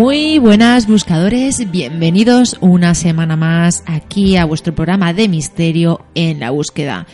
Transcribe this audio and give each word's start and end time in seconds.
Muy 0.00 0.38
buenas 0.38 0.86
buscadores, 0.86 1.70
bienvenidos 1.70 2.56
una 2.62 2.94
semana 2.94 3.36
más 3.36 3.82
aquí 3.84 4.38
a 4.38 4.46
vuestro 4.46 4.74
programa 4.74 5.12
de 5.12 5.28
misterio 5.28 6.06
en 6.14 6.40
la 6.40 6.48
búsqueda. 6.48 7.06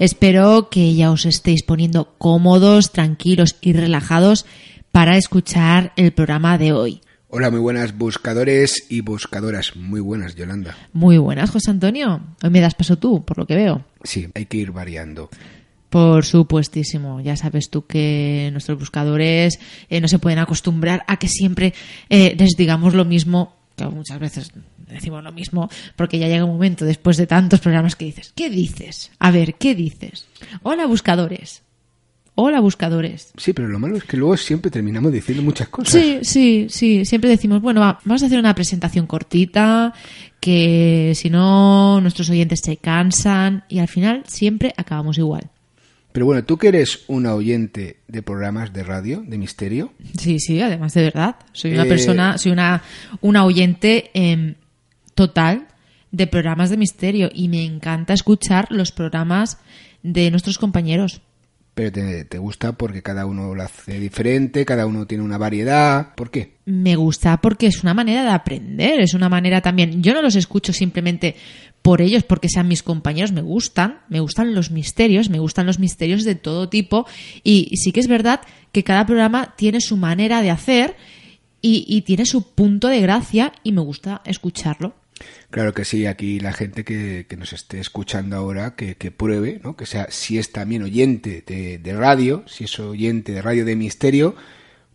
Espero 0.00 0.68
que 0.68 0.92
ya 0.92 1.12
os 1.12 1.24
estéis 1.24 1.62
poniendo 1.62 2.16
cómodos, 2.18 2.90
tranquilos 2.90 3.54
y 3.60 3.74
relajados 3.74 4.44
para 4.90 5.16
escuchar 5.16 5.92
el 5.94 6.10
programa 6.10 6.58
de 6.58 6.72
hoy. 6.72 7.00
Hola, 7.28 7.52
muy 7.52 7.60
buenas 7.60 7.96
buscadores 7.96 8.86
y 8.90 9.02
buscadoras. 9.02 9.76
Muy 9.76 10.00
buenas, 10.00 10.34
Yolanda. 10.34 10.76
Muy 10.92 11.18
buenas, 11.18 11.48
José 11.48 11.70
Antonio. 11.70 12.22
Hoy 12.42 12.50
me 12.50 12.60
das 12.60 12.74
paso 12.74 12.98
tú, 12.98 13.24
por 13.24 13.38
lo 13.38 13.46
que 13.46 13.54
veo. 13.54 13.84
Sí, 14.02 14.26
hay 14.34 14.46
que 14.46 14.56
ir 14.56 14.72
variando. 14.72 15.30
Por 15.92 16.24
supuestísimo. 16.24 17.20
Ya 17.20 17.36
sabes 17.36 17.68
tú 17.68 17.84
que 17.84 18.48
nuestros 18.50 18.78
buscadores 18.78 19.60
eh, 19.90 20.00
no 20.00 20.08
se 20.08 20.18
pueden 20.18 20.38
acostumbrar 20.38 21.04
a 21.06 21.18
que 21.18 21.28
siempre 21.28 21.74
eh, 22.08 22.34
les 22.38 22.56
digamos 22.56 22.94
lo 22.94 23.04
mismo, 23.04 23.54
que 23.76 23.84
muchas 23.84 24.18
veces 24.18 24.52
decimos 24.88 25.22
lo 25.22 25.32
mismo, 25.32 25.68
porque 25.94 26.18
ya 26.18 26.28
llega 26.28 26.46
un 26.46 26.52
momento 26.52 26.86
después 26.86 27.18
de 27.18 27.26
tantos 27.26 27.60
programas 27.60 27.94
que 27.94 28.06
dices, 28.06 28.32
¿qué 28.34 28.48
dices? 28.48 29.10
A 29.18 29.30
ver, 29.30 29.56
¿qué 29.56 29.74
dices? 29.74 30.26
Hola 30.62 30.86
buscadores. 30.86 31.62
Hola 32.36 32.60
buscadores. 32.60 33.30
Sí, 33.36 33.52
pero 33.52 33.68
lo 33.68 33.78
malo 33.78 33.98
es 33.98 34.04
que 34.04 34.16
luego 34.16 34.38
siempre 34.38 34.70
terminamos 34.70 35.12
diciendo 35.12 35.42
muchas 35.42 35.68
cosas. 35.68 35.92
Sí, 35.92 36.20
sí, 36.22 36.68
sí. 36.70 37.04
Siempre 37.04 37.28
decimos, 37.28 37.60
bueno, 37.60 37.82
va, 37.82 37.98
vamos 38.06 38.22
a 38.22 38.26
hacer 38.26 38.38
una 38.38 38.54
presentación 38.54 39.06
cortita, 39.06 39.92
que 40.40 41.12
si 41.14 41.28
no 41.28 42.00
nuestros 42.00 42.30
oyentes 42.30 42.60
se 42.64 42.78
cansan 42.78 43.64
y 43.68 43.80
al 43.80 43.88
final 43.88 44.22
siempre 44.26 44.72
acabamos 44.74 45.18
igual. 45.18 45.50
Pero 46.12 46.26
bueno, 46.26 46.44
tú 46.44 46.58
que 46.58 46.68
eres 46.68 47.04
una 47.08 47.34
oyente 47.34 47.96
de 48.06 48.22
programas 48.22 48.72
de 48.72 48.82
radio, 48.84 49.22
de 49.26 49.38
misterio. 49.38 49.92
Sí, 50.18 50.38
sí, 50.40 50.60
además 50.60 50.92
de 50.94 51.02
verdad. 51.02 51.36
Soy 51.52 51.72
una 51.72 51.84
Eh, 51.84 51.88
persona, 51.88 52.38
soy 52.38 52.52
una, 52.52 52.82
una 53.22 53.44
oyente 53.44 54.10
em, 54.14 54.54
total 55.14 55.68
de 56.10 56.26
programas 56.26 56.68
de 56.70 56.76
misterio 56.76 57.30
y 57.32 57.48
me 57.48 57.64
encanta 57.64 58.12
escuchar 58.12 58.66
los 58.70 58.92
programas 58.92 59.58
de 60.02 60.30
nuestros 60.30 60.58
compañeros. 60.58 61.22
Pero 61.74 61.90
te, 61.90 62.26
te 62.26 62.36
gusta 62.36 62.72
porque 62.72 63.02
cada 63.02 63.24
uno 63.24 63.54
lo 63.54 63.62
hace 63.62 63.98
diferente, 63.98 64.66
cada 64.66 64.84
uno 64.84 65.06
tiene 65.06 65.24
una 65.24 65.38
variedad. 65.38 66.14
¿Por 66.14 66.30
qué? 66.30 66.56
Me 66.66 66.96
gusta 66.96 67.38
porque 67.40 67.66
es 67.68 67.82
una 67.82 67.94
manera 67.94 68.22
de 68.24 68.28
aprender, 68.30 69.00
es 69.00 69.14
una 69.14 69.30
manera 69.30 69.62
también. 69.62 70.02
Yo 70.02 70.12
no 70.12 70.20
los 70.20 70.36
escucho 70.36 70.74
simplemente 70.74 71.34
por 71.82 72.00
ellos, 72.00 72.22
porque 72.22 72.48
sean 72.48 72.68
mis 72.68 72.82
compañeros, 72.82 73.32
me 73.32 73.42
gustan, 73.42 74.00
me 74.08 74.20
gustan 74.20 74.54
los 74.54 74.70
misterios, 74.70 75.28
me 75.28 75.40
gustan 75.40 75.66
los 75.66 75.80
misterios 75.80 76.24
de 76.24 76.36
todo 76.36 76.68
tipo. 76.68 77.06
Y, 77.42 77.76
sí 77.76 77.90
que 77.92 78.00
es 78.00 78.06
verdad 78.06 78.40
que 78.70 78.84
cada 78.84 79.04
programa 79.04 79.54
tiene 79.56 79.80
su 79.80 79.96
manera 79.96 80.42
de 80.42 80.50
hacer 80.50 80.96
y, 81.60 82.02
tiene 82.02 82.24
su 82.24 82.54
punto 82.54 82.88
de 82.88 83.00
gracia 83.00 83.52
y 83.62 83.72
me 83.72 83.80
gusta 83.80 84.22
escucharlo. 84.24 84.94
Claro 85.50 85.74
que 85.74 85.84
sí, 85.84 86.06
aquí 86.06 86.40
la 86.40 86.52
gente 86.52 86.84
que, 86.84 87.26
que 87.28 87.36
nos 87.36 87.52
esté 87.52 87.78
escuchando 87.78 88.36
ahora, 88.36 88.74
que, 88.74 88.96
que 88.96 89.10
pruebe, 89.10 89.60
¿no? 89.62 89.76
Que 89.76 89.86
sea, 89.86 90.08
si 90.10 90.38
es 90.38 90.50
también 90.50 90.82
oyente 90.82 91.44
de, 91.46 91.78
de 91.78 91.92
radio, 91.92 92.44
si 92.46 92.64
es 92.64 92.80
oyente 92.80 93.32
de 93.32 93.42
radio 93.42 93.64
de 93.64 93.76
misterio, 93.76 94.34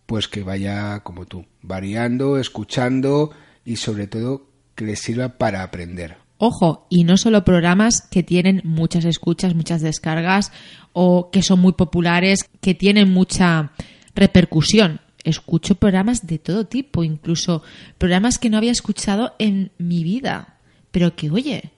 pues 0.04 0.28
que 0.28 0.42
vaya 0.42 1.00
como 1.00 1.26
tú, 1.26 1.46
variando, 1.62 2.38
escuchando 2.38 3.30
y 3.64 3.76
sobre 3.76 4.06
todo 4.06 4.46
que 4.74 4.84
le 4.84 4.96
sirva 4.96 5.38
para 5.38 5.62
aprender. 5.62 6.27
Ojo, 6.38 6.86
y 6.88 7.02
no 7.02 7.16
solo 7.16 7.44
programas 7.44 8.00
que 8.00 8.22
tienen 8.22 8.62
muchas 8.64 9.04
escuchas, 9.04 9.54
muchas 9.56 9.82
descargas 9.82 10.52
o 10.92 11.30
que 11.30 11.42
son 11.42 11.58
muy 11.60 11.72
populares, 11.72 12.48
que 12.60 12.74
tienen 12.74 13.12
mucha 13.12 13.72
repercusión. 14.14 15.00
Escucho 15.24 15.74
programas 15.74 16.26
de 16.28 16.38
todo 16.38 16.64
tipo, 16.66 17.02
incluso 17.02 17.62
programas 17.98 18.38
que 18.38 18.50
no 18.50 18.56
había 18.56 18.70
escuchado 18.70 19.34
en 19.40 19.72
mi 19.78 20.04
vida, 20.04 20.54
pero 20.92 21.16
que, 21.16 21.28
oye, 21.28 21.70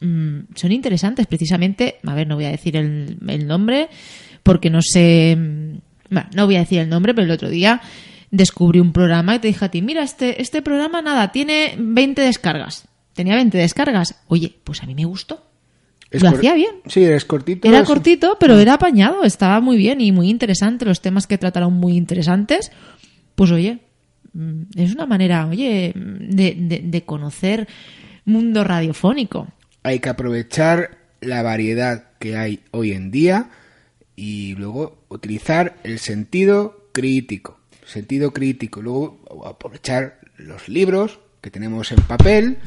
mm, 0.00 0.54
son 0.54 0.70
interesantes 0.70 1.26
precisamente. 1.26 1.96
A 2.06 2.14
ver, 2.14 2.28
no 2.28 2.36
voy 2.36 2.44
a 2.44 2.50
decir 2.52 2.76
el, 2.76 3.18
el 3.26 3.46
nombre 3.48 3.88
porque 4.44 4.70
no 4.70 4.80
sé. 4.80 5.36
mm, 5.36 5.78
Bueno, 6.10 6.28
no 6.36 6.46
voy 6.46 6.54
a 6.56 6.60
decir 6.60 6.78
el 6.78 6.88
nombre, 6.88 7.14
pero 7.14 7.24
el 7.24 7.32
otro 7.32 7.50
día 7.50 7.82
descubrí 8.30 8.78
un 8.78 8.92
programa 8.92 9.34
y 9.34 9.38
te 9.40 9.48
dije 9.48 9.64
a 9.64 9.70
ti, 9.70 9.82
mira, 9.82 10.02
este, 10.02 10.40
este 10.40 10.62
programa 10.62 11.02
nada, 11.02 11.32
tiene 11.32 11.74
20 11.78 12.22
descargas. 12.22 12.86
Tenía 13.18 13.34
20 13.34 13.58
descargas. 13.58 14.14
Oye, 14.28 14.54
pues 14.62 14.80
a 14.80 14.86
mí 14.86 14.94
me 14.94 15.04
gustó. 15.04 15.44
Es 16.12 16.22
Lo 16.22 16.28
hacía 16.28 16.54
bien. 16.54 16.76
Sí, 16.86 17.02
es 17.02 17.24
cortito. 17.24 17.66
Era 17.66 17.80
es- 17.80 17.84
cortito, 17.88 18.36
pero 18.38 18.56
era 18.60 18.74
apañado, 18.74 19.24
estaba 19.24 19.60
muy 19.60 19.76
bien 19.76 20.00
y 20.00 20.12
muy 20.12 20.30
interesante. 20.30 20.84
Los 20.84 21.00
temas 21.02 21.26
que 21.26 21.36
trataron 21.36 21.72
muy 21.72 21.96
interesantes. 21.96 22.70
Pues 23.34 23.50
oye, 23.50 23.80
mm, 24.34 24.62
es 24.76 24.94
una 24.94 25.06
manera, 25.06 25.48
oye, 25.48 25.92
de, 25.96 26.54
de- 26.56 26.82
de 26.84 27.02
conocer 27.02 27.66
mundo 28.24 28.62
radiofónico. 28.62 29.48
Hay 29.82 29.98
que 29.98 30.10
aprovechar 30.10 30.98
la 31.20 31.42
variedad 31.42 32.04
que 32.20 32.36
hay 32.36 32.60
hoy 32.70 32.92
en 32.92 33.10
día 33.10 33.50
y 34.14 34.54
luego 34.54 35.02
utilizar 35.08 35.74
el 35.82 35.98
sentido 35.98 36.88
crítico. 36.92 37.58
Sentido 37.84 38.32
crítico. 38.32 38.80
Luego 38.80 39.18
aprovechar 39.44 40.20
los 40.36 40.68
libros 40.68 41.18
que 41.40 41.50
tenemos 41.50 41.92
en 41.92 42.00
papel, 42.02 42.58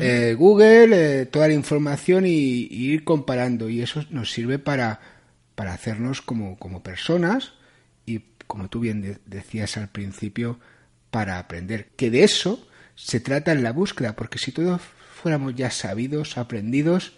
eh, 0.00 0.34
Google, 0.36 1.20
eh, 1.22 1.26
toda 1.26 1.48
la 1.48 1.54
información 1.54 2.26
y, 2.26 2.30
y 2.30 2.90
ir 2.92 3.04
comparando. 3.04 3.68
Y 3.68 3.82
eso 3.82 4.04
nos 4.10 4.30
sirve 4.32 4.58
para, 4.58 5.00
para 5.54 5.72
hacernos 5.72 6.22
como, 6.22 6.58
como 6.58 6.82
personas 6.82 7.52
y, 8.04 8.22
como 8.46 8.68
tú 8.68 8.80
bien 8.80 9.00
de- 9.02 9.18
decías 9.26 9.76
al 9.76 9.88
principio, 9.88 10.58
para 11.10 11.38
aprender. 11.38 11.88
Que 11.96 12.10
de 12.10 12.24
eso 12.24 12.66
se 12.94 13.20
trata 13.20 13.52
en 13.52 13.62
la 13.62 13.72
búsqueda, 13.72 14.16
porque 14.16 14.38
si 14.38 14.52
todos 14.52 14.80
fuéramos 15.22 15.54
ya 15.54 15.70
sabidos, 15.70 16.36
aprendidos, 16.36 17.12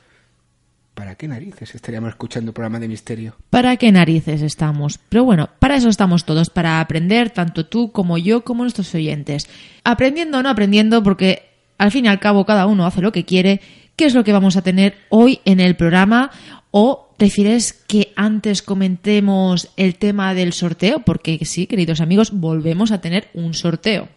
¿para 0.98 1.14
qué 1.14 1.28
narices 1.28 1.76
estaríamos 1.76 2.10
escuchando 2.10 2.52
programas 2.52 2.80
de 2.80 2.88
misterio? 2.88 3.36
¿Para 3.50 3.76
qué 3.76 3.92
narices 3.92 4.42
estamos? 4.42 4.98
Pero 5.08 5.22
bueno, 5.22 5.48
para 5.60 5.76
eso 5.76 5.88
estamos 5.88 6.24
todos, 6.24 6.50
para 6.50 6.80
aprender, 6.80 7.30
tanto 7.30 7.66
tú 7.66 7.92
como 7.92 8.18
yo, 8.18 8.42
como 8.42 8.64
nuestros 8.64 8.92
oyentes. 8.96 9.48
Aprendiendo 9.84 10.38
o 10.38 10.42
no 10.42 10.48
aprendiendo, 10.48 11.04
porque 11.04 11.50
al 11.78 11.92
fin 11.92 12.06
y 12.06 12.08
al 12.08 12.18
cabo 12.18 12.44
cada 12.44 12.66
uno 12.66 12.84
hace 12.84 13.00
lo 13.00 13.12
que 13.12 13.24
quiere. 13.24 13.60
¿Qué 13.94 14.06
es 14.06 14.14
lo 14.14 14.24
que 14.24 14.32
vamos 14.32 14.56
a 14.56 14.62
tener 14.62 14.96
hoy 15.08 15.38
en 15.44 15.60
el 15.60 15.76
programa? 15.76 16.32
¿O 16.72 17.14
prefieres 17.16 17.72
que 17.72 18.12
antes 18.16 18.60
comentemos 18.60 19.70
el 19.76 19.94
tema 19.94 20.34
del 20.34 20.52
sorteo? 20.52 21.04
Porque 21.04 21.38
sí, 21.44 21.68
queridos 21.68 22.00
amigos, 22.00 22.32
volvemos 22.32 22.90
a 22.90 23.00
tener 23.00 23.28
un 23.34 23.54
sorteo. 23.54 24.08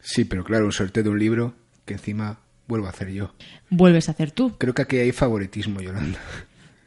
Sí, 0.00 0.24
pero 0.24 0.44
claro, 0.44 0.64
un 0.64 0.72
sorteo 0.72 1.02
de 1.02 1.10
un 1.10 1.18
libro 1.18 1.54
que 1.84 1.92
encima 1.92 2.38
vuelvo 2.66 2.86
a 2.86 2.90
hacer 2.90 3.10
yo. 3.10 3.32
Vuelves 3.70 4.08
a 4.08 4.12
hacer 4.12 4.30
tú. 4.30 4.56
Creo 4.58 4.74
que 4.74 4.82
aquí 4.82 4.96
hay 4.96 5.12
favoritismo, 5.12 5.80
Yolanda. 5.80 6.18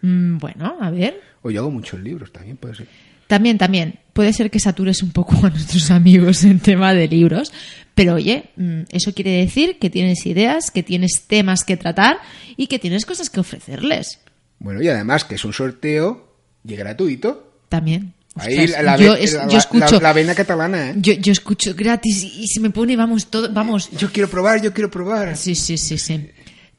Mm, 0.01 0.37
bueno, 0.37 0.77
a 0.79 0.89
ver. 0.91 1.21
O 1.41 1.51
yo 1.51 1.61
hago 1.61 1.71
muchos 1.71 1.99
libros 1.99 2.31
también, 2.31 2.57
puede 2.57 2.75
ser. 2.75 2.87
También, 3.27 3.57
también. 3.57 3.99
Puede 4.13 4.33
ser 4.33 4.49
que 4.49 4.59
satures 4.59 5.03
un 5.03 5.11
poco 5.11 5.35
a 5.45 5.49
nuestros 5.49 5.91
amigos 5.91 6.43
en 6.43 6.59
tema 6.59 6.93
de 6.93 7.07
libros, 7.07 7.51
pero 7.93 8.15
oye, 8.15 8.49
mm, 8.55 8.81
eso 8.91 9.13
quiere 9.13 9.31
decir 9.31 9.77
que 9.77 9.89
tienes 9.89 10.25
ideas, 10.25 10.71
que 10.71 10.83
tienes 10.83 11.25
temas 11.27 11.63
que 11.63 11.77
tratar 11.77 12.17
y 12.57 12.67
que 12.67 12.79
tienes 12.79 13.05
cosas 13.05 13.29
que 13.29 13.39
ofrecerles. 13.39 14.19
Bueno, 14.59 14.81
y 14.81 14.87
además 14.87 15.25
que 15.25 15.35
es 15.35 15.45
un 15.45 15.53
sorteo 15.53 16.33
y 16.65 16.75
gratuito. 16.75 17.53
También. 17.69 18.13
Ahí 18.41 18.65
Ostras, 18.65 18.83
la, 18.83 18.97
yo, 18.97 19.13
ve- 19.13 19.23
es- 19.23 19.33
la- 19.33 19.43
yo 19.47 19.51
la- 19.53 19.57
escucho, 19.57 19.95
la- 19.95 20.01
la 20.01 20.13
vena 20.13 20.35
catalana, 20.35 20.89
¿eh? 20.91 20.93
yo, 20.97 21.13
yo 21.13 21.31
escucho 21.31 21.73
gratis 21.75 22.23
y, 22.23 22.43
y 22.43 22.47
se 22.47 22.59
me 22.59 22.69
pone, 22.69 22.95
vamos, 22.95 23.27
todo, 23.27 23.51
vamos. 23.51 23.89
Yo 23.97 24.11
quiero 24.11 24.29
probar, 24.29 24.61
yo 24.61 24.73
quiero 24.73 24.89
probar. 24.91 25.35
Sí, 25.37 25.55
sí, 25.55 25.77
sí, 25.77 25.97
sí. 25.97 26.29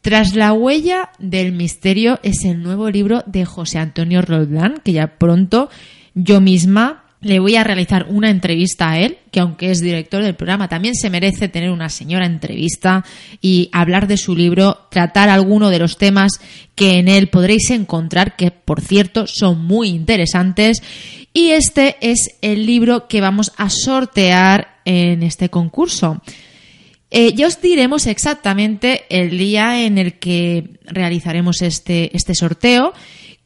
Tras 0.03 0.35
la 0.35 0.53
huella 0.55 1.11
del 1.19 1.53
misterio 1.53 2.19
es 2.23 2.45
el 2.45 2.63
nuevo 2.63 2.89
libro 2.91 3.23
de 3.27 3.45
José 3.45 3.79
Antonio 3.79 4.23
Roldán, 4.23 4.81
que 4.83 4.93
ya 4.93 5.19
pronto 5.19 5.69
yo 6.15 6.41
misma 6.41 7.05
le 7.23 7.39
voy 7.39 7.57
a 7.57 7.65
realizar 7.65 8.07
una 8.09 8.31
entrevista 8.31 8.93
a 8.93 8.99
él, 8.99 9.19
que 9.31 9.41
aunque 9.41 9.71
es 9.71 9.81
director 9.81 10.23
del 10.23 10.37
programa, 10.37 10.69
también 10.69 10.95
se 10.95 11.11
merece 11.11 11.49
tener 11.49 11.71
una 11.71 11.91
señora 11.91 12.25
entrevista 12.25 13.05
y 13.43 13.69
hablar 13.73 14.07
de 14.07 14.17
su 14.17 14.35
libro, 14.35 14.87
tratar 14.91 15.29
alguno 15.29 15.69
de 15.69 15.79
los 15.79 15.99
temas 15.99 16.41
que 16.75 16.99
en 16.99 17.09
él 17.09 17.29
podréis 17.29 17.71
encontrar, 17.71 18.37
que 18.37 18.51
por 18.51 18.81
cierto 18.81 19.27
son 19.27 19.63
muy 19.65 19.89
interesantes. 19.89 20.83
Y 21.35 21.51
este 21.51 21.97
es 22.01 22.39
el 22.41 22.65
libro 22.65 23.07
que 23.07 23.21
vamos 23.21 23.53
a 23.59 23.69
sortear 23.69 24.81
en 24.87 25.23
este 25.23 25.51
concurso. 25.51 26.23
Eh, 27.11 27.35
ya 27.35 27.49
os 27.49 27.61
diremos 27.61 28.07
exactamente 28.07 29.05
el 29.11 29.37
día 29.37 29.85
en 29.85 29.99
el 29.99 30.19
que 30.19 30.79
realizaremos 30.85 31.61
este, 31.61 32.17
este 32.17 32.35
sorteo, 32.35 32.95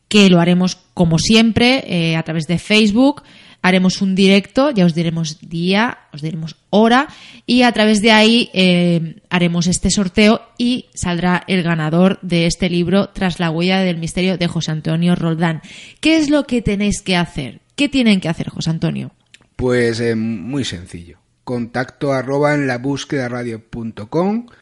que 0.07 0.31
lo 0.31 0.39
haremos 0.39 0.77
como 0.95 1.19
siempre 1.19 1.83
eh, 1.89 2.17
a 2.17 2.23
través 2.23 2.47
de 2.47 2.59
Facebook 2.59 3.23
haremos 3.65 4.03
un 4.03 4.15
directo, 4.15 4.71
ya 4.71 4.85
os 4.85 4.95
diremos 4.95 5.41
día, 5.41 5.97
os 6.13 6.21
diremos 6.21 6.57
hora 6.69 7.09
y 7.47 7.63
a 7.63 7.73
través 7.73 8.03
de 8.03 8.13
ahí 8.13 8.51
eh, 8.53 9.23
haremos 9.31 9.67
este 9.69 9.91
sorteo 9.91 10.43
y 10.59 10.91
saldrá 10.93 11.43
el 11.47 11.63
ganador 11.63 12.19
de 12.21 12.45
este 12.45 12.69
libro 12.69 13.09
Tras 13.09 13.41
la 13.41 13.51
huella 13.51 13.81
del 13.81 13.97
misterio 13.97 14.37
de 14.37 14.49
José 14.49 14.71
Antonio 14.71 15.15
Roldán. 15.15 15.63
¿Qué 16.01 16.19
es 16.19 16.29
lo 16.29 16.47
que 16.47 16.61
tenéis 16.61 17.01
que 17.01 17.17
hacer? 17.17 17.63
¿Qué 17.75 17.89
tienen 17.89 18.21
que 18.21 18.29
hacer, 18.29 18.51
José 18.51 18.69
Antonio? 18.69 19.13
Pues 19.57 19.99
eh, 20.01 20.15
muy 20.15 20.67
sencillo. 20.67 21.17
Contacto 21.43 22.13
arroba 22.13 22.55
en 22.55 22.67
la 22.67 22.77
búsqueda 22.77 23.31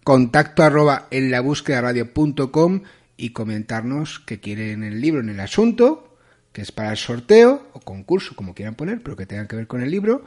contacto 0.05 0.63
arroba 0.63 1.09
en 1.11 1.31
la 1.33 1.41
búsqueda 1.41 1.81
radio.com 1.81 2.83
y 3.17 3.31
comentarnos 3.31 4.21
qué 4.21 4.39
quieren 4.39 4.85
el 4.85 5.01
libro 5.01 5.21
en 5.21 5.29
el 5.29 5.41
asunto, 5.41 6.12
que 6.53 6.63
es 6.63 6.73
para 6.73 6.91
el 6.91 6.97
sorteo 6.97 7.69
o 7.73 7.81
concurso, 7.81 8.37
como 8.37 8.55
quieran 8.55 8.75
poner, 8.75 9.03
pero 9.03 9.17
que 9.17 9.27
tengan 9.27 9.49
que 9.49 9.57
ver 9.57 9.67
con 9.67 9.83
el 9.83 9.91
libro. 9.91 10.25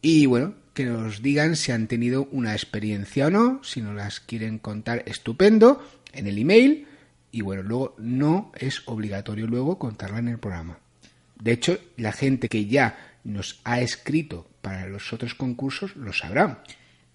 Y 0.00 0.26
bueno, 0.26 0.54
que 0.74 0.84
nos 0.84 1.22
digan 1.22 1.56
si 1.56 1.72
han 1.72 1.86
tenido 1.88 2.28
una 2.30 2.52
experiencia 2.52 3.26
o 3.26 3.30
no, 3.30 3.60
si 3.62 3.82
nos 3.82 3.94
las 3.94 4.20
quieren 4.20 4.58
contar, 4.58 5.02
estupendo, 5.06 5.82
en 6.12 6.26
el 6.26 6.38
email. 6.38 6.86
Y 7.30 7.42
bueno, 7.42 7.62
luego 7.62 7.94
no 7.98 8.52
es 8.58 8.82
obligatorio 8.86 9.46
luego 9.46 9.78
contarla 9.78 10.18
en 10.18 10.28
el 10.28 10.38
programa. 10.38 10.78
De 11.40 11.52
hecho, 11.52 11.78
la 11.96 12.12
gente 12.12 12.48
que 12.48 12.66
ya 12.66 12.96
nos 13.24 13.60
ha 13.64 13.80
escrito 13.80 14.46
para 14.62 14.86
los 14.86 15.12
otros 15.12 15.34
concursos 15.34 15.94
lo 15.96 16.12
sabrá. 16.12 16.62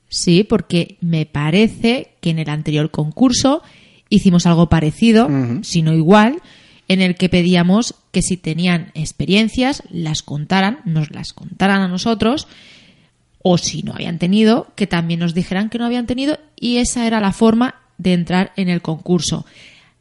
Sí, 0.10 0.44
porque 0.44 0.98
me 1.02 1.26
parece 1.26 2.12
que 2.22 2.30
en 2.30 2.40
el 2.40 2.50
anterior 2.50 2.92
concurso 2.92 3.64
hicimos 4.10 4.46
algo 4.46 4.70
parecido, 4.70 5.28
si 5.64 5.82
no 5.82 5.94
igual, 5.94 6.42
en 6.88 7.02
el 7.02 7.16
que 7.16 7.30
pedíamos 7.30 7.96
que 8.14 8.22
si 8.22 8.38
tenían 8.38 8.92
experiencias 8.94 9.84
las 9.90 10.22
contaran, 10.22 10.82
nos 10.86 11.10
las 11.10 11.34
contaran 11.34 11.82
a 11.82 11.88
nosotros, 11.88 12.48
o 13.42 13.58
si 13.58 13.82
no 13.82 13.94
habían 13.94 14.20
tenido, 14.20 14.72
que 14.76 14.86
también 14.86 15.20
nos 15.20 15.34
dijeran 15.34 15.70
que 15.70 15.80
no 15.80 15.86
habían 15.86 16.06
tenido, 16.06 16.38
y 16.56 16.78
esa 16.78 17.08
era 17.08 17.20
la 17.20 17.34
forma 17.34 17.82
de 17.98 18.14
entrar 18.14 18.54
en 18.56 18.70
el 18.70 18.84
concurso. 18.84 19.48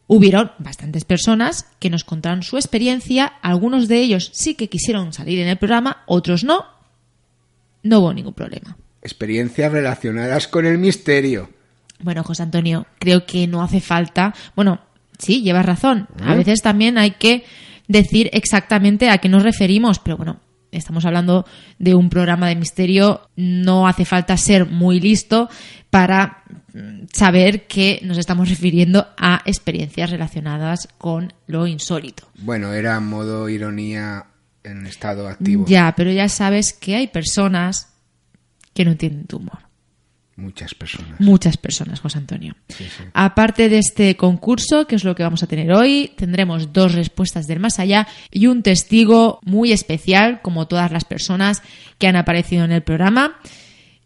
Hubieron 0.09 0.53
bastantes 0.59 1.07
personas 1.07 1.67
que 1.79 1.89
nos 1.89 2.05
contaron 2.05 2.43
su 2.43 2.59
experiencia, 2.59 3.25
algunos 3.41 3.89
de 3.89 4.01
ellos 4.03 4.31
sí 4.35 4.57
que 4.57 4.69
quisieron 4.69 5.15
salir 5.15 5.39
en 5.39 5.49
el 5.49 5.57
programa, 5.57 6.03
otros 6.07 6.45
no. 6.45 6.67
No 7.83 8.01
hubo 8.01 8.13
ningún 8.13 8.35
problema. 8.35 8.77
Experiencias 9.01 9.73
relacionadas 9.73 10.49
con 10.49 10.67
el 10.67 10.77
misterio. 10.77 11.49
Bueno, 11.99 12.23
José 12.25 12.43
Antonio, 12.43 12.87
creo 12.99 13.25
que 13.25 13.47
no 13.47 13.63
hace 13.63 13.81
falta. 13.81 14.35
Bueno, 14.55 14.81
sí, 15.19 15.41
llevas 15.41 15.65
razón. 15.65 16.09
A 16.23 16.35
veces 16.35 16.61
también 16.61 16.99
hay 16.99 17.13
que 17.13 17.45
decir 17.93 18.31
exactamente 18.33 19.11
a 19.11 19.19
qué 19.19 19.29
nos 19.29 19.43
referimos, 19.43 19.99
pero 19.99 20.17
bueno, 20.17 20.41
estamos 20.73 21.05
hablando 21.05 21.47
de 21.79 21.95
un 21.95 22.09
programa 22.09 22.49
de 22.49 22.57
misterio, 22.57 23.29
no 23.37 23.87
hace 23.87 24.05
falta 24.05 24.37
ser 24.37 24.67
muy 24.67 24.99
listo 25.01 25.49
para 25.91 26.43
mm, 26.73 27.05
saber 27.13 27.67
que 27.67 28.01
nos 28.03 28.19
estamos 28.19 28.49
refiriendo 28.49 29.07
a 29.19 29.43
experiencias 29.45 30.11
relacionadas 30.11 30.89
con 30.99 31.33
lo 31.47 31.67
insólito. 31.67 32.29
Bueno, 32.39 32.73
era 32.73 32.99
modo 33.01 33.49
ironía 33.49 34.27
en 34.65 34.87
estado 34.87 35.29
activo. 35.29 35.67
Ya, 35.67 35.93
pero 35.97 36.11
ya 36.11 36.29
sabes 36.29 36.73
que 36.73 36.97
hay 36.97 37.09
personas 37.09 37.93
que 38.75 38.85
no 38.85 38.93
entienden 38.93 39.27
tu 39.27 39.37
humor. 39.37 39.59
Muchas 40.43 40.75
personas. 40.75 41.21
Muchas 41.21 41.57
personas, 41.57 42.01
José 42.01 42.19
Antonio. 42.19 42.57
Aparte 43.15 43.69
de 43.69 43.79
este 43.79 44.17
concurso, 44.17 44.89
que 44.89 44.97
es 44.97 45.05
lo 45.05 45.15
que 45.15 45.23
vamos 45.23 45.45
a 45.45 45.47
tener 45.47 45.73
hoy, 45.73 46.11
tendremos 46.17 46.73
dos 46.73 46.95
respuestas 46.95 47.47
del 47.47 47.61
más 47.61 47.79
allá 47.79 48.09
y 48.33 48.49
un 48.49 48.65
testigo 48.65 49.39
muy 49.45 49.71
especial, 49.71 50.43
como 50.43 50.67
todas 50.67 50.91
las 50.91 51.05
personas 51.05 51.63
que 51.99 52.09
han 52.09 52.17
aparecido 52.17 52.65
en 52.65 52.73
el 52.73 52.83
programa. 52.83 53.37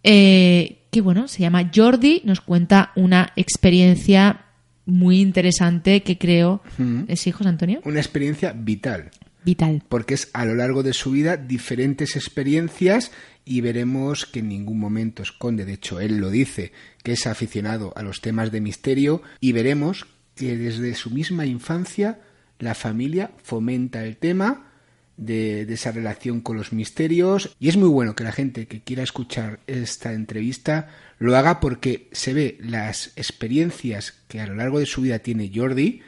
Eh, 0.02 0.82
que 0.90 1.00
bueno, 1.00 1.26
se 1.26 1.40
llama 1.40 1.70
Jordi, 1.74 2.20
nos 2.24 2.42
cuenta 2.42 2.92
una 2.96 3.32
experiencia 3.36 4.44
muy 4.84 5.20
interesante 5.20 6.02
que 6.02 6.18
creo. 6.18 6.62
¿Es 7.08 7.20
sí, 7.20 7.32
José 7.32 7.48
Antonio? 7.48 7.80
Una 7.84 8.00
experiencia 8.00 8.52
vital. 8.52 9.10
Vital. 9.42 9.82
Porque 9.88 10.12
es 10.12 10.28
a 10.34 10.44
lo 10.44 10.54
largo 10.54 10.82
de 10.82 10.92
su 10.92 11.12
vida 11.12 11.38
diferentes 11.38 12.14
experiencias 12.14 13.10
y 13.48 13.60
veremos 13.60 14.26
que 14.26 14.40
en 14.40 14.48
ningún 14.48 14.80
momento 14.80 15.22
esconde, 15.22 15.64
de 15.64 15.74
hecho 15.74 16.00
él 16.00 16.18
lo 16.18 16.30
dice, 16.30 16.72
que 17.04 17.12
es 17.12 17.26
aficionado 17.28 17.92
a 17.96 18.02
los 18.02 18.20
temas 18.20 18.50
de 18.50 18.60
misterio 18.60 19.22
y 19.40 19.52
veremos 19.52 20.06
que 20.34 20.58
desde 20.58 20.94
su 20.96 21.10
misma 21.10 21.46
infancia 21.46 22.20
la 22.58 22.74
familia 22.74 23.30
fomenta 23.42 24.04
el 24.04 24.16
tema 24.16 24.72
de, 25.16 25.62
esa 25.62 25.92
relación 25.92 26.40
con 26.40 26.56
los 26.56 26.72
misterios. 26.72 27.54
Y 27.60 27.68
es 27.68 27.76
muy 27.76 27.88
bueno 27.88 28.16
que 28.16 28.24
la 28.24 28.32
gente 28.32 28.66
que 28.66 28.80
quiera 28.80 29.04
escuchar 29.04 29.60
esta 29.68 30.12
entrevista 30.12 30.88
lo 31.18 31.36
haga 31.36 31.60
porque 31.60 32.08
se 32.12 32.34
ve 32.34 32.58
las 32.60 33.12
experiencias 33.16 34.14
que 34.26 34.40
a 34.40 34.46
lo 34.48 34.56
largo 34.56 34.80
de 34.80 34.86
su 34.86 35.02
vida 35.02 35.20
tiene 35.20 35.52
Jordi 35.54 36.02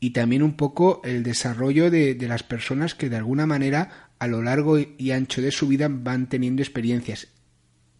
y 0.00 0.10
también 0.10 0.42
un 0.42 0.56
poco 0.56 1.00
el 1.04 1.22
desarrollo 1.22 1.92
de, 1.92 2.16
de 2.16 2.28
las 2.28 2.42
personas 2.42 2.96
que 2.96 3.08
de 3.08 3.16
alguna 3.16 3.46
manera 3.46 4.01
a 4.22 4.28
lo 4.28 4.40
largo 4.40 4.78
y 4.78 5.10
ancho 5.10 5.42
de 5.42 5.50
su 5.50 5.66
vida 5.66 5.88
van 5.90 6.28
teniendo 6.28 6.62
experiencias 6.62 7.26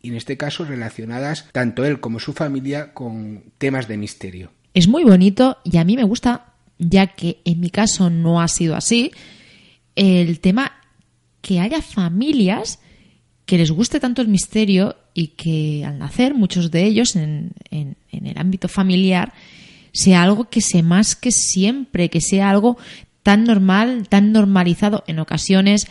y 0.00 0.10
en 0.10 0.16
este 0.16 0.36
caso 0.36 0.64
relacionadas 0.64 1.48
tanto 1.50 1.84
él 1.84 1.98
como 1.98 2.20
su 2.20 2.32
familia 2.32 2.94
con 2.94 3.42
temas 3.58 3.88
de 3.88 3.96
misterio. 3.96 4.52
Es 4.72 4.86
muy 4.86 5.02
bonito 5.02 5.58
y 5.64 5.78
a 5.78 5.84
mí 5.84 5.96
me 5.96 6.04
gusta, 6.04 6.54
ya 6.78 7.08
que 7.08 7.40
en 7.44 7.58
mi 7.58 7.70
caso 7.70 8.08
no 8.08 8.40
ha 8.40 8.46
sido 8.46 8.76
así, 8.76 9.10
el 9.96 10.38
tema 10.38 10.72
que 11.40 11.58
haya 11.58 11.82
familias 11.82 12.78
que 13.44 13.58
les 13.58 13.72
guste 13.72 13.98
tanto 13.98 14.22
el 14.22 14.28
misterio 14.28 14.94
y 15.14 15.28
que 15.28 15.84
al 15.84 15.98
nacer 15.98 16.34
muchos 16.34 16.70
de 16.70 16.84
ellos 16.84 17.16
en, 17.16 17.52
el 17.72 18.38
ámbito 18.38 18.68
familiar 18.68 19.32
sea 19.92 20.22
algo 20.22 20.48
que 20.48 20.60
se 20.60 20.84
masque 20.84 21.32
siempre, 21.32 22.10
que 22.10 22.20
sea 22.20 22.48
algo 22.48 22.78
tan 23.24 23.42
normal, 23.42 24.08
tan 24.08 24.30
normalizado 24.30 25.02
en 25.08 25.18
ocasiones 25.18 25.88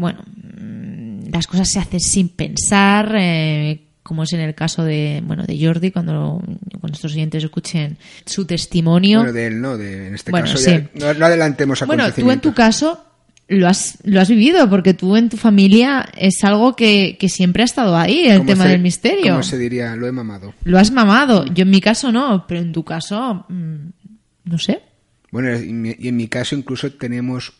bueno, 0.00 0.24
mm, 0.36 1.30
las 1.32 1.46
cosas 1.46 1.68
se 1.68 1.78
hacen 1.78 2.00
sin 2.00 2.28
pensar, 2.30 3.14
eh, 3.18 3.82
como 4.02 4.24
es 4.24 4.32
en 4.32 4.40
el 4.40 4.54
caso 4.54 4.82
de, 4.82 5.22
bueno, 5.24 5.44
de 5.44 5.64
Jordi, 5.64 5.92
cuando, 5.92 6.42
nuestros 6.82 7.12
oyentes 7.12 7.44
escuchen 7.44 7.96
su 8.24 8.44
testimonio. 8.46 9.18
Bueno, 9.18 9.32
de 9.32 9.46
él, 9.46 9.60
¿no? 9.60 9.78
De, 9.78 10.08
en 10.08 10.14
este 10.14 10.32
caso, 10.32 10.58
no, 10.94 11.26
adelantemos 11.26 11.80
a 11.82 11.86
Bueno, 11.86 12.12
tú 12.12 12.30
en 12.30 12.40
tu 12.40 12.52
caso 12.52 13.04
lo 13.46 13.68
has, 13.68 13.98
lo 14.04 14.20
has 14.20 14.28
vivido, 14.28 14.68
porque 14.70 14.94
tú 14.94 15.16
en 15.16 15.28
tu 15.28 15.36
familia 15.36 16.08
es 16.16 16.42
algo 16.42 16.74
que, 16.74 17.16
siempre 17.28 17.62
ha 17.62 17.66
estado 17.66 17.96
ahí, 17.96 18.26
el 18.26 18.46
tema 18.46 18.66
del 18.66 18.80
misterio. 18.80 19.32
¿Cómo 19.32 19.42
se 19.42 19.58
diría? 19.58 19.94
Lo 19.96 20.06
he 20.06 20.12
mamado. 20.12 20.54
Lo 20.64 20.78
has 20.78 20.90
mamado. 20.90 21.44
Yo 21.46 21.62
en 21.62 21.70
mi 21.70 21.80
caso 21.80 22.10
no, 22.10 22.46
pero 22.48 22.60
en 22.60 22.72
tu 22.72 22.84
caso, 22.84 23.44
mm, 23.48 23.76
no 24.44 24.58
sé. 24.58 24.82
Bueno, 25.30 25.56
y 25.56 26.08
en 26.08 26.16
mi 26.16 26.26
caso 26.26 26.56
incluso 26.56 26.92
tenemos 26.92 27.52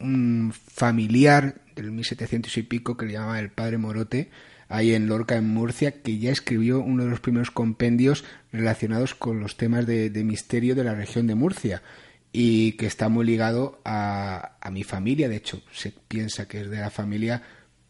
un 0.00 0.52
familiar 0.52 1.56
del 1.76 1.92
1700 1.92 2.56
y 2.56 2.62
pico 2.62 2.96
que 2.96 3.06
le 3.06 3.12
llamaba 3.12 3.40
el 3.40 3.50
padre 3.50 3.78
Morote, 3.78 4.30
ahí 4.70 4.94
en 4.94 5.08
Lorca, 5.08 5.36
en 5.36 5.48
Murcia, 5.48 6.00
que 6.02 6.18
ya 6.18 6.30
escribió 6.30 6.80
uno 6.80 7.04
de 7.04 7.10
los 7.10 7.20
primeros 7.20 7.50
compendios 7.50 8.24
relacionados 8.52 9.14
con 9.14 9.40
los 9.40 9.56
temas 9.56 9.84
de, 9.86 10.10
misterio 10.24 10.74
de 10.74 10.84
la 10.84 10.94
región 10.94 11.26
de 11.26 11.34
Murcia 11.34 11.82
y 12.32 12.72
que 12.72 12.86
está 12.86 13.08
muy 13.08 13.26
ligado 13.26 13.80
a, 13.84 14.56
mi 14.70 14.84
familia. 14.84 15.28
De 15.28 15.36
hecho, 15.36 15.60
se 15.72 15.92
piensa 16.08 16.46
que 16.46 16.60
es 16.60 16.70
de 16.70 16.78
la 16.78 16.90
familia 16.90 17.42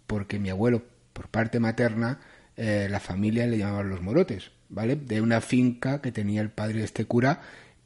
porque 0.06 0.38
mi 0.38 0.48
abuelo, 0.48 0.82
por 1.12 1.28
parte 1.28 1.60
materna, 1.60 2.18
eh, 2.56 2.88
la 2.90 2.98
familia 2.98 3.46
le 3.46 3.58
llamaban 3.58 3.90
los 3.90 4.00
morotes, 4.00 4.50
¿vale? 4.70 4.96
De 4.96 5.20
una 5.20 5.42
finca 5.42 6.00
que 6.00 6.12
tenía 6.12 6.40
el 6.40 6.50
padre 6.50 6.78
de 6.78 6.84
este 6.84 7.04
cura. 7.04 7.42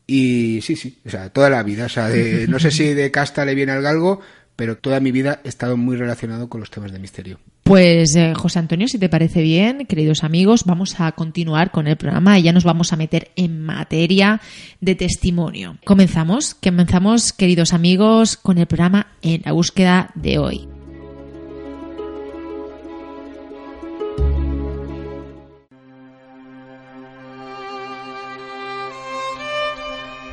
Y 0.06 0.60
sí, 0.62 0.76
sí, 0.76 0.98
o 1.06 1.10
sea, 1.10 1.30
toda 1.30 1.48
la 1.50 1.62
vida, 1.62 1.86
o 1.86 1.88
sea, 1.88 2.10
no 2.48 2.58
sé 2.58 2.70
si 2.70 2.94
de 2.94 3.10
casta 3.10 3.44
le 3.44 3.54
viene 3.54 3.72
al 3.72 3.82
galgo, 3.82 4.20
pero 4.56 4.76
toda 4.76 5.00
mi 5.00 5.12
vida 5.12 5.40
he 5.44 5.48
estado 5.48 5.76
muy 5.76 5.96
relacionado 5.96 6.48
con 6.48 6.60
los 6.60 6.70
temas 6.70 6.92
de 6.92 6.98
misterio. 6.98 7.40
Pues 7.64 8.14
eh, 8.14 8.34
José 8.34 8.58
Antonio, 8.58 8.86
si 8.88 8.98
te 8.98 9.08
parece 9.08 9.40
bien, 9.40 9.86
queridos 9.86 10.22
amigos, 10.22 10.64
vamos 10.64 11.00
a 11.00 11.10
continuar 11.12 11.70
con 11.70 11.86
el 11.86 11.96
programa 11.96 12.38
y 12.38 12.42
ya 12.42 12.52
nos 12.52 12.64
vamos 12.64 12.92
a 12.92 12.96
meter 12.96 13.30
en 13.36 13.62
materia 13.62 14.40
de 14.80 14.94
testimonio. 14.94 15.78
Comenzamos, 15.84 16.54
comenzamos, 16.54 17.32
queridos 17.32 17.72
amigos, 17.72 18.36
con 18.36 18.58
el 18.58 18.66
programa 18.66 19.06
en 19.22 19.42
la 19.44 19.52
búsqueda 19.52 20.10
de 20.14 20.38
hoy. 20.38 20.73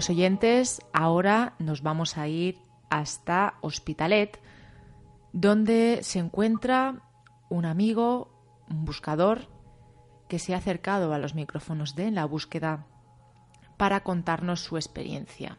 Amigos 0.00 0.16
oyentes, 0.16 0.80
ahora 0.94 1.52
nos 1.58 1.82
vamos 1.82 2.16
a 2.16 2.26
ir 2.26 2.56
hasta 2.88 3.58
Hospitalet, 3.60 4.40
donde 5.34 5.98
se 6.00 6.20
encuentra 6.20 7.02
un 7.50 7.66
amigo, 7.66 8.32
un 8.70 8.86
buscador, 8.86 9.48
que 10.26 10.38
se 10.38 10.54
ha 10.54 10.56
acercado 10.56 11.12
a 11.12 11.18
los 11.18 11.34
micrófonos 11.34 11.96
de 11.96 12.10
la 12.12 12.24
búsqueda 12.24 12.86
para 13.76 14.02
contarnos 14.02 14.60
su 14.64 14.78
experiencia. 14.78 15.58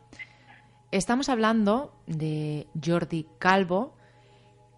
Estamos 0.89 1.29
hablando 1.29 1.93
de 2.07 2.67
Jordi 2.83 3.27
Calvo, 3.37 3.95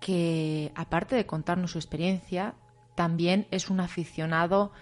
que 0.01 0.73
aparte 0.75 1.15
de 1.15 1.25
contarnos 1.25 1.71
su 1.71 1.77
experiencia, 1.77 2.55
también 2.95 3.47
es 3.49 3.69
un 3.69 3.79
aficionado 3.79 4.73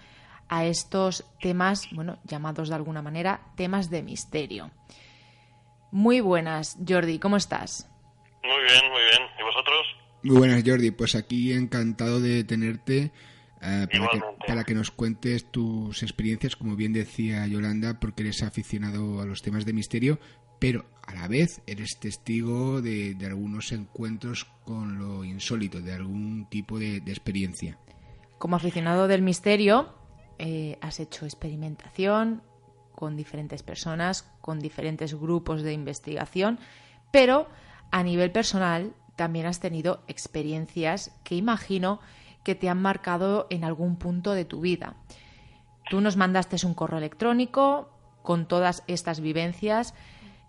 a 0.52 0.66
estos 0.66 1.24
temas, 1.40 1.88
bueno, 1.92 2.18
llamados 2.24 2.68
de 2.68 2.74
alguna 2.74 3.00
manera 3.00 3.40
temas 3.56 3.88
de 3.88 4.02
misterio. 4.02 4.70
Muy 5.90 6.20
buenas, 6.20 6.76
Jordi, 6.86 7.18
¿cómo 7.18 7.38
estás? 7.38 7.88
Muy 8.42 8.62
bien, 8.62 8.92
muy 8.92 9.00
bien. 9.00 9.22
¿Y 9.40 9.42
vosotros? 9.44 9.86
Muy 10.22 10.36
buenas, 10.36 10.62
Jordi. 10.66 10.90
Pues 10.90 11.14
aquí 11.14 11.54
encantado 11.54 12.20
de 12.20 12.44
tenerte 12.44 13.12
eh, 13.62 13.86
para, 13.90 14.08
que, 14.10 14.20
para, 14.46 14.64
que, 14.64 14.74
nos 14.74 14.90
cuentes 14.90 15.50
tus 15.50 16.02
experiencias, 16.02 16.54
como 16.54 16.76
bien 16.76 16.92
decía 16.92 17.46
Yolanda, 17.46 17.98
porque 17.98 18.22
eres 18.22 18.42
aficionado 18.42 19.22
a 19.22 19.24
los 19.24 19.40
temas 19.40 19.64
de 19.64 19.72
misterio, 19.72 20.18
pero 20.58 20.84
a 21.06 21.14
la 21.14 21.28
vez 21.28 21.62
eres 21.66 21.98
testigo 21.98 22.82
de, 22.82 23.14
de 23.14 23.24
algunos 23.24 23.72
encuentros 23.72 24.44
con 24.66 24.98
lo 24.98 25.24
insólito, 25.24 25.80
de 25.80 25.94
algún 25.94 26.46
tipo 26.50 26.78
de, 26.78 27.00
de 27.00 27.10
experiencia. 27.10 27.78
Como 28.36 28.56
aficionado 28.56 29.08
del 29.08 29.22
misterio, 29.22 30.01
eh, 30.38 30.78
has 30.80 31.00
hecho 31.00 31.24
experimentación 31.24 32.42
con 32.94 33.16
diferentes 33.16 33.62
personas, 33.62 34.22
con 34.40 34.60
diferentes 34.60 35.14
grupos 35.14 35.62
de 35.62 35.72
investigación, 35.72 36.58
pero 37.10 37.48
a 37.90 38.02
nivel 38.02 38.30
personal 38.30 38.94
también 39.16 39.46
has 39.46 39.60
tenido 39.60 40.02
experiencias 40.08 41.12
que 41.24 41.34
imagino 41.34 42.00
que 42.44 42.54
te 42.54 42.68
han 42.68 42.80
marcado 42.80 43.46
en 43.50 43.64
algún 43.64 43.96
punto 43.96 44.32
de 44.32 44.44
tu 44.44 44.60
vida. 44.60 44.94
Tú 45.90 46.00
nos 46.00 46.16
mandaste 46.16 46.64
un 46.66 46.74
correo 46.74 46.98
electrónico 46.98 47.90
con 48.22 48.46
todas 48.46 48.82
estas 48.86 49.20
vivencias 49.20 49.94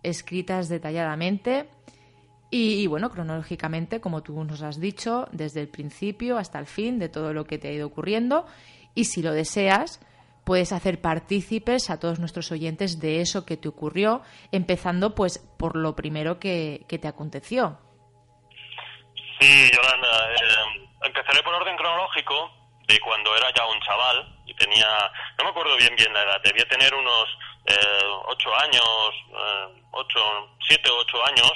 escritas 0.04 0.70
detalladamente 0.70 1.70
y, 2.52 2.74
y, 2.76 2.88
bueno, 2.88 3.10
cronológicamente, 3.10 4.00
como 4.00 4.22
tú 4.22 4.44
nos 4.44 4.62
has 4.62 4.80
dicho, 4.80 5.28
desde 5.32 5.62
el 5.62 5.70
principio 5.70 6.38
hasta 6.38 6.60
el 6.60 6.68
fin 6.68 7.00
de 7.00 7.10
todo 7.10 7.34
lo 7.34 7.46
que 7.46 7.58
te 7.58 7.70
ha 7.70 7.72
ido 7.72 7.88
ocurriendo 7.88 8.46
y 8.96 9.06
si 9.06 9.22
lo 9.22 9.32
deseas, 9.32 10.00
puedes 10.44 10.72
hacer 10.72 11.02
partícipes 11.02 11.90
a 11.90 12.00
todos 12.00 12.20
nuestros 12.20 12.52
oyentes 12.52 13.00
de 13.00 13.22
eso 13.22 13.46
que 13.46 13.58
te 13.58 13.68
ocurrió, 13.68 14.22
empezando 14.52 15.16
pues 15.16 15.40
por 15.58 15.76
lo 15.76 15.96
primero 15.96 16.40
que, 16.40 16.86
que 16.88 17.00
te 17.00 17.08
aconteció. 17.08 17.80
Sí, 19.40 19.72
Yolanda, 19.72 20.34
eh, 20.34 20.90
empezaré 21.04 21.42
por 21.44 21.54
orden 21.54 21.76
cronológico 21.76 22.52
de 22.88 23.00
cuando 23.00 23.36
era 23.36 23.48
ya 23.56 23.66
un 23.66 23.80
chaval 23.82 24.38
y 24.46 24.54
tenía, 24.56 24.88
no 25.38 25.46
me 25.46 25.50
acuerdo 25.50 25.78
bien 25.78 25.96
bien 25.96 26.14
la 26.14 26.24
edad, 26.24 26.42
debía 26.44 26.66
tener 26.66 26.94
unos 26.94 27.30
eh, 27.66 28.06
ocho 28.28 28.50
años, 28.58 29.10
eh, 29.30 29.84
ocho, 29.92 30.20
siete 30.68 30.90
o 30.90 30.98
ocho 30.98 31.26
años, 31.26 31.52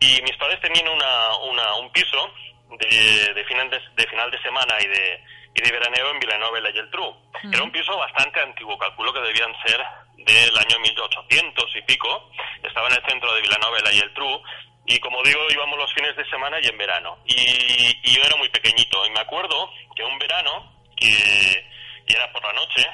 y 0.00 0.20
mis 0.22 0.36
padres 0.36 0.60
tenían 0.60 0.88
una, 0.88 1.36
una, 1.50 1.74
un 1.76 1.90
piso 1.92 2.30
de, 2.78 3.32
de, 3.32 3.44
final 3.44 3.70
de, 3.70 3.80
de 3.96 4.06
final 4.08 4.30
de 4.30 4.42
semana 4.42 4.74
y 4.80 4.86
de, 4.86 5.24
y 5.56 5.60
de 5.62 5.72
veraneo 5.72 6.10
en 6.10 6.20
Villanova 6.20 6.58
y 6.58 6.62
la 6.62 6.72
Geltrú. 6.72 7.16
Era 7.52 7.62
un 7.62 7.72
piso 7.72 7.96
bastante 7.96 8.40
antiguo, 8.40 8.76
calculo 8.78 9.12
que 9.12 9.20
debían 9.20 9.52
ser 9.64 9.82
del 10.18 10.58
año 10.58 10.78
1800 10.80 11.76
y 11.76 11.82
pico. 11.82 12.30
Estaba 12.62 12.88
en 12.88 12.96
el 12.96 13.04
centro 13.08 13.32
de 13.32 13.40
Villanova 13.40 13.78
y 13.78 13.84
la 13.84 13.90
Geltrú 13.90 14.42
y 14.86 14.98
como 15.00 15.22
digo 15.22 15.40
íbamos 15.50 15.78
los 15.78 15.92
fines 15.94 16.14
de 16.16 16.28
semana 16.28 16.58
y 16.62 16.66
en 16.66 16.78
verano. 16.78 17.18
Y, 17.24 17.98
y, 18.04 18.14
yo 18.14 18.22
era 18.22 18.36
muy 18.36 18.48
pequeñito 18.50 19.04
y 19.06 19.10
me 19.10 19.20
acuerdo 19.20 19.70
que 19.94 20.04
un 20.04 20.18
verano, 20.18 20.84
que 20.96 21.64
y 22.08 22.14
era 22.14 22.30
por 22.32 22.44
la 22.44 22.52
noche, 22.52 22.86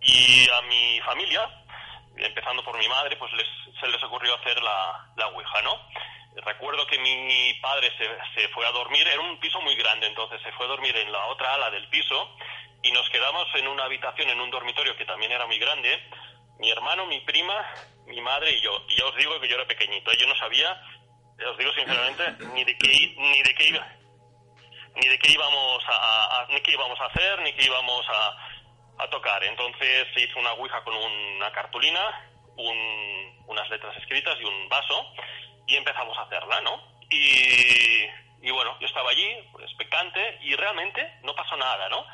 y 0.00 0.48
a 0.48 0.62
mi 0.62 1.00
familia, 1.00 1.48
empezando 2.16 2.62
por 2.64 2.78
mi 2.78 2.88
madre, 2.88 3.16
pues 3.16 3.32
les, 3.32 3.46
se 3.80 3.88
les 3.88 4.02
ocurrió 4.04 4.34
hacer 4.36 4.62
la, 4.62 5.08
la 5.16 5.26
Ouija, 5.28 5.62
¿no? 5.62 5.74
Recuerdo 6.36 6.86
que 6.86 6.98
mi 6.98 7.54
padre 7.60 7.90
se, 7.98 8.06
se, 8.40 8.48
fue 8.48 8.66
a 8.66 8.72
dormir, 8.72 9.06
era 9.06 9.20
un 9.20 9.38
piso 9.40 9.60
muy 9.62 9.74
grande, 9.74 10.06
entonces 10.06 10.40
se 10.42 10.52
fue 10.52 10.66
a 10.66 10.68
dormir 10.68 10.96
en 10.96 11.10
la 11.10 11.26
otra 11.26 11.54
ala 11.54 11.70
del 11.70 11.88
piso 11.88 12.36
y 12.82 12.92
nos 12.92 13.08
quedamos 13.10 13.46
en 13.56 13.68
una 13.68 13.84
habitación, 13.84 14.30
en 14.30 14.40
un 14.40 14.50
dormitorio 14.50 14.96
que 14.96 15.04
también 15.04 15.32
era 15.32 15.46
muy 15.46 15.58
grande, 15.58 16.00
mi 16.58 16.70
hermano, 16.70 17.06
mi 17.06 17.20
prima, 17.20 17.54
mi 18.06 18.20
madre 18.20 18.52
y 18.52 18.60
yo. 18.60 18.84
Y 18.88 18.96
ya 18.96 19.06
os 19.06 19.16
digo 19.16 19.40
que 19.40 19.48
yo 19.48 19.56
era 19.56 19.66
pequeñito, 19.66 20.12
yo 20.12 20.26
no 20.26 20.36
sabía, 20.36 20.80
os 21.50 21.58
digo 21.58 21.72
sinceramente, 21.72 22.44
ni 22.54 22.64
de 22.64 22.76
qué, 22.76 23.14
ni 23.16 23.42
de 23.42 23.54
qué 23.54 23.68
iba, 23.68 23.88
ni 24.94 25.08
de 25.08 25.18
qué 25.18 25.32
íbamos 25.32 25.84
a, 25.88 26.42
a 26.42 26.46
ni 26.48 26.60
qué 26.60 26.72
íbamos 26.72 27.00
a 27.00 27.06
hacer, 27.06 27.40
ni 27.42 27.52
qué 27.54 27.64
íbamos 27.64 28.06
a, 28.08 29.02
a 29.02 29.10
tocar. 29.10 29.42
Entonces 29.44 30.06
se 30.14 30.20
hizo 30.20 30.38
una 30.38 30.52
ouija 30.52 30.82
con 30.84 30.94
una 30.94 31.50
cartulina, 31.52 32.30
un, 32.56 33.44
unas 33.46 33.68
letras 33.70 33.96
escritas 33.96 34.38
y 34.40 34.44
un 34.44 34.68
vaso 34.68 35.12
y 35.66 35.76
empezamos 35.76 36.16
a 36.18 36.22
hacerla, 36.22 36.60
¿no? 36.60 36.80
Y, 37.10 38.50
bueno, 38.50 38.76
yo 38.80 38.86
estaba 38.86 39.10
allí, 39.10 39.28
pues, 39.52 39.64
expectante, 39.64 40.38
y 40.42 40.54
realmente 40.54 41.18
no 41.22 41.34
pasó 41.34 41.56
nada, 41.56 41.88
¿no? 41.88 42.06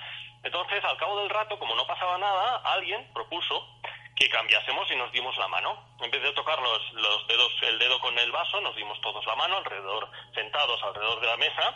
Entonces, 0.43 0.83
al 0.85 0.97
cabo 0.97 1.21
del 1.21 1.31
rato, 1.31 1.59
como 1.59 1.75
no 1.75 1.87
pasaba 1.87 2.19
nada, 2.19 2.63
alguien 2.65 3.13
propuso 3.13 3.81
que 4.15 4.31
cambiásemos 4.31 4.91
y 4.91 4.97
nos 4.97 5.13
dimos 5.13 5.37
la 5.37 5.49
mano. 5.49 5.97
En 6.01 6.11
vez 6.11 6.23
de 6.23 6.33
tocar 6.33 6.59
los, 6.61 7.27
dedos, 7.29 7.53
el 7.63 7.79
dedo 7.79 8.01
con 8.01 8.19
el 8.19 8.33
vaso, 8.33 8.61
nos 8.61 8.75
dimos 8.77 9.01
todos 9.03 9.25
la 9.27 9.35
mano 9.35 9.59
alrededor, 9.59 10.11
sentados 10.35 10.83
alrededor 10.83 11.21
de 11.21 11.27
la 11.27 11.37
mesa. 11.37 11.75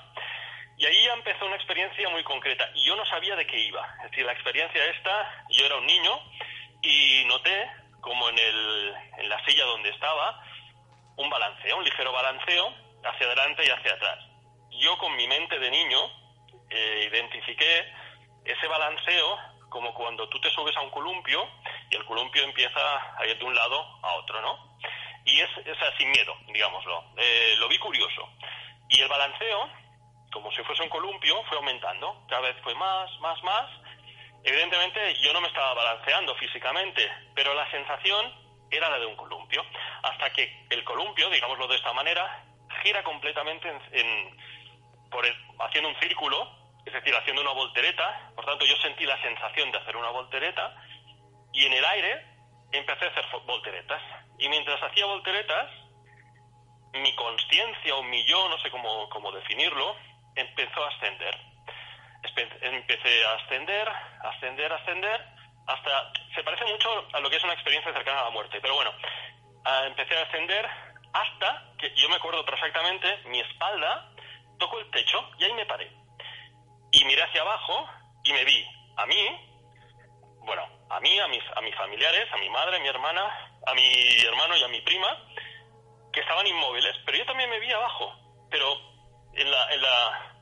Y 0.79 0.87
ahí 0.87 1.07
empezó 1.09 1.45
una 1.45 1.57
experiencia 1.57 2.09
muy 2.09 2.23
concreta. 2.25 2.71
Y 2.75 2.87
yo 2.87 2.97
no 2.97 3.05
sabía 3.07 3.37
de 3.37 3.47
qué 3.47 3.59
iba. 3.59 3.87
Es 4.05 4.11
decir, 4.11 4.25
la 4.25 4.33
experiencia 4.33 4.83
esta, 4.87 5.45
yo 5.51 5.67
era 5.67 5.77
un 5.77 5.87
niño 5.87 6.19
y 6.81 7.25
noté 7.27 7.71
como 8.01 8.31
en 8.31 9.29
la 9.29 9.45
silla 9.45 9.65
donde 9.67 9.91
estaba 9.91 10.43
un 11.21 11.31
balanceo, 11.31 11.77
un 11.77 11.85
ligero 11.85 12.13
balanceo 12.13 12.75
hacia 13.05 13.27
adelante 13.27 13.63
y 13.65 13.71
hacia 13.71 13.95
atrás. 13.95 14.19
Yo 14.71 14.97
con 14.99 15.15
mi 15.17 15.27
mente 15.29 15.59
de 15.59 15.71
niño 15.71 15.99
eh, 16.71 17.09
identifiqué 17.11 17.93
ese 18.45 18.67
balanceo 18.67 19.39
como 19.69 19.95
cuando 19.95 20.29
tú 20.29 20.41
te 20.41 20.51
subes 20.51 20.77
a 20.77 20.81
un 20.81 20.91
columpio 20.91 21.49
y 21.91 21.97
el 21.97 22.05
columpio 22.05 22.43
empieza 22.43 23.17
a 23.17 23.27
ir 23.27 23.39
de 23.39 23.45
un 23.45 23.55
lado 23.55 23.81
a 24.03 24.15
otro, 24.15 24.41
¿no? 24.41 24.79
Y 25.25 25.41
es, 25.41 25.51
es 25.65 25.77
sin 25.99 26.11
miedo, 26.11 26.35
digámoslo. 26.53 27.05
Eh, 27.17 27.55
lo 27.59 27.69
vi 27.69 27.79
curioso. 27.79 28.29
Y 28.89 29.01
el 29.01 29.09
balanceo, 29.09 29.71
como 30.33 30.51
si 30.53 30.63
fuese 30.65 30.83
un 30.83 30.89
columpio, 30.89 31.43
fue 31.45 31.59
aumentando. 31.59 32.25
Cada 32.29 32.43
vez 32.43 32.57
fue 32.63 32.75
más, 32.75 33.11
más, 33.21 33.41
más. 33.45 33.71
Evidentemente 34.43 35.15
yo 35.21 35.33
no 35.33 35.41
me 35.41 35.49
estaba 35.49 35.75
balanceando 35.75 36.35
físicamente, 36.37 37.09
pero 37.35 37.55
la 37.55 37.71
sensación 37.71 38.40
era 38.71 38.89
la 38.89 38.99
de 38.99 39.07
un 39.07 39.17
columpio, 39.17 39.65
hasta 40.03 40.31
que 40.31 40.67
el 40.71 40.85
columpio, 40.85 41.29
digámoslo 41.31 41.67
de 41.69 41.77
esta 41.77 41.93
manera, 41.93 42.45
gira 42.83 43.03
completamente 43.03 43.69
en, 43.69 43.81
en 43.93 44.37
por 45.11 45.27
el, 45.27 45.35
haciendo 45.59 45.89
un 45.89 45.99
círculo, 46.01 46.49
es 46.85 46.93
decir, 46.93 47.15
haciendo 47.15 47.43
una 47.43 47.53
voltereta, 47.53 48.31
por 48.35 48.45
tanto 48.45 48.65
yo 48.65 48.77
sentí 48.77 49.05
la 49.05 49.21
sensación 49.21 49.71
de 49.73 49.79
hacer 49.79 49.97
una 49.97 50.11
voltereta, 50.11 50.75
y 51.53 51.67
en 51.67 51.73
el 51.73 51.85
aire 51.85 52.27
empecé 52.73 53.07
a 53.07 53.09
hacer 53.09 53.25
volteretas, 53.45 54.03
y 54.39 54.49
mientras 54.49 54.83
hacía 54.83 55.07
volteretas, 55.07 55.71
mi 56.93 57.15
conciencia 57.15 57.95
o 57.95 58.03
mi 58.03 58.25
yo, 58.27 58.49
no 58.49 58.59
sé 58.59 58.71
cómo, 58.71 59.09
cómo 59.11 59.31
definirlo, 59.33 59.97
empezó 60.35 60.85
a 60.85 60.89
ascender. 60.89 61.37
Empecé 62.63 63.25
a 63.25 63.35
ascender, 63.35 63.89
ascender, 64.23 64.73
ascender, 64.73 65.27
hasta... 65.67 66.13
Se 66.35 66.43
parece 66.43 66.65
mucho 66.65 66.89
a 67.13 67.21
lo 67.21 67.31
que 67.31 67.37
es 67.37 67.45
una 67.45 67.55
experiencia 67.55 67.93
cercana 67.93 68.21
a 68.21 68.25
la 68.25 68.31
muerte, 68.31 68.59
pero 68.61 68.75
bueno, 68.75 68.93
empecé 69.87 70.17
a 70.17 70.23
ascender 70.23 70.69
hasta 71.13 71.73
que 71.79 71.95
yo 71.97 72.09
me 72.09 72.17
acuerdo 72.17 72.45
perfectamente, 72.45 73.19
mi 73.27 73.41
espalda 73.41 74.11
tocó 74.59 74.79
el 74.79 74.91
techo 74.91 75.29
y 75.39 75.45
ahí 75.45 75.53
me 75.55 75.67
paré. 75.67 75.91
Y 76.93 77.05
miré 77.05 77.23
hacia 77.23 77.43
abajo 77.43 77.89
y 78.25 78.33
me 78.33 78.45
vi 78.45 78.65
a 78.97 79.07
mí, 79.07 79.51
bueno, 80.41 80.63
a 80.91 81.01
mí, 81.01 81.19
a 81.19 81.29
mis, 81.29 81.43
a 81.57 81.61
mis 81.61 81.75
familiares, 81.75 82.31
a 82.33 82.37
mi 82.37 82.49
madre, 82.51 82.77
a 82.77 82.81
mi 82.81 82.89
hermana, 82.89 83.23
a 83.67 83.75
mi 83.75 84.21
hermano 84.23 84.57
y 84.57 84.63
a 84.63 84.69
mi 84.69 84.81
prima, 84.83 85.09
que 86.13 86.21
estaban 86.21 86.47
inmóviles, 86.47 86.97
pero 87.07 87.19
yo 87.19 87.25
también 87.27 87.51
me 87.51 87.61
vi 87.61 87.73
abajo. 87.73 88.13
Pero 88.51 88.77
en 89.35 89.51
la, 89.51 89.73
en 89.73 89.83
la, 89.83 90.37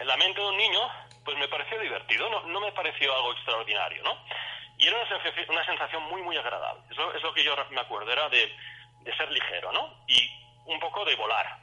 en 0.00 0.06
la 0.06 0.16
mente 0.16 0.40
de 0.40 0.46
un 0.46 0.56
niño, 0.56 0.80
pues 1.26 1.36
me 1.38 1.48
pareció 1.48 1.78
divertido, 1.80 2.30
no, 2.30 2.60
me 2.60 2.70
pareció 2.70 3.14
algo 3.14 3.32
extraordinario, 3.32 4.02
¿no? 4.04 4.16
Y 4.78 4.86
era 4.86 4.96
una 4.96 5.08
sensación, 5.08 5.46
una 5.50 5.66
sensación 5.66 6.02
muy, 6.04 6.22
muy 6.22 6.36
agradable. 6.36 6.84
Es 6.88 6.96
lo, 6.96 7.12
es 7.12 7.22
lo 7.22 7.34
que 7.34 7.42
yo 7.42 7.54
me 7.70 7.80
acuerdo, 7.80 8.12
era 8.12 8.28
de, 8.28 8.54
ser 9.16 9.30
ligero, 9.32 9.72
¿no? 9.72 10.04
Y 10.06 10.30
un 10.66 10.78
poco 10.78 11.04
de 11.04 11.16
volar. 11.16 11.58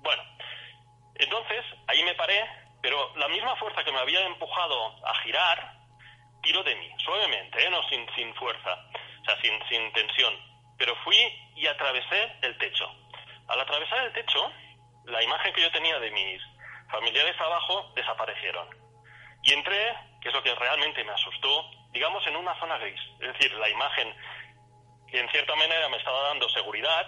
Bueno, 0.00 0.22
entonces 1.16 1.64
ahí 1.88 2.02
me 2.04 2.14
paré, 2.14 2.48
pero 2.80 3.12
la 3.16 3.26
misma 3.28 3.56
fuerza 3.56 3.82
que 3.82 3.90
me 3.90 3.98
había 3.98 4.24
empujado 4.24 5.04
a 5.04 5.14
girar, 5.24 5.72
tiró 6.40 6.62
de 6.62 6.76
mí, 6.76 6.90
suavemente, 6.98 7.64
¿eh? 7.64 7.70
no 7.70 7.82
sin, 7.88 8.08
sin 8.14 8.32
fuerza, 8.36 8.86
o 9.20 9.24
sea, 9.24 9.40
sin, 9.42 9.52
sin 9.68 9.92
tensión. 9.92 10.32
Pero 10.78 10.94
fui 11.02 11.18
y 11.56 11.66
atravesé 11.66 12.36
el 12.42 12.56
techo. 12.58 12.88
Al 13.48 13.60
atravesar 13.60 13.98
el 14.06 14.12
techo, 14.12 14.52
la 15.06 15.22
imagen 15.24 15.52
que 15.54 15.62
yo 15.62 15.72
tenía 15.72 15.98
de 15.98 16.12
mis 16.12 16.40
familiares 16.88 17.34
abajo 17.40 17.92
desaparecieron. 17.96 18.77
Y 19.42 19.52
entré, 19.52 19.94
que 20.20 20.28
es 20.28 20.34
lo 20.34 20.42
que 20.42 20.54
realmente 20.54 21.04
me 21.04 21.12
asustó, 21.12 21.70
digamos 21.92 22.26
en 22.26 22.36
una 22.36 22.58
zona 22.58 22.78
gris. 22.78 23.00
Es 23.20 23.32
decir, 23.32 23.52
la 23.54 23.68
imagen 23.68 24.14
que 25.08 25.20
en 25.20 25.28
cierta 25.30 25.54
manera 25.56 25.88
me 25.88 25.96
estaba 25.96 26.22
dando 26.28 26.48
seguridad, 26.50 27.06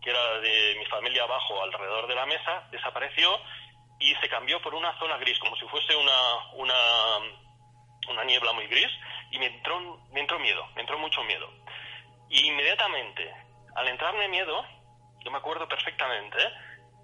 que 0.00 0.10
era 0.10 0.40
de 0.40 0.76
mi 0.78 0.86
familia 0.86 1.24
abajo 1.24 1.62
alrededor 1.62 2.06
de 2.06 2.14
la 2.14 2.26
mesa, 2.26 2.66
desapareció 2.70 3.40
y 3.98 4.14
se 4.16 4.28
cambió 4.28 4.60
por 4.60 4.74
una 4.74 4.98
zona 4.98 5.16
gris, 5.18 5.38
como 5.38 5.56
si 5.56 5.66
fuese 5.66 5.94
una, 5.96 6.52
una, 6.54 6.74
una 8.08 8.24
niebla 8.24 8.52
muy 8.52 8.66
gris, 8.66 8.90
y 9.30 9.38
me 9.38 9.46
entró, 9.46 9.80
me 10.12 10.20
entró 10.20 10.38
miedo, 10.38 10.66
me 10.74 10.82
entró 10.82 10.98
mucho 10.98 11.22
miedo. 11.24 11.48
Y 12.28 12.48
inmediatamente, 12.48 13.32
al 13.76 13.88
entrarme 13.88 14.28
miedo, 14.28 14.64
yo 15.20 15.30
me 15.30 15.38
acuerdo 15.38 15.68
perfectamente, 15.68 16.38
¿eh? 16.42 16.52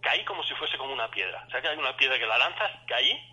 caí 0.02 0.24
como 0.24 0.42
si 0.44 0.54
fuese 0.54 0.76
como 0.78 0.92
una 0.92 1.10
piedra. 1.10 1.44
O 1.46 1.50
sea, 1.50 1.60
que 1.60 1.68
hay 1.68 1.78
una 1.78 1.96
piedra 1.96 2.18
que 2.18 2.26
la 2.26 2.38
lanzas, 2.38 2.70
caí, 2.86 3.29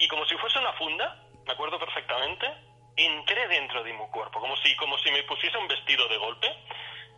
y 0.00 0.08
como 0.08 0.24
si 0.24 0.34
fuese 0.38 0.58
una 0.58 0.72
funda, 0.72 1.14
me 1.46 1.52
acuerdo 1.52 1.78
perfectamente, 1.78 2.50
entré 2.96 3.46
dentro 3.48 3.84
de 3.84 3.92
mi 3.92 4.06
cuerpo, 4.08 4.40
como 4.40 4.56
si, 4.56 4.74
como 4.76 4.98
si 4.98 5.10
me 5.12 5.22
pusiese 5.24 5.56
un 5.58 5.68
vestido 5.68 6.08
de 6.08 6.16
golpe, 6.16 6.48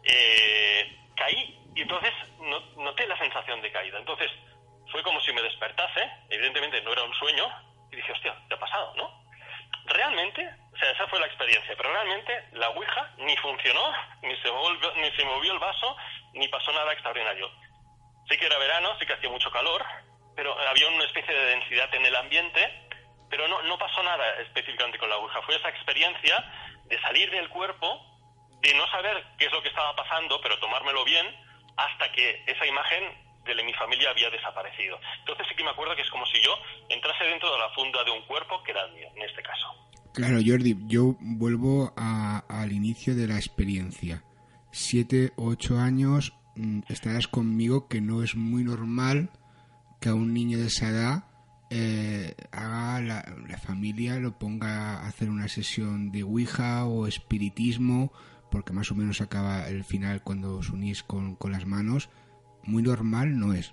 eh, 0.02 0.98
caí 1.16 1.58
y 1.74 1.82
entonces 1.82 2.12
no, 2.40 2.60
noté 2.82 3.06
la 3.06 3.16
sensación 3.16 3.62
de 3.62 3.70
caída. 3.70 3.98
Entonces 3.98 4.30
fue 4.90 5.02
como 5.04 5.20
si 5.20 5.32
me 5.32 5.42
despertase, 5.42 6.10
evidentemente 6.28 6.82
no 6.82 6.92
era 6.92 7.04
un 7.04 7.14
sueño, 7.14 7.46
y 7.92 7.96
dije, 7.96 8.12
hostia, 8.12 8.36
¿qué 8.48 8.54
ha 8.54 8.58
pasado, 8.58 8.94
no? 8.96 9.22
Realmente, 9.86 10.48
o 10.72 10.76
sea, 10.76 10.90
esa 10.90 11.06
fue 11.06 11.20
la 11.20 11.26
experiencia, 11.26 11.74
pero 11.76 11.92
realmente 11.92 12.48
la 12.52 12.68
Ouija 12.70 13.14
ni 13.18 13.36
funcionó, 13.36 13.92
ni 14.22 14.36
se, 14.38 14.50
movió, 14.50 14.92
ni 14.96 15.10
se 15.12 15.24
movió 15.24 15.52
el 15.52 15.58
vaso, 15.60 15.96
ni 16.34 16.48
pasó 16.48 16.72
nada 16.72 16.92
extraordinario. 16.92 17.48
Sí 18.28 18.36
que 18.36 18.46
era 18.46 18.58
verano, 18.58 18.96
sí 18.98 19.06
que 19.06 19.12
hacía 19.12 19.30
mucho 19.30 19.50
calor, 19.52 19.84
pero 20.34 20.58
había 20.68 20.88
una 20.88 21.04
especie 21.04 21.34
de 21.34 21.44
densidad 21.46 21.94
en 21.94 22.06
el 22.06 22.16
ambiente 22.16 22.82
pero 23.32 23.48
no, 23.48 23.62
no 23.62 23.78
pasó 23.78 24.02
nada 24.02 24.42
específicamente 24.42 24.98
con 24.98 25.08
la 25.08 25.16
Ouija. 25.16 25.40
Fue 25.40 25.56
esa 25.56 25.70
experiencia 25.70 26.36
de 26.84 27.00
salir 27.00 27.30
del 27.30 27.48
cuerpo, 27.48 27.88
de 28.60 28.74
no 28.74 28.86
saber 28.88 29.24
qué 29.38 29.46
es 29.46 29.52
lo 29.52 29.62
que 29.62 29.70
estaba 29.70 29.96
pasando, 29.96 30.38
pero 30.42 30.58
tomármelo 30.58 31.02
bien, 31.02 31.26
hasta 31.78 32.12
que 32.12 32.44
esa 32.46 32.66
imagen 32.66 33.02
de 33.46 33.64
mi 33.64 33.72
familia 33.72 34.10
había 34.10 34.28
desaparecido. 34.28 35.00
Entonces 35.20 35.46
sí 35.48 35.54
que 35.56 35.64
me 35.64 35.70
acuerdo 35.70 35.96
que 35.96 36.02
es 36.02 36.10
como 36.10 36.26
si 36.26 36.42
yo 36.42 36.52
entrase 36.90 37.24
dentro 37.24 37.50
de 37.50 37.58
la 37.58 37.70
funda 37.70 38.04
de 38.04 38.10
un 38.10 38.20
cuerpo 38.26 38.62
que 38.62 38.72
era 38.72 38.84
el 38.84 38.92
mío, 38.92 39.08
en 39.16 39.22
este 39.22 39.42
caso. 39.42 39.66
Claro, 40.12 40.36
Jordi, 40.44 40.76
yo 40.84 41.16
vuelvo 41.18 41.94
al 41.96 42.70
inicio 42.70 43.16
de 43.16 43.28
la 43.28 43.36
experiencia. 43.36 44.22
Siete, 44.72 45.32
ocho 45.38 45.78
años, 45.78 46.34
mm, 46.54 46.80
estarás 46.90 47.26
conmigo 47.28 47.88
que 47.88 48.02
no 48.02 48.22
es 48.22 48.36
muy 48.36 48.62
normal 48.62 49.30
que 50.02 50.08
a 50.08 50.14
un 50.14 50.34
niño 50.34 50.58
de 50.58 50.66
esa 50.66 50.88
edad 50.88 51.22
eh, 51.70 52.34
haga 52.50 53.00
la, 53.00 53.22
familia 53.56 54.16
lo 54.16 54.36
ponga 54.36 54.98
a 54.98 55.06
hacer 55.06 55.30
una 55.30 55.46
sesión 55.46 56.10
de 56.10 56.24
Ouija 56.24 56.84
o 56.86 57.06
espiritismo, 57.06 58.12
porque 58.50 58.72
más 58.72 58.90
o 58.90 58.96
menos 58.96 59.20
acaba 59.20 59.68
el 59.68 59.84
final 59.84 60.20
cuando 60.24 60.58
os 60.58 60.70
unís 60.70 61.04
con, 61.04 61.38
las 61.48 61.64
manos, 61.66 62.10
muy 62.64 62.82
normal 62.82 63.38
no 63.38 63.54
es. 63.54 63.72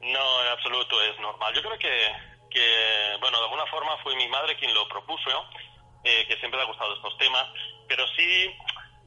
No, 0.00 0.42
en 0.44 0.48
absoluto 0.52 1.02
es 1.02 1.18
normal. 1.20 1.54
Yo 1.54 1.62
creo 1.62 1.78
que, 1.78 2.12
que 2.50 3.16
bueno, 3.20 3.38
de 3.38 3.44
alguna 3.44 3.66
forma 3.66 3.96
fue 4.02 4.14
mi 4.14 4.28
madre 4.28 4.56
quien 4.58 4.74
lo 4.74 4.86
propuso, 4.88 5.30
eh, 6.04 6.26
que 6.28 6.36
siempre 6.36 6.60
le 6.60 6.64
ha 6.64 6.68
gustado 6.68 6.94
estos 6.94 7.16
temas, 7.16 7.46
pero 7.88 8.06
sí 8.14 8.54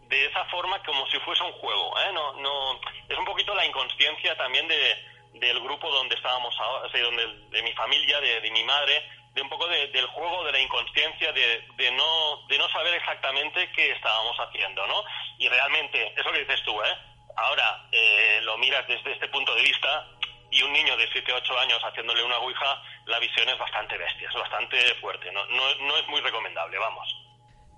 de 0.09 0.25
esa 0.25 0.43
forma 0.45 0.81
como 0.83 1.05
si 1.07 1.19
fuese 1.19 1.43
un 1.43 1.53
juego, 1.53 1.93
¿eh? 1.99 2.11
No, 2.11 2.33
no, 2.41 2.81
es 3.07 3.17
un 3.17 3.25
poquito 3.25 3.53
la 3.53 3.65
inconsciencia 3.65 4.35
también 4.35 4.67
de, 4.67 5.10
del 5.33 5.59
grupo 5.61 5.89
donde 5.89 6.15
estábamos 6.15 6.53
ahora, 6.59 6.89
donde, 6.91 7.25
de 7.49 7.63
mi 7.63 7.73
familia, 7.73 8.19
de, 8.19 8.51
mi 8.51 8.63
madre, 8.63 9.03
de 9.33 9.41
un 9.41 9.49
poco 9.49 9.67
del 9.67 10.05
juego 10.07 10.43
de 10.43 10.51
la 10.51 10.59
inconsciencia, 10.59 11.31
de, 11.31 11.65
de, 11.77 11.91
no, 11.91 12.45
de 12.47 12.57
no 12.57 12.67
saber 12.69 12.93
exactamente 12.95 13.71
qué 13.73 13.91
estábamos 13.91 14.35
haciendo, 14.37 14.85
¿no? 14.87 15.03
Y 15.37 15.47
realmente, 15.47 16.13
eso 16.17 16.31
que 16.31 16.39
dices 16.39 16.61
tú, 16.65 16.81
¿eh? 16.83 16.95
Ahora 17.37 17.87
eh, 17.91 18.39
lo 18.43 18.57
miras 18.57 18.85
desde 18.87 19.13
este 19.13 19.29
punto 19.29 19.55
de 19.55 19.63
vista 19.63 20.07
y 20.51 20.61
un 20.63 20.73
niño 20.73 20.97
de 20.97 21.07
7 21.13 21.31
o 21.31 21.37
8 21.37 21.59
años 21.59 21.79
haciéndole 21.81 22.23
una 22.23 22.37
ouija, 22.39 22.81
la 23.05 23.19
visión 23.19 23.47
es 23.47 23.57
bastante 23.57 23.97
bestia, 23.97 24.27
es 24.27 24.35
bastante 24.35 24.77
fuerte, 24.95 25.31
no, 25.31 25.45
no, 25.45 25.75
no 25.75 25.97
es 25.97 26.07
muy 26.09 26.19
recomendable, 26.19 26.77
vamos. 26.77 27.07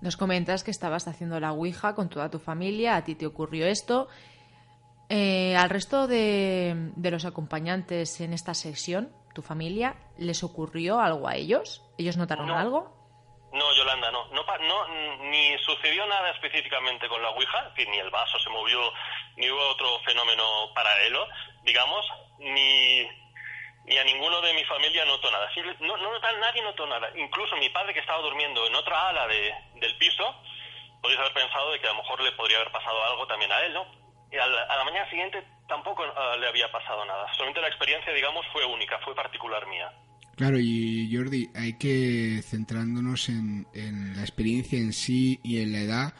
Nos 0.00 0.16
comentas 0.16 0.64
que 0.64 0.72
estabas 0.72 1.06
haciendo 1.06 1.38
la 1.38 1.52
ouija 1.52 1.94
con 1.94 2.10
toda 2.10 2.30
tu 2.30 2.40
familia, 2.40 2.96
a 2.96 3.04
ti 3.04 3.14
te 3.14 3.26
ocurrió 3.26 3.66
esto 3.66 4.08
eh, 5.08 5.56
al 5.56 5.70
resto 5.70 6.06
de, 6.06 6.92
los 6.96 7.24
acompañantes 7.24 8.20
en 8.20 8.32
esta 8.32 8.54
sesión, 8.54 9.12
tu 9.34 9.42
familia, 9.42 9.96
¿les 10.18 10.42
ocurrió 10.42 11.00
algo 11.00 11.28
a 11.28 11.36
ellos? 11.36 11.82
¿Ellos 11.98 12.16
notaron 12.16 12.50
algo? 12.50 12.94
No, 13.52 13.72
Yolanda, 13.76 14.10
no. 14.10 14.26
No, 14.30 14.44
no. 14.44 14.88
Ni 15.30 15.56
sucedió 15.58 16.06
nada 16.06 16.30
específicamente 16.30 17.08
con 17.08 17.22
la 17.22 17.30
Ouija, 17.30 17.72
ni 17.76 17.98
el 17.98 18.10
vaso 18.10 18.38
se 18.38 18.50
movió, 18.50 18.92
ni 19.36 19.50
hubo 19.50 19.68
otro 19.70 20.00
fenómeno 20.04 20.44
paralelo, 20.74 21.26
digamos, 21.62 22.04
ni, 22.38 23.06
ni 23.84 23.98
a 23.98 24.04
ninguno 24.04 24.40
de 24.40 24.54
mi 24.54 24.64
familia 24.64 25.04
notó 25.04 25.30
nada. 25.30 25.48
no, 25.80 25.96
no, 25.96 26.18
nadie 26.40 26.62
notó 26.62 26.86
nada. 26.86 27.10
Incluso 27.16 27.56
mi 27.56 27.68
padre, 27.70 27.94
que 27.94 28.00
estaba 28.00 28.22
durmiendo 28.22 28.66
en 28.66 28.74
otra 28.74 29.08
ala 29.08 29.26
de, 29.28 29.54
del 29.76 29.96
piso, 29.98 30.34
podéis 31.00 31.20
haber 31.20 31.34
pensado 31.34 31.70
de 31.70 31.80
que 31.80 31.86
a 31.86 31.92
lo 31.92 32.02
mejor 32.02 32.20
le 32.22 32.32
podría 32.32 32.56
haber 32.58 32.72
pasado 32.72 33.04
algo 33.04 33.26
también 33.26 33.52
a 33.52 33.60
él, 33.60 33.74
¿no? 33.74 34.03
A 34.38 34.46
la, 34.46 34.84
mañana 34.84 35.08
siguiente 35.10 35.42
tampoco 35.68 36.04
eh, 36.04 36.38
le 36.40 36.48
había 36.48 36.70
pasado 36.70 37.04
nada. 37.04 37.26
Solamente 37.34 37.60
la 37.60 37.68
experiencia, 37.68 38.12
digamos, 38.12 38.44
fue 38.52 38.64
única, 38.64 38.98
fue 39.04 39.14
particular 39.14 39.66
mía. 39.66 39.92
Claro, 40.36 40.58
y 40.58 41.14
Jordi, 41.14 41.48
hay 41.54 41.78
que 41.78 42.42
centrándonos 42.42 43.28
en, 43.28 43.66
la 44.16 44.22
experiencia 44.22 44.78
en 44.78 44.92
sí 44.92 45.40
y 45.44 45.62
en 45.62 45.72
la 45.72 45.78
edad. 45.78 46.14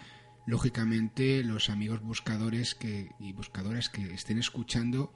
Lógicamente, 0.46 1.42
los 1.42 1.68
amigos 1.68 2.00
buscadores 2.02 2.74
que, 2.74 3.08
y 3.18 3.32
buscadoras 3.32 3.88
que 3.88 4.02
estén 4.14 4.38
escuchando 4.38 5.12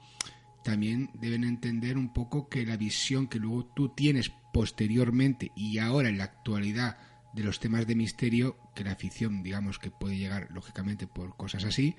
también 0.63 1.09
deben 1.13 1.45
entender 1.45 1.97
un 1.97 2.11
poco 2.11 2.49
que 2.49 2.65
la 2.65 2.75
visión 2.75 3.27
que 3.27 3.39
luego 3.39 3.65
tú 3.73 3.89
tienes 3.89 4.31
posteriormente 4.51 5.51
y 5.55 5.79
ahora 5.79 6.09
en 6.09 6.17
la 6.17 6.25
actualidad 6.25 6.97
de 7.33 7.43
los 7.43 7.59
temas 7.59 7.87
de 7.87 7.95
misterio, 7.95 8.57
que 8.75 8.83
la 8.83 8.91
afición, 8.91 9.43
digamos, 9.43 9.79
que 9.79 9.91
puede 9.91 10.17
llegar 10.17 10.47
lógicamente 10.51 11.07
por 11.07 11.37
cosas 11.37 11.63
así, 11.63 11.95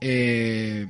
eh, 0.00 0.88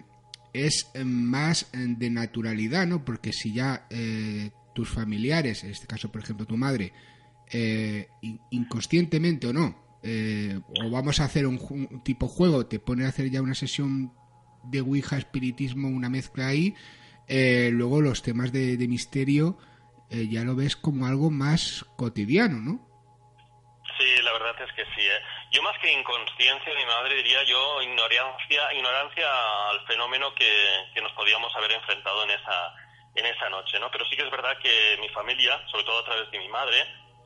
es 0.53 0.91
más 1.05 1.69
de 1.73 2.11
naturalidad, 2.11 2.87
¿no? 2.87 3.05
Porque 3.05 3.33
si 3.33 3.53
ya 3.53 3.87
eh, 3.91 4.51
tus 4.75 4.89
familiares, 4.89 5.65
en 5.65 5.71
este 5.71 5.87
caso 5.87 6.11
por 6.11 6.23
ejemplo 6.23 6.47
tu 6.47 6.57
madre, 6.57 6.93
eh, 7.51 8.09
inconscientemente 8.51 9.47
o 9.49 9.53
no, 9.53 9.87
o 10.81 10.91
vamos 10.91 11.21
a 11.21 11.25
hacer 11.25 11.47
un, 11.47 11.59
tipo 12.05 12.29
juego, 12.29 12.67
te 12.67 12.79
pone 12.79 13.05
a 13.05 13.09
hacer 13.09 13.31
ya 13.31 13.43
una 13.43 13.55
sesión 13.55 14.13
de 14.65 14.81
Ouija, 14.81 15.19
espiritismo, 15.19 15.89
una 15.89 16.09
mezcla 16.09 16.47
ahí, 16.47 16.75
luego 17.29 18.01
los 18.01 18.23
temas 18.23 18.53
de, 18.53 18.77
de 18.77 18.89
misterio 18.89 19.59
ya 20.11 20.45
lo 20.45 20.55
ves 20.55 20.77
como 20.77 21.07
algo 21.07 21.31
más 21.31 21.85
cotidiano, 21.97 22.61
¿no? 22.61 22.96
Sí, 23.99 24.23
la 24.23 24.33
verdad 24.33 24.55
es 24.61 24.73
que 24.75 24.85
sí. 24.95 25.07
¿eh? 25.07 25.23
Yo 25.53 25.63
más 25.63 25.79
que 25.79 25.93
inconsciencia 25.93 26.73
de 26.73 26.79
mi 26.79 26.87
madre 26.87 27.15
diría 27.15 27.43
yo 27.45 27.83
ignorancia, 27.83 28.73
ignorancia 28.75 29.71
al 29.71 29.87
fenómeno 29.87 30.35
que, 30.35 30.91
que 30.95 31.01
nos 31.01 31.13
podíamos 31.13 31.55
haber 31.57 31.73
enfrentado 31.73 32.25
en 32.25 32.31
esa, 32.31 32.75
en 33.15 33.27
esa 33.27 33.49
noche, 33.49 33.79
¿no? 33.81 33.91
Pero 33.91 34.05
sí 34.07 34.17
que 34.17 34.23
es 34.23 34.31
verdad 34.31 34.59
que 34.59 34.99
mi 35.01 35.09
familia, 35.09 35.61
sobre 35.71 35.85
todo 35.85 36.01
a 36.01 36.05
través 36.05 36.31
de 36.31 36.39
mi 36.39 36.49
madre, 36.49 36.85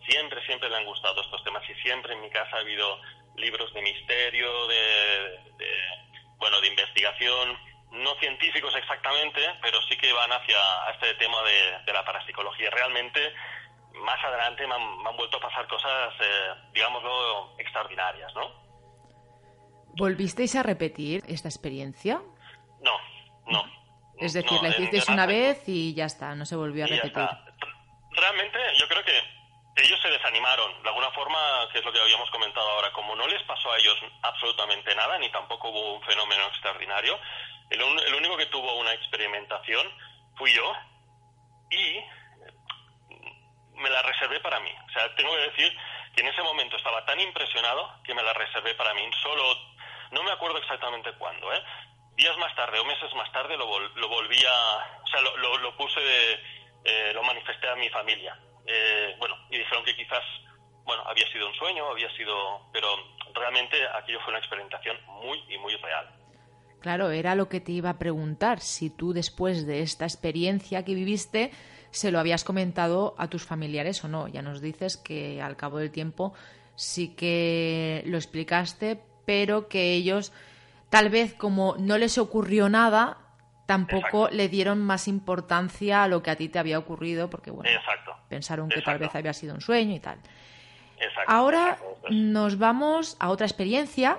siempre, 0.09 0.44
siempre 0.46 0.68
le 0.68 0.76
han 0.76 0.85
gustado 0.85 1.20
estos 1.20 1.42
temas 1.44 1.62
y 1.68 1.74
siempre 1.83 2.14
en 2.14 2.20
mi 2.20 2.30
casa 2.30 2.56
ha 2.56 2.61
habido 2.61 3.00
libros 3.37 3.72
de 3.72 3.83
misterio, 3.83 4.66
de, 4.68 5.40
bueno, 6.37 6.61
de 6.61 6.68
investigación, 6.68 7.59
no 7.92 8.14
científicos 8.16 8.74
exactamente, 8.76 9.40
pero 9.61 9.80
sí 9.88 9.96
que 9.96 10.12
van 10.12 10.30
hacia 10.33 10.59
este 10.92 11.14
tema 11.14 11.38
de, 11.42 11.92
la 11.92 12.04
parapsicología. 12.04 12.70
Realmente, 12.70 13.35
más 13.94 14.24
adelante 14.24 14.66
me 14.66 14.74
han, 14.74 15.16
vuelto 15.16 15.37
a 15.38 15.40
pasar 15.40 15.66
cosas, 15.68 16.14
eh, 16.20 16.55
digámoslo, 16.72 17.59
extraordinarias, 17.59 18.35
¿no? 18.35 18.50
¿Volvisteis 19.96 20.55
a 20.57 20.62
repetir 20.62 21.24
esta 21.26 21.48
experiencia? 21.48 22.22
No, 22.81 22.96
no. 23.46 23.64
Es 24.18 24.35
decir, 24.35 24.59
la 24.62 24.68
hicisteis 24.68 25.09
una 25.09 25.26
vez 25.26 25.62
y 25.66 25.94
ya 25.94 26.05
está, 26.05 26.35
no 26.35 26.44
se 26.44 26.57
volvió 26.57 26.85
a 26.85 26.87
repetir. 26.87 27.29
Realmente, 28.12 28.59
yo 28.79 28.87
creo 28.88 29.03
que 29.05 29.18
ellos 29.76 29.98
se 30.03 30.11
desanimaron, 30.11 30.83
de 30.83 30.88
alguna 30.88 31.11
forma, 31.12 31.38
que 31.72 31.79
es 31.79 31.85
lo 31.85 31.92
que 31.92 32.00
habíamos 32.00 32.31
comentado 32.31 32.68
ahora, 32.70 32.92
como 32.92 33.16
no 33.16 33.26
les 33.26 33.42
pasó 33.44 33.72
a 33.72 33.79
ellos 33.79 33.96
absolutamente 34.22 34.94
nada, 34.94 35.18
ni 35.18 35.31
tampoco 35.31 35.70
hubo 35.70 35.94
un 35.94 36.03
fenómeno 36.03 36.46
extraordinario, 36.48 37.18
el, 37.70 38.14
único 38.14 38.37
que 38.37 38.46
tuvo 38.46 38.79
una 38.79 38.92
experimentación 38.92 39.87
fui 40.37 40.53
yo 40.53 40.72
y 41.70 42.00
me 43.80 43.90
la 43.90 44.02
reservé 44.02 44.40
para 44.40 44.60
mí. 44.60 44.70
O 44.88 44.92
sea, 44.92 45.14
tengo 45.16 45.34
que 45.34 45.50
decir 45.50 45.76
que 46.14 46.22
en 46.22 46.28
ese 46.28 46.42
momento 46.42 46.76
estaba 46.76 47.04
tan 47.04 47.20
impresionado 47.20 48.02
que 48.04 48.14
me 48.14 48.22
la 48.22 48.32
reservé 48.32 48.74
para 48.74 48.94
mí. 48.94 49.02
Solo, 49.22 49.56
no 50.12 50.22
me 50.22 50.32
acuerdo 50.32 50.58
exactamente 50.58 51.12
cuándo, 51.18 51.52
¿eh? 51.52 51.62
Días 52.16 52.36
más 52.38 52.54
tarde 52.54 52.78
o 52.78 52.84
meses 52.84 53.14
más 53.14 53.30
tarde 53.32 53.56
lo, 53.56 53.66
lo 53.80 54.08
volví 54.08 54.38
a, 54.44 55.00
o 55.02 55.06
sea, 55.06 55.20
lo, 55.22 55.58
lo, 55.58 55.76
puse 55.76 56.00
de, 56.00 56.32
eh, 56.84 57.12
lo 57.14 57.22
manifesté 57.22 57.68
a 57.68 57.76
mi 57.76 57.88
familia. 57.88 58.38
Eh, 58.66 59.14
bueno, 59.18 59.36
y 59.50 59.58
dijeron 59.58 59.84
que 59.84 59.96
quizás, 59.96 60.22
bueno, 60.84 61.02
había 61.06 61.26
sido 61.32 61.48
un 61.48 61.54
sueño, 61.54 61.88
había 61.88 62.10
sido, 62.16 62.68
pero 62.72 62.88
realmente 63.34 63.76
aquello 63.94 64.20
fue 64.20 64.30
una 64.30 64.38
experimentación 64.38 64.98
muy 65.06 65.42
y 65.48 65.56
muy 65.58 65.76
real. 65.76 66.08
Claro, 66.80 67.10
era 67.10 67.34
lo 67.34 67.48
que 67.48 67.60
te 67.60 67.72
iba 67.72 67.90
a 67.90 67.98
preguntar, 67.98 68.60
si 68.60 68.90
tú 68.90 69.12
después 69.12 69.66
de 69.66 69.82
esta 69.82 70.04
experiencia 70.04 70.84
que 70.84 70.94
viviste 70.94 71.52
se 71.90 72.11
lo 72.11 72.18
habías 72.18 72.44
comentado 72.44 73.14
a 73.18 73.29
tus 73.29 73.44
familiares 73.44 74.03
o 74.05 74.09
no. 74.09 74.29
Ya 74.29 74.42
nos 74.42 74.61
dices 74.61 74.96
que 74.96 75.42
al 75.42 75.57
cabo 75.57 75.79
del 75.79 75.90
tiempo 75.90 76.33
sí 76.74 77.09
que 77.09 78.03
lo 78.07 78.16
explicaste, 78.16 79.00
pero 79.26 79.68
que 79.68 79.92
ellos 79.92 80.33
tal 80.88 81.09
vez 81.09 81.35
como 81.35 81.76
no 81.79 81.98
les 81.98 82.18
ocurrió 82.18 82.68
nada, 82.68 83.18
tampoco 83.66 84.29
le 84.31 84.48
dieron 84.48 84.81
más 84.81 85.07
importancia 85.07 86.03
a 86.03 86.09
lo 86.09 86.22
que 86.22 86.31
a 86.31 86.37
ti 86.37 86.48
te 86.48 86.59
había 86.59 86.79
ocurrido, 86.79 87.31
porque 87.31 87.50
bueno, 87.50 87.70
pensaron 88.29 88.68
que 88.68 88.83
tal 88.83 88.98
vez 88.98 89.14
había 89.14 89.33
sido 89.33 89.55
un 89.55 89.61
sueño 89.61 89.94
y 89.94 90.00
tal. 90.00 90.18
Ahora 91.26 91.79
nos 92.11 92.59
vamos 92.59 93.16
a 93.20 93.31
otra 93.31 93.46
experiencia 93.46 94.18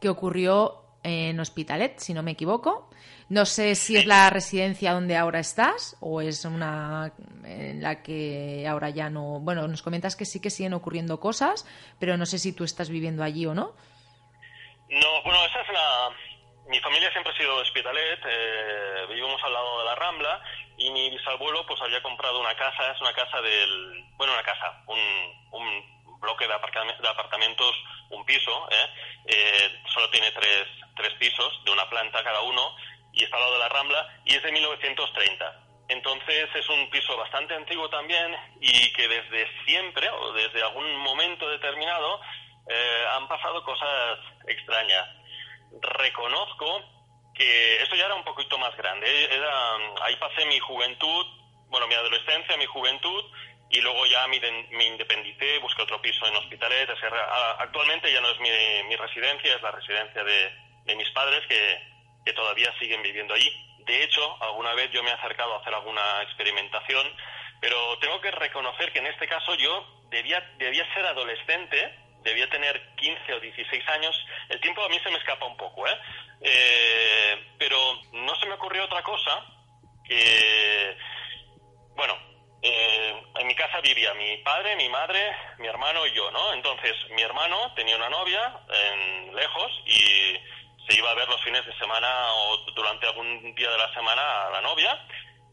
que 0.00 0.08
ocurrió 0.08 0.82
en 1.02 1.38
Hospitalet, 1.38 1.98
si 1.98 2.14
no 2.14 2.22
me 2.22 2.32
equivoco. 2.32 2.88
No 3.32 3.46
sé 3.46 3.76
si 3.76 3.96
es 3.96 4.04
la 4.04 4.28
residencia 4.28 4.92
donde 4.92 5.16
ahora 5.16 5.40
estás 5.40 5.96
o 6.02 6.20
es 6.20 6.44
una 6.44 7.14
en 7.46 7.82
la 7.82 8.02
que 8.02 8.66
ahora 8.68 8.90
ya 8.90 9.08
no. 9.08 9.40
Bueno, 9.40 9.66
nos 9.68 9.80
comentas 9.80 10.16
que 10.16 10.26
sí 10.26 10.38
que 10.38 10.50
siguen 10.50 10.74
ocurriendo 10.74 11.18
cosas, 11.18 11.64
pero 11.98 12.18
no 12.18 12.26
sé 12.26 12.38
si 12.38 12.54
tú 12.54 12.62
estás 12.62 12.90
viviendo 12.90 13.24
allí 13.24 13.46
o 13.46 13.54
no. 13.54 13.72
No, 14.90 15.22
bueno, 15.24 15.46
esa 15.46 15.62
es 15.62 15.68
la, 15.70 16.10
mi 16.68 16.78
familia 16.80 17.10
siempre 17.10 17.32
ha 17.32 17.36
sido 17.38 17.56
hospitalet, 17.56 18.20
eh, 18.22 19.06
vivimos 19.08 19.42
al 19.44 19.54
lado 19.54 19.78
de 19.78 19.84
la 19.86 19.94
Rambla 19.94 20.42
y 20.76 20.90
mi 20.90 21.08
bisabuelo 21.08 21.64
pues 21.66 21.80
había 21.80 22.02
comprado 22.02 22.38
una 22.38 22.54
casa, 22.54 22.92
es 22.92 23.00
una 23.00 23.14
casa 23.14 23.40
del, 23.40 24.04
bueno, 24.18 24.34
una 24.34 24.42
casa, 24.42 24.84
un, 24.88 26.02
bloque 26.20 26.46
de, 26.46 26.52
apartamentos, 26.52 27.74
un 28.10 28.24
piso, 28.26 28.68
¿eh? 28.70 28.86
¿eh? 29.26 29.82
solo 29.92 30.08
tiene 30.10 30.30
tres, 30.32 30.68
tres 30.94 31.14
pisos 31.14 31.64
de 31.64 31.72
una 31.72 31.88
planta 31.88 32.22
cada 32.22 32.42
uno 32.42 32.76
y 33.12 33.24
está 33.24 33.36
al 33.36 33.42
lado 33.42 33.54
de 33.54 33.58
la 33.60 33.68
Rambla 33.68 34.20
y 34.24 34.34
es 34.34 34.42
de 34.42 34.52
1930. 34.52 35.60
Entonces 35.88 36.48
es 36.54 36.68
un 36.68 36.88
piso 36.90 37.16
bastante 37.16 37.54
antiguo 37.54 37.88
también 37.90 38.34
y 38.60 38.92
que 38.92 39.08
desde 39.08 39.48
siempre 39.64 40.08
o 40.08 40.32
desde 40.32 40.62
algún 40.62 40.96
momento 40.98 41.48
determinado 41.48 42.20
eh, 42.68 43.04
han 43.14 43.28
pasado 43.28 43.62
cosas 43.64 44.18
extrañas 44.46 45.22
reconozco 45.80 46.82
que 47.34 47.82
esto 47.82 47.96
ya 47.96 48.06
era 48.06 48.14
un 48.14 48.24
poquito 48.24 48.58
más 48.58 48.76
grande. 48.76 49.06
Era, 49.30 49.76
ahí 50.02 50.16
pasé 50.16 50.44
mi 50.46 50.58
juventud, 50.58 51.26
bueno, 51.68 51.86
mi 51.86 51.94
adolescencia, 51.94 52.56
mi 52.56 52.66
juventud, 52.66 53.24
y 53.70 53.80
luego 53.80 54.04
ya 54.06 54.26
me, 54.28 54.86
independicé, 54.86 55.58
busqué 55.58 55.82
otro 55.82 56.00
piso 56.02 56.26
en 56.26 56.36
Hospitalet. 56.36 56.90
actualmente 57.58 58.12
ya 58.12 58.20
no 58.20 58.28
es 58.30 58.38
mi, 58.40 58.96
residencia, 58.96 59.54
es 59.54 59.62
la 59.62 59.70
residencia 59.70 60.22
de, 60.22 60.94
mis 60.94 61.08
padres 61.10 61.46
que, 61.46 61.91
todavía 62.32 62.72
siguen 62.78 63.02
viviendo 63.02 63.34
allí. 63.34 63.50
De 63.84 64.04
hecho, 64.04 64.42
alguna 64.42 64.74
vez 64.74 64.90
yo 64.92 65.02
me 65.02 65.10
he 65.10 65.14
acercado 65.14 65.54
a 65.54 65.60
hacer 65.60 65.74
alguna 65.74 66.22
experimentación, 66.22 67.06
pero 67.60 67.98
tengo 67.98 68.20
que 68.20 68.30
reconocer 68.30 68.92
que 68.92 69.00
en 69.00 69.06
este 69.06 69.26
caso 69.26 69.54
yo 69.56 70.02
debía, 70.10 70.40
debía 70.58 70.86
ser 70.94 71.06
adolescente 71.06 72.02
debía 72.22 72.48
tener 72.48 72.80
15 72.96 73.34
o 73.34 73.40
16 73.40 73.88
años. 73.88 74.26
El 74.48 74.60
tiempo 74.60 74.82
a 74.82 74.88
mí 74.88 74.98
se 75.00 75.10
me 75.10 75.18
escapa 75.18 75.46
un 75.46 75.56
poco, 75.56 75.86
¿eh? 75.86 75.98
eh 76.42 77.54
pero 77.58 77.76
no 78.12 78.34
se 78.36 78.46
me 78.46 78.54
ocurrió 78.54 78.84
otra 78.84 79.02
cosa 79.02 79.44
que, 80.04 80.96
bueno, 81.94 82.16
eh, 82.62 83.22
en 83.38 83.46
mi 83.46 83.54
casa 83.54 83.80
vivía 83.80 84.14
mi 84.14 84.36
padre, 84.38 84.76
mi 84.76 84.88
madre, 84.88 85.34
mi 85.58 85.66
hermano 85.66 86.06
y 86.06 86.12
yo, 86.12 86.30
¿no? 86.30 86.52
Entonces, 86.54 86.94
mi 87.10 87.22
hermano 87.22 87.72
tenía 87.74 87.96
una 87.96 88.08
novia 88.08 88.60
en 88.68 89.34
lejos 89.34 89.82
y 89.86 90.38
se 90.88 90.96
iba 90.96 91.10
a 91.10 91.14
ver 91.14 91.28
los 91.28 91.42
fines 91.42 91.64
de 91.64 91.76
semana 91.78 92.08
o 92.32 92.58
durante 92.74 93.06
algún 93.06 93.54
día 93.54 93.70
de 93.70 93.78
la 93.78 93.92
semana 93.94 94.46
a 94.46 94.50
la 94.50 94.60
novia. 94.60 94.98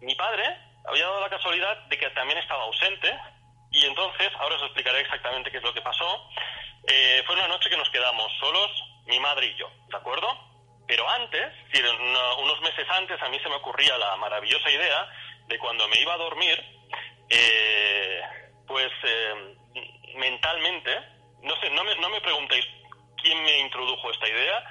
Mi 0.01 0.15
padre 0.15 0.43
había 0.85 1.05
dado 1.05 1.21
la 1.21 1.29
casualidad 1.29 1.77
de 1.87 1.97
que 1.97 2.09
también 2.11 2.39
estaba 2.39 2.63
ausente 2.63 3.17
y 3.71 3.85
entonces, 3.85 4.31
ahora 4.39 4.55
os 4.55 4.63
explicaré 4.63 5.01
exactamente 5.01 5.51
qué 5.51 5.57
es 5.57 5.63
lo 5.63 5.73
que 5.73 5.81
pasó. 5.81 6.29
Eh, 6.87 7.23
fue 7.25 7.35
una 7.35 7.47
noche 7.47 7.69
que 7.69 7.77
nos 7.77 7.89
quedamos 7.89 8.31
solos, 8.39 8.71
mi 9.05 9.19
madre 9.19 9.47
y 9.47 9.55
yo, 9.55 9.69
¿de 9.89 9.97
acuerdo? 9.97 10.27
Pero 10.87 11.07
antes, 11.07 11.53
unos 12.39 12.61
meses 12.61 12.87
antes, 12.89 13.21
a 13.21 13.29
mí 13.29 13.39
se 13.39 13.49
me 13.49 13.55
ocurría 13.55 13.95
la 13.97 14.15
maravillosa 14.17 14.71
idea 14.71 15.07
de 15.45 15.59
cuando 15.59 15.87
me 15.87 15.99
iba 15.99 16.13
a 16.13 16.17
dormir, 16.17 16.63
eh, 17.29 18.21
pues 18.67 18.91
eh, 19.03 19.55
mentalmente, 20.15 20.95
no 21.43 21.55
sé, 21.59 21.69
no 21.69 21.83
me, 21.83 21.95
no 21.97 22.09
me 22.09 22.21
preguntéis 22.21 22.65
quién 23.21 23.43
me 23.43 23.59
introdujo 23.59 24.09
esta 24.09 24.27
idea, 24.27 24.63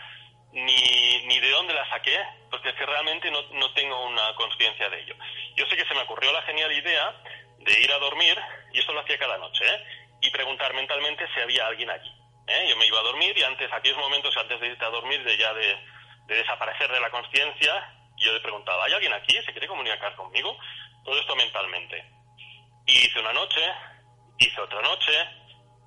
ni, 0.53 1.27
ni 1.27 1.41
de 1.41 1.51
dónde 1.51 1.75
la 1.75 1.89
saqué, 1.89 2.19
porque 2.51 2.71
es 2.71 2.75
que 2.75 2.87
realmente 2.87 3.31
no, 3.31 3.43
no 3.53 3.73
tengo 3.75 4.07
una 4.07 4.35
conciencia 4.35 4.89
de 4.89 5.01
ello. 5.01 5.15
Yo 5.57 5.67
sé 5.67 5.77
que 5.77 5.87
se 5.87 5.95
me 5.95 6.03
ocurrió 6.03 6.33
la 6.33 6.43
genial 6.43 6.73
idea 6.73 7.15
de 7.59 7.81
ir 7.81 7.93
a 7.93 7.99
dormir, 7.99 8.37
y 8.73 8.81
eso 8.81 8.93
lo 8.93 9.01
hacía 9.01 9.19
cada 9.19 9.39
noche, 9.39 9.65
¿eh? 9.65 9.85
y 10.21 10.31
preguntar 10.31 10.75
mentalmente 10.75 11.27
si 11.35 11.41
había 11.41 11.67
alguien 11.67 11.91
allí. 11.91 12.11
¿eh? 12.49 12.67
Yo 12.69 12.77
me 12.77 12.87
iba 12.87 12.99
a 12.99 13.03
dormir 13.03 13.37
y 13.37 13.43
antes, 13.43 13.73
aquellos 13.73 13.99
momentos 13.99 14.37
antes 14.37 14.61
de 14.61 14.69
irte 14.69 14.85
a 14.85 14.91
dormir, 14.91 15.23
de 15.23 15.37
ya 15.37 15.53
de, 15.55 15.77
desaparecer 16.27 16.91
de 16.91 17.01
la 17.01 17.11
conciencia, 17.11 17.95
yo 18.17 18.33
le 18.33 18.41
preguntaba, 18.41 18.85
¿hay 18.85 18.93
alguien 18.93 19.13
aquí? 19.13 19.35
¿Se 19.45 19.53
quiere 19.53 19.69
comunicar 19.69 20.15
conmigo? 20.17 20.57
Todo 21.05 21.19
esto 21.19 21.37
mentalmente. 21.37 22.05
Y 22.87 23.07
hice 23.07 23.21
una 23.21 23.33
noche, 23.33 23.61
hice 24.39 24.61
otra 24.61 24.83
noche, 24.83 25.13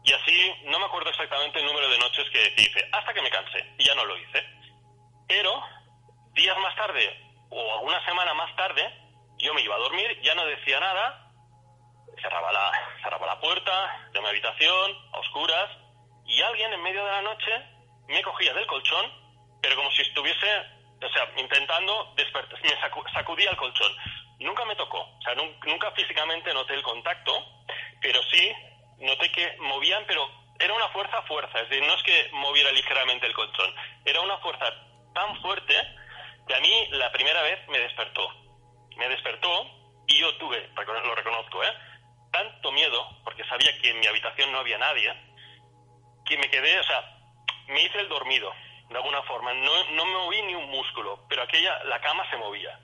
y 0.04 0.14
así 0.14 0.54
no 0.66 0.80
me 0.80 0.86
acuerdo 0.86 1.10
exactamente 1.10 1.60
el 1.60 1.66
número 1.66 1.88
de 1.90 2.00
noches 2.00 2.26
que, 2.32 2.54
hice, 2.58 2.90
hasta 2.92 3.14
que 3.14 3.22
me 3.22 3.30
cansé 3.30 3.74
y 3.78 3.84
ya 3.86 3.96
no 3.96 4.06
lo 4.06 4.18
hice. 4.18 4.44
Pero 5.28 5.64
días 6.34 6.58
más 6.60 6.76
tarde, 6.76 7.08
o 7.50 7.74
alguna 7.74 8.04
semana 8.06 8.34
más 8.34 8.56
tarde, 8.56 8.82
yo 9.38 9.54
me 9.54 9.62
iba 9.62 9.76
a 9.76 9.80
dormir, 9.80 10.20
ya 10.22 10.34
no 10.36 10.46
decía 10.46 10.80
nada, 10.80 11.32
cerraba 12.22 12.52
la, 12.52 12.72
cerraba 13.04 13.28
la 13.28 13.40
puerta 13.40 14.10
de 14.12 14.22
mi 14.22 14.28
habitación, 14.28 14.92
a 15.14 15.20
oscuras, 15.20 15.70
y 16.26 16.42
alguien 16.42 16.74
en 16.74 16.82
medio 16.82 17.06
de 17.06 17.12
la 17.12 17.22
noche 17.22 17.52
me 18.08 18.24
cogía 18.24 18.54
del 18.54 18.68
colchón, 18.68 19.06
pero 19.62 19.76
como 19.76 19.92
si 19.92 20.02
estuviese, 20.02 20.48
o 21.04 21.10
sea, 21.10 21.32
intentando 21.38 22.14
despertar, 22.16 22.60
me 22.64 23.12
sacudía 23.14 23.52
el 23.52 23.58
colchón. 23.58 23.92
Nunca 24.40 24.66
me 24.66 24.76
tocó, 24.76 25.00
o 25.00 25.22
sea, 25.22 25.36
nunca 25.36 25.92
físicamente 25.92 26.52
noté 26.54 26.74
el 26.74 26.82
contacto, 26.82 27.32
pero 28.02 28.20
sí 28.32 28.52
noté 29.02 29.32
que 29.32 29.58
movían, 29.60 30.04
pero 30.08 30.30
era 30.60 30.74
una 30.74 30.90
fuerza 30.90 31.22
fuerza, 31.24 31.60
es 31.60 31.70
decir, 31.70 31.86
no 31.86 31.94
es 31.94 32.04
que 32.04 32.30
moviera 32.34 32.72
ligeramente 32.72 33.28
el 33.28 33.34
colchón, 33.34 33.74
era 34.06 34.22
una 34.22 34.38
fuerza 34.38 34.66
tan 35.14 35.42
fuerte 35.42 35.74
que 36.48 36.56
a 36.56 36.60
mí 36.60 36.88
la 36.92 37.12
primera 37.12 37.42
vez 37.42 37.68
me 37.68 37.80
despertó. 37.80 38.28
Me 38.98 39.10
despertó 39.10 39.68
y 40.08 40.20
yo 40.20 40.36
tuve, 40.38 40.70
lo 40.76 41.16
reconozco, 41.16 41.64
¿eh? 41.64 41.74
tanto 42.32 42.72
miedo, 42.72 43.22
porque 43.24 43.44
sabía 43.46 43.78
que 43.82 43.90
en 43.90 44.00
mi 44.00 44.08
habitación 44.08 44.52
no 44.52 44.60
había 44.60 44.78
nadie, 44.78 45.14
que 46.26 46.38
me 46.38 46.50
quedé, 46.50 46.80
o 46.80 46.84
sea, 46.84 47.18
me 47.68 47.82
hice 47.84 48.00
el 48.00 48.10
dormido, 48.10 48.52
de 48.90 48.96
alguna 48.96 49.22
forma. 49.24 49.54
No, 49.54 49.92
no 49.92 50.06
me 50.06 50.12
moví 50.12 50.42
ni 50.44 50.56
un 50.56 50.70
músculo, 50.70 51.26
pero 51.30 51.44
aquella, 51.44 51.84
la 51.86 52.00
cama 52.02 52.30
se 52.30 52.38
movía. 52.38 52.80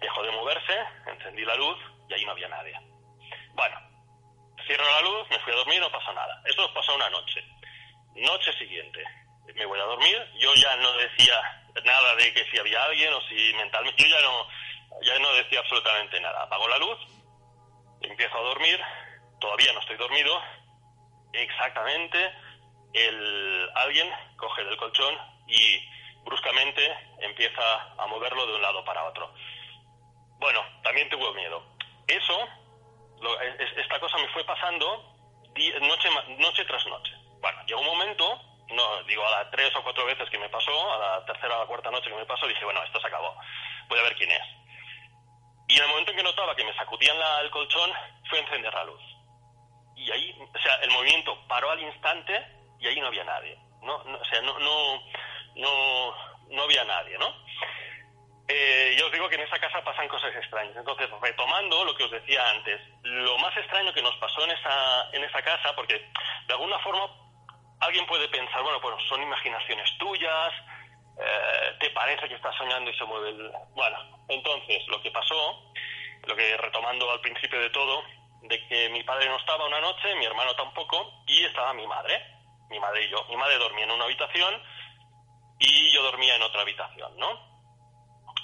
Dejó 0.00 0.22
de 0.22 0.32
moverse, 0.32 0.74
encendí 1.06 1.44
la 1.44 1.54
luz 1.56 1.78
y 2.08 2.14
ahí 2.14 2.24
no 2.24 2.32
había 2.32 2.48
nadie. 2.48 2.78
Bueno, 3.54 3.76
cierro 4.66 4.84
la 4.84 5.00
luz, 5.02 5.28
me 5.30 5.38
fui 5.40 5.52
a 5.52 5.56
dormir, 5.56 5.80
no 5.80 5.90
pasó 5.90 6.12
nada. 6.12 6.42
Esto 6.44 6.72
pasó 6.72 6.94
una 6.94 7.10
noche. 7.10 7.44
Noche 8.14 8.52
siguiente, 8.58 9.02
me 9.54 9.66
voy 9.66 9.78
a 9.78 9.84
dormir, 9.84 10.18
yo 10.38 10.54
ya 10.54 10.76
no 10.76 10.92
decía 10.94 11.40
nada 11.84 12.14
de 12.16 12.32
que 12.32 12.44
si 12.50 12.58
había 12.58 12.82
alguien 12.84 13.12
o 13.12 13.20
si 13.28 13.52
mentalmente, 13.54 14.02
yo 14.02 14.08
ya 14.08 14.22
no, 14.22 14.48
ya 15.02 15.18
no 15.18 15.32
decía 15.34 15.60
absolutamente 15.60 16.20
nada. 16.20 16.42
Apago 16.42 16.68
la 16.68 16.78
luz, 16.78 16.98
empiezo 18.00 18.36
a 18.36 18.42
dormir, 18.42 18.80
todavía 19.40 19.72
no 19.72 19.80
estoy 19.80 19.96
dormido, 19.96 20.40
exactamente 21.32 22.32
el 22.92 23.70
alguien 23.74 24.10
coge 24.36 24.64
del 24.64 24.76
colchón 24.78 25.14
y 25.46 25.78
bruscamente 26.24 26.96
empieza 27.20 27.82
a 27.98 28.06
moverlo 28.06 28.46
de 28.46 28.54
un 28.54 28.62
lado 28.62 28.84
para 28.84 29.04
otro. 29.04 29.32
Bueno, 30.38 30.60
también 30.82 31.08
tuve 31.08 31.32
miedo. 31.34 31.62
Eso, 32.06 32.48
esta 33.76 34.00
cosa 34.00 34.18
me 34.18 34.28
fue 34.28 34.44
pasando 34.44 35.16
noche, 35.80 36.08
noche 36.38 36.64
tras 36.64 36.86
noche. 36.86 37.12
Bueno, 37.40 37.62
llegó 37.66 37.80
un 37.80 37.86
momento, 37.86 38.40
no 38.68 39.02
digo 39.04 39.26
a 39.26 39.42
las 39.42 39.50
tres 39.50 39.74
o 39.76 39.82
cuatro 39.82 40.04
veces 40.04 40.28
que 40.30 40.38
me 40.38 40.48
pasó, 40.48 40.92
a 40.94 40.98
la 40.98 41.24
tercera 41.24 41.56
o 41.56 41.60
la 41.60 41.66
cuarta 41.66 41.90
noche 41.90 42.10
que 42.10 42.16
me 42.16 42.26
pasó, 42.26 42.46
dije, 42.46 42.64
bueno, 42.64 42.82
esto 42.82 43.00
se 43.00 43.06
acabó, 43.06 43.34
voy 43.88 43.98
a 43.98 44.02
ver 44.02 44.16
quién 44.16 44.30
es. 44.30 44.42
Y 45.68 45.76
en 45.76 45.82
el 45.82 45.88
momento 45.90 46.10
en 46.12 46.18
que 46.18 46.22
notaba 46.22 46.54
que 46.54 46.64
me 46.64 46.76
sacudían 46.76 47.18
la, 47.18 47.40
el 47.40 47.50
colchón, 47.50 47.90
fue 48.28 48.38
a 48.38 48.42
encender 48.42 48.72
la 48.72 48.84
luz. 48.84 49.02
Y 49.96 50.10
ahí, 50.10 50.34
o 50.40 50.58
sea, 50.58 50.74
el 50.76 50.90
movimiento 50.90 51.36
paró 51.48 51.70
al 51.70 51.80
instante 51.80 52.46
y 52.78 52.86
ahí 52.86 53.00
no 53.00 53.08
había 53.08 53.24
nadie. 53.24 53.58
No, 53.82 53.96
o 53.96 54.24
sea, 54.24 54.40
no, 54.42 54.58
no, 54.58 55.02
no, 55.56 56.14
no 56.50 56.62
había 56.62 56.84
nadie, 56.84 57.18
¿no? 57.18 57.26
Eh, 58.48 58.94
yo 58.96 59.06
os 59.06 59.12
digo 59.12 59.28
que 59.28 59.34
en 59.34 59.42
esa 59.42 59.58
casa 59.58 59.82
pasan 59.82 60.08
cosas 60.08 60.34
extrañas. 60.34 60.76
Entonces, 60.76 61.08
retomando 61.20 61.84
lo 61.84 61.94
que 61.96 62.04
os 62.04 62.10
decía 62.10 62.48
antes, 62.50 62.80
lo 63.02 63.36
más 63.38 63.56
extraño 63.56 63.92
que 63.92 64.02
nos 64.02 64.16
pasó 64.16 64.44
en 64.44 64.52
esa, 64.52 65.10
en 65.12 65.24
esa 65.24 65.42
casa, 65.42 65.74
porque 65.74 65.94
de 65.94 66.54
alguna 66.54 66.78
forma 66.80 67.08
alguien 67.80 68.06
puede 68.06 68.28
pensar, 68.28 68.62
bueno, 68.62 68.80
pues 68.80 68.94
son 69.08 69.22
imaginaciones 69.22 69.88
tuyas, 69.98 70.52
eh, 71.18 71.76
te 71.80 71.90
parece 71.90 72.28
que 72.28 72.34
estás 72.34 72.54
soñando 72.56 72.90
y 72.90 72.96
se 72.96 73.04
mueve 73.04 73.30
el... 73.30 73.50
Bueno, 73.74 73.98
entonces, 74.28 74.86
lo 74.88 75.02
que 75.02 75.10
pasó, 75.10 75.72
lo 76.24 76.36
que 76.36 76.56
retomando 76.56 77.10
al 77.10 77.20
principio 77.20 77.60
de 77.60 77.70
todo, 77.70 78.04
de 78.42 78.68
que 78.68 78.88
mi 78.90 79.02
padre 79.02 79.28
no 79.28 79.36
estaba 79.36 79.66
una 79.66 79.80
noche, 79.80 80.14
mi 80.16 80.26
hermano 80.26 80.54
tampoco, 80.54 81.24
y 81.26 81.44
estaba 81.44 81.72
mi 81.72 81.86
madre, 81.86 82.22
mi 82.70 82.78
madre 82.78 83.04
y 83.04 83.10
yo. 83.10 83.24
Mi 83.28 83.36
madre 83.36 83.58
dormía 83.58 83.84
en 83.84 83.90
una 83.90 84.04
habitación 84.04 84.62
y 85.58 85.92
yo 85.92 86.02
dormía 86.02 86.36
en 86.36 86.42
otra 86.42 86.60
habitación, 86.60 87.16
¿no? 87.16 87.55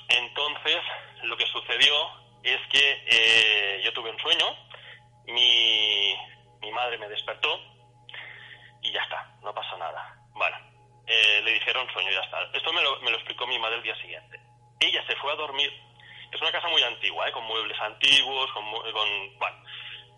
Entonces, 0.09 0.79
lo 1.23 1.37
que 1.37 1.47
sucedió 1.47 1.95
es 2.43 2.61
que 2.69 3.05
eh, 3.07 3.83
yo 3.85 3.93
tuve 3.93 4.11
un 4.11 4.19
sueño, 4.19 4.47
mi, 5.27 6.15
mi 6.61 6.71
madre 6.73 6.99
me 6.99 7.09
despertó 7.09 7.61
y 8.83 8.93
ya 8.93 9.01
está, 9.03 9.35
no 9.43 9.55
pasó 9.55 9.77
nada. 9.79 10.17
Bueno, 10.35 10.57
eh, 11.07 11.41
le 11.45 11.53
dijeron 11.53 11.87
sueño 11.93 12.11
y 12.11 12.15
ya 12.15 12.21
está. 12.21 12.43
Esto 12.53 12.73
me 12.73 12.83
lo, 12.83 13.01
me 13.01 13.11
lo 13.11 13.17
explicó 13.17 13.47
mi 13.47 13.59
madre 13.59 13.77
el 13.77 13.83
día 13.83 13.97
siguiente. 13.97 14.41
Ella 14.81 15.05
se 15.07 15.17
fue 15.17 15.33
a 15.33 15.37
dormir, 15.37 15.73
es 16.33 16.41
una 16.41 16.53
casa 16.53 16.69
muy 16.69 16.83
antigua, 16.83 17.29
¿eh? 17.29 17.33
con 17.33 17.45
muebles 17.45 17.79
antiguos, 17.81 18.51
con, 18.53 18.65
con... 18.71 19.39
Bueno, 19.39 19.65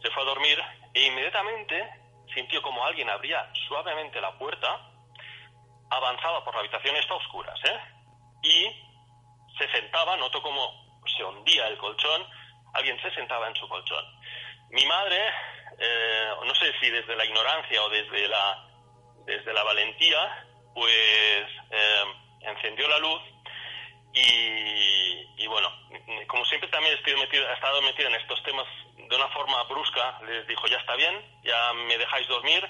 se 0.02 0.10
fue 0.10 0.22
a 0.22 0.26
dormir 0.26 0.58
e 0.94 1.06
inmediatamente 1.06 1.90
sintió 2.34 2.62
como 2.62 2.84
alguien 2.84 3.08
abría 3.10 3.48
suavemente 3.68 4.20
la 4.20 4.36
puerta, 4.38 4.80
avanzaba 5.90 6.44
por 6.44 6.54
la 6.54 6.60
habitación, 6.60 6.96
está 6.96 7.14
oscuras, 7.14 7.58
¿eh? 7.64 7.80
Y 8.42 8.83
se 9.58 9.68
sentaba, 9.70 10.16
notó 10.16 10.42
como 10.42 10.84
se 11.16 11.24
hundía 11.24 11.66
el 11.68 11.78
colchón, 11.78 12.26
alguien 12.72 13.00
se 13.00 13.10
sentaba 13.12 13.48
en 13.48 13.56
su 13.56 13.68
colchón. 13.68 14.04
Mi 14.70 14.84
madre, 14.86 15.18
eh, 15.78 16.30
no 16.44 16.54
sé 16.54 16.72
si 16.80 16.90
desde 16.90 17.16
la 17.16 17.24
ignorancia 17.24 17.82
o 17.82 17.88
desde 17.88 18.28
la, 18.28 18.68
desde 19.26 19.52
la 19.52 19.62
valentía, 19.62 20.46
pues 20.74 21.46
eh, 21.70 22.04
encendió 22.40 22.88
la 22.88 22.98
luz 22.98 23.22
y, 24.16 25.46
bueno, 25.48 25.68
como 26.28 26.44
siempre 26.46 26.68
también 26.70 26.94
estoy 26.94 27.12
he 27.12 27.52
estado 27.52 27.82
metido 27.82 28.08
en 28.08 28.14
estos 28.14 28.42
temas 28.44 28.66
de 28.96 29.16
una 29.16 29.28
forma 29.28 29.62
brusca, 29.64 30.20
les 30.22 30.46
dijo, 30.46 30.66
ya 30.68 30.78
está 30.78 30.94
bien, 30.94 31.40
ya 31.42 31.72
me 31.72 31.98
dejáis 31.98 32.26
dormir 32.28 32.64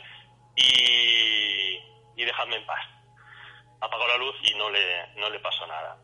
y, 0.57 1.79
y 2.17 2.25
dejadme 2.25 2.57
en 2.57 2.67
paz. 2.67 2.85
Apagó 3.81 4.09
la 4.09 4.17
luz 4.17 4.35
y 4.43 4.55
no 4.55 4.71
le, 4.71 5.07
no 5.17 5.29
le 5.29 5.39
pasó 5.41 5.67
nada. 5.67 5.99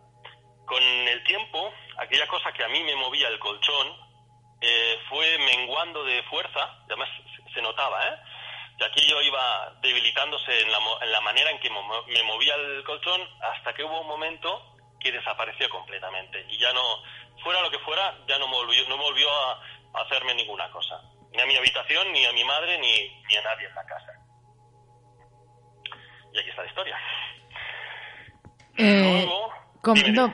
Con 0.71 0.85
el 0.85 1.25
tiempo, 1.25 1.75
aquella 1.99 2.29
cosa 2.29 2.53
que 2.53 2.63
a 2.63 2.69
mí 2.69 2.81
me 2.85 2.95
movía 2.95 3.27
el 3.27 3.41
colchón 3.41 3.89
eh, 4.61 4.99
fue 5.09 5.37
menguando 5.39 6.05
de 6.05 6.23
fuerza, 6.31 6.79
además 6.85 7.09
se 7.53 7.61
notaba, 7.61 8.07
¿eh? 8.07 8.17
Y 8.79 8.85
aquello 8.85 9.21
iba 9.21 9.75
debilitándose 9.83 10.61
en 10.61 10.71
la, 10.71 10.79
en 11.03 11.11
la 11.11 11.21
manera 11.23 11.51
en 11.51 11.59
que 11.59 11.71
me 11.71 12.23
movía 12.23 12.55
el 12.55 12.85
colchón 12.85 13.21
hasta 13.41 13.75
que 13.75 13.83
hubo 13.83 14.01
un 14.01 14.07
momento 14.07 14.77
que 15.01 15.11
desapareció 15.11 15.69
completamente. 15.71 16.47
Y 16.49 16.57
ya 16.61 16.73
no, 16.73 17.03
fuera 17.43 17.63
lo 17.63 17.71
que 17.73 17.81
fuera, 17.81 18.17
ya 18.29 18.39
no 18.39 18.47
me 18.47 18.55
volvió, 18.55 18.89
no 18.89 18.97
volvió 18.97 19.29
a, 19.29 19.61
hacerme 20.05 20.37
ninguna 20.37 20.71
cosa. 20.71 21.03
Ni 21.33 21.41
a 21.41 21.47
mi 21.47 21.57
habitación, 21.57 22.13
ni 22.13 22.25
a 22.27 22.33
mi 22.33 22.45
madre, 22.45 22.79
ni, 22.79 23.25
ni 23.29 23.37
a 23.37 23.43
nadie 23.43 23.67
en 23.67 23.75
la 23.75 23.85
casa. 23.87 24.13
Y 26.33 26.39
aquí 26.39 26.51
está 26.51 26.63
la 26.63 26.69
historia. 26.69 26.99
Eh, 28.79 29.27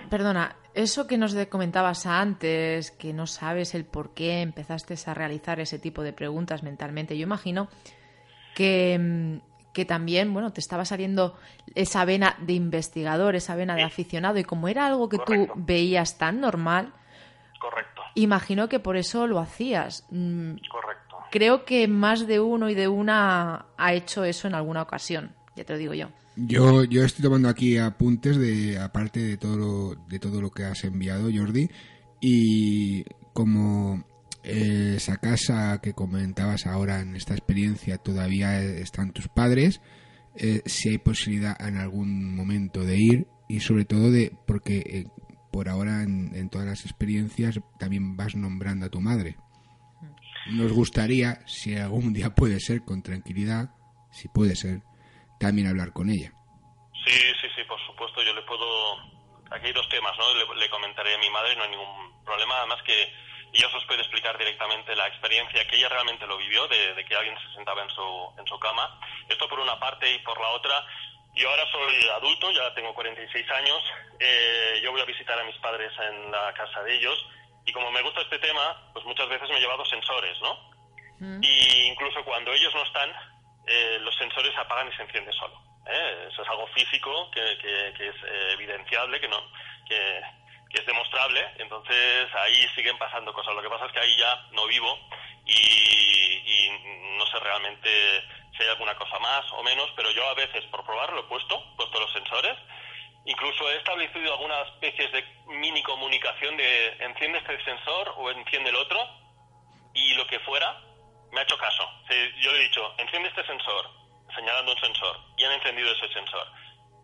perdona, 0.09 0.57
eso 0.75 1.07
que 1.07 1.19
nos 1.19 1.35
comentabas 1.47 2.07
antes, 2.07 2.91
que 2.91 3.13
no 3.13 3.27
sabes 3.27 3.75
el 3.75 3.85
por 3.85 4.15
qué 4.15 4.43
empezaste 4.43 4.95
a 5.07 5.15
realizar 5.15 5.61
ese 5.61 5.79
tipo 5.79 6.03
de 6.03 6.13
preguntas 6.13 6.63
mentalmente, 6.63 7.17
yo 7.17 7.23
imagino 7.23 7.69
que, 8.55 8.99
mm, 8.99 9.73
que 9.73 9.85
también, 9.85 10.33
bueno, 10.33 10.53
te 10.53 10.61
estaba 10.61 10.85
saliendo 10.85 11.37
esa 11.75 12.05
vena 12.05 12.37
de 12.41 12.55
investigador, 12.55 13.37
esa 13.37 13.55
vena 13.55 13.75
de 13.75 13.85
aficionado, 13.85 14.39
y 14.39 14.45
como 14.45 14.69
era 14.69 14.87
algo 14.87 15.09
que 15.09 15.19
tú 15.19 15.49
veías 15.55 16.19
tan 16.19 16.41
normal, 16.41 16.93
Correcto. 17.59 18.03
Imagino 18.15 18.69
que 18.69 18.81
por 18.81 18.97
eso 18.97 19.27
lo 19.27 19.39
hacías. 19.39 20.07
Mm, 20.11 20.57
Correcto. 20.71 21.17
Creo 21.31 21.65
que 21.65 21.89
más 21.89 22.27
de 22.27 22.41
uno 22.41 22.69
y 22.71 22.75
de 22.75 22.89
una 22.89 23.67
ha 23.77 23.93
hecho 23.93 24.25
eso 24.25 24.47
en 24.47 24.55
alguna 24.55 24.83
ocasión, 24.83 25.35
ya 25.55 25.65
te 25.65 25.73
lo 25.73 25.79
digo 25.79 25.95
yo. 25.95 26.09
Yo, 26.37 26.85
yo 26.85 27.03
estoy 27.03 27.23
tomando 27.23 27.49
aquí 27.49 27.79
apuntes 27.79 28.37
de, 28.37 28.79
aparte 28.79 29.21
de 29.21 29.37
todo, 29.39 29.57
lo, 29.57 29.95
de 30.09 30.19
todo 30.19 30.41
lo 30.43 30.51
que 30.51 30.65
has 30.65 30.85
enviado, 30.85 31.31
Jordi, 31.35 31.71
y 32.21 33.05
como 33.33 34.05
esa 34.43 35.17
casa 35.17 35.81
que 35.83 35.93
comentabas 35.93 36.67
ahora 36.67 37.01
en 37.01 37.17
esta 37.17 37.35
experiencia 37.35 37.99
todavía 37.99 38.63
están 38.63 39.13
tus 39.13 39.29
padres, 39.29 39.81
eh, 40.37 40.63
si 40.67 40.91
hay 40.91 40.99
posibilidad 40.99 41.57
en 41.61 41.79
algún 41.79 42.37
momento 42.37 42.85
de 42.85 42.99
ir 42.99 43.27
y 43.49 43.61
sobre 43.61 43.85
todo 43.85 44.11
de 44.11 44.37
porque 44.47 44.79
eh, 44.87 45.07
por 45.51 45.69
ahora 45.69 46.03
en, 46.03 46.49
todas 46.51 46.67
las 46.67 46.85
experiencias 46.85 47.59
también 47.79 48.17
vas 48.17 48.37
nombrando 48.37 48.87
a 48.87 48.91
tu 48.91 49.01
madre. 49.01 49.37
Nos 50.53 50.73
gustaría, 50.73 51.41
si 51.47 51.75
algún 51.75 52.13
día 52.13 52.35
puede 52.35 52.61
ser, 52.61 52.83
con 52.83 53.03
tranquilidad, 53.03 53.71
si 54.13 54.29
puede 54.29 54.55
ser, 54.55 54.83
también 55.39 55.69
hablar 55.69 55.93
con 55.93 56.11
ella. 56.11 56.31
Sí, 57.05 57.19
sí, 57.41 57.49
sí, 57.55 57.63
por 57.65 57.81
supuesto, 57.87 58.23
yo 58.23 58.35
le 58.35 58.43
puedo... 58.43 58.99
Aquí 59.51 59.67
hay 59.67 59.73
dos 59.73 59.89
temas, 59.89 60.13
¿no? 60.19 60.55
Le, 60.55 60.69
comentaré 60.71 61.15
a 61.15 61.19
mi 61.19 61.31
madre, 61.31 61.55
no 61.55 61.63
hay 61.63 61.71
ningún 61.71 62.25
problema, 62.25 62.59
además 62.59 62.83
que 62.83 63.13
ella 63.53 63.69
os 63.73 63.85
puede 63.87 64.01
explicar 64.01 64.37
directamente 64.37 64.97
la 64.97 65.07
experiencia 65.07 65.67
que 65.69 65.77
ella 65.77 65.89
realmente 65.89 66.27
lo 66.27 66.37
vivió, 66.37 66.67
de, 66.67 67.05
que 67.05 67.15
alguien 67.15 67.37
se 67.39 67.55
sentaba 67.55 67.83
en 67.83 67.91
su, 67.91 68.35
en 68.39 68.47
su 68.47 68.59
cama. 68.59 68.99
Esto 69.29 69.49
por 69.49 69.61
una 69.61 69.79
parte 69.79 70.13
y 70.13 70.19
por 70.21 70.41
la 70.41 70.49
otra, 70.49 70.85
yo 71.37 71.49
ahora 71.49 71.63
soy 71.71 72.09
adulto, 72.17 72.51
ya 72.51 72.75
tengo 72.75 72.95
46 72.95 73.51
años. 73.51 73.83
Eh, 74.19 74.81
yo 74.83 74.91
voy 74.91 75.01
a 75.01 75.05
visitar 75.05 75.39
a 75.39 75.45
mis 75.45 75.57
padres 75.59 75.93
en 76.11 76.33
la 76.33 76.53
casa 76.55 76.83
de 76.83 76.97
ellos 76.97 77.25
y 77.67 77.73
como 77.73 77.91
me 77.91 78.01
gusta 78.01 78.23
este 78.23 78.39
tema, 78.39 78.91
pues 78.93 79.05
muchas 79.05 79.29
veces 79.29 79.49
me 79.51 79.59
he 79.59 79.61
llevado 79.61 79.85
sensores, 79.85 80.41
¿no? 80.41 80.55
Mm. 81.19 81.41
Y 81.43 81.89
incluso 81.89 82.25
cuando 82.25 82.53
ellos 82.53 82.73
no 82.75 82.83
están, 82.85 83.13
eh, 83.67 83.99
los 84.01 84.15
sensores 84.17 84.53
se 84.55 84.61
apagan 84.61 84.89
y 84.89 84.97
se 84.97 85.03
encienden 85.03 85.33
solo. 85.35 85.61
¿eh? 85.87 86.29
Eso 86.31 86.43
es 86.43 86.49
algo 86.49 86.67
físico 86.69 87.31
que, 87.31 87.53
es 87.53 88.15
evidenciable, 88.53 89.21
que 89.21 89.29
no, 89.29 89.41
que, 89.89 90.21
es 90.73 90.87
demostrable. 90.87 91.43
Entonces 91.59 92.29
ahí 92.35 92.69
siguen 92.75 92.99
pasando 92.99 93.33
cosas. 93.33 93.55
Lo 93.55 93.63
que 93.63 93.71
pasa 93.71 93.87
es 93.87 93.93
que 93.93 94.01
ahí 94.01 94.17
ya 94.19 94.47
no 94.53 94.67
vivo 94.67 94.99
y 95.47 96.69
no 97.17 97.25
sé 97.27 97.39
realmente 97.41 97.89
si 98.57 98.63
hay 98.63 98.69
alguna 98.71 98.95
cosa 98.97 99.19
más 99.19 99.45
o 99.53 99.63
menos, 99.63 99.91
pero 99.97 100.11
yo 100.11 100.27
a 100.29 100.35
veces 100.35 100.65
por 100.67 100.85
probarlo 100.85 101.21
he 101.21 101.25
puesto, 101.25 101.63
puesto 101.77 102.01
los 102.01 102.13
sensores. 102.13 102.57
Incluso 103.25 103.71
he 103.71 103.77
establecido 103.77 104.33
algunas 104.33 104.69
especies 104.69 105.11
de 105.13 105.25
mini 105.47 105.83
comunicación 105.83 106.57
de 106.57 106.89
enciende 107.01 107.39
este 107.39 107.65
sensor 107.65 108.15
o 108.17 108.31
enciende 108.31 108.71
el 108.71 108.77
otro 108.77 108.99
y 109.95 110.15
lo 110.15 110.27
que 110.27 110.39
fuera 110.41 110.81
me 111.33 111.41
ha 111.41 111.43
hecho 111.43 111.59
caso. 111.59 111.85
Yo 112.41 112.53
le 112.53 112.59
he 112.59 112.63
dicho, 112.65 112.95
enciende 112.99 113.29
este 113.29 113.45
sensor, 113.47 113.91
señalando 114.35 114.73
un 114.73 114.79
sensor 114.79 115.17
y 115.37 115.45
han 115.45 115.53
encendido 115.53 115.91
ese 115.93 116.13
sensor. 116.13 116.47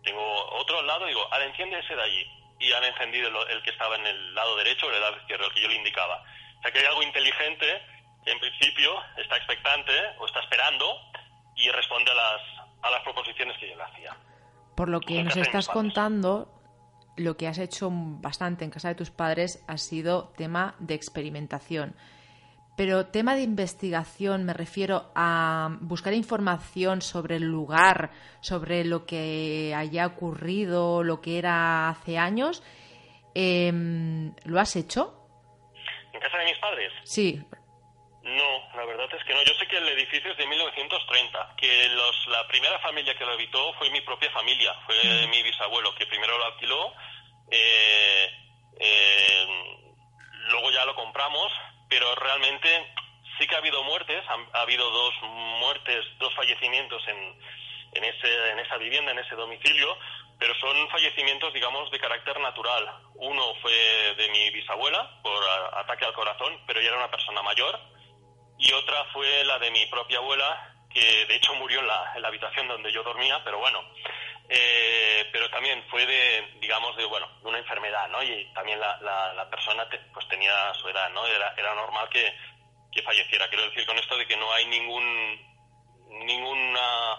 Tengo 0.03 0.45
otro 0.55 0.79
al 0.79 0.87
lado 0.87 1.05
y 1.05 1.09
digo, 1.09 1.27
ahora 1.31 1.45
enciende 1.45 1.79
ese 1.79 1.95
de 1.95 2.03
allí. 2.03 2.27
Y 2.59 2.71
han 2.71 2.83
encendido 2.83 3.29
el, 3.47 3.61
que 3.63 3.71
estaba 3.71 3.95
en 3.95 4.05
el 4.05 4.35
lado 4.35 4.55
derecho 4.55 4.87
o 4.87 4.91
el 4.91 5.01
lado 5.01 5.17
izquierdo, 5.17 5.47
el 5.47 5.53
que 5.53 5.61
yo 5.61 5.67
le 5.67 5.75
indicaba. 5.75 6.23
O 6.59 6.61
sea 6.61 6.71
que 6.71 6.79
hay 6.79 6.85
algo 6.85 7.03
inteligente 7.03 7.81
que 8.23 8.31
en 8.31 8.39
principio 8.39 8.93
está 9.17 9.37
expectante 9.37 9.91
o 10.19 10.25
está 10.25 10.39
esperando 10.39 10.85
y 11.55 11.69
responde 11.69 12.11
a 12.11 12.15
las, 12.15 12.41
a 12.81 12.89
las 12.91 13.01
proposiciones 13.03 13.57
que 13.57 13.69
yo 13.69 13.75
le 13.75 13.83
hacía. 13.83 14.15
Por 14.75 14.89
lo 14.89 15.01
que 15.01 15.23
nos 15.23 15.35
estás 15.35 15.67
contando, 15.67 16.47
lo 17.17 17.37
que 17.37 17.47
has 17.47 17.57
hecho 17.57 17.89
bastante 17.91 18.63
en 18.63 18.71
casa 18.71 18.87
de 18.87 18.95
tus 18.95 19.11
padres 19.11 19.63
ha 19.67 19.77
sido 19.77 20.29
tema 20.37 20.75
de 20.79 20.95
experimentación. 20.95 21.95
Pero 22.75 23.05
tema 23.07 23.35
de 23.35 23.43
investigación, 23.43 24.45
me 24.45 24.53
refiero 24.53 25.11
a 25.15 25.77
buscar 25.81 26.13
información 26.13 27.01
sobre 27.01 27.35
el 27.35 27.43
lugar, 27.43 28.09
sobre 28.41 28.83
lo 28.83 29.05
que 29.05 29.73
haya 29.75 30.07
ocurrido, 30.07 31.03
lo 31.03 31.21
que 31.21 31.37
era 31.37 31.89
hace 31.89 32.17
años. 32.17 32.63
Em, 33.35 34.33
¿Lo 34.45 34.59
has 34.59 34.75
hecho? 34.75 35.13
¿En 36.13 36.19
casa 36.19 36.37
de 36.37 36.45
mis 36.45 36.57
padres? 36.57 36.91
Sí. 37.03 37.39
No, 38.23 38.75
la 38.75 38.85
verdad 38.85 39.07
es 39.19 39.23
que 39.25 39.33
no. 39.33 39.43
Yo 39.43 39.53
sé 39.53 39.67
que 39.67 39.77
el 39.77 39.89
edificio 39.89 40.31
es 40.31 40.37
de 40.37 40.47
1930, 40.47 41.55
que 41.57 41.89
los, 41.89 42.27
la 42.27 42.47
primera 42.47 42.79
familia 42.79 43.13
que 43.15 43.25
lo 43.25 43.33
habitó 43.33 43.73
fue 43.73 43.91
mi 43.91 44.01
propia 44.01 44.31
familia, 44.31 44.73
fue 44.87 44.95
mm. 44.95 45.29
mi 45.29 45.43
bisabuelo, 45.43 45.93
que 45.93 46.07
primero 46.07 46.37
lo 46.37 46.45
alquiló, 46.45 46.93
eh, 47.51 48.29
eh, 48.79 49.45
luego 50.49 50.71
ya 50.71 50.85
lo 50.85 50.95
compramos 50.95 51.51
pero 51.93 52.15
realmente 52.15 52.91
sí 53.37 53.45
que 53.45 53.53
ha 53.53 53.59
habido 53.59 53.83
muertes, 53.83 54.23
ha, 54.27 54.61
habido 54.61 54.89
dos 54.89 55.13
muertes, 55.59 56.03
dos 56.17 56.33
fallecimientos 56.33 57.07
en, 57.07 57.39
en, 57.93 58.03
ese, 58.03 58.49
en 58.49 58.57
esa 58.57 58.77
vivienda, 58.77 59.11
en 59.11 59.19
ese 59.19 59.35
domicilio, 59.35 59.95
pero 60.39 60.55
son 60.55 60.89
fallecimientos, 60.89 61.53
digamos, 61.53 61.91
de 61.91 61.99
carácter 61.99 62.39
natural. 62.39 62.89
Uno 63.13 63.53
fue 63.61 63.71
de 64.17 64.27
mi 64.29 64.49
bisabuela 64.49 65.21
por 65.21 65.43
ataque 65.75 66.05
al 66.05 66.13
corazón, 66.13 66.59
pero 66.65 66.79
ella 66.79 66.89
era 66.89 66.97
una 66.97 67.11
persona 67.11 67.43
mayor, 67.43 67.79
y 68.57 68.71
otra 68.73 69.05
fue 69.13 69.43
la 69.45 69.59
de 69.59 69.69
mi 69.69 69.85
propia 69.85 70.17
abuela, 70.17 70.73
que 70.89 71.27
de 71.27 71.35
hecho 71.35 71.53
murió 71.55 71.79
en 71.79 71.87
la, 71.87 72.13
en 72.15 72.23
la 72.23 72.29
habitación 72.29 72.67
donde 72.67 72.91
yo 72.91 73.03
dormía, 73.03 73.39
pero 73.43 73.59
bueno, 73.59 73.83
eh, 74.55 75.27
pero 75.31 75.49
también 75.49 75.83
fue 75.89 76.05
de, 76.05 76.59
digamos, 76.61 76.95
de, 76.95 77.05
bueno, 77.05 77.27
de 77.41 77.47
una 77.47 77.57
enfermedad, 77.57 78.07
¿no? 78.09 78.21
Y 78.21 78.45
también 78.53 78.79
la, 78.79 78.99
la, 79.01 79.49
persona 79.49 79.87
pues 80.13 80.27
tenía 80.27 80.71
su 80.75 80.87
edad, 80.89 81.09
¿no? 81.09 81.25
Era, 81.25 81.55
era 81.57 81.73
normal 81.73 82.07
que, 82.09 82.31
que 82.91 83.01
falleciera. 83.01 83.49
Quiero 83.49 83.67
decir 83.67 83.83
con 83.87 83.97
esto 83.97 84.15
de 84.15 84.27
que 84.27 84.37
no 84.37 84.51
hay 84.53 84.67
ningún, 84.67 85.41
ninguna, 86.27 87.17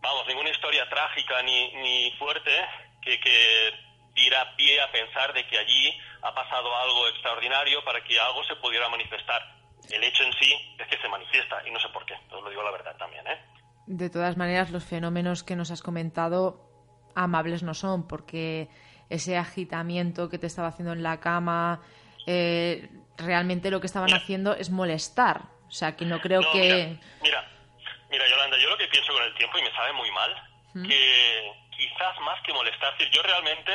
vamos, 0.00 0.26
ninguna 0.26 0.50
historia 0.50 0.88
trágica 0.88 1.40
ni, 1.42 1.72
ni 1.74 2.10
fuerte 2.18 2.50
que, 3.02 3.20
que 3.20 3.72
diera 4.14 4.56
pie 4.56 4.80
a 4.80 4.90
pensar 4.90 5.32
de 5.32 5.46
que 5.46 5.58
allí 5.58 5.96
ha 6.22 6.34
pasado 6.34 6.76
algo 6.76 7.06
extraordinario 7.06 7.84
para 7.84 8.02
que 8.02 8.18
algo 8.18 8.42
se 8.42 8.56
pudiera 8.56 8.88
manifestar. 8.88 9.40
El 9.90 10.02
hecho 10.02 10.24
en 10.24 10.32
sí 10.32 10.76
es 10.76 10.88
que 10.88 11.00
se 11.00 11.08
manifiesta 11.08 11.62
y 11.64 11.70
no 11.70 11.78
sé 11.78 11.88
por 11.90 12.04
qué, 12.04 12.14
os 12.30 12.42
lo 12.42 12.50
digo 12.50 12.64
la 12.64 12.72
verdad 12.72 12.96
también, 12.96 13.24
¿eh? 13.28 13.57
De 13.88 14.10
todas 14.10 14.36
maneras, 14.36 14.70
los 14.70 14.84
fenómenos 14.84 15.42
que 15.42 15.56
nos 15.56 15.70
has 15.70 15.80
comentado 15.80 16.60
amables 17.14 17.62
no 17.62 17.72
son, 17.72 18.06
porque 18.06 18.68
ese 19.08 19.38
agitamiento 19.38 20.28
que 20.28 20.38
te 20.38 20.46
estaba 20.46 20.68
haciendo 20.68 20.92
en 20.92 21.02
la 21.02 21.20
cama, 21.20 21.80
eh, 22.26 22.90
realmente 23.16 23.70
lo 23.70 23.80
que 23.80 23.86
estaban 23.86 24.12
haciendo 24.12 24.54
es 24.54 24.68
molestar. 24.70 25.42
O 25.66 25.70
sea, 25.70 25.96
que 25.96 26.04
no 26.04 26.20
creo 26.20 26.40
que... 26.52 26.98
Mira, 27.22 27.50
mira, 28.10 28.28
Yolanda, 28.28 28.58
yo 28.58 28.68
lo 28.68 28.76
que 28.76 28.88
pienso 28.88 29.12
con 29.12 29.22
el 29.22 29.34
tiempo, 29.34 29.58
y 29.58 29.62
me 29.62 29.72
sabe 29.72 29.92
muy 29.94 30.10
mal, 30.10 30.34
que 30.86 31.52
quizás 31.74 32.20
más 32.20 32.40
que 32.44 32.52
molestar, 32.52 32.94
yo 33.10 33.22
realmente, 33.22 33.72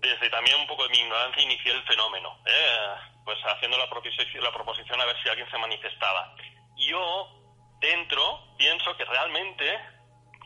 desde 0.00 0.30
también 0.30 0.58
un 0.58 0.66
poco 0.66 0.84
de 0.84 0.88
mi 0.88 1.00
ignorancia, 1.00 1.42
inicié 1.42 1.72
el 1.72 1.82
fenómeno, 1.82 2.38
¿eh? 2.46 2.94
pues 3.24 3.38
haciendo 3.44 3.76
la 3.76 3.84
la 3.84 4.52
proposición 4.52 5.00
a 5.00 5.04
ver 5.04 5.16
si 5.22 5.28
alguien 5.28 5.50
se 5.50 5.58
manifestaba. 5.58 6.34
Yo 6.76 7.45
dentro 7.80 8.56
pienso 8.56 8.96
que 8.96 9.04
realmente, 9.04 9.78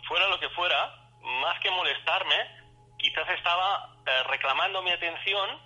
fuera 0.06 0.28
lo 0.28 0.38
que 0.38 0.48
fuera, 0.50 0.96
más 1.42 1.58
que 1.60 1.70
molestarme, 1.70 2.36
quizás 2.98 3.28
estaba 3.30 3.94
eh, 4.06 4.22
reclamando 4.24 4.82
mi 4.82 4.90
atención 4.90 5.60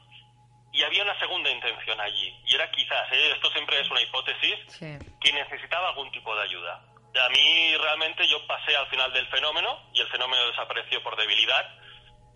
y 0.72 0.82
había 0.82 1.04
una 1.04 1.18
segunda 1.18 1.50
intención 1.50 2.00
allí. 2.00 2.36
Y 2.46 2.54
era 2.54 2.70
quizás, 2.70 3.10
¿eh? 3.12 3.32
esto 3.34 3.50
siempre 3.50 3.80
es 3.80 3.90
una 3.90 4.02
hipótesis, 4.02 4.78
que 5.20 5.32
necesitaba 5.32 5.88
algún 5.88 6.10
tipo 6.10 6.34
de 6.34 6.42
ayuda. 6.42 6.82
A 7.22 7.28
mí 7.28 7.76
realmente 7.76 8.26
yo 8.26 8.44
pasé 8.46 8.76
al 8.76 8.88
final 8.88 9.12
del 9.12 9.26
fenómeno 9.28 9.78
y 9.92 10.00
el 10.00 10.08
fenómeno 10.08 10.48
desapareció 10.48 11.00
por 11.02 11.16
debilidad, 11.16 11.64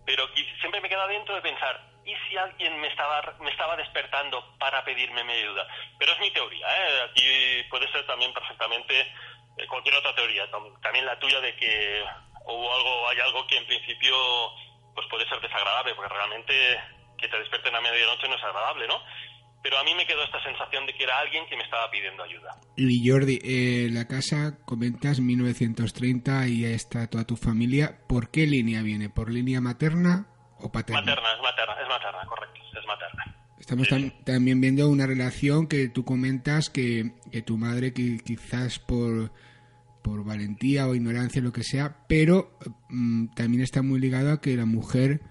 pero 0.05 0.25
siempre 0.59 0.79
me 0.79 0.87
queda 0.87 1.05
dentro 1.07 1.35
de 1.35 1.41
pensar, 1.41 1.88
¿y 2.09 2.29
si 2.29 2.37
alguien 2.37 2.79
me 2.81 2.87
estaba, 2.87 3.21
me 3.39 3.51
estaba 3.51 3.75
despertando 3.77 4.43
para 4.57 4.83
pedirme 4.83 5.23
mi 5.23 5.33
ayuda? 5.33 5.67
Pero 5.97 6.13
es 6.13 6.19
mi 6.19 6.31
teoría, 6.31 6.65
¿eh? 6.65 7.01
aquí 7.09 7.69
puede 7.69 7.91
ser 7.91 8.05
también 8.07 8.33
perfectamente 8.33 9.01
eh, 9.01 9.67
cualquier 9.67 9.95
otra 9.95 10.15
teoría, 10.15 10.49
también 10.81 11.05
la 11.05 11.19
tuya 11.19 11.39
de 11.41 11.55
que 11.55 12.03
hubo 12.45 12.73
algo, 12.73 13.09
hay 13.09 13.19
algo 13.19 13.45
que 13.45 13.57
en 13.57 13.67
principio 13.67 14.15
pues 14.95 15.07
puede 15.09 15.29
ser 15.29 15.39
desagradable, 15.39 15.93
porque 15.95 16.13
realmente 16.13 16.53
que 17.17 17.27
te 17.27 17.39
despierten 17.39 17.75
a 17.75 17.81
medianoche 17.81 18.27
no 18.27 18.35
es 18.35 18.43
agradable, 18.43 18.87
¿no? 18.87 19.01
Pero 19.61 19.77
a 19.77 19.83
mí 19.83 19.93
me 19.93 20.07
quedó 20.07 20.23
esta 20.23 20.41
sensación 20.41 20.85
de 20.85 20.93
que 20.93 21.03
era 21.03 21.19
alguien 21.19 21.45
que 21.47 21.57
me 21.57 21.63
estaba 21.63 21.91
pidiendo 21.91 22.23
ayuda. 22.23 22.55
Y 22.77 23.07
Jordi, 23.07 23.39
eh, 23.43 23.89
la 23.91 24.07
casa, 24.07 24.57
comentas 24.65 25.19
1930 25.19 26.47
y 26.47 26.61
ya 26.61 26.69
está 26.69 27.09
toda 27.09 27.25
tu 27.25 27.35
familia. 27.35 27.99
¿Por 28.07 28.31
qué 28.31 28.47
línea 28.47 28.81
viene? 28.81 29.09
¿Por 29.09 29.29
línea 29.29 29.59
materna 29.59 30.38
o 30.59 30.71
paterna? 30.71 31.01
Materna, 31.01 31.33
es 31.35 31.41
materna, 31.41 31.73
es 31.81 31.87
materna, 31.87 32.25
correcto, 32.27 32.59
es 32.79 32.87
materna. 32.87 33.35
Estamos 33.59 33.87
también 34.23 34.61
viendo 34.61 34.89
una 34.89 35.05
relación 35.05 35.67
que 35.67 35.89
tú 35.89 36.03
comentas 36.03 36.69
que, 36.69 37.13
que 37.31 37.41
tu 37.41 37.57
madre 37.57 37.93
que 37.93 38.17
quizás 38.17 38.79
por 38.79 39.31
por 40.01 40.23
valentía 40.23 40.87
o 40.87 40.95
ignorancia, 40.95 41.41
lo 41.41 41.51
que 41.51 41.63
sea, 41.63 41.97
pero 42.07 42.57
mm, 42.89 43.27
también 43.35 43.61
está 43.61 43.81
muy 43.81 43.99
ligado 43.99 44.31
a 44.31 44.41
que 44.41 44.55
la 44.55 44.65
mujer 44.65 45.21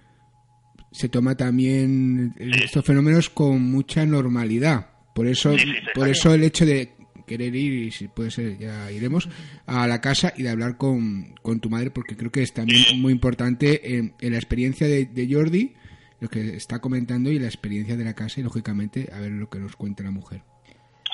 se 0.93 1.09
toma 1.09 1.37
también 1.37 2.35
estos 2.39 2.85
fenómenos 2.85 3.31
con 3.31 3.63
mucha 3.63 4.07
normalidad. 4.07 4.91
Por 5.15 5.27
eso, 5.27 5.55
por 5.95 6.09
eso 6.09 6.33
el 6.33 6.45
hecho 6.45 6.65
de 6.65 6.95
querer 7.29 7.55
ir, 7.55 7.73
y 7.73 7.91
si 7.93 8.09
puede 8.09 8.33
ser, 8.33 8.59
ya 8.59 8.91
iremos, 8.91 9.29
a 9.67 9.87
la 9.87 10.01
casa 10.01 10.33
y 10.37 10.43
de 10.43 10.51
hablar 10.51 10.77
con, 10.77 11.37
con 11.43 11.61
tu 11.61 11.71
madre, 11.71 11.93
porque 11.93 12.17
creo 12.17 12.33
que 12.33 12.43
es 12.43 12.53
también 12.53 13.01
muy 13.01 13.13
importante 13.13 13.97
en, 13.97 14.15
la 14.19 14.37
experiencia 14.37 14.89
de, 14.89 15.07
de, 15.07 15.33
Jordi, 15.33 15.77
lo 16.19 16.29
que 16.29 16.57
está 16.57 16.81
comentando, 16.81 17.31
y 17.31 17.39
la 17.39 17.47
experiencia 17.47 17.97
de 17.97 18.05
la 18.05 18.15
casa, 18.15 18.41
y 18.41 18.43
lógicamente 18.43 19.09
a 19.13 19.21
ver 19.21 19.31
lo 19.31 19.49
que 19.49 19.61
nos 19.61 19.77
cuenta 19.77 20.03
la 20.03 20.11
mujer. 20.11 20.43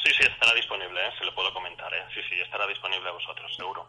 Sí, 0.03 0.11
sí, 0.19 0.25
estará 0.33 0.55
disponible, 0.55 1.01
¿eh? 1.01 1.11
se 1.19 1.27
lo 1.27 1.35
puedo 1.35 1.53
comentar, 1.53 1.93
¿eh? 1.93 2.03
sí, 2.15 2.21
sí, 2.31 2.37
estará 2.43 2.67
disponible 2.67 3.07
a 3.09 3.13
vosotros, 3.13 3.55
seguro. 3.55 3.87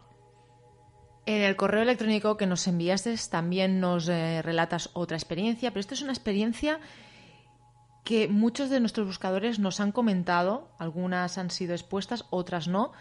En 1.26 1.42
el 1.42 1.56
correo 1.56 1.82
electrónico 1.82 2.38
que 2.38 2.46
nos 2.46 2.68
enviaste 2.68 3.16
también 3.32 3.80
nos 3.80 4.08
eh, 4.10 4.42
relatas 4.44 4.92
otra 4.94 5.18
experiencia, 5.18 5.72
pero 5.72 5.80
esta 5.80 5.96
es 5.96 6.02
una 6.02 6.12
experiencia 6.12 6.80
que 8.06 8.28
muchos 8.28 8.70
de 8.70 8.80
nuestros 8.80 9.08
buscadores 9.08 9.58
nos 9.60 9.80
han 9.80 9.92
comentado, 9.92 10.70
algunas 10.78 11.40
han 11.40 11.50
sido 11.50 11.74
expuestas, 11.74 12.26
otras 12.30 12.68
no, 12.68 12.94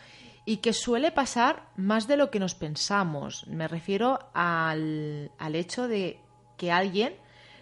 y 0.47 0.57
que 0.57 0.73
suele 0.73 1.12
pasar 1.12 1.69
más 1.77 2.09
de 2.09 2.17
lo 2.17 2.31
que 2.31 2.40
nos 2.40 2.55
pensamos. 2.55 3.47
Me 3.47 3.69
refiero 3.69 4.31
al, 4.33 5.31
al 5.38 5.55
hecho 5.55 5.88
de 5.88 6.21
que 6.57 6.73
alguien 6.73 7.14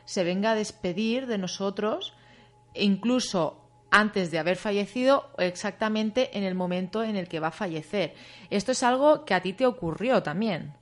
se 0.05 0.22
venga 0.22 0.52
a 0.52 0.55
despedir 0.55 1.26
de 1.26 1.38
nosotros, 1.38 2.14
e 2.74 2.85
incluso 2.85 3.59
antes 3.90 4.31
de 4.31 4.38
haber 4.38 4.57
fallecido 4.57 5.31
exactamente 5.37 6.38
en 6.38 6.44
el 6.44 6.55
momento 6.55 7.02
en 7.02 7.16
el 7.16 7.28
que 7.28 7.40
va 7.40 7.48
a 7.48 7.52
fallecer. 7.52 8.14
Esto 8.50 8.70
es 8.70 8.85
algo 8.85 9.24
que 9.24 9.35
a 9.35 9.42
ti 9.42 9.52
te 9.52 9.66
ocurrió 9.66 10.22
también. 10.22 10.74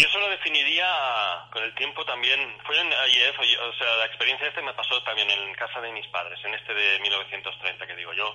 Yo 0.00 0.08
eso 0.08 0.18
lo 0.18 0.30
definiría 0.30 0.86
con 1.52 1.62
el 1.62 1.74
tiempo 1.74 2.02
también. 2.06 2.40
Fue 2.64 2.78
en 2.80 2.88
IEF, 2.88 3.38
o 3.38 3.72
sea, 3.74 3.96
la 3.96 4.06
experiencia 4.06 4.48
esta 4.48 4.62
me 4.62 4.72
pasó 4.72 5.02
también 5.02 5.30
en 5.30 5.52
casa 5.56 5.78
de 5.82 5.92
mis 5.92 6.06
padres, 6.06 6.42
en 6.42 6.54
este 6.54 6.72
de 6.72 7.00
1930 7.00 7.86
que 7.86 7.96
digo 7.96 8.14
yo. 8.14 8.34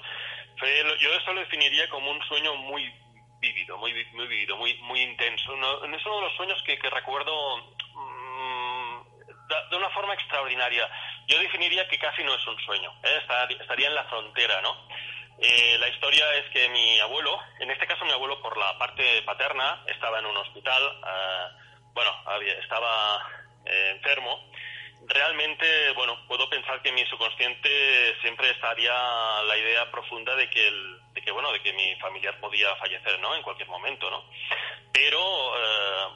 yo 0.99 1.13
eso 1.15 1.33
lo 1.33 1.39
definiría 1.39 1.89
como 1.89 2.11
un 2.11 2.21
sueño 2.27 2.53
muy 2.53 2.93
vívido, 3.39 3.77
muy, 3.79 3.93
muy 4.13 4.27
vivido, 4.27 4.55
muy, 4.57 4.75
muy 4.83 5.01
intenso. 5.01 5.53
es 5.55 6.05
uno 6.05 6.15
de 6.17 6.21
los 6.21 6.35
sueños 6.37 6.61
que, 6.67 6.77
recuerdo 6.87 7.57
mm, 7.95 9.01
de 9.71 9.75
una 9.75 9.89
forma 9.89 10.13
extraordinaria. 10.13 10.87
Yo 11.25 11.39
definiría 11.39 11.87
que 11.87 11.97
casi 11.97 12.23
no 12.23 12.35
es 12.35 12.45
un 12.45 12.59
sueño, 12.59 12.93
¿eh? 13.01 13.21
estaría 13.59 13.87
en 13.87 13.95
la 13.95 14.03
frontera, 14.03 14.61
¿no? 14.61 14.87
Eh, 15.39 15.77
la 15.79 15.89
historia 15.89 16.33
es 16.35 16.49
que 16.51 16.69
mi 16.69 16.99
abuelo, 16.99 17.37
en 17.59 17.69
este 17.71 17.87
caso 17.87 18.05
mi 18.05 18.11
abuelo 18.11 18.41
por 18.41 18.57
la 18.57 18.77
parte 18.77 19.21
paterna, 19.23 19.83
estaba 19.87 20.19
en 20.19 20.25
un 20.25 20.37
hospital, 20.37 20.83
eh, 20.83 21.47
bueno, 21.93 22.11
estaba 22.61 23.29
enfermo 23.65 24.39
realmente, 25.07 25.91
bueno, 25.91 26.17
puedo 26.27 26.49
pensar 26.49 26.81
que 26.81 26.91
mi 26.91 27.05
subconsciente 27.05 28.15
siempre 28.21 28.49
estaría 28.49 28.93
la 29.43 29.57
idea 29.57 29.89
profunda 29.91 30.35
de 30.35 30.49
que, 30.49 30.67
el, 30.67 30.99
de 31.13 31.21
que 31.21 31.31
bueno, 31.31 31.51
de 31.51 31.61
que 31.61 31.73
mi 31.73 31.95
familiar 31.95 32.39
podía 32.39 32.75
fallecer, 32.77 33.19
¿no? 33.19 33.35
En 33.35 33.43
cualquier 33.43 33.67
momento, 33.67 34.09
¿no? 34.09 34.23
Pero 34.91 35.19
eh, 35.57 36.07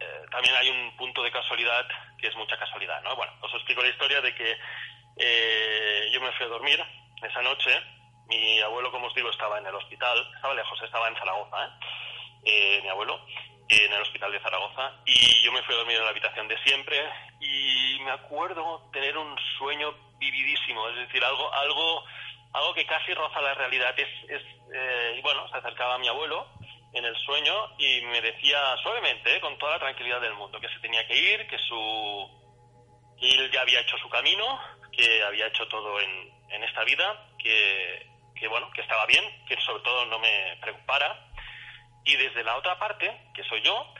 eh, 0.00 0.26
también 0.30 0.54
hay 0.56 0.70
un 0.70 0.96
punto 0.96 1.22
de 1.22 1.30
casualidad 1.30 1.86
que 2.18 2.28
es 2.28 2.36
mucha 2.36 2.58
casualidad, 2.58 3.02
¿no? 3.02 3.16
Bueno, 3.16 3.32
os 3.40 3.54
explico 3.54 3.82
la 3.82 3.88
historia 3.88 4.20
de 4.20 4.34
que 4.34 4.56
eh, 5.18 6.08
yo 6.12 6.20
me 6.20 6.32
fui 6.32 6.46
a 6.46 6.50
dormir 6.50 6.82
esa 7.22 7.42
noche. 7.42 7.70
Mi 8.28 8.60
abuelo, 8.60 8.90
como 8.90 9.06
os 9.06 9.14
digo, 9.14 9.30
estaba 9.30 9.58
en 9.58 9.66
el 9.66 9.74
hospital, 9.74 10.18
estaba 10.34 10.54
lejos, 10.54 10.82
estaba 10.82 11.08
en 11.08 11.16
Zaragoza, 11.16 11.64
¿eh? 11.64 11.70
eh 12.44 12.80
mi 12.82 12.88
abuelo 12.88 13.20
en 13.68 13.92
el 13.92 14.02
hospital 14.02 14.30
de 14.30 14.40
Zaragoza 14.40 14.92
y 15.04 15.42
yo 15.42 15.52
me 15.52 15.62
fui 15.62 15.74
a 15.74 15.78
dormir 15.78 15.96
en 15.96 16.04
la 16.04 16.10
habitación 16.10 16.46
de 16.46 16.56
siempre 16.62 16.96
y 17.40 17.98
me 18.04 18.12
acuerdo 18.12 18.88
tener 18.92 19.16
un 19.18 19.36
sueño 19.58 19.92
vividísimo, 20.18 20.88
es 20.88 20.96
decir, 20.96 21.24
algo 21.24 21.52
algo 21.52 22.04
algo 22.52 22.74
que 22.74 22.86
casi 22.86 23.12
roza 23.12 23.40
la 23.40 23.54
realidad. 23.54 23.94
Es, 23.98 24.08
eh, 24.74 25.14
y 25.18 25.22
bueno, 25.22 25.48
se 25.48 25.58
acercaba 25.58 25.94
a 25.94 25.98
mi 25.98 26.08
abuelo 26.08 26.46
en 26.92 27.04
el 27.04 27.16
sueño 27.16 27.52
y 27.78 28.00
me 28.02 28.20
decía 28.20 28.76
suavemente, 28.82 29.40
con 29.40 29.58
toda 29.58 29.72
la 29.72 29.80
tranquilidad 29.80 30.20
del 30.20 30.34
mundo, 30.34 30.60
que 30.60 30.68
se 30.68 30.80
tenía 30.80 31.06
que 31.06 31.16
ir, 31.16 31.46
que 31.48 31.58
su 31.58 32.46
él 33.20 33.50
ya 33.50 33.62
había 33.62 33.80
hecho 33.80 33.98
su 33.98 34.08
camino, 34.08 34.60
que 34.92 35.22
había 35.22 35.46
hecho 35.46 35.66
todo 35.68 36.00
en, 36.00 36.32
en 36.50 36.64
esta 36.64 36.84
vida, 36.84 37.28
que, 37.38 38.06
que 38.38 38.48
bueno, 38.48 38.70
que 38.70 38.82
estaba 38.82 39.06
bien, 39.06 39.24
que 39.46 39.56
sobre 39.62 39.82
todo 39.82 40.06
no 40.06 40.18
me 40.18 40.56
preocupara. 40.60 41.28
Y 42.04 42.16
desde 42.16 42.44
la 42.44 42.56
otra 42.56 42.78
parte, 42.78 43.30
que 43.34 43.42
soy 43.44 43.62
yo, 43.62 43.94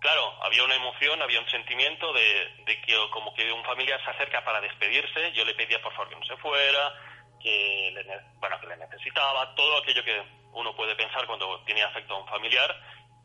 claro, 0.00 0.34
había 0.42 0.64
una 0.64 0.74
emoción, 0.74 1.22
había 1.22 1.40
un 1.40 1.48
sentimiento 1.48 2.12
de, 2.12 2.64
que 2.66 2.94
como 3.10 3.32
que 3.34 3.50
un 3.52 3.64
familiar 3.64 4.02
se 4.04 4.10
acerca 4.10 4.44
para 4.44 4.60
despedirse, 4.60 5.32
yo 5.32 5.44
le 5.44 5.54
pedía 5.54 5.80
por 5.80 5.92
favor 5.92 6.08
que 6.08 6.16
no 6.16 6.26
se 6.26 6.36
fuera, 6.36 6.92
que 7.40 7.90
le, 7.94 8.20
bueno, 8.34 8.60
que 8.60 8.66
le 8.66 8.76
necesitaba, 8.76 9.54
todo 9.54 9.78
aquello 9.78 10.04
que 10.04 10.22
uno 10.52 10.74
puede 10.74 10.94
pensar 10.94 11.26
cuando 11.26 11.62
tiene 11.64 11.82
afecto 11.82 12.14
a 12.14 12.18
un 12.18 12.28
familiar, 12.28 12.74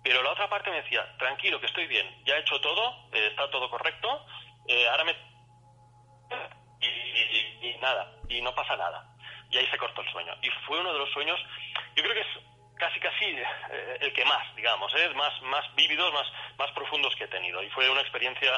pero 0.03 0.24
la 0.24 0.32
otra 0.32 0.49
parte 0.49 0.70
me 0.70 0.82
decía, 0.82 1.05
tranquilo, 1.18 1.60
que 1.60 1.66
estoy 1.66 1.88
bien, 1.88 2.24
ya 2.26 2.36
he 2.36 2.39
hecho 2.39 2.62
todo, 2.62 3.10
eh, 3.12 3.28
está 3.28 3.49
todo 3.49 3.70
correcto, 3.70 4.26
eh, 4.68 4.88
ahora 4.88 5.03
me... 5.03 5.16
y, 6.82 7.78
nada, 7.82 8.16
y 8.30 8.41
no 8.41 8.53
pasa 8.55 8.78
nada. 8.78 9.09
Y 9.49 9.57
ahí 9.57 9.67
se 9.67 9.77
cortó 9.77 10.01
el 10.01 10.11
sueño. 10.11 10.33
Y 10.41 10.49
fue 10.65 10.79
uno 10.79 10.93
de 10.93 10.99
los 10.99 11.09
sueños, 11.11 11.39
yo 11.95 12.03
creo 12.03 12.13
que 12.13 12.21
es 12.21 12.27
casi 12.79 12.99
casi 12.99 13.25
eh, 13.25 13.97
el 14.01 14.13
que 14.13 14.25
más, 14.25 14.55
digamos, 14.55 14.91
¿eh? 14.95 15.09
más, 15.15 15.33
más 15.43 15.63
vívidos, 15.75 16.13
más, 16.13 16.27
más 16.57 16.71
profundos 16.71 17.13
que 17.15 17.25
he 17.25 17.27
tenido. 17.27 17.61
Y 17.61 17.69
fue 17.71 17.89
una 17.89 18.01
experiencia, 18.01 18.51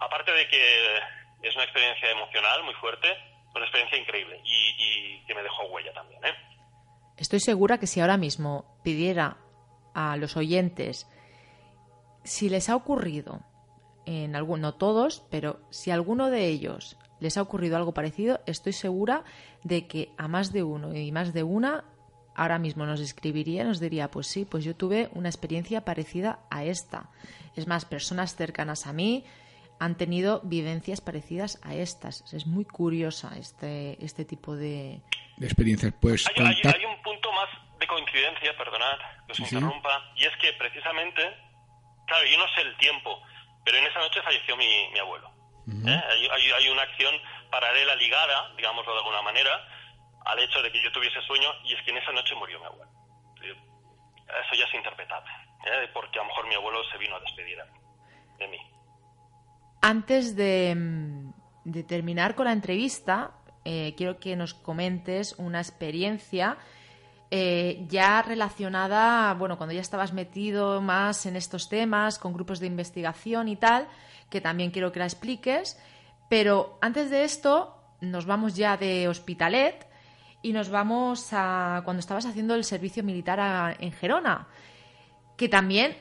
aparte 0.00 0.32
de 0.32 0.48
que 0.48 0.96
es 1.42 1.54
una 1.54 1.64
experiencia 1.64 2.10
emocional 2.10 2.62
muy 2.64 2.74
fuerte, 2.74 3.08
una 3.54 3.64
experiencia 3.64 3.98
increíble 3.98 4.40
y, 4.44 5.24
que 5.26 5.34
me 5.34 5.42
dejó 5.42 5.64
huella 5.66 5.92
también. 5.92 6.24
¿eh? 6.24 6.34
Estoy 7.16 7.40
segura 7.40 7.78
que 7.78 7.86
si 7.86 8.00
ahora 8.00 8.16
mismo 8.16 8.80
pidiera 8.82 9.36
a 9.94 10.16
los 10.16 10.36
oyentes 10.36 11.06
si 12.24 12.48
les 12.48 12.68
ha 12.68 12.76
ocurrido 12.76 13.40
en 14.06 14.36
alguno, 14.36 14.62
no 14.62 14.74
todos, 14.74 15.24
pero 15.30 15.60
si 15.70 15.90
a 15.90 15.94
alguno 15.94 16.30
de 16.30 16.46
ellos 16.46 16.96
les 17.20 17.36
ha 17.36 17.42
ocurrido 17.42 17.76
algo 17.76 17.92
parecido, 17.92 18.40
estoy 18.46 18.72
segura 18.72 19.24
de 19.64 19.86
que 19.86 20.10
a 20.18 20.28
más 20.28 20.52
de 20.52 20.62
uno 20.62 20.94
y 20.94 21.12
más 21.12 21.32
de 21.32 21.42
una 21.42 21.84
ahora 22.34 22.58
mismo 22.58 22.86
nos 22.86 23.00
escribiría, 23.00 23.64
nos 23.64 23.80
diría, 23.80 24.10
pues 24.10 24.28
sí, 24.28 24.44
pues 24.44 24.64
yo 24.64 24.74
tuve 24.74 25.08
una 25.12 25.28
experiencia 25.28 25.84
parecida 25.84 26.38
a 26.50 26.64
esta. 26.64 27.10
Es 27.56 27.66
más, 27.66 27.84
personas 27.84 28.36
cercanas 28.36 28.86
a 28.86 28.92
mí 28.92 29.24
han 29.80 29.96
tenido 29.96 30.40
vivencias 30.44 31.00
parecidas 31.00 31.60
a 31.64 31.74
estas. 31.74 32.32
Es 32.32 32.46
muy 32.46 32.64
curiosa 32.64 33.32
este, 33.36 34.02
este 34.04 34.24
tipo 34.24 34.54
de, 34.54 35.00
de 35.36 35.46
experiencias. 35.46 35.92
Pues, 36.00 36.26
hay, 36.28 36.44
hay, 36.44 36.84
un 36.84 37.02
punto 37.02 37.32
más 37.32 37.48
de 37.78 37.86
coincidencia, 37.86 38.56
perdonad 38.56 38.98
que 39.26 39.32
os 39.32 39.40
interrumpa, 39.40 40.12
y 40.16 40.24
es 40.24 40.36
que 40.40 40.52
precisamente, 40.54 41.22
claro, 42.06 42.24
yo 42.26 42.38
no 42.38 42.48
sé 42.54 42.62
el 42.62 42.76
tiempo, 42.78 43.20
pero 43.64 43.78
en 43.78 43.84
esa 43.84 43.98
noche 43.98 44.22
falleció 44.22 44.56
mi, 44.56 44.88
mi 44.92 44.98
abuelo. 45.00 45.30
¿eh? 45.68 46.02
hay, 46.10 46.28
hay, 46.28 46.50
hay 46.52 46.68
una 46.70 46.82
acción 46.82 47.14
paralela 47.50 47.94
ligada, 47.96 48.52
digámoslo 48.56 48.92
de 48.92 48.98
alguna 48.98 49.22
manera, 49.22 49.66
al 50.24 50.38
hecho 50.40 50.62
de 50.62 50.70
que 50.70 50.82
yo 50.82 50.92
tuviese 50.92 51.20
sueño 51.22 51.48
y 51.64 51.74
es 51.74 51.82
que 51.82 51.90
en 51.90 51.98
esa 51.98 52.12
noche 52.12 52.34
murió 52.34 52.58
mi 52.60 52.66
abuelo. 52.66 52.90
Eso 53.40 54.54
ya 54.58 54.64
es 54.66 54.74
interpretable, 54.74 55.30
¿eh? 55.64 55.88
porque 55.94 56.18
a 56.18 56.22
lo 56.22 56.28
mejor 56.28 56.48
mi 56.48 56.54
abuelo 56.54 56.78
se 56.92 56.98
vino 56.98 57.16
a 57.16 57.20
despedir 57.20 57.58
de 58.38 58.48
mí. 58.48 58.58
Antes 59.80 60.36
de, 60.36 60.74
mm, 60.76 61.86
terminar 61.86 62.34
con 62.34 62.44
la 62.44 62.52
entrevista, 62.52 63.32
eh, 63.64 63.94
quiero 63.96 64.18
que 64.18 64.36
nos 64.36 64.52
comentes 64.52 65.34
una 65.38 65.60
experiencia 65.60 66.58
eh, 67.30 67.84
ya 67.88 68.22
relacionada, 68.22 69.34
bueno, 69.34 69.58
cuando 69.58 69.74
ya 69.74 69.82
estabas 69.82 70.14
metido 70.14 70.80
más 70.80 71.26
en 71.26 71.36
estos 71.36 71.68
temas, 71.68 72.18
con 72.18 72.32
grupos 72.32 72.58
de 72.58 72.66
investigación 72.66 73.48
y 73.48 73.56
tal, 73.56 73.86
que 74.30 74.40
también 74.40 74.70
quiero 74.70 74.92
que 74.92 74.98
la 74.98 75.04
expliques. 75.04 75.78
Pero 76.28 76.78
antes 76.80 77.10
de 77.10 77.24
esto, 77.24 77.74
nos 78.00 78.26
vamos 78.26 78.54
ya 78.54 78.76
de 78.76 79.08
Hospitalet 79.08 79.86
y 80.42 80.52
nos 80.52 80.68
vamos 80.68 81.28
a 81.32 81.82
cuando 81.84 82.00
estabas 82.00 82.26
haciendo 82.26 82.54
el 82.54 82.64
servicio 82.64 83.02
militar 83.02 83.76
en 83.80 83.92
Gerona, 83.92 84.48
que 85.36 85.48
también 85.48 85.96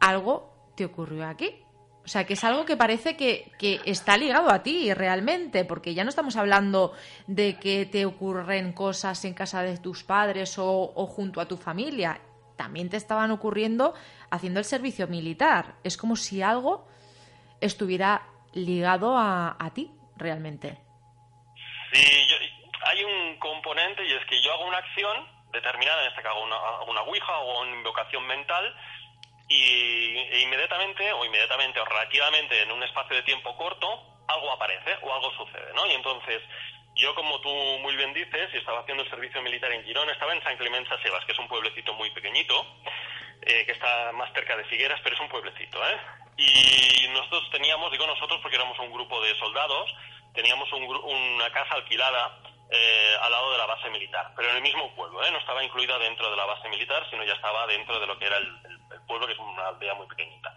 algo 0.00 0.72
te 0.76 0.84
ocurrió 0.84 1.26
aquí. 1.26 1.64
O 2.04 2.10
sea, 2.10 2.24
que 2.24 2.32
es 2.32 2.44
algo 2.44 2.64
que 2.64 2.74
parece 2.74 3.18
que, 3.18 3.52
está 3.84 4.16
ligado 4.16 4.50
a 4.50 4.62
ti 4.62 4.94
realmente, 4.94 5.66
porque 5.66 5.92
ya 5.92 6.04
no 6.04 6.08
estamos 6.08 6.36
hablando 6.36 6.94
de 7.26 7.58
que 7.58 7.84
te 7.84 8.06
ocurren 8.06 8.72
cosas 8.72 9.22
en 9.26 9.34
casa 9.34 9.60
de 9.60 9.76
tus 9.76 10.04
padres 10.04 10.54
o, 10.56 11.06
junto 11.06 11.38
a 11.38 11.46
tu 11.46 11.58
familia. 11.58 12.18
También 12.56 12.88
te 12.88 12.96
estaban 12.96 13.30
ocurriendo 13.30 13.92
haciendo 14.30 14.58
el 14.58 14.64
servicio 14.64 15.06
militar. 15.06 15.74
Es 15.84 15.98
como 15.98 16.16
si 16.16 16.40
algo 16.40 16.86
estuviera 17.60 18.22
ligado 18.64 19.16
a, 19.16 19.56
a 19.58 19.74
ti 19.74 19.90
realmente. 20.16 20.78
Sí, 21.92 22.26
yo, 22.28 22.36
hay 22.84 23.04
un 23.04 23.38
componente 23.38 24.04
y 24.04 24.12
es 24.12 24.24
que 24.26 24.40
yo 24.42 24.52
hago 24.52 24.66
una 24.66 24.78
acción 24.78 25.26
determinada, 25.52 26.02
en 26.02 26.08
este 26.08 26.22
caso 26.22 26.40
una, 26.42 26.82
una 26.82 27.02
ouija 27.02 27.38
o 27.38 27.62
una 27.62 27.76
invocación 27.76 28.26
mental, 28.26 28.74
y 29.48 30.18
e 30.18 30.40
inmediatamente 30.40 31.10
o 31.12 31.24
inmediatamente 31.24 31.80
o 31.80 31.84
relativamente 31.84 32.62
en 32.62 32.70
un 32.70 32.82
espacio 32.82 33.16
de 33.16 33.22
tiempo 33.22 33.56
corto 33.56 34.18
algo 34.28 34.52
aparece 34.52 34.96
o 35.02 35.14
algo 35.14 35.32
sucede, 35.32 35.72
¿no? 35.74 35.86
Y 35.86 35.92
entonces 35.92 36.42
yo 36.94 37.14
como 37.14 37.40
tú 37.40 37.48
muy 37.80 37.96
bien 37.96 38.12
dices, 38.12 38.50
y 38.52 38.58
estaba 38.58 38.80
haciendo 38.80 39.04
el 39.04 39.10
servicio 39.10 39.40
militar 39.40 39.72
en 39.72 39.84
Girón, 39.84 40.10
estaba 40.10 40.34
en 40.34 40.42
San 40.42 40.56
Clemente 40.58 40.90
Sebas, 41.02 41.24
que 41.24 41.32
es 41.32 41.38
un 41.38 41.48
pueblecito 41.48 41.94
muy 41.94 42.10
pequeñito, 42.10 42.66
eh, 43.42 43.64
que 43.64 43.72
está 43.72 44.12
más 44.12 44.32
cerca 44.34 44.56
de 44.56 44.64
Figueras, 44.64 45.00
pero 45.02 45.14
es 45.14 45.20
un 45.20 45.28
pueblecito, 45.28 45.78
¿eh? 45.88 45.98
Y 46.38 47.08
nosotros 47.08 47.50
teníamos, 47.50 47.90
digo 47.90 48.06
nosotros 48.06 48.38
porque 48.40 48.56
éramos 48.56 48.78
un 48.78 48.92
grupo 48.92 49.20
de 49.20 49.36
soldados, 49.38 49.92
teníamos 50.32 50.72
un, 50.72 50.84
una 50.84 51.50
casa 51.50 51.74
alquilada 51.74 52.38
eh, 52.70 53.16
al 53.22 53.32
lado 53.32 53.50
de 53.50 53.58
la 53.58 53.66
base 53.66 53.90
militar, 53.90 54.32
pero 54.36 54.50
en 54.50 54.56
el 54.56 54.62
mismo 54.62 54.94
pueblo, 54.94 55.24
¿eh? 55.24 55.30
no 55.32 55.38
estaba 55.38 55.64
incluida 55.64 55.98
dentro 55.98 56.30
de 56.30 56.36
la 56.36 56.44
base 56.44 56.68
militar, 56.68 57.04
sino 57.10 57.24
ya 57.24 57.32
estaba 57.32 57.66
dentro 57.66 57.98
de 57.98 58.06
lo 58.06 58.16
que 58.18 58.26
era 58.26 58.36
el, 58.36 58.46
pueblo, 59.08 59.26
que 59.26 59.32
es 59.32 59.38
una 59.38 59.68
aldea 59.68 59.94
muy 59.94 60.06
pequeñita. 60.06 60.54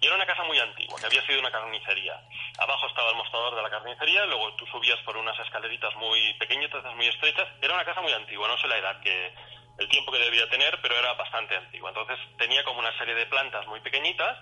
Y 0.00 0.06
era 0.06 0.16
una 0.16 0.26
casa 0.26 0.42
muy 0.42 0.58
antigua, 0.58 0.98
que 1.00 1.06
había 1.06 1.24
sido 1.24 1.40
una 1.40 1.52
carnicería. 1.52 2.20
Abajo 2.58 2.86
estaba 2.88 3.10
el 3.10 3.16
mostrador 3.16 3.54
de 3.54 3.62
la 3.62 3.70
carnicería, 3.70 4.26
luego 4.26 4.52
tú 4.56 4.66
subías 4.66 4.98
por 5.06 5.16
unas 5.16 5.38
escaleritas 5.38 5.94
muy 5.94 6.34
pequeñitas, 6.34 6.84
muy 6.96 7.06
estrechas. 7.06 7.48
Era 7.62 7.72
una 7.72 7.84
casa 7.84 8.02
muy 8.02 8.12
antigua, 8.12 8.48
no 8.48 8.58
sé 8.58 8.66
la 8.66 8.76
edad 8.76 9.00
que, 9.00 9.32
el 9.78 9.88
tiempo 9.88 10.12
que 10.12 10.18
debía 10.18 10.48
tener, 10.48 10.78
pero 10.80 10.96
era 10.96 11.14
bastante 11.14 11.56
antigua. 11.56 11.90
Entonces 11.90 12.18
tenía 12.38 12.62
como 12.64 12.78
una 12.78 12.96
serie 12.98 13.14
de 13.14 13.26
plantas 13.26 13.66
muy 13.66 13.80
pequeñitas 13.80 14.38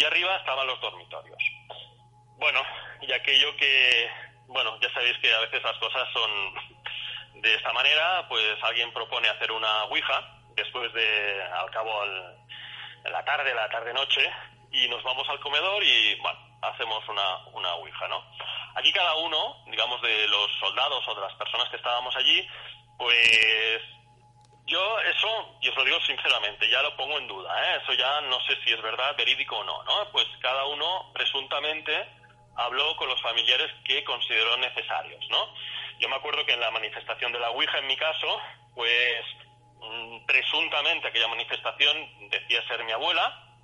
y 0.00 0.04
arriba 0.04 0.36
estaban 0.36 0.66
los 0.66 0.80
dormitorios. 0.80 1.38
Bueno, 2.38 2.62
y 3.02 3.12
aquello 3.12 3.54
que 3.56 4.10
bueno, 4.50 4.76
ya 4.80 4.92
sabéis 4.92 5.16
que 5.18 5.32
a 5.32 5.40
veces 5.40 5.62
las 5.62 5.78
cosas 5.78 6.08
son 6.12 7.40
de 7.40 7.54
esta 7.54 7.72
manera, 7.72 8.26
pues 8.28 8.58
alguien 8.62 8.92
propone 8.92 9.28
hacer 9.28 9.52
una 9.52 9.84
Ouija 9.84 10.38
después 10.56 10.92
de, 10.92 11.42
al 11.42 11.70
cabo, 11.70 12.04
en 12.04 13.12
la 13.12 13.24
tarde, 13.24 13.54
la 13.54 13.68
tarde-noche, 13.70 14.28
y 14.72 14.88
nos 14.88 15.02
vamos 15.04 15.28
al 15.28 15.38
comedor 15.40 15.82
y, 15.84 16.16
bueno, 16.16 16.38
hacemos 16.62 17.08
una, 17.08 17.46
una 17.52 17.74
Ouija, 17.76 18.08
¿no? 18.08 18.24
Aquí 18.74 18.92
cada 18.92 19.14
uno, 19.14 19.64
digamos, 19.66 20.02
de 20.02 20.26
los 20.28 20.50
soldados 20.58 21.06
o 21.06 21.14
de 21.14 21.20
las 21.20 21.34
personas 21.34 21.68
que 21.70 21.76
estábamos 21.76 22.14
allí, 22.16 22.46
pues 22.98 23.80
yo 24.70 25.00
eso, 25.00 25.58
y 25.60 25.68
os 25.68 25.76
lo 25.76 25.84
digo 25.84 26.00
sinceramente, 26.00 26.70
ya 26.70 26.80
lo 26.82 26.96
pongo 26.96 27.18
en 27.18 27.26
duda, 27.26 27.50
¿eh? 27.62 27.80
Eso 27.82 27.92
ya 27.94 28.20
no 28.22 28.40
sé 28.40 28.56
si 28.64 28.72
es 28.72 28.80
verdad, 28.80 29.16
verídico 29.16 29.58
o 29.58 29.64
no, 29.64 29.82
¿no? 29.82 30.10
Pues 30.12 30.26
cada 30.40 30.64
uno 30.66 31.10
presuntamente 31.12 32.08
habló 32.56 32.96
con 32.96 33.08
los 33.08 33.20
familiares 33.20 33.70
que 33.84 34.04
consideró 34.04 34.56
necesarios, 34.58 35.26
¿no? 35.28 35.52
Yo 35.98 36.08
me 36.08 36.16
acuerdo 36.16 36.46
que 36.46 36.52
en 36.52 36.60
la 36.60 36.70
manifestación 36.70 37.32
de 37.32 37.40
la 37.40 37.50
Ouija, 37.50 37.78
en 37.78 37.86
mi 37.88 37.96
caso, 37.96 38.40
pues 38.74 39.24
mm, 39.80 40.24
presuntamente 40.26 41.08
aquella 41.08 41.28
manifestación 41.28 42.30
decía 42.30 42.66
ser 42.68 42.84
mi 42.84 42.92
abuela, 42.92 43.58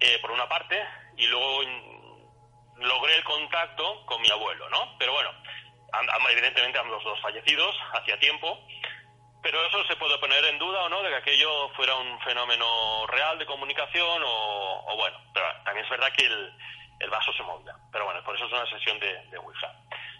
eh, 0.00 0.18
por 0.20 0.32
una 0.32 0.48
parte, 0.48 0.84
y 1.16 1.26
luego 1.28 1.62
mm, 1.62 2.82
logré 2.82 3.16
el 3.16 3.24
contacto 3.24 4.04
con 4.04 4.20
mi 4.20 4.30
abuelo, 4.30 4.68
¿no? 4.68 4.96
Pero 4.98 5.12
bueno, 5.12 5.30
evidentemente 6.30 6.78
ambos 6.78 7.04
dos 7.04 7.20
fallecidos 7.20 7.76
hacía 7.92 8.18
tiempo, 8.18 8.58
pero 9.42 9.64
eso 9.66 9.84
se 9.84 9.96
puede 9.96 10.18
poner 10.18 10.44
en 10.44 10.58
duda 10.58 10.82
o 10.84 10.88
no 10.88 11.02
de 11.02 11.10
que 11.10 11.16
aquello 11.30 11.68
fuera 11.76 11.94
un 11.94 12.18
fenómeno 12.20 13.06
real 13.06 13.38
de 13.38 13.46
comunicación 13.46 14.22
o, 14.24 14.96
bueno, 14.96 15.16
pero 15.32 15.46
también 15.64 15.84
es 15.84 15.90
verdad 15.90 16.12
que 16.16 16.26
el, 16.26 16.52
el, 16.98 17.10
vaso 17.10 17.32
se 17.32 17.44
movía. 17.44 17.74
Pero 17.92 18.04
bueno, 18.04 18.22
por 18.24 18.34
eso 18.34 18.46
es 18.46 18.52
una 18.52 18.66
sesión 18.66 18.98
de, 18.98 19.26
de 19.26 19.38
Ouija. 19.38 19.72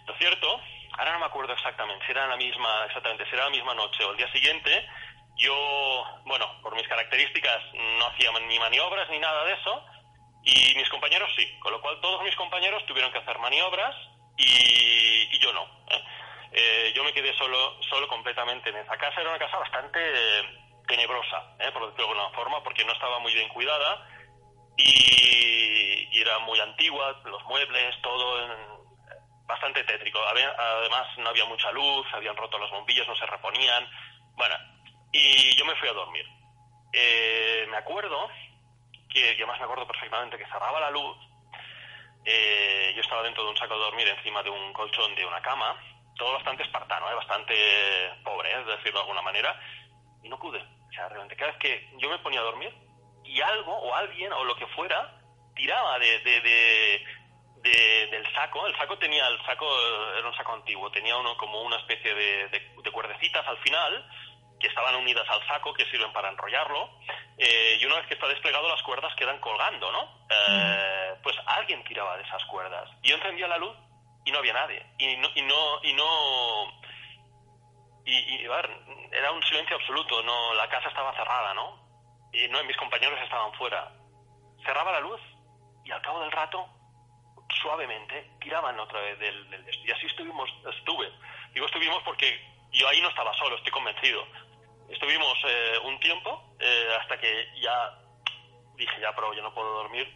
Lo 0.07 0.15
cierto, 0.17 0.61
ahora 0.97 1.13
no 1.13 1.19
me 1.19 1.25
acuerdo 1.25 1.51
exactamente 1.51 2.05
si 2.05 2.11
era 2.11 2.27
la 2.27 2.37
misma, 2.37 2.85
exactamente, 2.85 3.25
si 3.25 3.35
era 3.35 3.45
la 3.45 3.51
misma 3.51 3.75
noche 3.75 4.05
o 4.05 4.11
el 4.11 4.17
día 4.17 4.31
siguiente, 4.31 4.87
yo, 5.35 6.05
bueno, 6.23 6.45
por 6.61 6.75
mis 6.75 6.87
características 6.87 7.61
no 7.73 8.07
hacía 8.07 8.31
ni 8.47 8.57
maniobras 8.59 9.09
ni 9.09 9.19
nada 9.19 9.43
de 9.43 9.53
eso, 9.53 9.85
y 10.43 10.75
mis 10.75 10.89
compañeros 10.89 11.29
sí, 11.35 11.59
con 11.59 11.73
lo 11.73 11.81
cual 11.81 11.99
todos 11.99 12.23
mis 12.23 12.35
compañeros 12.35 12.85
tuvieron 12.85 13.11
que 13.11 13.19
hacer 13.19 13.37
maniobras 13.39 13.95
y, 14.37 15.37
yo 15.39 15.51
no. 15.51 15.63
¿eh? 15.89 16.03
Eh, 16.53 16.93
yo 16.95 17.03
me 17.03 17.13
quedé 17.13 17.33
solo, 17.37 17.81
solo 17.89 18.07
completamente 18.07 18.69
en 18.69 18.77
esa 18.77 18.97
casa. 18.97 19.21
Era 19.21 19.29
una 19.29 19.39
casa 19.39 19.57
bastante 19.57 19.99
tenebrosa, 20.91 21.55
¿eh? 21.59 21.71
por 21.71 21.87
decirlo 21.87 22.07
de 22.07 22.19
alguna 22.19 22.35
forma, 22.35 22.61
porque 22.63 22.83
no 22.83 22.91
estaba 22.91 23.19
muy 23.19 23.33
bien 23.33 23.47
cuidada 23.47 24.05
y, 24.75 26.19
era 26.19 26.37
muy 26.39 26.59
antigua, 26.59 27.19
los 27.23 27.43
muebles, 27.45 27.99
todo 28.01 28.45
bastante 29.45 29.83
tétrico. 29.85 30.19
además, 30.27 31.07
no 31.17 31.29
había 31.29 31.45
mucha 31.45 31.71
luz, 31.71 32.05
habían 32.13 32.35
roto 32.35 32.59
los 32.59 32.69
bombillos, 32.69 33.07
no 33.07 33.15
se 33.15 33.25
reponían. 33.25 33.89
Bueno, 34.35 34.55
y 35.11 35.55
yo 35.55 35.65
me 35.65 35.75
fui 35.77 35.87
a 35.87 35.93
dormir. 35.93 36.25
me 37.69 37.77
acuerdo 37.77 38.29
que, 39.09 39.31
además 39.31 39.57
me 39.57 39.65
acuerdo 39.65 39.87
perfectamente 39.87 40.37
que 40.37 40.45
cerraba 40.45 40.79
la 40.79 40.91
luz. 40.91 41.17
yo 42.25 43.01
estaba 43.01 43.23
dentro 43.23 43.43
de 43.43 43.49
un 43.49 43.57
saco 43.57 43.73
de 43.73 43.85
dormir 43.85 44.07
encima 44.09 44.43
de 44.43 44.49
un 44.51 44.73
colchón 44.73 45.15
de 45.15 45.25
una 45.25 45.41
cama 45.41 45.75
todo 46.21 46.33
bastante 46.33 46.63
espartano, 46.63 47.09
¿eh? 47.09 47.15
bastante 47.15 47.55
pobre, 48.23 48.51
¿eh? 48.51 48.59
es 48.59 48.67
decirlo 48.67 48.99
de 48.99 49.05
alguna 49.05 49.23
manera, 49.23 49.59
y 50.21 50.29
no 50.29 50.37
pude. 50.37 50.63
O 50.91 50.93
sea, 50.93 51.07
realmente 51.07 51.37
cada 51.37 51.51
vez 51.51 51.59
que 51.59 51.89
yo 51.97 52.09
me 52.09 52.19
ponía 52.19 52.41
a 52.41 52.43
dormir 52.43 52.73
y 53.23 53.39
algo 53.39 53.73
o 53.73 53.95
alguien 53.95 54.31
o 54.33 54.43
lo 54.43 54.55
que 54.57 54.67
fuera 54.67 55.17
tiraba 55.55 55.97
de, 55.99 56.19
del 57.61 58.33
saco, 58.33 58.67
el 58.67 58.75
saco 58.77 58.97
tenía, 58.97 59.25
el 59.27 59.41
saco 59.45 59.65
era 60.17 60.27
un 60.27 60.35
saco 60.35 60.53
antiguo, 60.53 60.91
tenía 60.91 61.15
uno 61.15 61.37
como 61.37 61.61
una 61.61 61.77
especie 61.77 62.13
de, 62.13 62.91
cuerdecitas 62.91 63.47
al 63.47 63.57
final 63.59 64.05
que 64.59 64.67
estaban 64.67 64.95
unidas 64.95 65.27
al 65.29 65.45
saco, 65.47 65.73
que 65.73 65.85
sirven 65.85 66.11
para 66.13 66.29
enrollarlo, 66.29 66.89
eh, 67.37 67.77
y 67.79 67.85
una 67.85 67.95
vez 67.95 68.07
que 68.07 68.13
está 68.13 68.27
desplegado 68.27 68.67
las 68.67 68.83
cuerdas 68.83 69.15
quedan 69.15 69.39
colgando, 69.39 69.91
¿no? 69.91 70.27
Eh, 70.29 71.15
pues 71.23 71.35
alguien 71.47 71.83
tiraba 71.85 72.17
de 72.17 72.23
esas 72.23 72.43
cuerdas. 72.45 72.87
Y 73.01 73.09
yo 73.09 73.15
encendía 73.15 73.47
la 73.47 73.57
luz 73.57 73.75
y 74.23 74.31
no 74.31 74.37
había 74.37 74.53
nadie. 74.53 74.85
Y 74.99 75.15
no, 75.17 75.29
y 75.33 75.41
no, 75.41 75.83
y 75.83 75.93
no, 75.93 76.80
y, 78.13 78.45
a 78.45 78.55
ver, 78.55 78.69
era 79.11 79.31
un 79.31 79.43
silencio 79.43 79.75
absoluto, 79.75 80.21
no, 80.23 80.53
la 80.53 80.67
casa 80.69 80.89
estaba 80.89 81.15
cerrada, 81.15 81.53
¿no? 81.53 81.79
Y 82.33 82.47
no, 82.47 82.63
mis 82.63 82.77
compañeros 82.77 83.19
estaban 83.21 83.53
fuera. 83.53 83.91
Cerraba 84.65 84.91
la 84.91 84.99
luz 84.99 85.19
y 85.83 85.91
al 85.91 86.01
cabo 86.01 86.21
del 86.21 86.31
rato, 86.31 86.67
suavemente, 87.61 88.31
tiraban 88.39 88.79
otra 88.79 89.01
vez 89.01 89.19
del, 89.19 89.49
del 89.49 89.65
Y 89.85 89.91
así 89.91 90.05
estuvimos, 90.07 90.49
estuve. 90.77 91.11
Digo 91.53 91.65
estuvimos 91.65 92.01
porque 92.03 92.39
yo 92.71 92.87
ahí 92.87 93.01
no 93.01 93.09
estaba 93.09 93.33
solo, 93.33 93.55
estoy 93.57 93.71
convencido. 93.71 94.25
Estuvimos 94.89 95.37
eh, 95.47 95.79
un 95.83 95.99
tiempo 95.99 96.55
eh, 96.59 96.97
hasta 96.99 97.17
que 97.17 97.47
ya 97.61 97.97
dije, 98.75 99.01
ya, 99.01 99.13
pero 99.15 99.33
yo 99.33 99.41
no 99.41 99.53
puedo 99.53 99.73
dormir 99.73 100.07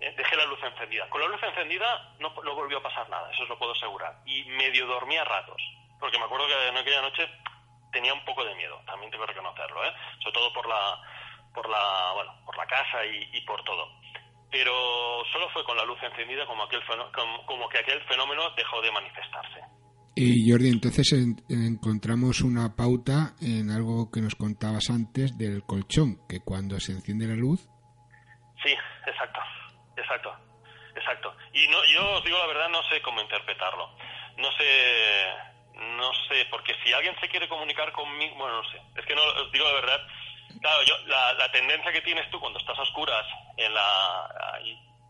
¿eh? 0.00 0.14
dejé 0.16 0.36
la 0.36 0.46
luz 0.46 0.58
encendida. 0.62 1.08
Con 1.08 1.20
la 1.20 1.28
luz 1.28 1.42
encendida 1.42 2.14
no, 2.18 2.34
no, 2.42 2.54
volvió 2.54 2.78
a 2.78 2.82
pasar 2.82 3.08
nada, 3.08 3.30
eso 3.32 3.42
os 3.42 3.48
lo 3.48 3.58
puedo 3.58 3.72
asegurar. 3.72 4.16
Y 4.26 4.44
medio 4.44 4.86
dormía 4.86 5.24
ratos, 5.24 5.62
porque 6.00 6.18
me 6.18 6.24
acuerdo 6.24 6.46
que 6.48 6.68
en 6.68 6.76
aquella 6.76 7.02
noche 7.02 7.28
tenía 7.92 8.14
un 8.14 8.24
poco 8.24 8.44
de 8.44 8.54
miedo, 8.54 8.80
también 8.86 9.10
tengo 9.10 9.26
que 9.26 9.32
reconocerlo, 9.32 9.84
¿eh? 9.84 9.92
sobre 10.22 10.32
todo 10.32 10.52
por 10.52 10.68
la, 10.68 10.98
por 11.54 11.68
la, 11.68 12.12
bueno, 12.14 12.32
por 12.44 12.56
la 12.56 12.66
casa 12.66 13.04
y, 13.04 13.40
por 13.42 13.62
todo. 13.64 13.86
Pero 14.50 14.72
solo 15.32 15.48
fue 15.50 15.64
con 15.64 15.76
la 15.76 15.84
luz 15.84 15.98
encendida 16.02 16.46
como, 16.46 16.64
aquel 16.64 16.80
como, 17.46 17.68
que 17.68 17.78
aquel 17.78 18.02
fenómeno 18.04 18.50
dejó 18.56 18.80
de 18.80 18.90
manifestarse. 18.90 19.60
Y 20.16 20.50
Jordi, 20.50 20.70
entonces 20.70 21.12
encontramos 21.48 22.40
una 22.40 22.74
pauta 22.74 23.34
en 23.40 23.70
algo 23.70 24.10
que 24.10 24.20
nos 24.20 24.34
contabas 24.34 24.90
antes 24.90 25.38
del 25.38 25.62
colchón, 25.62 26.26
que 26.28 26.40
cuando 26.40 26.80
se 26.80 26.92
enciende 26.92 27.28
la 27.28 27.36
luz... 27.36 27.68
Sí, 28.62 28.74
exacto. 29.06 29.40
Exacto, 29.96 30.34
exacto. 30.96 31.36
Y 31.52 31.68
no, 31.68 31.78
yo 31.92 32.18
os 32.18 32.24
digo 32.24 32.38
la 32.38 32.46
verdad, 32.48 32.68
no 32.70 32.82
sé 32.84 33.00
cómo 33.02 33.20
interpretarlo. 33.20 33.88
No 34.36 34.50
sé, 34.52 35.24
no 35.80 36.12
sé, 36.28 36.46
porque 36.50 36.74
si 36.84 36.92
alguien 36.92 37.18
se 37.20 37.28
quiere 37.28 37.48
comunicar 37.48 37.90
conmigo, 37.92 38.36
bueno, 38.36 38.62
no 38.62 38.70
sé. 38.70 38.80
Es 38.96 39.06
que 39.06 39.14
no 39.14 39.22
os 39.22 39.50
digo 39.50 39.64
la 39.64 39.74
verdad. 39.74 40.00
Claro, 40.60 40.82
yo, 40.84 40.94
la, 41.06 41.50
tendencia 41.52 41.92
que 41.92 42.02
tienes 42.02 42.28
tú 42.30 42.38
cuando 42.38 42.58
estás 42.58 42.78
a 42.78 42.82
oscuras 42.82 43.24
en 43.56 43.72
la, 43.72 44.28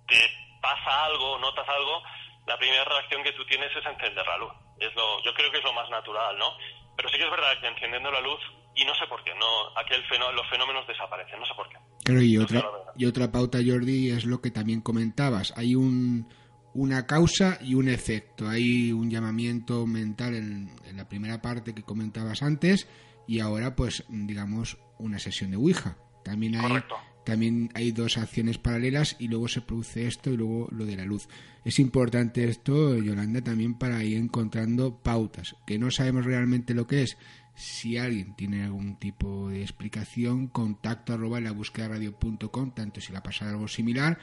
te 0.06 0.30
pasa 0.60 1.04
algo, 1.06 1.38
notas 1.38 1.68
algo, 1.68 2.02
la 2.46 2.56
primera 2.58 2.84
reacción 2.84 3.24
que 3.24 3.32
tú 3.32 3.44
tienes 3.46 3.74
es 3.74 3.84
encender 3.84 4.26
la 4.26 4.38
luz. 4.38 4.52
Es 4.78 4.94
lo, 4.94 5.22
yo 5.24 5.34
creo 5.34 5.50
que 5.50 5.58
es 5.58 5.64
lo 5.64 5.72
más 5.72 5.90
natural, 5.90 6.38
¿no? 6.38 6.56
Pero 6.96 7.08
sí 7.08 7.18
que 7.18 7.24
es 7.24 7.30
verdad 7.30 7.58
que 7.60 7.66
encendiendo 7.66 8.10
la 8.10 8.20
luz, 8.20 8.40
y 8.76 8.84
no 8.84 8.94
sé 8.94 9.06
por 9.08 9.24
qué, 9.24 9.34
no, 9.34 9.76
aquel 9.76 10.04
los 10.34 10.48
fenómenos 10.48 10.86
desaparecen, 10.86 11.40
no 11.40 11.46
sé 11.46 11.54
por 11.54 11.68
qué. 11.68 11.76
Claro, 12.04 12.22
y 12.22 12.38
otra, 12.38 12.62
y 12.96 13.06
otra 13.06 13.30
pauta, 13.32 13.58
Jordi, 13.64 14.10
es 14.10 14.24
lo 14.24 14.40
que 14.40 14.50
también 14.50 14.80
comentabas. 14.80 15.52
Hay 15.56 15.74
un, 15.74 16.28
una 16.74 17.06
causa 17.06 17.58
y 17.60 17.74
un 17.74 17.88
efecto. 17.88 18.48
Hay 18.48 18.92
un 18.92 19.10
llamamiento 19.10 19.86
mental 19.86 20.34
en, 20.34 20.70
en, 20.86 20.96
la 20.96 21.08
primera 21.08 21.42
parte 21.42 21.74
que 21.74 21.82
comentabas 21.82 22.42
antes 22.42 22.86
y 23.26 23.40
ahora, 23.40 23.76
pues, 23.76 24.04
digamos, 24.08 24.78
una 24.98 25.18
sesión 25.18 25.50
de 25.50 25.56
Ouija. 25.56 25.96
También 26.24 26.56
hay, 26.56 26.82
también 27.24 27.70
hay 27.74 27.92
dos 27.92 28.18
acciones 28.18 28.58
paralelas 28.58 29.16
y 29.18 29.28
luego 29.28 29.48
se 29.48 29.60
produce 29.60 30.06
esto 30.06 30.30
y 30.30 30.36
luego 30.36 30.68
lo 30.70 30.84
de 30.84 30.96
la 30.96 31.04
luz. 31.04 31.28
Es 31.64 31.78
importante 31.78 32.48
esto, 32.48 32.96
Yolanda, 32.96 33.42
también 33.42 33.74
para 33.74 34.02
ir 34.04 34.16
encontrando 34.16 34.96
pautas, 35.02 35.56
que 35.66 35.78
no 35.78 35.90
sabemos 35.90 36.24
realmente 36.24 36.74
lo 36.74 36.86
que 36.86 37.02
es. 37.02 37.16
Si 37.54 37.98
alguien 37.98 38.34
tiene 38.36 38.64
algún 38.64 38.96
tipo 38.96 39.50
de 39.50 39.62
explicación, 39.62 40.46
contacto 40.46 41.12
arroba 41.12 41.40
la 41.40 41.52
búsqueda 41.52 41.88
radio.com, 41.88 42.72
tanto 42.72 43.00
si 43.00 43.12
le 43.12 43.18
ha 43.18 43.22
pasado 43.22 43.50
algo 43.50 43.68
similar 43.68 44.18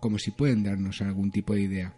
como 0.00 0.18
si 0.18 0.30
pueden 0.30 0.64
darnos 0.64 1.00
algún 1.02 1.30
tipo 1.30 1.54
de 1.54 1.60
idea. 1.60 1.94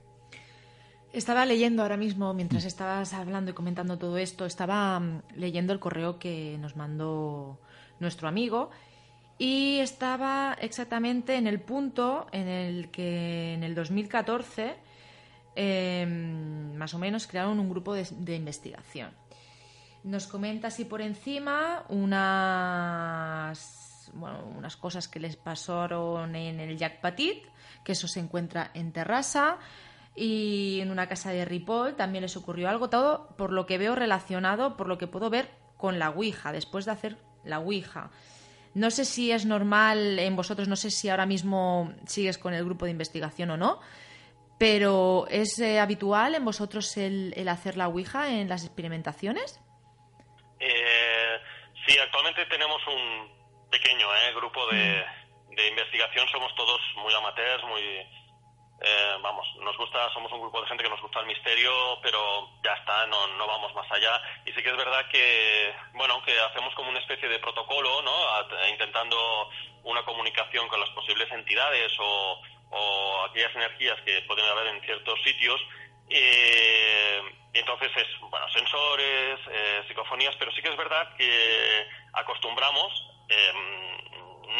Estaba 1.12 1.46
leyendo 1.46 1.82
ahora 1.82 1.96
mismo, 1.96 2.34
mientras 2.34 2.64
estabas 2.64 3.14
hablando 3.14 3.50
y 3.50 3.54
comentando 3.54 3.98
todo 3.98 4.18
esto, 4.18 4.44
estaba 4.44 5.00
mm, 5.00 5.22
leyendo 5.36 5.72
el 5.72 5.78
correo 5.78 6.18
que 6.18 6.58
nos 6.60 6.76
mandó 6.76 7.58
nuestro 7.98 8.28
amigo 8.28 8.70
y 9.38 9.78
estaba 9.78 10.56
exactamente 10.60 11.36
en 11.36 11.46
el 11.46 11.60
punto 11.60 12.26
en 12.32 12.48
el 12.48 12.90
que 12.90 13.54
en 13.54 13.62
el 13.62 13.74
2014 13.74 14.74
em, 15.54 16.74
más 16.74 16.92
o 16.94 16.98
menos 16.98 17.26
crearon 17.26 17.60
un 17.60 17.70
grupo 17.70 17.94
de, 17.94 18.34
investigación. 18.34 19.10
Nos 20.02 20.26
comenta 20.26 20.68
así 20.68 20.84
por 20.84 21.00
encima 21.00 21.84
unas, 21.88 23.58
unas 24.14 24.76
cosas 24.76 25.08
que 25.08 25.20
les 25.20 25.36
pasaron 25.36 26.34
en 26.36 26.60
el 26.60 26.76
Jack 26.76 27.00
Patit, 27.00 27.44
que 27.84 27.92
eso 27.92 28.08
se 28.08 28.20
encuentra 28.20 28.70
en 28.74 28.92
Terrassa, 28.92 29.58
y 30.14 30.80
en 30.80 30.90
una 30.90 31.08
casa 31.08 31.30
de 31.30 31.44
Ripoll 31.44 31.94
también 31.94 32.22
les 32.22 32.36
ocurrió 32.36 32.68
algo, 32.68 32.90
todo 32.90 33.28
por 33.36 33.52
lo 33.52 33.66
que 33.66 33.78
veo 33.78 33.94
relacionado, 33.94 34.76
por 34.76 34.88
lo 34.88 34.98
que 34.98 35.06
puedo 35.06 35.30
ver 35.30 35.48
con 35.76 35.98
la 35.98 36.10
Ouija, 36.10 36.50
después 36.50 36.84
de 36.84 36.90
hacer 36.90 37.18
la 37.44 37.60
Ouija. 37.60 38.10
No 38.74 38.90
sé 38.90 39.04
si 39.04 39.30
es 39.30 39.46
normal 39.46 40.18
en 40.18 40.34
vosotros, 40.36 40.68
no 40.68 40.76
sé 40.76 40.90
si 40.90 41.08
ahora 41.08 41.24
mismo 41.24 41.92
sigues 42.06 42.36
con 42.36 42.52
el 42.52 42.64
grupo 42.64 42.84
de 42.84 42.90
investigación 42.90 43.50
o 43.50 43.56
no, 43.56 43.80
pero 44.58 45.26
¿es 45.30 45.58
eh, 45.60 45.78
habitual 45.78 46.34
en 46.34 46.44
vosotros 46.44 46.96
el, 46.96 47.32
hacer 47.48 47.76
la 47.76 47.86
Ouija 47.86 48.28
en 48.28 48.48
las 48.48 48.64
experimentaciones? 48.64 49.60
Eh, 50.58 51.38
sí, 51.86 51.96
actualmente 51.96 52.44
tenemos 52.46 52.80
un 52.88 53.37
pequeño 53.70 54.06
eh, 54.14 54.32
grupo 54.34 54.66
de, 54.68 55.04
mm. 55.50 55.54
de 55.54 55.68
investigación, 55.68 56.28
somos 56.28 56.54
todos 56.54 56.80
muy 56.96 57.14
amateurs, 57.14 57.64
muy 57.64 57.82
eh, 58.80 59.16
vamos, 59.20 59.46
nos 59.60 59.76
gusta, 59.76 60.12
somos 60.12 60.30
un 60.30 60.40
grupo 60.40 60.60
de 60.60 60.68
gente 60.68 60.84
que 60.84 60.90
nos 60.90 61.02
gusta 61.02 61.20
el 61.20 61.26
misterio, 61.26 61.98
pero 62.00 62.48
ya 62.62 62.74
está, 62.74 63.06
no, 63.08 63.26
no 63.36 63.46
vamos 63.46 63.74
más 63.74 63.90
allá. 63.90 64.20
Y 64.46 64.52
sí 64.52 64.62
que 64.62 64.70
es 64.70 64.76
verdad 64.76 65.08
que, 65.10 65.74
bueno, 65.94 66.22
que 66.22 66.38
hacemos 66.38 66.74
como 66.74 66.90
una 66.90 67.00
especie 67.00 67.28
de 67.28 67.40
protocolo, 67.40 68.02
¿no? 68.02 68.14
intentando 68.70 69.50
una 69.82 70.04
comunicación 70.04 70.68
con 70.68 70.78
las 70.78 70.90
posibles 70.90 71.30
entidades 71.32 71.92
o, 71.98 72.40
o 72.70 73.24
aquellas 73.24 73.54
energías 73.56 74.00
que 74.02 74.22
pueden 74.22 74.44
haber 74.46 74.68
en 74.68 74.80
ciertos 74.82 75.20
sitios. 75.24 75.60
Eh, 76.10 77.20
entonces 77.54 77.90
es, 77.96 78.20
bueno, 78.30 78.48
sensores, 78.50 79.40
eh, 79.50 79.82
psicofonías, 79.88 80.36
pero 80.36 80.52
sí 80.52 80.62
que 80.62 80.68
es 80.68 80.76
verdad 80.76 81.16
que 81.16 81.86
acostumbramos, 82.12 82.92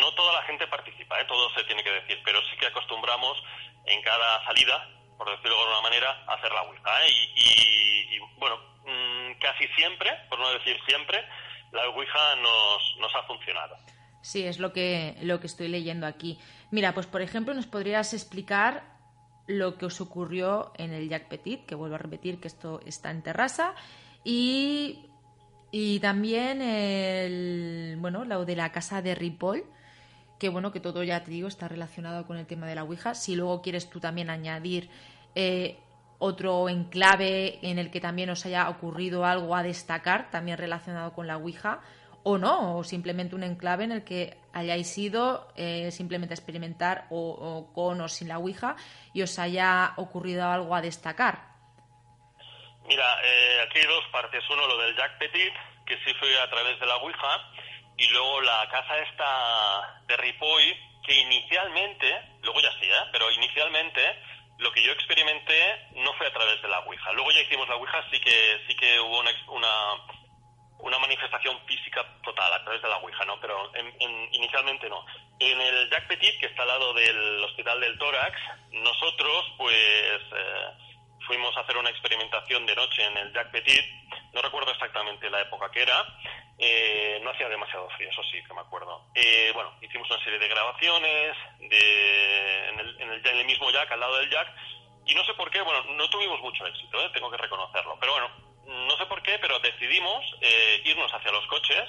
no 0.01 0.13
toda 0.15 0.35
la 0.35 0.43
gente 0.43 0.67
participa, 0.67 1.27
todo 1.27 1.51
se 1.55 1.65
tiene 1.65 1.83
que 1.83 1.91
decir, 1.91 2.21
pero 2.25 2.41
sí 2.51 2.57
que 2.59 2.67
acostumbramos 2.67 3.43
en 3.87 4.03
cada 4.03 4.45
salida 4.45 4.99
por 5.19 5.29
decirlo 5.31 5.57
de 5.57 5.63
alguna 5.63 5.83
manera, 5.83 6.25
hacer 6.29 6.51
la 6.53 6.63
Ouija. 6.63 7.07
¿eh? 7.07 7.11
Y, 7.35 8.19
bueno, 8.39 8.57
mm, 8.87 9.39
casi 9.41 9.67
siempre, 9.77 10.11
por 10.31 10.39
no 10.39 10.51
decir 10.53 10.77
siempre, 10.87 11.23
la 11.73 11.89
Ouija 11.89 12.37
nos, 12.37 12.97
nos 13.01 13.15
ha 13.17 13.25
funcionado. 13.25 13.77
Sí, 14.23 14.47
es 14.47 14.59
lo 14.59 14.73
que, 14.73 15.17
lo 15.23 15.41
que 15.41 15.49
estoy 15.49 15.69
leyendo 15.69 16.07
aquí. 16.07 16.39
Mira, 16.71 16.95
pues 16.95 17.07
por 17.07 17.21
ejemplo, 17.21 17.53
nos 17.53 17.67
podrías 17.67 18.15
explicar 18.15 18.85
lo 19.47 19.77
que 19.77 19.87
os 19.87 20.01
ocurrió 20.01 20.73
en 20.77 20.93
el 20.93 21.09
Jack 21.09 21.29
Petit, 21.29 21.67
que 21.67 21.75
vuelvo 21.75 21.97
a 21.97 21.99
repetir 21.99 22.41
que 22.41 22.49
esto 22.49 22.81
está 22.87 23.11
en 23.11 23.23
terraza, 23.23 23.75
y, 24.25 25.08
y 25.71 26.01
también 26.01 26.63
el, 26.63 27.97
bueno, 28.01 28.25
lo 28.25 28.45
de 28.45 28.57
la 28.57 28.73
casa 28.73 29.03
de 29.03 29.15
Ripoll, 29.15 29.65
que 30.39 30.49
bueno, 30.49 30.73
que 30.73 30.81
todo 30.81 31.03
ya 31.03 31.25
te 31.25 31.31
digo 31.31 31.49
está 31.49 31.69
relacionado 31.69 32.27
con 32.27 32.39
el 32.39 32.47
tema 32.47 32.67
de 32.67 32.75
la 32.75 32.85
Ouija. 32.85 33.15
Si 33.15 33.35
luego 33.35 33.61
quieres 33.61 33.91
tú 33.91 34.01
también 34.01 34.31
añadir 34.31 34.89
eh, 35.35 35.79
otro 36.19 36.69
enclave 36.69 37.59
en 37.63 37.79
el 37.79 37.91
que 37.91 38.01
también 38.01 38.31
os 38.31 38.47
haya 38.47 38.69
ocurrido 38.69 39.25
algo 39.25 39.55
a 39.55 39.63
destacar, 39.63 40.31
también 40.31 40.59
relacionado 40.59 41.13
con 41.13 41.27
la 41.27 41.37
Ouija, 41.37 41.81
o 42.23 42.39
no, 42.39 42.79
o 42.79 42.85
simplemente 42.85 43.35
un 43.35 43.43
enclave 43.43 43.85
en 43.85 43.93
el 43.93 44.05
que 44.05 44.39
hayáis 44.53 44.97
ido 44.99 45.49
eh, 45.57 45.91
simplemente 45.91 46.35
a 46.35 46.37
experimentar 46.37 47.07
o, 47.11 47.71
con 47.73 48.01
o 48.01 48.09
sin 48.09 48.29
la 48.29 48.39
Ouija 48.39 48.77
y 49.13 49.23
os 49.23 49.39
haya 49.39 49.93
ocurrido 49.97 50.45
algo 50.47 50.75
a 50.75 50.83
destacar. 50.83 51.58
Mira, 52.99 53.21
eh, 53.23 53.61
aquí 53.63 53.79
hay 53.79 53.87
dos 53.87 54.05
partes. 54.11 54.43
Uno, 54.51 54.67
lo 54.67 54.77
del 54.77 54.97
Jack 54.97 55.19
Petit, 55.19 55.55
que 55.87 55.97
sí 56.05 56.13
fue 56.15 56.37
a 56.41 56.51
través 56.51 56.81
de 56.81 56.87
la 56.87 56.97
Ouija, 56.97 57.49
y 57.97 58.09
luego 58.09 58.41
la 58.41 58.69
casa 58.73 58.99
esta 58.99 60.03
de 60.09 60.17
Ripoll, 60.17 60.77
que 61.07 61.15
inicialmente, 61.15 62.21
luego 62.43 62.61
ya 62.61 62.73
sí, 62.73 62.87
¿eh? 62.91 63.09
pero 63.13 63.31
inicialmente 63.31 64.03
lo 64.59 64.73
que 64.73 64.83
yo 64.83 64.91
experimenté 64.91 65.91
no 65.95 66.13
fue 66.15 66.27
a 66.27 66.33
través 66.33 66.61
de 66.61 66.67
la 66.67 66.81
Ouija. 66.81 67.13
Luego 67.13 67.31
ya 67.31 67.43
hicimos 67.43 67.69
la 67.69 67.77
Ouija, 67.77 68.05
sí 68.11 68.19
que, 68.19 68.65
sí 68.67 68.75
que 68.75 68.99
hubo 68.99 69.21
una, 69.21 69.31
una, 70.81 70.99
manifestación 70.99 71.57
física 71.67 72.05
total 72.25 72.53
a 72.53 72.65
través 72.65 72.83
de 72.83 72.89
la 72.89 72.97
Ouija, 72.97 73.25
¿no? 73.27 73.39
Pero 73.39 73.71
inicialmente 74.33 74.91
no. 74.91 75.07
En 75.39 75.61
el 75.61 75.89
Jack 75.89 76.09
Petit, 76.09 76.41
que 76.41 76.47
está 76.47 76.63
al 76.63 76.69
lado 76.69 76.93
del 76.95 77.45
Hospital 77.45 77.81
del 77.81 77.97
Tórax, 77.97 78.41
nosotros, 78.73 79.55
pues... 79.57 80.21
Eh, 80.33 80.88
fuimos 81.27 81.57
a 81.57 81.61
hacer 81.61 81.77
una 81.77 81.91
experimentación 81.91 82.67
de 82.67 82.77
noche 82.77 83.05
en 83.05 83.17
el 83.17 83.33
Jack 83.33 83.51
Petit, 83.51 83.85
no 84.33 84.43
recuerdo 84.43 84.71
exactamente 84.73 85.31
la 85.31 85.41
época 85.43 85.71
que 85.71 85.83
era, 85.83 86.07
eh, 86.59 87.21
no 87.23 87.31
hacía 87.31 87.49
demasiado 87.49 87.89
frío, 87.91 88.11
eso 88.11 88.23
sí 88.25 88.43
que 88.43 88.55
me 88.55 88.61
acuerdo. 88.61 89.07
Eh, 89.15 89.51
bueno, 89.55 89.75
hicimos 89.81 90.11
una 90.11 90.23
serie 90.25 90.39
de 90.39 90.49
grabaciones 90.49 91.37
de, 91.61 92.69
en, 92.69 92.81
el, 92.81 93.01
en, 93.01 93.37
el, 93.39 93.47
mismo 93.47 93.71
Jack, 93.71 93.91
al 93.93 94.01
lado 94.01 94.19
del 94.19 94.31
Jack, 94.31 94.49
y 95.07 95.15
no 95.15 95.25
sé 95.25 95.35
por 95.35 95.51
qué, 95.51 95.61
bueno, 95.63 95.85
no 95.95 96.11
tuvimos 96.11 96.41
mucho 96.41 96.67
éxito, 96.67 97.01
¿eh? 97.01 97.11
tengo 97.13 97.31
que 97.31 97.37
reconocerlo, 97.37 97.97
pero 98.01 98.13
bueno, 98.13 98.31
no 98.67 98.97
sé 98.97 99.07
por 99.07 99.23
qué, 99.23 99.39
pero 99.39 99.59
decidimos 99.61 100.25
irnos 100.85 101.13
hacia 101.15 101.33
los 101.33 101.47
coches, 101.47 101.89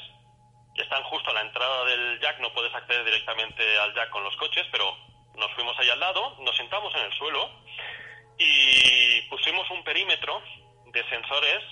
están 0.76 1.04
justo 1.04 1.32
a 1.32 1.34
la 1.34 1.42
entrada 1.42 1.86
del 1.86 2.20
Jack, 2.22 2.40
no 2.40 2.54
puedes 2.54 2.74
acceder 2.74 3.04
directamente 3.04 3.78
al 3.80 3.94
Jack 3.94 4.10
con 4.10 4.24
los 4.24 4.36
coches, 4.38 4.66
pero 4.72 4.96
nos 5.36 5.52
fuimos 5.54 5.78
ahí 5.80 5.90
al 5.90 6.00
lado, 6.00 6.36
nos 6.40 6.56
sentamos 6.56 6.94
en 6.96 7.02
el 7.02 7.14
suelo, 7.14 7.50
y 8.40 9.22
pusimos 9.30 9.70
un 9.70 9.84
perímetro 9.84 10.42
de 10.86 11.10
sensores 11.10 11.64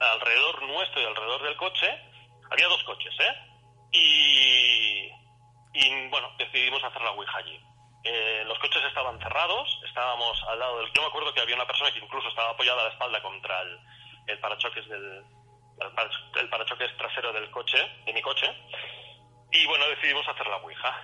alrededor 0.00 0.62
nuestro 0.62 1.00
y 1.00 1.04
alrededor 1.04 1.42
del 1.42 1.56
coche. 1.56 1.86
Había 2.50 2.66
dos 2.66 2.82
coches, 2.84 3.14
¿eh? 3.20 3.36
Y, 3.92 5.10
y 5.74 6.08
bueno, 6.08 6.34
decidimos 6.38 6.82
hacer 6.82 7.02
la 7.02 7.12
Ouija 7.12 7.38
allí. 7.38 7.60
Eh, 8.04 8.42
los 8.46 8.58
coches 8.58 8.82
estaban 8.84 9.18
cerrados, 9.20 9.68
estábamos 9.86 10.42
al 10.48 10.58
lado 10.58 10.78
del... 10.78 10.92
Yo 10.92 11.02
me 11.02 11.08
acuerdo 11.08 11.32
que 11.32 11.40
había 11.40 11.54
una 11.54 11.66
persona 11.66 11.92
que 11.92 12.00
incluso 12.00 12.28
estaba 12.28 12.50
apoyada 12.50 12.80
a 12.80 12.84
la 12.86 12.90
espalda 12.90 13.22
contra 13.22 13.60
el, 13.62 13.78
el 14.26 14.38
parachoques 14.40 14.88
del... 14.88 15.24
El 16.36 16.48
parachoques 16.48 16.96
trasero 16.96 17.32
del 17.32 17.50
coche, 17.50 17.78
de 18.06 18.12
mi 18.12 18.22
coche. 18.22 18.46
Y 19.50 19.66
bueno, 19.66 19.86
decidimos 19.88 20.26
hacer 20.26 20.46
la 20.46 20.56
Ouija. 20.56 21.00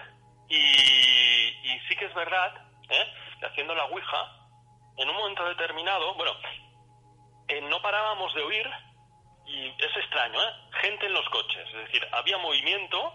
Y, 0.48 0.56
y 0.56 1.80
sí 1.88 1.96
que 1.96 2.06
es 2.06 2.14
verdad, 2.14 2.54
¿eh? 2.88 3.12
que 3.38 3.46
haciendo 3.46 3.74
la 3.74 3.84
Ouija, 3.86 4.37
en 4.98 5.08
un 5.08 5.16
momento 5.16 5.44
determinado, 5.48 6.14
bueno, 6.14 6.32
eh, 7.48 7.60
no 7.62 7.80
parábamos 7.80 8.34
de 8.34 8.42
oír, 8.42 8.68
y 9.46 9.68
es 9.68 9.96
extraño, 9.96 10.42
¿eh? 10.42 10.52
gente 10.82 11.06
en 11.06 11.14
los 11.14 11.28
coches, 11.30 11.66
es 11.68 11.86
decir, 11.86 12.06
había 12.12 12.36
movimiento 12.38 13.14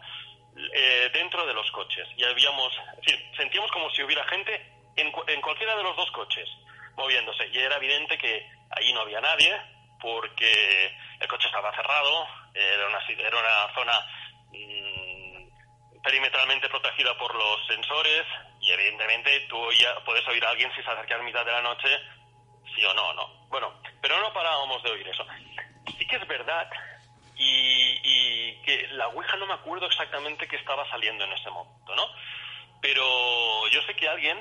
eh, 0.56 1.10
dentro 1.14 1.46
de 1.46 1.54
los 1.54 1.70
coches 1.72 2.08
y 2.18 2.24
habíamos, 2.24 2.74
es 2.98 3.06
decir, 3.06 3.32
sentíamos 3.38 3.72
como 3.72 3.90
si 3.92 4.04
hubiera 4.04 4.24
gente 4.28 4.54
en, 4.96 5.12
en 5.28 5.42
cualquiera 5.42 5.76
de 5.76 5.84
los 5.84 5.96
dos 5.96 6.10
coches 6.12 6.50
moviéndose 6.96 7.48
y 7.48 7.60
era 7.60 7.78
evidente 7.78 8.18
que 8.18 8.48
ahí 8.72 8.94
no 8.94 9.02
había 9.02 9.22
nadie 9.22 9.60
porque 10.00 10.96
el 11.20 11.28
coche 11.28 11.48
estaba 11.48 11.76
cerrado, 11.76 12.28
era 12.54 12.88
una, 12.88 13.00
era 13.08 13.38
una 13.38 13.74
zona 13.74 13.94
mm, 14.52 15.13
perimetralmente 16.04 16.70
protegida 16.70 17.18
por 17.18 17.34
los 17.34 17.66
sensores, 17.68 18.24
y 18.60 18.72
evidentemente 18.72 19.40
tú 19.50 19.72
ya 19.72 19.96
puedes 20.06 20.28
oír 20.28 20.44
a 20.46 20.50
alguien 20.50 20.72
si 20.76 20.84
se 20.84 20.90
acerca 20.90 21.16
a 21.16 21.24
mitad 21.24 21.46
de 21.46 21.52
la 21.52 21.62
noche, 21.62 21.88
sí 22.76 22.84
o 22.86 22.94
no, 22.94 23.14
¿no? 23.14 23.48
Bueno, 23.48 23.74
pero 24.02 24.20
no 24.20 24.34
parábamos 24.34 24.84
de 24.84 24.92
oír 24.92 25.08
eso. 25.08 25.26
Sí 25.98 26.06
que 26.06 26.18
es 26.18 26.28
verdad 26.28 26.70
y, 27.36 28.62
que 28.64 28.88
la 28.92 29.08
Ouija 29.08 29.36
no 29.38 29.46
me 29.46 29.54
acuerdo 29.54 29.86
exactamente 29.88 30.48
qué 30.48 30.56
estaba 30.56 30.90
saliendo 30.90 31.24
en 31.26 31.34
ese 31.34 31.50
momento, 31.50 31.96
¿no? 31.96 32.08
Pero 32.82 33.68
yo 33.70 33.82
sé 33.84 33.96
que 33.96 34.08
alguien, 34.08 34.38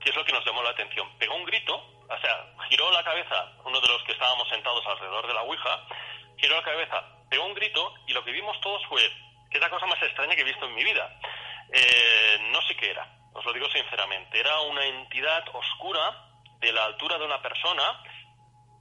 que 0.00 0.10
es 0.10 0.16
lo 0.16 0.24
que 0.24 0.32
nos 0.32 0.44
llamó 0.44 0.62
la 0.62 0.70
atención, 0.70 1.08
pegó 1.18 1.34
un 1.34 1.44
grito, 1.44 1.74
o 1.74 2.18
sea, 2.20 2.54
giró 2.68 2.90
la 2.90 3.02
cabeza, 3.02 3.52
uno 3.64 3.80
de 3.80 3.88
los 3.88 4.02
que 4.04 4.12
estábamos 4.12 4.48
sentados 4.48 4.86
alrededor 4.86 5.26
de 5.26 5.34
la 5.34 5.42
Ouija, 5.42 5.86
giró 6.36 6.56
la 6.56 6.62
cabeza, 6.62 7.04
pegó 7.30 7.46
un 7.46 7.54
grito 7.54 7.94
y 8.06 8.12
lo 8.12 8.22
que 8.24 8.32
vimos 8.32 8.60
todos 8.60 8.84
fue, 8.86 9.10
que 9.52 9.58
es 9.58 9.62
la 9.62 9.70
cosa 9.70 9.86
más 9.86 10.02
extraña 10.02 10.34
que 10.34 10.40
he 10.40 10.44
visto 10.44 10.66
en 10.66 10.74
mi 10.74 10.82
vida. 10.82 11.18
Eh, 11.72 12.38
no 12.50 12.60
sé 12.62 12.74
qué 12.76 12.90
era, 12.90 13.06
os 13.34 13.44
lo 13.44 13.52
digo 13.52 13.68
sinceramente, 13.70 14.40
era 14.40 14.60
una 14.60 14.84
entidad 14.84 15.44
oscura 15.52 16.28
de 16.58 16.72
la 16.72 16.84
altura 16.84 17.18
de 17.18 17.24
una 17.24 17.40
persona, 17.42 18.02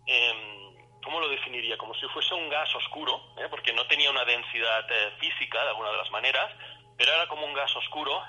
eh, 0.05 0.71
¿cómo 1.03 1.19
lo 1.19 1.29
definiría? 1.29 1.77
Como 1.77 1.93
si 1.95 2.07
fuese 2.07 2.33
un 2.33 2.49
gas 2.49 2.73
oscuro, 2.75 3.33
¿eh? 3.37 3.47
porque 3.49 3.73
no 3.73 3.85
tenía 3.87 4.09
una 4.09 4.23
densidad 4.23 4.85
eh, 4.89 5.13
física 5.19 5.61
de 5.63 5.69
alguna 5.69 5.91
de 5.91 5.97
las 5.97 6.11
maneras, 6.11 6.51
pero 6.97 7.13
era 7.13 7.27
como 7.27 7.45
un 7.45 7.53
gas 7.53 7.75
oscuro 7.75 8.21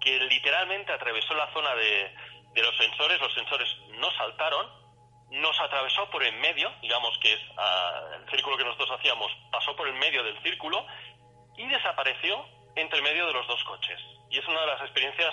que 0.00 0.20
literalmente 0.20 0.92
atravesó 0.92 1.34
la 1.34 1.52
zona 1.52 1.74
de, 1.74 2.14
los 2.62 2.76
sensores, 2.76 3.20
los 3.20 3.34
sensores 3.34 3.68
no 3.98 4.10
saltaron, 4.12 4.70
nos 5.30 5.58
atravesó 5.60 6.08
por 6.10 6.22
en 6.22 6.38
medio, 6.40 6.70
digamos 6.82 7.18
que 7.18 7.32
es 7.32 7.40
ah, 7.56 8.02
el 8.20 8.30
círculo 8.30 8.56
que 8.56 8.64
nosotros 8.64 8.90
hacíamos, 8.92 9.32
pasó 9.50 9.74
por 9.74 9.88
el 9.88 9.94
medio 9.94 10.22
del 10.22 10.40
círculo 10.42 10.86
y 11.56 11.66
desapareció 11.66 12.44
entre 12.76 13.02
medio 13.02 13.26
de 13.26 13.32
los 13.32 13.46
dos 13.46 13.62
coches 13.64 14.00
y 14.30 14.38
es 14.38 14.46
una 14.48 14.60
de 14.62 14.66
las 14.66 14.80
experiencias 14.82 15.32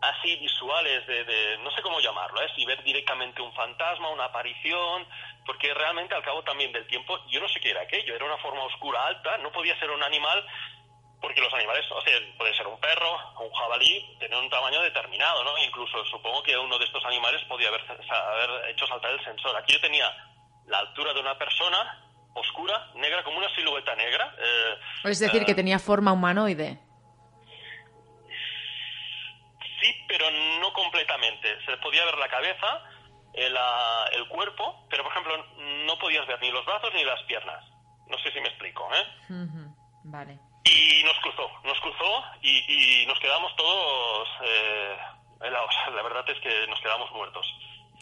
así 0.00 0.36
visuales 0.36 1.06
de, 1.06 1.58
no 1.62 1.70
sé 1.72 1.82
cómo 1.82 2.00
llamarlo, 2.00 2.40
¿eh? 2.40 2.48
si 2.54 2.64
ver 2.64 2.82
directamente 2.84 3.42
un 3.42 3.52
fantasma, 3.54 4.10
una 4.10 4.26
aparición, 4.26 5.06
porque 5.44 5.72
realmente 5.74 6.14
al 6.14 6.22
cabo 6.22 6.42
también 6.44 6.70
del 6.72 6.86
tiempo 6.86 7.18
yo 7.28 7.40
no 7.40 7.48
sé 7.48 7.58
qué 7.60 7.70
era 7.70 7.80
aquello, 7.80 8.14
era 8.14 8.24
una 8.24 8.36
forma 8.38 8.62
oscura 8.64 9.06
alta, 9.06 9.38
no 9.38 9.50
podía 9.50 9.78
ser 9.80 9.90
un 9.90 10.02
animal, 10.02 10.46
porque 11.20 11.40
los 11.40 11.52
animales, 11.52 11.84
o 11.90 12.00
sea, 12.02 12.16
puede 12.36 12.54
ser 12.54 12.66
un 12.66 12.78
perro, 12.78 13.18
un 13.40 13.52
jabalí, 13.52 14.16
tener 14.20 14.38
un 14.38 14.50
tamaño 14.50 14.82
determinado, 14.82 15.42
¿no? 15.42 15.58
Incluso 15.58 16.04
supongo 16.04 16.42
que 16.44 16.56
uno 16.56 16.78
de 16.78 16.84
estos 16.84 17.04
animales 17.06 17.42
podía 17.48 17.68
haber, 17.68 17.82
haber 17.90 18.70
hecho 18.70 18.86
saltar 18.86 19.10
el 19.10 19.24
sensor. 19.24 19.56
Aquí 19.56 19.72
yo 19.72 19.80
tenía 19.80 20.14
la 20.66 20.78
altura 20.78 21.12
de 21.12 21.20
una 21.20 21.36
persona, 21.36 22.07
oscura, 22.34 22.90
negra, 22.94 23.22
como 23.24 23.38
una 23.38 23.54
silueta 23.54 23.94
negra. 23.96 24.34
Eh, 24.38 24.74
es 25.04 25.18
decir, 25.18 25.44
que 25.44 25.52
eh, 25.52 25.56
tenía 25.56 25.78
forma 25.78 26.12
humanoide. 26.12 26.78
Sí, 29.80 29.94
pero 30.08 30.26
no 30.60 30.72
completamente. 30.72 31.64
Se 31.64 31.76
podía 31.78 32.04
ver 32.04 32.18
la 32.18 32.28
cabeza, 32.28 32.82
el, 33.34 33.56
el 34.12 34.28
cuerpo, 34.28 34.86
pero 34.90 35.04
por 35.04 35.12
ejemplo 35.12 35.36
no 35.86 35.98
podías 35.98 36.26
ver 36.26 36.40
ni 36.40 36.50
los 36.50 36.64
brazos 36.66 36.92
ni 36.94 37.04
las 37.04 37.22
piernas. 37.24 37.64
No 38.08 38.18
sé 38.18 38.32
si 38.32 38.40
me 38.40 38.48
explico, 38.48 38.88
¿eh? 38.94 39.06
Vale. 40.04 40.38
Y 40.64 41.02
nos 41.04 41.18
cruzó, 41.20 41.50
nos 41.64 41.78
cruzó 41.80 42.24
y, 42.42 43.04
nos 43.06 43.18
quedamos 43.20 43.54
todos 43.56 44.28
eh, 44.42 44.96
helados. 45.42 45.74
La 45.94 46.02
verdad 46.02 46.24
es 46.28 46.40
que 46.40 46.66
nos 46.68 46.80
quedamos 46.80 47.10
muertos. 47.12 47.46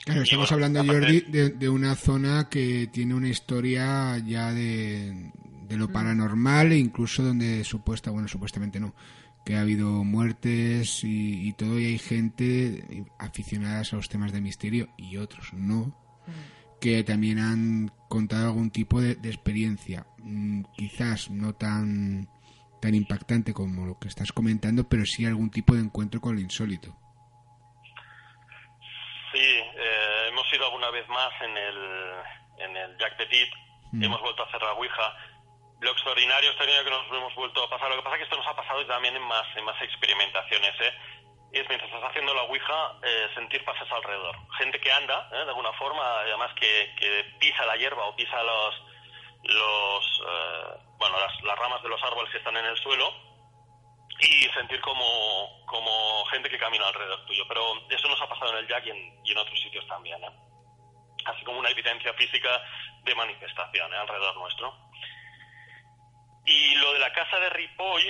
Claro, 0.04 0.22
estamos 0.22 0.52
hablando, 0.52 0.84
Jordi, 0.84 1.22
de, 1.22 1.50
de, 1.50 1.68
una 1.68 1.96
zona 1.96 2.48
que 2.48 2.88
tiene 2.92 3.14
una 3.14 3.28
historia 3.28 4.18
ya 4.18 4.52
de, 4.52 5.32
de 5.68 5.76
lo 5.76 5.88
mm. 5.88 5.92
paranormal 5.92 6.72
e 6.72 6.78
incluso 6.78 7.22
donde 7.22 7.64
supuesta, 7.64 8.10
bueno, 8.10 8.28
supuestamente 8.28 8.80
no, 8.80 8.94
que 9.44 9.56
ha 9.56 9.60
habido 9.60 10.02
muertes 10.04 11.00
y, 11.04 11.52
todo, 11.52 11.78
y 11.78 11.86
hay 11.86 11.98
gente 11.98 13.06
aficionada 13.18 13.82
a 13.90 13.96
los 13.96 14.08
temas 14.08 14.32
de 14.32 14.40
misterio 14.40 14.88
y 14.96 15.18
otros 15.18 15.52
no, 15.52 15.86
mm. 16.26 16.80
que 16.80 17.04
también 17.04 17.38
han 17.38 17.92
contado 18.08 18.46
algún 18.46 18.70
tipo 18.70 19.00
de, 19.00 19.12
experiencia, 19.12 20.06
mm, 20.18 20.62
quizás 20.76 21.30
no 21.30 21.54
tan, 21.54 22.28
tan 22.80 22.94
impactante 22.94 23.52
como 23.52 23.86
lo 23.86 23.98
que 23.98 24.08
estás 24.08 24.32
comentando, 24.32 24.88
pero 24.88 25.06
sí 25.06 25.24
algún 25.24 25.50
tipo 25.50 25.74
de 25.74 25.82
encuentro 25.82 26.20
con 26.20 26.34
lo 26.34 26.40
insólito. 26.40 26.96
Vez 30.92 31.08
más 31.08 31.32
en 31.42 31.56
el, 31.56 32.14
en 32.58 32.76
el 32.76 32.98
Jack 32.98 33.16
Petit, 33.16 33.52
Mm. 33.92 34.04
hemos 34.04 34.20
vuelto 34.20 34.42
a 34.42 34.46
hacer 34.46 34.62
la 34.62 34.72
Ouija. 34.72 35.16
Lo 35.80 35.90
extraordinario 35.90 36.50
es 36.50 36.56
también 36.56 36.84
que 36.84 36.90
nos 36.90 37.06
hemos 37.06 37.34
vuelto 37.34 37.62
a 37.62 37.70
pasar. 37.70 37.90
Lo 37.90 37.96
que 37.96 38.02
pasa 38.02 38.16
es 38.16 38.18
que 38.20 38.24
esto 38.24 38.36
nos 38.36 38.46
ha 38.46 38.56
pasado 38.56 38.84
también 38.86 39.16
en 39.16 39.22
más, 39.22 39.46
en 39.56 39.64
más 39.64 39.80
experimentaciones. 39.82 40.72
¿eh? 40.80 40.92
Es 41.52 41.68
mientras 41.68 41.90
estás 41.90 42.10
haciendo 42.10 42.34
la 42.34 42.42
Ouija, 42.42 42.98
eh, 43.02 43.28
sentir 43.34 43.64
pases 43.64 43.90
alrededor. 43.90 44.36
Gente 44.58 44.80
que 44.80 44.92
anda, 44.92 45.28
¿eh? 45.32 45.44
de 45.44 45.48
alguna 45.48 45.72
forma, 45.74 46.20
además 46.20 46.52
que, 46.54 46.94
que 46.98 47.24
pisa 47.38 47.64
la 47.66 47.76
hierba 47.76 48.04
o 48.06 48.16
pisa 48.16 48.42
los, 48.42 48.82
los 49.44 50.22
eh, 50.26 50.78
bueno, 50.98 51.16
las, 51.20 51.40
las 51.42 51.58
ramas 51.58 51.82
de 51.82 51.88
los 51.88 52.02
árboles 52.02 52.30
que 52.32 52.38
están 52.38 52.56
en 52.56 52.64
el 52.64 52.76
suelo 52.78 53.12
y 54.18 54.48
sentir 54.54 54.80
como, 54.80 55.64
como 55.66 56.24
gente 56.26 56.48
que 56.48 56.58
camina 56.58 56.88
alrededor 56.88 57.24
tuyo. 57.26 57.44
Pero 57.46 57.62
eso 57.90 58.08
nos 58.08 58.20
ha 58.20 58.28
pasado 58.28 58.52
en 58.52 58.58
el 58.58 58.68
Jack 58.68 58.86
y 58.86 58.90
en, 58.90 59.20
y 59.24 59.32
en 59.32 59.38
otros 59.38 59.60
sitios 59.60 59.86
también. 59.86 60.20
Así 61.26 61.44
como 61.44 61.58
una 61.58 61.70
evidencia 61.70 62.12
física 62.14 62.62
de 63.02 63.14
manifestación 63.14 63.92
¿eh? 63.92 63.96
alrededor 63.96 64.36
nuestro. 64.36 64.74
Y 66.44 66.74
lo 66.76 66.92
de 66.92 67.00
la 67.00 67.12
casa 67.12 67.38
de 67.40 67.50
Ripoll, 67.50 68.02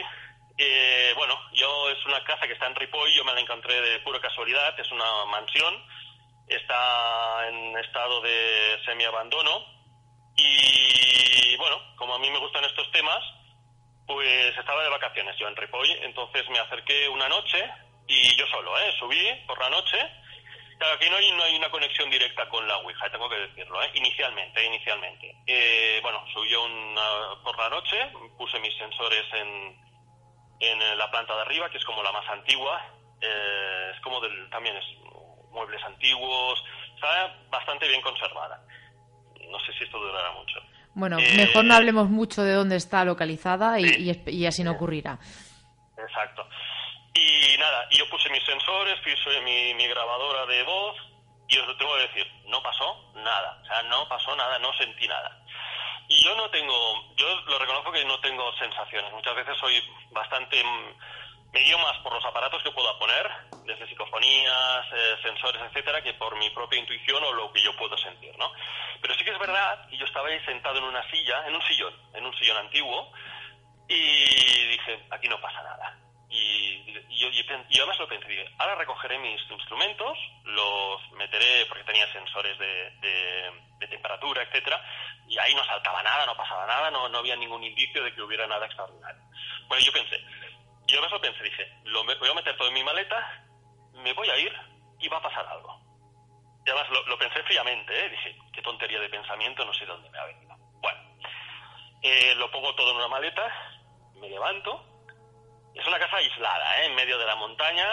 eh, 0.59 1.13
bueno, 1.17 1.39
yo 1.55 1.91
es 1.91 2.05
una 2.05 2.23
casa 2.25 2.47
que 2.47 2.53
está 2.53 2.67
en 2.67 2.75
Ripoll, 2.75 3.11
yo 3.15 3.25
me 3.25 3.33
la 3.33 3.41
encontré 3.41 3.81
de 3.81 3.99
pura 4.01 4.21
casualidad, 4.21 4.79
es 4.79 4.91
una 4.93 5.25
mansión, 5.27 5.75
está 6.47 7.49
en 7.49 7.79
estado 7.79 8.21
de 8.21 8.79
semiabandono 8.85 9.65
y 10.37 11.57
bueno, 11.57 11.81
como 11.97 12.15
a 12.15 12.19
mí 12.19 12.31
me 12.31 12.39
gustan 12.39 12.65
estos 12.65 12.91
temas, 12.93 13.25
pues 14.07 14.57
estaba 14.57 14.83
de 14.85 14.91
vacaciones 14.91 15.37
yo 15.39 15.49
en 15.49 15.57
Ripoll, 15.57 15.91
entonces 16.03 16.49
me 16.51 16.59
acerqué 16.59 17.09
una 17.09 17.29
noche 17.29 17.65
y 18.07 18.37
yo 18.37 18.47
solo, 18.49 18.79
¿eh? 18.79 18.93
subí 18.99 19.35
por 19.47 19.59
la 19.59 19.71
noche. 19.71 19.99
Claro, 20.79 20.95
aquí 20.97 21.09
no 21.09 21.17
hay, 21.17 21.31
no 21.33 21.43
hay 21.43 21.57
una 21.57 21.71
conexión 21.71 22.11
directa 22.11 22.49
con 22.51 22.67
la 22.69 22.77
Ouija, 22.79 23.11
tengo 23.11 23.29
que 23.31 23.37
decirlo, 23.39 23.83
¿eh? 23.83 23.91
inicialmente, 23.95 24.63
inicialmente. 24.65 25.35
Eh, 25.47 26.01
bueno, 26.03 26.23
subí 26.35 26.55
una, 26.55 27.43
por 27.43 27.57
la 27.59 27.71
noche, 27.71 27.97
puse 28.37 28.59
mis 28.61 28.77
sensores 28.77 29.25
en, 29.33 29.77
en 30.61 30.99
la 30.99 31.11
planta 31.11 31.35
de 31.35 31.41
arriba, 31.43 31.71
que 31.71 31.79
es 31.79 31.85
como 31.85 32.03
la 32.03 32.13
más 32.13 32.29
antigua, 32.29 32.83
eh, 33.23 33.91
es 33.95 34.01
como 34.03 34.21
del, 34.21 34.51
también 34.51 34.77
es 34.77 34.85
muebles 35.51 35.83
antiguos, 35.85 36.63
está 36.95 37.35
bastante 37.49 37.89
bien 37.89 38.03
conservada. 38.03 38.61
No 39.51 39.59
sé 39.61 39.73
si 39.79 39.85
esto 39.85 39.99
durará 39.99 40.33
mucho. 40.33 40.61
Bueno, 40.95 41.19
Eh, 41.19 41.35
mejor 41.37 41.65
no 41.65 41.75
hablemos 41.75 42.11
mucho 42.11 42.43
de 42.43 42.53
dónde 42.53 42.77
está 42.77 43.05
localizada 43.07 43.81
y, 43.81 43.89
Sí. 43.89 44.05
y 44.05 44.11
esp- 44.11 44.33
y 44.33 44.45
así 44.47 44.63
no 44.63 44.73
ocurrirá. 44.73 45.19
Exacto. 45.97 46.47
Y 47.17 47.57
nada, 47.57 47.89
yo 47.91 48.09
puse 48.11 48.29
mis 48.29 48.45
sensores, 48.45 49.01
puse 49.01 49.41
mi, 49.41 49.87
grabadora 49.89 50.45
de 50.45 50.63
voz 50.65 50.97
y 51.49 51.57
os 51.57 51.67
lo 51.67 51.77
tengo 51.79 51.95
que 51.95 52.09
decir, 52.09 52.31
no 52.47 52.63
pasó 52.63 53.11
nada. 53.15 53.59
O 53.63 53.67
sea, 53.67 53.83
no 53.85 54.07
pasó 54.07 54.37
nada, 54.37 54.59
no 54.59 54.73
sentí 54.75 55.09
nada. 55.09 55.41
Y 56.09 56.23
yo 56.23 56.37
no 56.37 56.51
tengo, 56.51 57.17
yo 57.17 57.41
lo 57.47 57.59
reconozco 57.59 57.91
que 57.91 58.05
no 58.05 58.21
tengo 58.21 58.53
sensaciones. 58.59 59.13
Muchas 59.13 59.35
veces 59.35 59.57
soy 59.59 59.83
bastante, 60.11 60.63
mm, 60.63 60.99
me 61.53 61.77
más 61.79 61.99
por 62.03 62.13
los 62.13 62.25
aparatos 62.25 62.63
que 62.63 62.71
pueda 62.71 62.99
poner, 62.99 63.31
desde 63.65 63.89
psicofonías, 63.89 64.87
eh, 64.93 65.17
sensores, 65.23 65.63
etcétera, 65.63 66.03
que 66.03 66.13
por 66.15 66.37
mi 66.37 66.51
propia 66.51 66.79
intuición 66.79 67.25
o 67.25 67.33
lo 67.33 67.51
que 67.51 67.63
yo 67.63 67.75
puedo 67.77 67.97
sentir, 67.97 68.37
¿no? 68.37 68.53
Pero 69.01 69.15
sí 69.15 69.25
que 69.25 69.31
es 69.31 69.39
verdad 69.39 69.89
que 69.89 69.97
yo 69.97 70.05
estaba 70.05 70.29
ahí 70.29 70.39
sentado 70.45 70.79
en 70.79 70.85
una 70.85 71.09
silla, 71.11 71.47
en 71.47 71.55
un 71.55 71.63
sillón, 71.63 71.95
en 72.13 72.27
un 72.27 72.37
sillón 72.37 72.59
antiguo, 72.59 73.11
y 73.89 74.67
dije, 74.69 75.07
aquí 75.11 75.29
no 75.29 75.41
pasa 75.41 75.63
nada. 75.63 76.06
Y, 76.37 76.85
y 77.09 77.19
yo, 77.19 77.29
además 77.81 77.99
lo 77.99 78.09
pensé, 78.09 78.47
ahora 78.59 78.75
recogeré 78.75 79.19
mis 79.19 79.41
instrumentos, 79.51 80.19
los 80.45 81.13
meteré, 81.13 81.65
porque 81.67 81.85
tenía 81.85 82.13
sensores 82.13 82.59
de, 82.59 83.87
temperatura, 83.89 84.43
etcétera, 84.43 84.83
y 85.29 85.39
ahí 85.39 85.55
no 85.55 85.65
saltaba 85.65 86.03
nada, 86.03 86.27
no 86.27 86.37
pasaba 86.37 86.67
nada, 86.67 86.91
no, 86.91 87.09
no 87.09 87.19
había 87.19 87.37
ningún 87.37 87.63
indicio 87.63 88.03
de 88.03 88.13
que 88.13 88.21
hubiera 88.21 88.47
nada 88.47 88.67
extraordinario. 88.67 89.23
Bueno, 89.69 89.85
yo 89.85 89.93
pensé, 89.93 90.21
y 90.87 90.93
además 90.93 91.13
lo 91.13 91.21
pensé, 91.21 91.43
dije, 91.43 91.73
lo 91.85 92.05
voy 92.05 92.29
a 92.29 92.35
meter 92.35 92.57
todo 92.57 92.69
en 92.69 92.75
mi 92.75 92.85
maleta, 92.85 93.45
me 93.95 94.13
voy 94.13 94.29
a 94.29 94.39
ir 94.39 94.53
y 94.99 95.09
va 95.09 95.19
a 95.19 95.23
pasar 95.23 95.47
algo. 95.47 95.81
Y 96.67 96.71
además 96.71 96.91
lo, 97.07 97.19
pensé 97.19 97.43
fríamente, 97.45 98.07
¿eh? 98.07 98.09
dije, 98.11 98.37
qué 98.53 98.61
tontería 98.61 99.01
de 99.01 99.09
pensamiento, 99.09 99.65
no 99.65 99.73
sé 99.73 99.81
de 99.81 99.93
dónde 99.93 100.11
me 100.11 100.19
ha 100.19 100.25
venido. 100.25 100.57
Bueno, 100.81 101.01
eh, 102.03 102.35
lo 102.37 102.51
pongo 102.51 102.75
todo 102.75 102.91
en 102.91 102.97
una 102.97 103.09
maleta, 103.09 103.81
me 104.15 104.29
levanto. 104.29 104.96
Es 105.77 105.87
una 105.87 105.99
casa 105.99 106.17
aislada, 106.17 106.81
¿eh? 106.81 106.87
en 106.87 106.95
medio 106.95 107.19
de 107.19 107.27
la 107.27 107.37
montaña, 107.37 107.87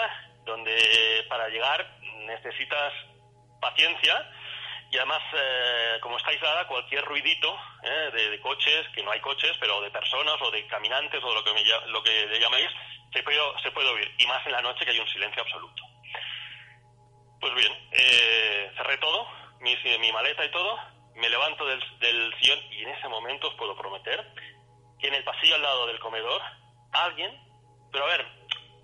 donde 0.44 1.24
para 1.28 1.48
llegar 1.48 1.86
necesitas 2.26 2.92
paciencia 3.60 4.30
y 4.90 4.96
además, 4.96 5.22
eh, 5.34 5.98
como 6.00 6.16
está 6.16 6.30
aislada, 6.30 6.68
cualquier 6.68 7.04
ruidito 7.04 7.58
¿eh? 7.82 8.10
de, 8.12 8.40
coches, 8.40 8.86
que 8.94 9.02
no 9.02 9.10
hay 9.10 9.20
coches, 9.20 9.56
pero 9.58 9.80
de 9.80 9.90
personas 9.90 10.40
o 10.40 10.50
de 10.52 10.66
caminantes 10.68 11.22
o 11.22 11.34
lo 11.34 11.42
que, 11.42 11.52
me, 11.52 11.64
lo 11.88 12.00
que 12.02 12.26
le 12.26 12.38
llaméis, 12.38 12.68
se 13.12 13.22
puede, 13.24 13.38
se 13.60 13.72
puede 13.72 13.88
oír. 13.88 14.14
Y 14.18 14.26
más 14.26 14.46
en 14.46 14.52
la 14.52 14.62
noche 14.62 14.84
que 14.84 14.92
hay 14.92 15.00
un 15.00 15.08
silencio 15.08 15.42
absoluto. 15.42 15.82
Pues 17.40 17.54
bien, 17.54 17.72
eh, 17.90 18.70
cerré 18.76 18.96
todo, 18.98 19.26
mi, 19.60 19.76
mi 19.98 20.12
maleta 20.12 20.44
y 20.44 20.50
todo, 20.52 20.78
me 21.16 21.28
levanto 21.28 21.66
del, 21.66 21.80
del 21.98 22.34
sillón 22.40 22.60
y 22.70 22.82
en 22.84 22.90
ese 22.90 23.08
momento 23.08 23.48
os 23.48 23.54
puedo 23.54 23.76
prometer 23.76 24.24
que 25.00 25.08
en 25.08 25.14
el 25.14 25.24
pasillo 25.24 25.56
al 25.56 25.62
lado 25.62 25.86
del 25.88 25.98
comedor, 25.98 26.40
alguien, 26.92 27.36
pero 27.94 28.06
a 28.06 28.08
ver, 28.08 28.26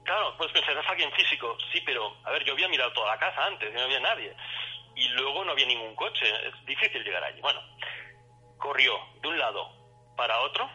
claro, 0.05 0.37
pues 0.39 0.53
pensar, 0.53 0.79
es 0.79 0.89
alguien 0.89 1.11
físico, 1.13 1.59
sí, 1.73 1.81
pero 1.85 2.17
a 2.23 2.31
ver, 2.31 2.45
yo 2.45 2.53
había 2.53 2.69
mirado 2.69 2.93
toda 2.93 3.09
la 3.13 3.19
casa 3.19 3.45
antes 3.45 3.75
no 3.75 3.83
había 3.83 3.99
nadie. 3.99 4.33
Y 4.95 5.09
luego 5.09 5.45
no 5.45 5.51
había 5.53 5.67
ningún 5.67 5.97
coche, 5.97 6.25
es 6.47 6.65
difícil 6.67 7.03
llegar 7.03 7.25
allí. 7.25 7.41
Bueno, 7.41 7.61
corrió 8.59 8.99
de 9.21 9.29
un 9.29 9.39
lado 9.39 9.69
para 10.17 10.39
otro. 10.41 10.71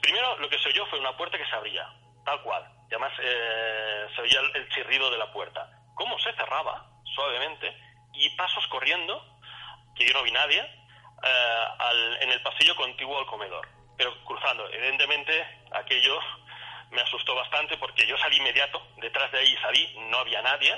Primero 0.00 0.36
lo 0.38 0.48
que 0.48 0.58
se 0.58 0.68
oyó 0.68 0.86
fue 0.86 1.00
una 1.00 1.16
puerta 1.16 1.38
que 1.38 1.46
se 1.46 1.56
abría, 1.56 1.88
tal 2.24 2.40
cual. 2.42 2.62
Y 2.90 2.94
además 2.94 3.12
eh, 3.20 4.06
se 4.14 4.22
oía 4.22 4.40
el, 4.40 4.56
el 4.56 4.68
chirrido 4.70 5.10
de 5.10 5.18
la 5.18 5.32
puerta. 5.32 5.68
Cómo 5.94 6.18
se 6.18 6.32
cerraba 6.34 6.86
suavemente 7.14 7.74
y 8.12 8.28
pasos 8.36 8.66
corriendo, 8.68 9.24
que 9.96 10.06
yo 10.06 10.12
no 10.14 10.22
vi 10.22 10.30
nadie, 10.32 10.60
eh, 10.60 11.64
al- 11.78 12.22
en 12.22 12.30
el 12.30 12.42
pasillo 12.42 12.76
contiguo 12.76 13.18
al 13.18 13.26
comedor. 13.26 13.66
Pero 13.96 14.14
cruzando, 14.24 14.68
evidentemente 14.70 15.46
aquello 15.72 16.18
me 16.90 17.00
asustó 17.02 17.34
bastante 17.34 17.76
porque 17.78 18.06
yo 18.06 18.16
salí 18.18 18.36
inmediato, 18.36 18.82
detrás 18.96 19.30
de 19.32 19.38
ahí 19.38 19.56
salí, 19.62 19.94
no 20.10 20.18
había 20.18 20.42
nadie 20.42 20.74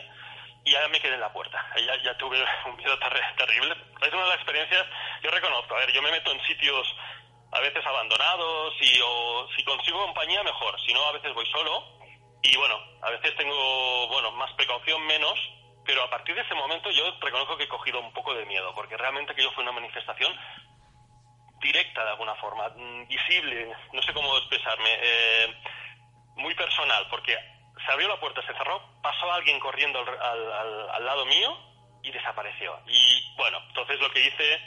y 0.64 0.72
ya 0.72 0.86
me 0.88 1.00
quedé 1.00 1.14
en 1.14 1.20
la 1.20 1.32
puerta. 1.32 1.58
Ya, 1.76 1.96
ya 2.02 2.16
tuve 2.18 2.42
un 2.66 2.76
miedo 2.76 2.98
terri- 3.00 3.36
terrible. 3.36 3.74
Es 4.02 4.12
una 4.12 4.22
de 4.22 4.28
las 4.28 4.36
experiencias, 4.36 4.86
yo 5.22 5.30
reconozco, 5.30 5.74
a 5.74 5.78
ver, 5.80 5.92
yo 5.92 6.02
me 6.02 6.10
meto 6.10 6.30
en 6.32 6.40
sitios 6.44 6.86
a 7.52 7.60
veces 7.60 7.84
abandonados 7.84 8.74
y 8.80 8.98
o 9.04 9.46
si 9.56 9.62
consigo 9.64 10.04
compañía 10.06 10.42
mejor, 10.42 10.80
si 10.86 10.92
no 10.94 11.04
a 11.06 11.12
veces 11.12 11.34
voy 11.34 11.46
solo 11.52 11.84
y 12.42 12.56
bueno, 12.56 12.78
a 13.02 13.10
veces 13.10 13.36
tengo, 13.36 14.08
bueno, 14.08 14.32
más 14.32 14.50
precaución, 14.54 15.04
menos, 15.06 15.38
pero 15.84 16.02
a 16.02 16.10
partir 16.10 16.34
de 16.34 16.40
ese 16.42 16.54
momento 16.54 16.90
yo 16.90 17.04
reconozco 17.20 17.56
que 17.56 17.64
he 17.64 17.68
cogido 17.68 18.00
un 18.00 18.12
poco 18.12 18.34
de 18.34 18.46
miedo, 18.46 18.74
porque 18.74 18.96
realmente 18.96 19.32
aquello 19.32 19.52
fue 19.52 19.62
una 19.64 19.72
manifestación 19.72 20.34
directa 21.60 22.02
de 22.04 22.10
alguna 22.10 22.34
forma, 22.36 22.68
mm, 22.70 23.06
visible, 23.06 23.72
no 23.92 24.02
sé 24.02 24.12
cómo 24.12 24.36
expresarme, 24.38 24.88
eh, 25.00 25.54
muy 26.36 26.54
personal, 26.54 27.06
porque 27.10 27.36
se 27.84 27.92
abrió 27.92 28.08
la 28.08 28.20
puerta, 28.20 28.40
se 28.46 28.52
cerró, 28.54 28.82
pasó 29.02 29.32
alguien 29.32 29.58
corriendo 29.60 29.98
al, 30.00 30.08
al- 30.08 30.90
al- 30.90 31.04
lado 31.06 31.26
mío 31.26 31.56
y 32.02 32.10
desapareció. 32.10 32.78
Y 32.86 33.34
bueno, 33.36 33.58
entonces 33.68 33.98
lo 34.00 34.10
que 34.10 34.20
hice, 34.26 34.60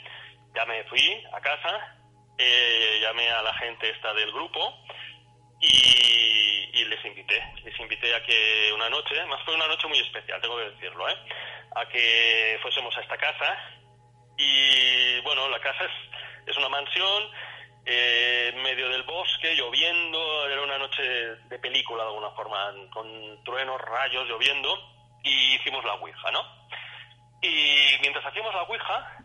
ya 0.54 0.64
me 0.66 0.84
fui 0.84 1.24
a 1.32 1.40
casa, 1.40 1.96
eh, 2.38 2.98
llamé 3.02 3.30
a 3.30 3.42
la 3.42 3.54
gente 3.54 3.88
esta 3.90 4.12
del 4.14 4.30
grupo 4.32 4.74
y, 5.60 6.70
y 6.80 6.84
les 6.84 7.04
invité, 7.04 7.42
les 7.64 7.78
invité 7.80 8.14
a 8.14 8.22
que 8.22 8.70
una 8.74 8.90
noche, 8.90 9.24
más 9.26 9.42
fue 9.44 9.54
una 9.54 9.66
noche 9.66 9.86
muy 9.88 9.98
especial, 9.98 10.40
tengo 10.40 10.56
que 10.58 10.70
decirlo, 10.70 11.08
¿eh? 11.08 11.16
a 11.74 11.86
que 11.88 12.58
fuésemos 12.62 12.94
a 12.96 13.00
esta 13.00 13.16
casa 13.16 13.58
y 14.36 15.20
bueno, 15.20 15.48
la 15.48 15.60
casa 15.60 15.84
es, 15.84 16.50
es 16.50 16.56
una 16.58 16.68
mansión 16.68 17.30
eh, 17.86 18.50
en 18.52 18.62
medio 18.62 18.88
del 18.88 19.04
bosque, 19.04 19.54
lloviendo, 19.54 20.48
era 20.48 20.62
una 20.62 20.78
noche 20.78 21.02
de 21.02 21.58
película 21.58 22.02
de 22.02 22.08
alguna 22.08 22.30
forma, 22.30 22.72
con 22.92 23.42
truenos, 23.44 23.80
rayos, 23.80 24.28
lloviendo, 24.28 24.76
y 25.22 25.54
hicimos 25.54 25.84
la 25.84 25.94
Ouija, 25.94 26.30
¿no? 26.32 26.42
Y 27.42 27.96
mientras 28.00 28.24
hacíamos 28.26 28.54
la 28.54 28.62
Ouija, 28.62 29.18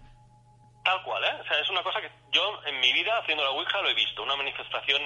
tal 0.84 1.03
cual, 1.03 1.24
¿eh? 1.24 1.38
O 1.41 1.43
sea, 1.45 1.59
es 1.59 1.70
una 1.70 1.84
cosa 1.84 2.01
que 2.01 2.12
yo 2.32 2.62
en 2.66 2.80
mi 2.80 2.91
vida 2.93 3.18
haciendo 3.18 3.43
la 3.43 3.51
Ouija 3.51 3.82
lo 3.82 3.89
he 3.89 3.93
visto, 3.93 4.24
una 4.24 4.36
manifestación 4.36 5.01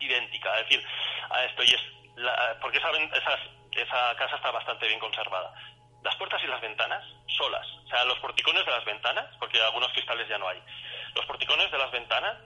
idéntica, 0.00 0.58
es 0.60 0.68
decir, 0.68 0.86
a 1.30 1.44
esto, 1.44 1.62
y 1.62 1.68
es 1.74 1.80
la- 2.16 2.56
porque 2.60 2.78
esa, 2.78 2.90
esas- 2.90 3.40
esa 3.72 4.16
casa 4.16 4.36
está 4.36 4.50
bastante 4.50 4.86
bien 4.88 4.98
conservada. 5.00 5.52
Las 6.02 6.14
puertas 6.16 6.40
y 6.42 6.46
las 6.46 6.60
ventanas 6.60 7.04
solas, 7.36 7.66
o 7.84 7.88
sea, 7.88 8.04
los 8.04 8.18
porticones 8.20 8.64
de 8.64 8.70
las 8.70 8.84
ventanas, 8.84 9.26
porque 9.38 9.60
algunos 9.60 9.92
cristales 9.92 10.28
ya 10.28 10.38
no 10.38 10.48
hay, 10.48 10.60
los 11.14 11.26
porticones 11.26 11.70
de 11.70 11.78
las 11.78 11.90
ventanas 11.90 12.36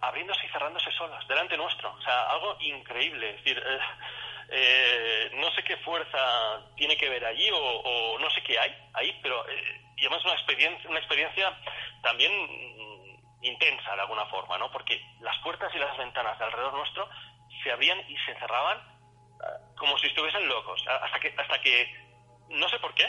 abriéndose 0.00 0.46
y 0.46 0.50
cerrándose 0.50 0.90
solas, 0.92 1.26
delante 1.28 1.56
nuestro. 1.56 1.92
O 1.92 2.02
sea, 2.02 2.30
algo 2.30 2.56
increíble. 2.60 3.30
Es 3.30 3.36
decir, 3.44 3.62
eh, 3.64 3.78
eh, 4.50 5.30
no 5.34 5.50
sé 5.52 5.62
qué 5.64 5.76
fuerza 5.78 6.60
tiene 6.76 6.96
que 6.96 7.08
ver 7.08 7.24
allí 7.24 7.48
o, 7.52 8.18
no 8.18 8.30
sé 8.30 8.42
qué 8.42 8.58
hay 8.58 8.74
ahí, 8.94 9.18
pero... 9.22 9.48
eh, 9.48 9.80
y 9.96 10.06
además 10.06 10.24
una 10.24 10.34
experiencia, 10.34 10.90
una 10.90 10.98
experiencia 10.98 11.56
también 12.02 12.32
mm, 12.32 13.44
intensa 13.44 13.94
de 13.94 14.00
alguna 14.00 14.26
forma, 14.26 14.58
¿no? 14.58 14.70
Porque 14.70 15.00
las 15.20 15.36
puertas 15.38 15.72
y 15.74 15.78
las 15.78 15.96
ventanas 15.96 16.38
de 16.38 16.44
alrededor 16.44 16.74
nuestro 16.74 17.08
se 17.62 17.70
abrían 17.70 17.98
y 18.10 18.16
se 18.18 18.34
cerraban 18.34 18.78
ah, 19.40 19.74
como 19.78 19.96
si 19.98 20.08
estuviesen 20.08 20.48
locos, 20.48 20.84
hasta 20.88 21.20
que, 21.20 21.34
hasta 21.36 21.60
que, 21.60 21.94
no 22.50 22.68
sé 22.68 22.78
por 22.80 22.94
qué, 22.94 23.06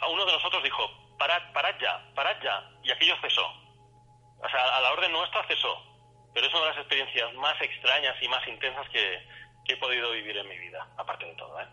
a 0.00 0.08
uno 0.08 0.24
de 0.24 0.32
nosotros 0.32 0.62
dijo, 0.62 1.16
parad, 1.18 1.42
parad 1.52 1.74
ya, 1.80 2.04
parad 2.14 2.36
ya, 2.42 2.68
y 2.82 2.90
aquello 2.90 3.16
cesó. 3.20 3.46
O 4.42 4.48
sea, 4.48 4.76
a 4.76 4.80
la 4.80 4.92
orden 4.92 5.12
nuestra 5.12 5.46
cesó. 5.46 5.85
Pero 6.36 6.48
es 6.48 6.52
una 6.52 6.64
de 6.64 6.68
las 6.68 6.78
experiencias 6.80 7.34
más 7.36 7.54
extrañas 7.62 8.14
y 8.20 8.28
más 8.28 8.46
intensas 8.46 8.86
que, 8.92 9.72
he 9.72 9.76
podido 9.78 10.12
vivir 10.12 10.36
en 10.36 10.46
mi 10.46 10.58
vida, 10.58 10.86
aparte 10.98 11.24
de 11.24 11.34
todo, 11.34 11.58
¿eh? 11.58 11.64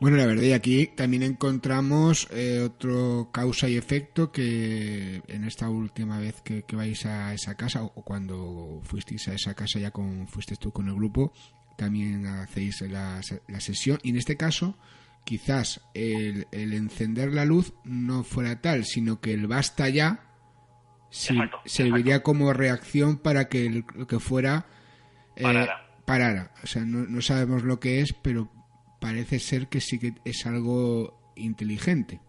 Bueno, 0.00 0.16
la 0.16 0.26
verdad, 0.26 0.42
y 0.42 0.52
aquí 0.52 0.88
también 0.88 1.22
encontramos 1.22 2.26
eh, 2.32 2.58
otro 2.58 3.30
causa 3.32 3.68
y 3.68 3.76
efecto 3.76 4.32
que 4.32 5.22
en 5.28 5.44
esta 5.44 5.68
última 5.68 6.18
vez 6.18 6.42
que, 6.42 6.64
vais 6.72 7.06
a 7.06 7.34
esa 7.34 7.56
casa, 7.56 7.84
o 7.84 8.02
cuando 8.02 8.80
fuisteis 8.82 9.28
a 9.28 9.34
esa 9.34 9.54
casa 9.54 9.78
ya 9.78 9.92
con, 9.92 10.26
fuiste 10.26 10.56
tú 10.56 10.72
con 10.72 10.88
el 10.88 10.96
grupo, 10.96 11.32
también 11.78 12.26
hacéis 12.26 12.80
la, 12.80 13.20
la 13.46 13.60
sesión. 13.60 14.00
Y 14.02 14.10
en 14.10 14.16
este 14.16 14.36
caso, 14.36 14.76
quizás 15.24 15.82
el, 15.94 16.46
encender 16.50 17.32
la 17.32 17.44
luz 17.44 17.74
no 17.84 18.24
fuera 18.24 18.60
tal, 18.60 18.84
sino 18.84 19.20
que 19.20 19.32
el 19.34 19.46
basta 19.46 19.88
ya 19.88 20.29
serviría 21.10 22.22
como 22.22 22.52
reacción 22.52 23.18
para 23.18 23.48
que 23.48 23.84
lo 23.94 24.06
que 24.06 24.20
fuera 24.20 24.66
eh, 25.36 25.42
parara. 25.42 25.88
parara. 26.04 26.50
O 26.62 26.66
sea, 26.66 26.82
no, 26.82 26.98
no 27.08 27.20
sabemos 27.20 27.62
lo 27.62 27.80
que 27.80 28.00
es, 28.00 28.12
pero 28.12 28.48
parece 29.00 29.40
ser 29.40 29.68
que 29.68 29.80
sí 29.80 29.98
que 29.98 30.14
es 30.24 30.46
algo 30.46 31.32
inteligente. 31.36 32.20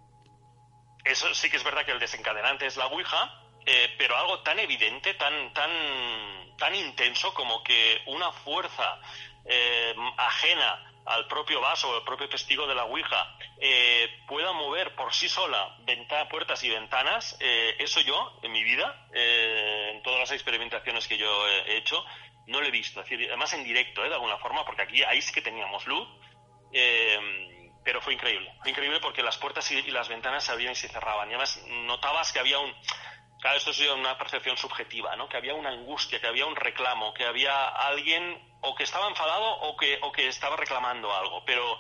Eso 1.04 1.34
sí 1.34 1.50
que 1.50 1.58
es 1.58 1.64
verdad 1.64 1.86
que 1.86 1.92
el 1.92 2.00
desencadenante 2.00 2.66
es 2.66 2.78
la 2.78 2.88
Ouija, 2.88 3.42
eh, 3.66 3.90
pero 3.98 4.16
algo 4.18 4.42
tan 4.42 4.60
evidente, 4.60 5.14
tan, 5.16 5.54
tan, 5.54 5.72
tan 6.58 6.76
intenso 6.76 7.34
como 7.34 7.64
que 7.64 8.00
una 8.08 8.32
fuerza 8.32 9.00
eh, 9.46 9.96
ajena 10.18 10.91
al 11.06 11.28
propio 11.28 11.60
vaso 11.62 11.96
al 11.96 12.04
propio 12.04 12.30
testigo 12.30 12.68
de 12.68 12.76
la 12.76 12.86
Ouija 12.86 13.36
eh, 13.60 14.08
pueda 14.28 14.54
mover 14.54 14.96
por 14.96 15.14
sí 15.14 15.28
sola 15.28 15.78
puertas 16.30 16.64
y 16.64 16.70
ventanas, 16.70 17.38
eso 17.40 18.02
yo 18.02 18.40
en 18.42 18.52
mi 18.52 18.64
vida, 18.64 19.08
en 19.14 20.02
todas 20.04 20.20
las 20.20 20.32
experimentaciones 20.32 21.08
que 21.08 21.18
yo 21.18 21.48
he 21.48 21.78
hecho, 21.78 22.04
no 22.48 22.62
lo 22.62 22.68
he 22.68 22.72
visto. 22.72 23.02
además 23.02 23.54
en 23.54 23.64
directo, 23.64 24.02
de 24.02 24.14
alguna 24.14 24.38
forma, 24.38 24.66
porque 24.66 24.84
aquí 24.84 25.04
ahí 25.04 25.22
sí 25.22 25.34
que 25.34 25.42
teníamos 25.42 25.86
luz 25.88 26.08
eh, 26.72 27.72
pero 27.84 28.02
fue 28.02 28.14
increíble. 28.14 28.54
Fue 28.62 28.72
increíble 28.72 29.00
porque 29.00 29.24
las 29.24 29.38
puertas 29.38 29.70
y, 29.72 29.82
las 29.92 30.08
ventanas 30.08 30.44
se 30.44 30.52
abrían 30.52 30.74
y 30.74 30.76
se 30.76 30.88
cerraban. 30.88 31.30
Y 31.30 31.34
además 31.34 31.64
notabas 31.68 32.32
que 32.32 32.40
había 32.40 32.60
un. 32.60 32.74
Claro, 33.42 33.58
esto 33.58 33.72
es 33.72 33.82
una 33.90 34.16
percepción 34.20 34.56
subjetiva, 34.56 35.16
¿no? 35.16 35.28
Que 35.28 35.36
había 35.36 35.56
una 35.56 35.72
angustia, 35.72 36.22
que 36.22 36.28
había 36.28 36.46
un 36.46 36.56
reclamo, 36.56 37.12
que 37.12 37.26
había 37.26 37.70
alguien 37.70 38.40
o 38.62 38.76
que 38.76 38.84
estaba 38.84 39.10
enfadado 39.10 39.44
o 39.62 39.76
que, 39.76 39.98
o 40.04 40.12
que 40.12 40.28
estaba 40.28 40.56
reclamando 40.56 41.12
algo. 41.12 41.44
Pero, 41.44 41.80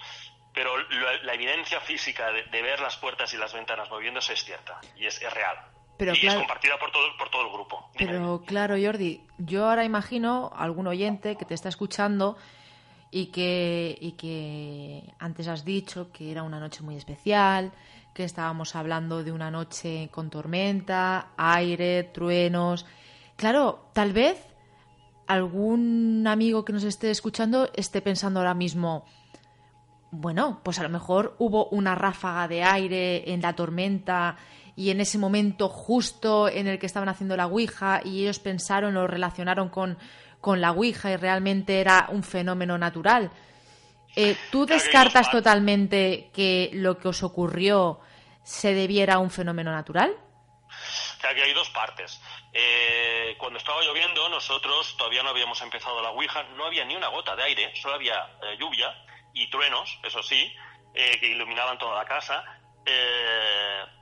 pero 0.55 0.75
la, 1.21 1.33
evidencia 1.35 1.79
física 1.79 2.31
de, 2.31 2.61
ver 2.63 2.79
las 2.79 2.97
puertas 2.97 3.31
y 3.35 3.37
las 3.37 3.53
ventanas 3.53 3.91
moviéndose 3.91 4.33
es 4.33 4.43
cierta 4.43 4.81
y 4.97 5.05
es, 5.05 5.21
real. 5.31 5.55
Pero 5.99 6.13
y 6.15 6.25
es 6.25 6.33
compartida 6.33 6.79
por 6.79 6.91
todo, 6.91 7.15
por 7.15 7.29
todo 7.29 7.43
el 7.43 7.53
grupo. 7.53 7.91
Pero 7.95 8.41
claro, 8.43 8.75
Jordi, 8.81 9.21
yo 9.37 9.69
ahora 9.69 9.83
imagino 9.83 10.51
algún 10.55 10.87
oyente 10.87 11.37
que 11.37 11.45
te 11.45 11.53
está 11.53 11.69
escuchando 11.69 12.37
y 13.11 13.27
que, 13.27 13.95
y 14.01 14.13
que 14.13 15.13
antes 15.19 15.47
has 15.47 15.63
dicho 15.63 16.11
que 16.11 16.31
era 16.31 16.41
una 16.41 16.59
noche 16.59 16.81
muy 16.81 16.95
especial, 16.95 17.71
que 18.13 18.23
estábamos 18.23 18.75
hablando 18.75 19.23
de 19.23 19.31
una 19.31 19.51
noche 19.51 20.09
con 20.11 20.29
tormenta, 20.29 21.29
aire, 21.37 22.03
truenos. 22.03 22.85
Claro, 23.35 23.89
tal 23.93 24.13
vez 24.13 24.37
algún 25.27 26.25
amigo 26.27 26.65
que 26.65 26.73
nos 26.73 26.83
esté 26.83 27.09
escuchando 27.09 27.69
esté 27.73 28.01
pensando 28.01 28.39
ahora 28.39 28.53
mismo, 28.53 29.05
bueno, 30.11 30.59
pues 30.63 30.77
a 30.79 30.83
lo 30.83 30.89
mejor 30.89 31.35
hubo 31.39 31.67
una 31.67 31.95
ráfaga 31.95 32.47
de 32.49 32.63
aire 32.63 33.31
en 33.31 33.41
la 33.41 33.53
tormenta 33.53 34.35
y 34.75 34.89
en 34.89 34.99
ese 34.99 35.17
momento 35.17 35.69
justo 35.69 36.49
en 36.49 36.67
el 36.67 36.79
que 36.79 36.85
estaban 36.85 37.07
haciendo 37.07 37.37
la 37.37 37.47
Ouija 37.47 38.01
y 38.03 38.23
ellos 38.23 38.39
pensaron 38.39 38.97
o 38.97 39.07
relacionaron 39.07 39.69
con, 39.69 39.97
con 40.41 40.59
la 40.59 40.71
Ouija 40.71 41.11
y 41.11 41.15
realmente 41.15 41.79
era 41.79 42.09
un 42.11 42.23
fenómeno 42.23 42.77
natural. 42.77 43.31
Eh, 44.15 44.35
¿Tú 44.51 44.65
descartas 44.65 45.31
totalmente 45.31 46.29
que 46.33 46.69
lo 46.73 46.97
que 46.97 47.07
os 47.07 47.23
ocurrió 47.23 48.01
se 48.43 48.73
debiera 48.73 49.15
a 49.15 49.19
un 49.19 49.31
fenómeno 49.31 49.71
natural? 49.71 50.15
Aquí 51.23 51.39
hay 51.39 51.53
dos 51.53 51.69
partes. 51.69 52.21
Eh, 52.51 53.35
cuando 53.37 53.57
estaba 53.57 53.81
lloviendo, 53.83 54.27
nosotros 54.29 54.97
todavía 54.97 55.23
no 55.23 55.29
habíamos 55.29 55.61
empezado 55.61 56.01
la 56.01 56.09
Ouija, 56.09 56.43
no 56.57 56.65
había 56.65 56.83
ni 56.83 56.95
una 56.95 57.07
gota 57.07 57.35
de 57.35 57.43
aire, 57.43 57.73
solo 57.75 57.95
había 57.95 58.37
eh, 58.43 58.57
lluvia 58.59 58.93
y 59.33 59.49
truenos, 59.49 59.97
eso 60.03 60.21
sí, 60.23 60.53
que 60.93 61.27
iluminaban 61.27 61.77
toda 61.77 61.95
la 61.95 62.05
casa. 62.05 62.43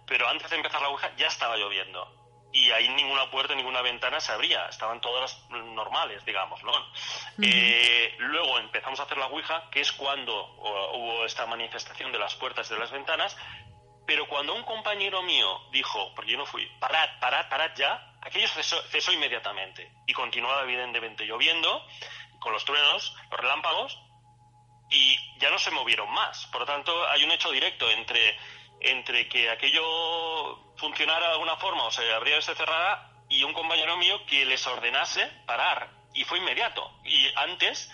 pero 0.07 0.27
antes 0.27 0.49
de 0.49 0.55
empezar 0.55 0.81
la 0.81 0.89
Ouija 0.89 1.11
ya 1.17 1.27
estaba 1.27 1.55
lloviendo 1.55 2.18
y 2.51 2.71
ahí 2.71 2.89
ninguna 2.89 3.29
puerta, 3.29 3.53
ninguna 3.53 3.81
ventana 3.81 4.19
se 4.19 4.31
abría, 4.31 4.65
estaban 4.67 4.99
todas 5.01 5.39
normales, 5.49 6.25
digamos, 6.25 6.63
¿no? 6.63 6.73
Eh, 7.41 8.15
luego 8.17 8.57
empezamos 8.57 8.99
a 8.99 9.03
hacer 9.03 9.17
la 9.17 9.27
Ouija, 9.27 9.69
que 9.69 9.81
es 9.81 9.91
cuando 9.91 10.45
hubo 10.93 11.25
esta 11.25 11.45
manifestación 11.45 12.11
de 12.11 12.19
las 12.19 12.35
puertas 12.35 12.69
y 12.69 12.73
de 12.73 12.79
las 12.79 12.91
ventanas, 12.91 13.37
pero 14.07 14.27
cuando 14.27 14.55
un 14.55 14.63
compañero 14.63 15.21
mío 15.21 15.69
dijo, 15.71 16.11
porque 16.15 16.31
yo 16.31 16.37
no 16.39 16.45
fui, 16.47 16.65
parad, 16.79 17.19
parad, 17.19 17.47
parad 17.47 17.71
ya, 17.75 18.13
aquello 18.21 18.47
cesó, 18.47 18.81
cesó 18.89 19.13
inmediatamente 19.13 19.91
y 20.07 20.13
continuaba 20.13 20.63
evidentemente 20.63 21.25
lloviendo, 21.25 21.85
con 22.39 22.53
los 22.53 22.65
truenos, 22.65 23.15
los 23.29 23.39
relámpagos, 23.39 23.99
y 24.89 25.17
ya 25.37 25.51
no 25.51 25.59
se 25.59 25.69
movieron 25.71 26.11
más. 26.11 26.47
Por 26.47 26.61
lo 26.61 26.65
tanto, 26.65 27.07
hay 27.09 27.23
un 27.23 27.31
hecho 27.31 27.51
directo 27.51 27.89
entre 27.91 28.37
entre 28.81 29.27
que 29.27 29.49
aquello 29.49 30.73
funcionara 30.77 31.27
de 31.27 31.33
alguna 31.33 31.57
forma 31.57 31.83
o 31.85 31.91
se 31.91 32.11
abriera 32.13 32.39
o 32.39 32.41
se 32.41 32.55
cerrara 32.55 33.11
y 33.27 33.43
un 33.43 33.53
compañero 33.53 33.97
mío 33.97 34.25
que 34.25 34.45
les 34.45 34.65
ordenase 34.67 35.25
parar. 35.45 35.91
Y 36.13 36.23
fue 36.23 36.39
inmediato. 36.39 36.91
Y 37.03 37.27
antes 37.35 37.91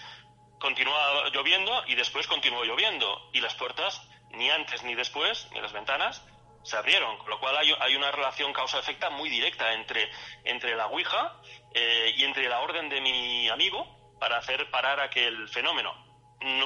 continuaba 0.59 1.29
lloviendo 1.29 1.83
y 1.87 1.95
después 1.95 2.27
continuó 2.27 2.63
lloviendo. 2.63 3.29
Y 3.33 3.41
las 3.41 3.55
puertas 3.55 4.01
ni 4.31 4.49
antes 4.49 4.83
ni 4.83 4.95
después 4.95 5.47
ni 5.51 5.59
las 5.59 5.73
ventanas 5.73 6.23
se 6.63 6.77
abrieron. 6.77 7.17
Con 7.17 7.29
lo 7.29 7.39
cual 7.39 7.57
hay, 7.57 7.73
hay 7.79 7.95
una 7.95 8.11
relación 8.11 8.53
causa-efecta 8.53 9.09
muy 9.09 9.29
directa 9.29 9.73
entre 9.73 10.09
entre 10.45 10.75
la 10.75 10.87
ouija 10.87 11.35
eh, 11.73 12.13
y 12.15 12.23
entre 12.23 12.47
la 12.47 12.61
orden 12.61 12.89
de 12.89 13.01
mi 13.01 13.49
amigo 13.49 13.85
para 14.19 14.37
hacer 14.37 14.69
parar 14.71 15.01
aquel 15.01 15.49
fenómeno 15.49 16.04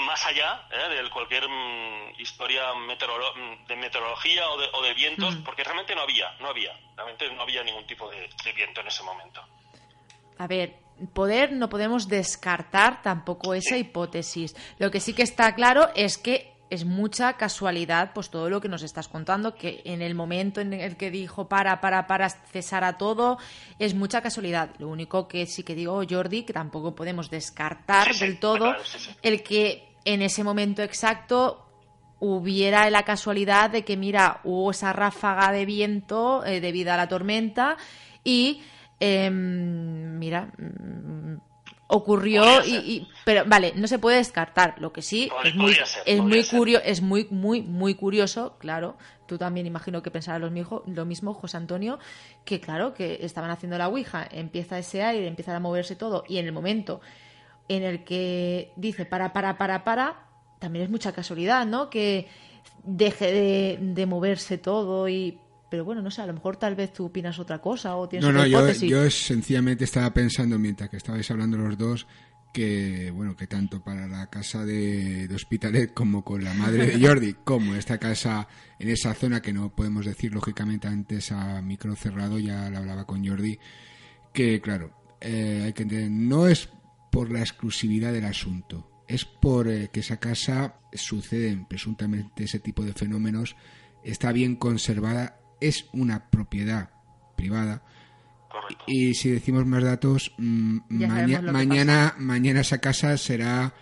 más 0.01 0.25
allá 0.25 0.67
¿eh? 0.71 1.03
de 1.03 1.09
cualquier 1.09 1.47
mm, 1.47 2.19
historia 2.19 2.73
mm, 2.73 3.67
de 3.67 3.75
meteorología 3.75 4.49
o 4.49 4.81
de, 4.81 4.93
vientos, 4.93 5.35
mm. 5.35 5.43
porque 5.43 5.63
realmente 5.63 5.95
no 5.95 6.01
había, 6.01 6.31
no 6.39 6.49
había, 6.49 6.77
realmente 6.95 7.31
no 7.33 7.41
había 7.41 7.63
ningún 7.63 7.85
tipo 7.85 8.09
de, 8.09 8.29
viento 8.53 8.81
en 8.81 8.87
ese 8.87 9.03
momento. 9.03 9.41
A 10.37 10.47
ver, 10.47 10.75
poder 11.13 11.51
no 11.51 11.69
podemos 11.69 12.07
descartar 12.07 13.01
tampoco 13.01 13.53
esa 13.53 13.77
hipótesis. 13.77 14.55
Lo 14.79 14.91
que 14.91 14.99
sí 14.99 15.13
que 15.13 15.23
está 15.23 15.53
claro 15.55 15.89
es 15.95 16.17
que 16.17 16.53
es 16.69 16.85
mucha 16.85 17.33
casualidad, 17.33 18.11
pues 18.13 18.29
todo 18.29 18.49
lo 18.49 18.61
que 18.61 18.69
nos 18.69 18.83
estás 18.83 19.07
contando, 19.07 19.55
que 19.55 19.81
en 19.85 20.01
el 20.01 20.15
momento 20.15 20.61
en 20.61 20.73
el 20.73 20.97
que 20.97 21.09
dijo 21.09 21.47
para, 21.47 21.81
para, 21.81 22.05
para 22.07 22.29
cesar 22.29 22.83
a 22.83 22.97
todo, 22.97 23.37
es 23.79 23.95
mucha 23.95 24.21
casualidad. 24.21 24.69
Lo 24.77 24.87
único 24.87 25.27
que 25.27 25.45
sí 25.45 25.63
que 25.63 25.75
digo, 25.75 26.01
Jordi, 26.07 26.43
que 26.43 26.53
tampoco 26.53 26.93
podemos 26.93 27.29
descartar 27.29 28.13
del 28.15 28.39
todo 28.39 28.75
el 29.21 29.41
que 29.43 29.89
en 30.05 30.21
ese 30.21 30.43
momento 30.43 30.83
exacto 30.83 31.65
hubiera 32.19 32.89
la 32.89 33.03
casualidad 33.03 33.69
de 33.69 33.83
que, 33.83 33.97
mira, 33.97 34.41
hubo 34.43 34.71
esa 34.71 34.93
ráfaga 34.93 35.51
de 35.51 35.65
viento 35.65 36.45
eh, 36.45 36.59
debido 36.61 36.93
a 36.93 36.97
la 36.97 37.07
tormenta 37.07 37.77
y, 38.23 38.61
em, 38.99 40.19
mira, 40.19 40.51
ocurrió 41.91 42.63
y, 42.65 43.07
pero 43.25 43.43
vale 43.45 43.73
no 43.75 43.87
se 43.87 43.97
puede 43.97 44.17
descartar. 44.17 44.75
Lo 44.79 44.93
que 44.93 45.01
sí 45.01 45.29
es 45.43 45.55
muy 45.55 45.75
es 46.05 46.21
muy 46.21 46.43
curioso 46.43 46.85
es 46.85 47.01
muy 47.01 47.27
muy 47.31 47.61
muy 47.63 47.95
curioso 47.95 48.57
claro. 48.59 48.95
Tú 49.25 49.37
también 49.37 49.65
imagino 49.65 50.01
que 50.03 50.11
pensarás 50.11 50.39
lo 50.39 50.51
mismo 50.51 50.83
lo 50.85 51.05
mismo 51.05 51.33
José 51.33 51.57
Antonio 51.57 51.97
que 52.45 52.59
claro 52.61 52.93
que 52.93 53.19
estaban 53.21 53.49
haciendo 53.49 53.77
la 53.77 53.87
ouija. 53.87 54.27
Empieza 54.31 54.77
ese 54.77 55.03
aire 55.03 55.27
empieza 55.27 55.55
a 55.55 55.59
moverse 55.59 55.95
todo 55.95 56.23
y 56.27 56.37
en 56.37 56.45
el 56.45 56.51
momento 56.51 57.01
en 57.67 57.81
el 57.81 58.03
que 58.03 58.71
dice 58.75 59.05
para 59.05 59.33
para 59.33 59.57
para 59.57 59.83
para 59.83 60.27
también 60.59 60.85
es 60.85 60.91
mucha 60.91 61.11
casualidad 61.11 61.65
no 61.65 61.89
que 61.89 62.27
deje 62.83 63.31
de, 63.31 63.79
de 63.81 64.05
moverse 64.05 64.59
todo 64.59 65.09
y 65.09 65.39
pero 65.69 65.85
bueno, 65.85 66.01
no 66.01 66.11
sé, 66.11 66.21
a 66.21 66.25
lo 66.25 66.33
mejor 66.33 66.57
tal 66.57 66.75
vez 66.75 66.91
tú 66.91 67.05
opinas 67.05 67.39
otra 67.39 67.59
cosa 67.59 67.95
o 67.95 68.09
tienes 68.09 68.23
no, 68.23 68.29
otra 68.29 68.47
no, 68.47 68.71
Yo, 68.73 68.87
yo 68.87 69.09
sencillamente 69.11 69.83
estaba 69.83 70.13
pensando 70.13 70.57
mientras 70.57 70.89
que 70.89 70.97
estabais 70.97 71.29
hablando 71.29 71.57
los 71.57 71.77
dos 71.77 72.07
que 72.51 73.11
bueno 73.11 73.35
que 73.35 73.47
tanto 73.47 73.83
para 73.83 74.07
la 74.07 74.27
casa 74.27 74.65
de, 74.65 75.27
de, 75.27 75.35
Hospitalet 75.35 75.93
como 75.93 76.23
con 76.23 76.43
la 76.43 76.53
madre 76.53 76.87
de 76.87 76.99
Jordi 77.07 77.35
como 77.43 77.75
esta 77.75 77.97
casa 77.99 78.47
en 78.79 78.89
esa 78.89 79.13
zona 79.13 79.41
que 79.41 79.53
no 79.53 79.75
podemos 79.75 80.05
decir 80.05 80.33
lógicamente 80.33 80.87
antes 80.87 81.31
a 81.31 81.61
micro 81.61 81.95
cerrado 81.95 82.39
ya 82.39 82.69
la 82.69 82.79
hablaba 82.79 83.05
con 83.05 83.25
Jordi 83.25 83.59
que 84.33 84.61
claro 84.61 84.91
eh, 85.21 85.63
hay 85.65 85.73
que 85.73 85.83
entender 85.83 86.09
no 86.09 86.47
es 86.47 86.69
por 87.11 87.31
la 87.31 87.41
exclusividad 87.41 88.13
del 88.13 88.25
asunto 88.25 89.03
es 89.07 89.25
por 89.25 89.67
eh, 89.67 89.89
que 89.91 89.99
esa 89.99 90.17
casa 90.17 90.79
suceden 90.93 91.65
presuntamente 91.65 92.45
ese 92.45 92.59
tipo 92.59 92.83
de 92.83 92.93
fenómenos 92.93 93.55
está 94.03 94.31
bien 94.31 94.55
conservada 94.55 95.38
es 95.61 95.85
una 95.93 96.29
propiedad 96.29 96.89
privada 97.35 97.81
Correcto. 98.51 98.83
y 98.87 99.13
si 99.13 99.29
decimos 99.29 99.65
más 99.65 99.83
datos, 99.83 100.33
mm, 100.37 100.77
maña- 100.89 101.41
mañana, 101.41 102.15
mañana 102.17 102.61
esa 102.61 102.79
casa 102.79 103.17
será 103.17 103.73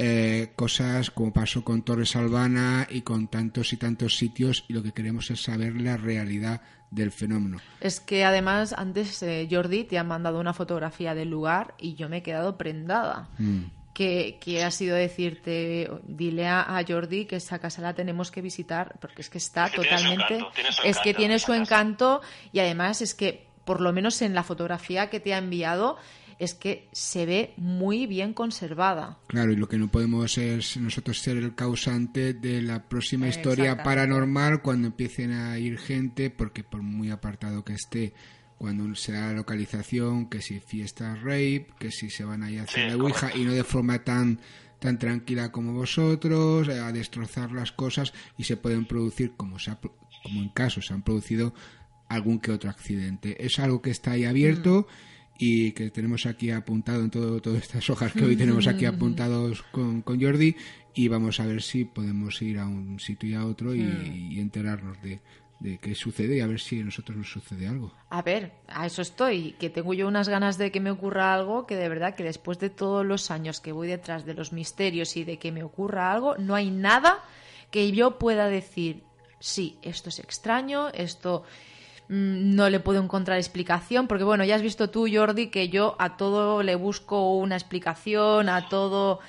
eh, 0.00 0.52
cosas 0.54 1.10
como 1.10 1.32
pasó 1.32 1.64
con 1.64 1.82
Torres 1.82 2.14
Albana 2.14 2.86
y 2.88 3.00
con 3.00 3.26
tantos 3.26 3.72
y 3.72 3.76
tantos 3.78 4.16
sitios 4.16 4.64
y 4.68 4.72
lo 4.72 4.82
que 4.84 4.92
queremos 4.92 5.28
es 5.32 5.42
saber 5.42 5.74
la 5.80 5.96
realidad 5.96 6.60
del 6.92 7.10
fenómeno. 7.10 7.58
Es 7.80 7.98
que 7.98 8.24
además 8.24 8.72
antes 8.72 9.20
eh, 9.24 9.48
Jordi 9.50 9.82
te 9.84 9.98
ha 9.98 10.04
mandado 10.04 10.38
una 10.38 10.54
fotografía 10.54 11.14
del 11.16 11.30
lugar 11.30 11.74
y 11.78 11.94
yo 11.96 12.08
me 12.08 12.18
he 12.18 12.22
quedado 12.22 12.56
prendada. 12.56 13.28
Mm. 13.38 13.64
Que, 13.98 14.38
que 14.40 14.62
ha 14.62 14.70
sido 14.70 14.94
decirte, 14.94 15.90
dile 16.06 16.46
a, 16.46 16.78
a 16.78 16.84
Jordi 16.86 17.24
que 17.24 17.34
esa 17.34 17.58
casa 17.58 17.82
la 17.82 17.94
tenemos 17.94 18.30
que 18.30 18.40
visitar 18.42 18.94
porque 19.00 19.22
es 19.22 19.28
que 19.28 19.38
está 19.38 19.66
Es 19.66 19.72
que 19.72 19.80
tiene 19.82 19.88
su 19.88 19.96
totalmente... 19.96 20.34
encanto, 20.34 20.52
tiene 20.54 20.72
su 20.72 20.82
es 20.84 20.98
que 20.98 21.14
tiene 21.14 21.38
su 21.40 21.52
encanto 21.52 22.20
y 22.52 22.60
además 22.60 23.02
es 23.02 23.14
que, 23.16 23.48
por 23.64 23.80
lo 23.80 23.92
menos 23.92 24.22
en 24.22 24.34
la 24.34 24.44
fotografía 24.44 25.10
que 25.10 25.18
te 25.18 25.34
ha 25.34 25.38
enviado, 25.38 25.96
es 26.38 26.54
que 26.54 26.88
se 26.92 27.26
ve 27.26 27.54
muy 27.56 28.06
bien 28.06 28.34
conservada. 28.34 29.18
Claro, 29.26 29.50
y 29.50 29.56
lo 29.56 29.68
que 29.68 29.78
no 29.78 29.88
podemos 29.88 30.38
es 30.38 30.76
nosotros 30.76 31.18
ser 31.18 31.36
el 31.36 31.56
causante 31.56 32.34
de 32.34 32.62
la 32.62 32.84
próxima 32.84 33.26
historia 33.26 33.82
paranormal 33.82 34.62
cuando 34.62 34.86
empiecen 34.86 35.32
a 35.32 35.58
ir 35.58 35.76
gente, 35.76 36.30
porque 36.30 36.62
por 36.62 36.82
muy 36.82 37.10
apartado 37.10 37.64
que 37.64 37.72
esté, 37.72 38.12
cuando 38.58 38.92
se 38.96 39.12
da 39.12 39.28
la 39.28 39.32
localización, 39.34 40.28
que 40.28 40.42
si 40.42 40.58
fiesta 40.58 41.14
rape, 41.14 41.68
que 41.78 41.92
si 41.92 42.10
se 42.10 42.24
van 42.24 42.42
ahí 42.42 42.58
a 42.58 42.64
hacer 42.64 42.90
Sí, 42.90 42.96
la 42.96 43.02
ouija 43.02 43.30
y 43.34 43.44
no 43.44 43.52
de 43.52 43.64
forma 43.64 44.04
tan 44.04 44.40
tan 44.80 44.98
tranquila 44.98 45.50
como 45.50 45.72
vosotros, 45.72 46.68
a 46.68 46.92
destrozar 46.92 47.50
las 47.50 47.72
cosas 47.72 48.12
y 48.36 48.44
se 48.44 48.56
pueden 48.56 48.84
producir 48.84 49.32
como 49.36 49.58
se 49.58 49.72
ha 49.72 49.78
como 50.22 50.40
en 50.40 50.48
casos 50.50 50.86
se 50.86 50.94
han 50.94 51.02
producido 51.02 51.54
algún 52.08 52.40
que 52.40 52.52
otro 52.52 52.70
accidente. 52.70 53.44
Es 53.44 53.58
algo 53.58 53.82
que 53.82 53.90
está 53.90 54.12
ahí 54.12 54.24
abierto 54.24 54.86
y 55.38 55.72
que 55.72 55.90
tenemos 55.90 56.26
aquí 56.26 56.50
apuntado 56.50 57.04
en 57.04 57.10
todo, 57.10 57.40
todas 57.40 57.62
estas 57.62 57.88
hojas 57.90 58.12
que 58.12 58.24
hoy 58.24 58.36
tenemos 58.36 58.66
aquí 58.66 58.86
apuntados 58.86 59.62
con, 59.70 60.02
con 60.02 60.20
Jordi 60.20 60.56
y 60.94 61.08
vamos 61.08 61.38
a 61.38 61.46
ver 61.46 61.62
si 61.62 61.84
podemos 61.84 62.42
ir 62.42 62.58
a 62.58 62.66
un 62.66 62.98
sitio 62.98 63.28
y 63.30 63.34
a 63.34 63.46
otro 63.46 63.74
y, 63.74 63.82
y 63.82 64.40
enterarnos 64.40 65.00
de, 65.00 65.20
de 65.60 65.78
qué 65.78 65.94
sucede 65.94 66.36
y 66.36 66.40
a 66.40 66.46
ver 66.46 66.60
si 66.60 66.80
a 66.80 66.84
nosotros 66.84 67.16
nos 67.16 67.30
sucede 67.30 67.66
algo. 67.66 67.92
A 68.10 68.22
ver, 68.22 68.52
a 68.68 68.86
eso 68.86 69.02
estoy, 69.02 69.52
que 69.58 69.70
tengo 69.70 69.92
yo 69.92 70.06
unas 70.06 70.28
ganas 70.28 70.56
de 70.56 70.70
que 70.70 70.80
me 70.80 70.90
ocurra 70.90 71.34
algo 71.34 71.66
que 71.66 71.74
de 71.74 71.88
verdad 71.88 72.14
que 72.14 72.22
después 72.22 72.58
de 72.58 72.70
todos 72.70 73.04
los 73.04 73.30
años 73.30 73.60
que 73.60 73.72
voy 73.72 73.88
detrás 73.88 74.24
de 74.24 74.34
los 74.34 74.52
misterios 74.52 75.16
y 75.16 75.24
de 75.24 75.38
que 75.38 75.50
me 75.50 75.64
ocurra 75.64 76.12
algo, 76.12 76.36
no 76.36 76.54
hay 76.54 76.70
nada 76.70 77.24
que 77.70 77.90
yo 77.90 78.18
pueda 78.18 78.48
decir, 78.48 79.02
sí, 79.40 79.78
esto 79.82 80.10
es 80.10 80.20
extraño, 80.20 80.88
esto 80.90 81.42
mm, 82.08 82.54
no 82.54 82.70
le 82.70 82.78
puedo 82.78 83.02
encontrar 83.02 83.38
explicación, 83.38 84.06
porque 84.06 84.24
bueno, 84.24 84.44
ya 84.44 84.54
has 84.54 84.62
visto 84.62 84.90
tú, 84.90 85.08
Jordi, 85.12 85.48
que 85.48 85.68
yo 85.68 85.96
a 85.98 86.16
todo 86.16 86.62
le 86.62 86.76
busco 86.76 87.34
una 87.36 87.56
explicación, 87.56 88.48
a 88.48 88.68
todo... 88.68 89.20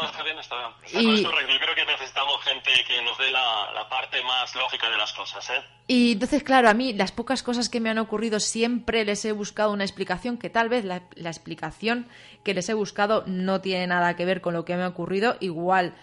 No, 0.00 0.08
está 0.08 0.22
bien, 0.22 0.38
está 0.38 0.56
bien. 0.56 0.70
Está 0.84 1.00
Y- 1.00 1.22
correcto. 1.24 1.52
Yo 1.52 1.58
creo 1.60 1.74
que 1.74 1.84
necesitamos 1.92 2.42
gente 2.44 2.70
que 2.88 3.02
nos 3.02 3.18
dé 3.18 3.30
la, 3.30 3.70
la 3.74 3.88
parte 3.88 4.22
más 4.24 4.54
lógica 4.54 4.88
de 4.90 4.96
las 4.96 5.12
cosas, 5.12 5.48
¿eh? 5.50 5.62
Y 5.86 6.12
entonces, 6.12 6.42
claro, 6.42 6.68
a 6.68 6.74
mí 6.74 6.92
las 6.94 7.12
pocas 7.12 7.42
cosas 7.42 7.68
que 7.68 7.80
me 7.80 7.90
han 7.90 7.98
ocurrido 7.98 8.40
siempre 8.40 9.04
les 9.04 9.24
he 9.24 9.32
buscado 9.32 9.72
una 9.72 9.84
explicación 9.84 10.38
que 10.38 10.48
tal 10.50 10.68
vez 10.68 10.84
la, 10.84 11.02
la 11.14 11.28
explicación 11.30 12.06
que 12.44 12.54
les 12.54 12.68
he 12.68 12.74
buscado 12.74 13.24
no 13.26 13.60
tiene 13.60 13.86
nada 13.86 14.16
que 14.16 14.24
ver 14.24 14.40
con 14.40 14.54
lo 14.54 14.64
que 14.64 14.76
me 14.76 14.82
ha 14.84 14.88
ocurrido, 14.88 15.36
igual 15.40 15.94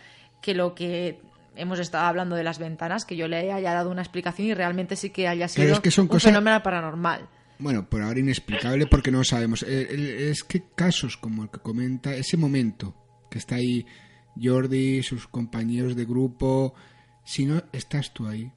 que 0.41 0.53
lo 0.53 0.75
que 0.75 1.19
hemos 1.55 1.79
estado 1.79 2.05
hablando 2.05 2.35
de 2.35 2.43
las 2.43 2.59
ventanas, 2.59 3.03
que 3.05 3.15
yo 3.17 3.27
le 3.27 3.51
haya 3.51 3.73
dado 3.73 3.89
una 3.89 4.01
explicación 4.01 4.47
y 4.47 4.53
realmente 4.53 4.95
sí 4.95 5.09
que 5.09 5.27
haya 5.27 5.47
sido 5.47 5.73
es 5.73 5.79
que 5.81 5.91
son 5.91 6.03
un 6.03 6.07
cosas- 6.09 6.31
fenómeno 6.31 6.61
paranormal. 6.63 7.27
Bueno, 7.57 7.89
por 7.89 8.01
ahora 8.01 8.19
inexplicable 8.19 8.85
porque 8.87 9.11
no 9.11 9.17
lo 9.17 9.23
sabemos. 9.25 9.63
Eh, 9.63 9.87
el- 9.89 10.09
Es 10.29 10.45
que 10.45 10.63
casos 10.75 11.17
como 11.17 11.43
el 11.43 11.49
que 11.49 11.59
comenta, 11.59 12.13
ese 12.15 12.37
momento 12.37 12.93
que 13.29 13.37
está 13.37 13.55
ahí 13.55 13.85
Jordi, 14.41 15.03
sus 15.03 15.27
compañeros 15.27 15.95
de 15.95 16.05
grupo, 16.05 16.73
si 17.25 17.45
no 17.45 17.61
estás 17.73 18.13
tú 18.13 18.27
ahí. 18.27 18.51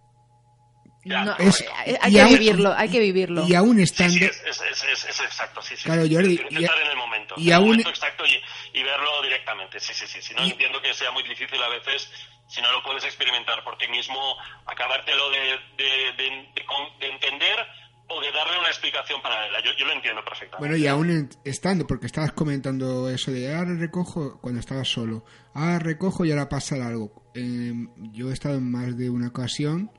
No, 1.04 1.36
Es- 1.38 1.60
eh, 1.86 1.98
hay 2.00 2.12
que 2.12 2.20
aún- 2.20 2.32
vivirlo, 2.38 2.72
hay 2.76 2.88
que 2.88 3.00
vivirlo. 3.00 3.44
Y 3.48 3.54
aún 3.56 3.80
estando... 3.80 4.12
sí, 4.14 4.24
es, 4.24 4.40
es, 4.46 4.60
es, 4.60 4.84
es- 4.84 5.04
es 5.08 5.20
exacto, 5.20 5.60
sí, 5.60 5.76
sí. 5.76 5.82
Claro, 5.84 6.04
sí, 6.06 6.14
Jordi, 6.14 6.36
Tienes 6.36 6.52
y- 6.52 6.56
que 6.58 6.64
estar 6.64 6.78
en 6.80 6.86
el 6.90 6.96
momento. 6.96 7.34
y 7.38 7.40
en 7.42 7.48
el 7.48 7.54
aún- 7.54 7.66
momento 7.70 7.90
exacto 7.90 8.24
y, 8.24 8.78
y 8.78 8.82
verlo 8.84 9.22
directamente, 9.22 9.80
sí, 9.80 9.92
sí, 9.94 10.06
sí. 10.06 10.22
Si 10.22 10.32
no, 10.34 10.46
Y- 10.46 10.50
entiendo 10.52 10.80
que 10.80 10.94
sea 10.94 11.10
muy 11.10 11.24
difícil 11.24 11.60
a 11.60 11.68
veces, 11.68 12.08
si 12.46 12.62
no 12.62 12.70
lo 12.70 12.82
puedes 12.84 13.02
experimentar 13.04 13.64
por 13.64 13.76
ti 13.78 13.88
mismo, 13.88 14.36
acabártelo 14.66 15.28
de, 15.30 15.38
de, 15.76 16.22
de- 16.22 16.48
de 16.54 16.66
con- 16.66 16.96
de 17.00 17.08
entender 17.08 17.66
o 18.14 18.20
de 18.20 18.30
darle 18.32 18.58
una 18.58 18.68
explicación 18.68 19.20
paralela. 19.22 19.58
Yo, 19.64 19.70
yo 19.78 19.86
lo 19.86 19.92
entiendo 19.92 20.22
perfectamente. 20.24 20.58
Bueno, 20.58 20.76
y 20.76 20.86
aún 20.86 21.28
estando, 21.44 21.86
porque 21.86 22.06
estabas 22.06 22.32
comentando 22.32 23.08
eso 23.10 23.30
de 23.30 23.54
ahora 23.54 23.74
recojo 23.74 24.40
cuando 24.40 24.60
estabas 24.60 24.88
solo, 24.88 25.24
ahora 25.54 25.78
recojo 25.78 26.24
y 26.24 26.30
ahora 26.30 26.48
pasa 26.48 26.74
algo. 26.86 27.30
Eh, 27.34 27.72
yo 28.12 28.30
he 28.30 28.32
estado 28.32 28.56
en 28.56 28.70
más 28.70 28.96
de 28.96 29.08
una 29.10 29.28
ocasión, 29.28 29.90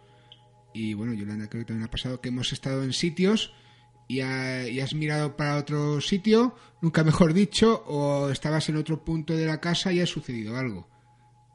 y 0.74 0.94
bueno, 0.94 1.14
Yolanda 1.14 1.48
creo 1.50 1.62
que 1.64 1.68
también 1.68 1.88
ha 1.88 1.92
pasado, 1.92 2.20
que 2.22 2.30
hemos 2.30 2.52
estado 2.54 2.84
en 2.84 2.94
sitios 2.94 3.54
y, 4.08 4.22
ha- 4.22 4.68
y 4.68 4.80
has 4.80 4.94
mirado 4.94 5.36
para 5.38 5.58
otro 5.58 6.02
sitio, 6.02 6.56
nunca 6.82 7.04
mejor 7.04 7.34
dicho, 7.34 7.84
o 7.88 8.30
estabas 8.30 8.70
en 8.70 8.78
otro 8.78 9.04
punto 9.04 9.36
de 9.36 9.46
la 9.46 9.60
casa 9.62 9.92
y 9.94 10.00
ha 10.02 10.06
sucedido 10.08 10.58
algo. 10.58 10.90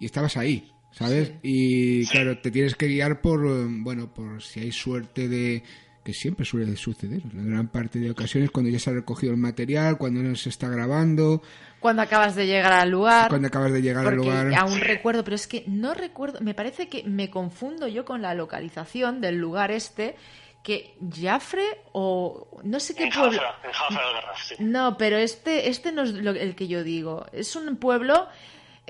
Y 0.01 0.07
estabas 0.07 0.37
ahí, 0.37 0.73
¿sabes? 0.93 1.33
Y 1.43 2.07
claro, 2.07 2.41
te 2.41 2.51
tienes 2.53 2.77
que 2.77 2.87
guiar 2.87 3.21
por, 3.21 3.41
bueno, 3.83 4.15
por 4.15 4.41
si 4.43 4.61
hay 4.61 4.71
suerte 4.73 5.29
de 5.29 5.65
que 6.09 6.15
siempre 6.15 6.47
suele 6.47 6.75
suceder, 6.75 7.21
la 7.35 7.43
gran 7.43 7.69
parte 7.69 7.99
de 7.99 8.11
ocasiones 8.11 8.51
cuando 8.51 8.71
ya 8.71 8.79
se 8.79 8.89
ha 8.89 8.95
recogido 8.95 9.31
el 9.35 9.39
material, 9.39 9.99
cuando 9.99 10.23
no 10.23 10.35
se 10.37 10.49
está 10.49 10.67
grabando, 10.71 11.43
Cuando 11.81 12.01
acabas 12.01 12.35
de 12.35 12.47
llegar 12.47 12.73
al 12.73 12.89
lugar. 12.89 13.29
cuando 13.29 13.49
acabas 13.49 13.73
de 13.75 13.83
llegar 13.83 14.07
al 14.07 14.15
lugar. 14.17 14.55
aún 14.55 14.81
recuerdo, 14.81 15.23
pero 15.23 15.35
es 15.37 15.47
que 15.47 15.65
no 15.67 15.93
recuerdo, 15.93 16.41
me 16.41 16.55
parece 16.55 16.89
que 16.89 17.05
me 17.05 17.29
confundo 17.29 17.89
yo 17.89 18.07
con 18.07 18.23
la 18.23 18.33
localización 18.33 19.21
del 19.21 19.37
lugar 19.37 19.71
este, 19.71 20.17
que 20.63 20.97
Jafre 21.15 21.67
o 21.93 22.59
no 22.65 22.81
sé 22.81 22.95
qué 22.95 23.05
en 23.05 23.11
pueblo. 23.11 23.39
Jafra, 23.39 23.69
en 23.69 23.73
Jafra 23.75 24.33
sí. 24.49 24.55
No, 24.61 24.97
pero 24.97 25.19
este, 25.19 25.69
este 25.69 25.93
no 25.93 26.05
es 26.05 26.15
lo- 26.15 26.31
el 26.31 26.55
que 26.55 26.69
yo 26.69 26.83
digo. 26.83 27.27
Es 27.33 27.55
un 27.55 27.77
pueblo 27.77 28.29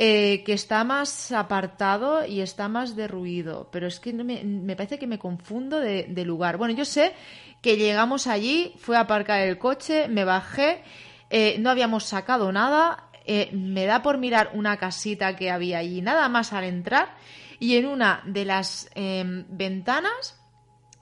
eh, 0.00 0.44
que 0.46 0.52
está 0.52 0.84
más 0.84 1.32
apartado 1.32 2.24
y 2.24 2.40
está 2.40 2.68
más 2.68 2.94
derruido. 2.94 3.68
Pero 3.72 3.88
es 3.88 3.98
que 3.98 4.12
me, 4.12 4.44
me 4.44 4.76
parece 4.76 4.96
que 4.96 5.08
me 5.08 5.18
confundo 5.18 5.80
de, 5.80 6.24
lugar. 6.24 6.56
Bueno, 6.56 6.72
yo 6.72 6.84
sé 6.84 7.14
que 7.62 7.76
llegamos 7.76 8.28
allí, 8.28 8.74
fue 8.78 8.96
a 8.96 9.00
aparcar 9.00 9.40
el 9.40 9.58
coche, 9.58 10.06
me 10.06 10.22
bajé, 10.22 10.84
eh, 11.30 11.56
no 11.58 11.68
habíamos 11.68 12.04
sacado 12.04 12.52
nada. 12.52 13.08
eh, 13.24 13.50
me 13.52 13.86
da 13.86 14.00
por 14.00 14.18
mirar 14.18 14.52
una 14.54 14.76
casita 14.76 15.34
que 15.34 15.50
había 15.50 15.78
allí, 15.78 16.00
nada 16.00 16.28
más 16.28 16.52
al 16.52 16.62
entrar. 16.62 17.16
Y 17.58 17.74
en 17.74 17.86
una 17.86 18.22
de 18.24 18.44
las 18.44 18.88
em, 18.94 19.46
ventanas 19.48 20.40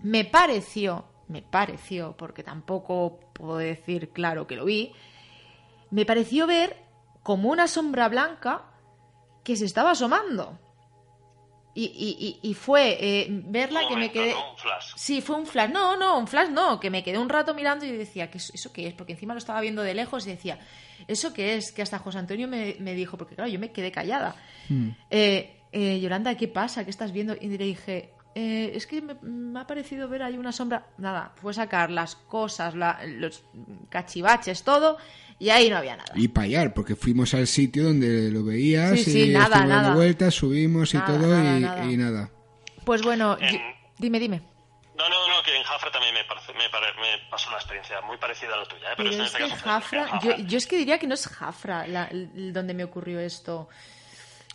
me 0.02 0.24
pareció, 0.24 1.04
me 1.28 1.42
pareció, 1.42 2.16
porque 2.16 2.42
tampoco 2.42 3.20
puedo 3.34 3.58
decir 3.58 4.08
claro 4.08 4.46
que 4.46 4.56
lo 4.56 4.64
vi, 4.64 4.92
me 5.90 6.06
pareció 6.06 6.46
ver 6.46 6.78
como 7.22 7.50
una 7.50 7.68
sombra 7.68 8.08
blanca 8.08 8.72
que 9.46 9.54
se 9.56 9.64
estaba 9.64 9.92
asomando. 9.92 10.58
Y, 11.72 11.84
y- 11.84 12.40
y- 12.42 12.50
y 12.50 12.54
fue 12.54 12.96
eh, 12.98 13.26
verla 13.30 13.82
Un 13.82 13.88
que 13.88 13.96
me 13.96 14.10
quedé... 14.10 14.32
¿no? 14.32 14.52
Un 14.52 14.56
flash. 14.56 14.92
Sí, 14.96 15.20
fue 15.20 15.36
un 15.36 15.46
flash. 15.46 15.70
No, 15.70 15.94
no, 15.96 16.18
un 16.18 16.26
flash 16.26 16.48
no, 16.48 16.80
que 16.80 16.90
me 16.90 17.04
quedé 17.04 17.18
un 17.18 17.28
rato 17.28 17.54
mirando 17.54 17.84
y 17.84 17.92
decía, 17.92 18.30
¿qué 18.30 18.38
es, 18.38 18.50
¿eso 18.54 18.72
qué 18.72 18.86
es? 18.88 18.94
Porque 18.94 19.12
encima 19.12 19.34
lo 19.34 19.38
estaba 19.38 19.60
viendo 19.60 19.82
de 19.82 19.92
lejos 19.94 20.26
y 20.26 20.30
decía, 20.30 20.58
¿eso 21.06 21.32
qué 21.34 21.54
es? 21.54 21.72
Que 21.72 21.82
hasta 21.82 21.98
José 21.98 22.18
Antonio 22.18 22.48
me, 22.48 22.76
me 22.80 22.94
dijo, 22.94 23.16
porque 23.18 23.34
claro, 23.36 23.50
yo 23.50 23.58
me 23.60 23.72
quedé 23.72 23.92
callada. 23.92 24.34
Eh, 25.10 25.60
eh, 25.70 26.00
Yolanda, 26.00 26.34
¿qué 26.34 26.48
pasa? 26.48 26.82
¿Qué 26.84 26.90
estás 26.90 27.12
viendo? 27.12 27.34
Y 27.38 27.48
le 27.48 27.64
dije, 27.64 28.14
"Eh, 28.34 28.72
es 28.74 28.86
que 28.86 29.02
me, 29.02 29.14
me 29.20 29.60
ha 29.60 29.66
parecido 29.66 30.08
ver 30.08 30.22
ahí 30.22 30.38
una 30.38 30.52
sombra. 30.52 30.86
Nada, 30.96 31.32
fue 31.36 31.52
sacar 31.52 31.90
las 31.90 32.16
cosas, 32.16 32.74
la- 32.74 33.00
los 33.04 33.44
cachivaches, 33.90 34.62
todo, 34.64 34.96
y 35.38 35.50
ahí 35.50 35.68
no 35.70 35.76
había 35.76 35.96
nada. 35.96 36.12
Y 36.14 36.28
payar, 36.28 36.72
porque 36.74 36.96
fuimos 36.96 37.34
al 37.34 37.46
sitio 37.46 37.84
donde 37.84 38.30
lo 38.30 38.44
veías 38.44 38.98
Sí, 39.00 39.04
sí, 39.10 39.22
y 39.22 39.28
nada, 39.32 39.44
estuvimos 39.46 39.68
dando 39.68 39.82
nada. 39.82 39.94
vueltas, 39.94 40.34
subimos 40.34 40.94
y 40.94 40.96
Nada, 40.98 41.06
todo 41.06 41.26
nada, 41.28 41.56
y, 41.58 41.60
nada. 41.60 41.84
y 41.84 41.96
nada. 41.96 42.30
Pues 42.84 43.02
bueno, 43.02 43.36
En- 43.40 43.54
yo- 43.54 43.60
dime, 43.98 44.18
dime. 44.20 44.42
No, 44.96 45.06
no, 45.10 45.28
no, 45.28 45.42
que 45.44 45.54
en 45.54 45.62
Jafra 45.62 45.90
también 45.92 46.14
me, 46.14 46.24
parece, 46.24 46.54
me, 46.54 46.70
pare- 46.70 46.86
me 46.98 47.28
pasó 47.30 47.48
una 47.50 47.58
experiencia 47.58 48.00
muy 48.00 48.16
parecida 48.16 48.54
a 48.54 48.58
la 48.58 48.64
tuya, 48.64 48.92
¿eh? 48.92 48.94
pero, 48.96 49.10
Pero 49.10 49.12
en 49.14 49.20
es 49.20 49.26
este 49.26 49.42
que 49.42 49.50
caso 49.50 49.64
Jafra, 49.64 50.08
en 50.14 50.20
yo, 50.20 50.36
yo 50.48 50.56
es 50.58 50.66
que 50.66 50.78
diría 50.78 50.98
que 50.98 51.06
no 51.06 51.12
es 51.14 51.26
Jafra 51.28 51.86
la- 51.86 52.08
donde 52.12 52.72
me 52.72 52.84
ocurrió 52.84 53.20
esto. 53.20 53.68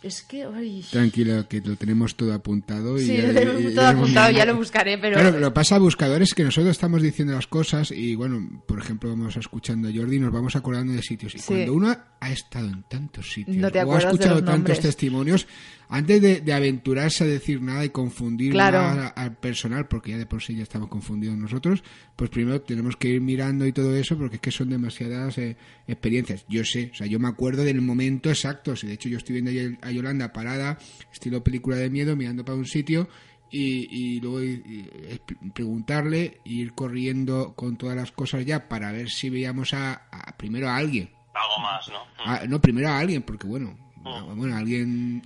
Es 0.02 0.22
que, 0.22 0.42
ay, 0.42 0.84
Tranquilo, 0.90 1.46
que 1.48 1.60
lo 1.60 1.76
tenemos 1.76 2.16
todo 2.16 2.34
apuntado. 2.34 2.98
Y 2.98 3.04
sí, 3.06 3.16
ya- 3.16 3.32
lo 3.44 3.60
y 3.60 3.72
todo 3.72 3.86
apuntado, 3.86 4.30
ya 4.32 4.44
lo 4.44 4.56
buscaré, 4.56 4.98
pero 4.98 5.16
Claro, 5.18 5.38
lo 5.38 5.54
pasa, 5.54 5.78
buscadores, 5.78 6.30
es 6.30 6.34
que 6.34 6.42
nosotros 6.42 6.72
estamos 6.72 7.02
diciendo 7.02 7.34
las 7.34 7.46
cosas 7.46 7.92
y, 7.92 8.16
bueno, 8.16 8.64
por 8.66 8.80
ejemplo, 8.80 9.10
vamos 9.10 9.36
escuchando 9.36 9.88
a 9.88 9.92
Jordi 9.94 10.16
y 10.16 10.20
nos 10.20 10.32
vamos 10.32 10.56
acordando 10.56 10.92
de 10.92 11.02
sitios. 11.02 11.36
Y 11.36 11.38
Sí. 11.38 11.44
cuando 11.46 11.74
uno 11.74 11.96
ha 12.20 12.32
estado 12.32 12.66
en 12.66 12.82
tantos 12.90 13.32
sitios 13.32 13.56
No 13.58 13.70
te 13.70 13.80
o 13.84 13.92
ha 13.94 13.98
escuchado 13.98 14.36
tantos 14.38 14.54
nombres. 14.54 14.80
testimonios, 14.80 15.46
antes 15.94 16.22
de, 16.22 16.40
de 16.40 16.52
aventurarse 16.54 17.22
a 17.24 17.26
decir 17.26 17.60
nada 17.62 17.84
y 17.84 17.90
confundir 17.90 18.52
Claro. 18.52 18.78
nada 18.80 19.08
al 19.08 19.36
personal, 19.36 19.86
porque 19.88 20.10
ya 20.12 20.18
de 20.18 20.26
por 20.26 20.42
sí 20.42 20.56
ya 20.56 20.62
estamos 20.62 20.88
confundidos 20.88 21.36
nosotros, 21.36 21.84
pues 22.16 22.30
primero 22.30 22.62
tenemos 22.62 22.96
que 22.96 23.08
ir 23.08 23.20
mirando 23.20 23.66
y 23.66 23.72
todo 23.72 23.94
eso, 23.94 24.16
porque 24.16 24.36
es 24.36 24.40
que 24.42 24.50
son 24.50 24.70
demasiadas 24.70 25.36
eh, 25.38 25.56
experiencias. 25.86 26.44
Yo 26.48 26.64
sé, 26.64 26.90
o 26.92 26.96
sea, 26.96 27.06
yo 27.06 27.18
me 27.20 27.28
acuerdo 27.28 27.62
del 27.62 27.80
momento 27.82 28.30
exacto. 28.30 28.74
Si 28.74 28.86
de 28.86 28.94
hecho 28.94 29.08
yo 29.08 29.18
estoy 29.18 29.34
viendo 29.34 29.50
ayer 29.50 29.78
a 29.82 29.90
Yolanda 29.90 30.32
parada, 30.32 30.78
estilo 31.12 31.44
película 31.44 31.76
de 31.76 31.90
miedo, 31.90 32.16
mirando 32.16 32.44
para 32.44 32.56
un 32.56 32.66
sitio 32.66 33.08
y, 33.50 33.86
y 34.16 34.20
luego 34.20 34.42
y- 34.42 34.62
y 34.66 35.50
preguntarle 35.50 36.40
ir 36.44 36.72
corriendo 36.72 37.54
con 37.54 37.76
todas 37.76 37.96
las 37.96 38.10
cosas 38.12 38.44
ya 38.46 38.68
para 38.68 38.92
ver 38.92 39.10
si 39.10 39.30
veíamos 39.30 39.74
a, 39.74 40.08
a- 40.10 40.36
primero 40.36 40.68
a 40.68 40.76
alguien. 40.76 41.10
Algo 41.34 41.62
más, 41.62 41.86
¿no? 41.88 41.98
A- 42.24 42.46
no, 42.46 42.60
primero 42.60 42.88
a 42.88 42.98
alguien, 42.98 43.22
porque 43.22 43.46
bueno, 43.46 43.76
bueno, 44.02 44.56
alguien 44.56 45.22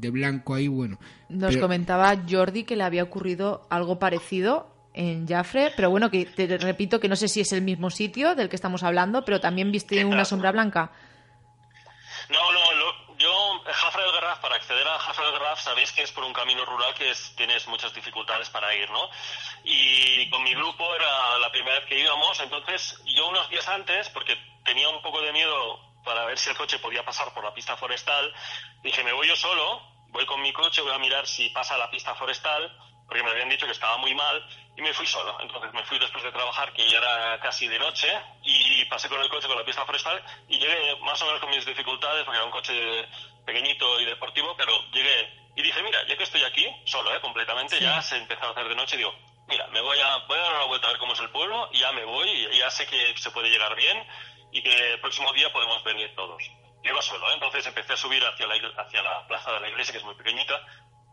de 0.00 0.10
blanco 0.10 0.54
ahí, 0.54 0.68
bueno. 0.68 0.98
nos 1.28 1.50
Pero- 1.54 1.62
comentaba 1.66 2.16
Jordi 2.28 2.64
que 2.64 2.76
le 2.76 2.84
había 2.84 3.02
ocurrido 3.04 3.66
algo 3.70 3.98
parecido 3.98 4.74
en 4.94 5.28
Jafre, 5.28 5.72
pero 5.76 5.90
bueno, 5.90 6.10
que 6.10 6.24
te 6.26 6.58
repito 6.58 6.98
que 6.98 7.08
no 7.08 7.14
sé 7.16 7.28
si 7.28 7.40
es 7.40 7.52
el 7.52 7.62
mismo 7.62 7.90
sitio 7.90 8.34
del 8.34 8.48
que 8.48 8.56
estamos 8.56 8.82
hablando, 8.82 9.24
pero 9.24 9.40
también 9.40 9.70
viste 9.70 10.04
una 10.04 10.24
sombra 10.24 10.50
blanca. 10.50 10.90
No, 12.30 12.52
no, 12.52 12.72
lo- 12.74 13.16
yo, 13.18 13.62
Jafra 13.64 14.02
del 14.02 14.12
Garraf, 14.12 14.38
para 14.40 14.56
acceder 14.56 14.86
a 14.86 14.98
Jafra 14.98 15.24
del 15.24 15.32
Garraf, 15.38 15.60
sabéis 15.60 15.92
que 15.92 16.02
es 16.02 16.12
por 16.12 16.24
un 16.24 16.32
camino 16.32 16.64
rural 16.64 16.94
que 16.94 17.10
es- 17.10 17.34
tienes 17.36 17.66
muchas 17.68 17.92
dificultades 17.94 18.48
para 18.50 18.74
ir, 18.76 18.88
¿no? 18.90 19.08
Y 19.64 20.28
con 20.30 20.42
mi 20.44 20.54
grupo 20.54 20.84
era 20.94 21.38
la 21.38 21.50
primera 21.50 21.78
vez 21.80 21.88
que 21.88 21.98
íbamos, 22.00 22.38
entonces 22.40 23.00
yo 23.06 23.28
unos 23.28 23.48
días 23.50 23.66
antes, 23.68 24.08
porque 24.10 24.34
tenía 24.64 24.88
un 24.88 25.00
poco 25.02 25.20
de 25.22 25.32
miedo 25.32 25.78
para 26.08 26.24
ver 26.24 26.38
si 26.38 26.48
el 26.48 26.56
coche 26.56 26.78
podía 26.78 27.04
pasar 27.04 27.34
por 27.34 27.44
la 27.44 27.52
pista 27.52 27.76
forestal, 27.76 28.32
dije, 28.82 29.04
me 29.04 29.12
voy 29.12 29.28
yo 29.28 29.36
solo, 29.36 29.82
voy 30.08 30.24
con 30.24 30.40
mi 30.40 30.54
coche, 30.54 30.80
voy 30.80 30.94
a 30.94 30.98
mirar 30.98 31.26
si 31.26 31.50
pasa 31.50 31.76
la 31.76 31.90
pista 31.90 32.14
forestal, 32.14 32.74
porque 33.06 33.22
me 33.22 33.30
habían 33.30 33.50
dicho 33.50 33.66
que 33.66 33.72
estaba 33.72 33.98
muy 33.98 34.14
mal, 34.14 34.42
y 34.74 34.80
me 34.80 34.94
fui 34.94 35.06
solo. 35.06 35.38
Entonces 35.38 35.70
me 35.74 35.84
fui 35.84 35.98
después 35.98 36.24
de 36.24 36.32
trabajar, 36.32 36.72
que 36.72 36.88
ya 36.88 36.96
era 36.96 37.38
casi 37.40 37.68
de 37.68 37.78
noche, 37.78 38.08
y 38.42 38.86
pasé 38.86 39.10
con 39.10 39.20
el 39.20 39.28
coche 39.28 39.46
por 39.48 39.58
la 39.58 39.66
pista 39.66 39.84
forestal, 39.84 40.24
y 40.48 40.58
llegué 40.58 40.96
más 41.02 41.20
o 41.20 41.26
menos 41.26 41.40
con 41.40 41.50
mis 41.50 41.66
dificultades, 41.66 42.24
porque 42.24 42.38
era 42.38 42.46
un 42.46 42.52
coche 42.52 43.06
pequeñito 43.44 44.00
y 44.00 44.06
deportivo, 44.06 44.56
pero 44.56 44.72
llegué 44.90 45.30
y 45.56 45.62
dije, 45.62 45.82
mira, 45.82 46.06
ya 46.06 46.16
que 46.16 46.22
estoy 46.22 46.42
aquí, 46.44 46.66
solo, 46.86 47.14
¿eh? 47.14 47.20
completamente, 47.20 47.78
ya 47.80 48.00
se 48.00 48.16
empezó 48.16 48.46
a 48.46 48.50
hacer 48.50 48.66
de 48.66 48.76
noche, 48.76 48.94
y 48.94 48.98
digo, 48.98 49.12
mira, 49.46 49.66
me 49.66 49.82
voy 49.82 49.98
a, 49.98 50.18
voy 50.28 50.38
a 50.38 50.42
dar 50.42 50.54
una 50.54 50.64
vuelta 50.64 50.86
a 50.86 50.90
ver 50.90 51.00
cómo 51.00 51.12
es 51.12 51.20
el 51.20 51.30
pueblo, 51.30 51.68
y 51.72 51.80
ya 51.80 51.92
me 51.92 52.04
voy, 52.04 52.30
y 52.30 52.58
ya 52.58 52.70
sé 52.70 52.86
que 52.86 53.14
se 53.18 53.30
puede 53.32 53.50
llegar 53.50 53.74
bien, 53.74 54.06
y 54.52 54.62
que 54.62 54.92
el 54.92 55.00
próximo 55.00 55.32
día 55.32 55.52
podemos 55.52 55.82
venir 55.84 56.14
todos. 56.14 56.42
Yo 56.82 56.90
iba 56.92 57.02
solo, 57.02 57.30
¿eh? 57.30 57.34
entonces 57.34 57.66
empecé 57.66 57.92
a 57.92 57.96
subir 57.96 58.22
hacia 58.24 58.46
la, 58.46 58.54
hacia 58.82 59.02
la 59.02 59.26
plaza 59.26 59.52
de 59.52 59.60
la 59.60 59.68
iglesia, 59.68 59.92
que 59.92 59.98
es 59.98 60.04
muy 60.04 60.14
pequeñita, 60.14 60.54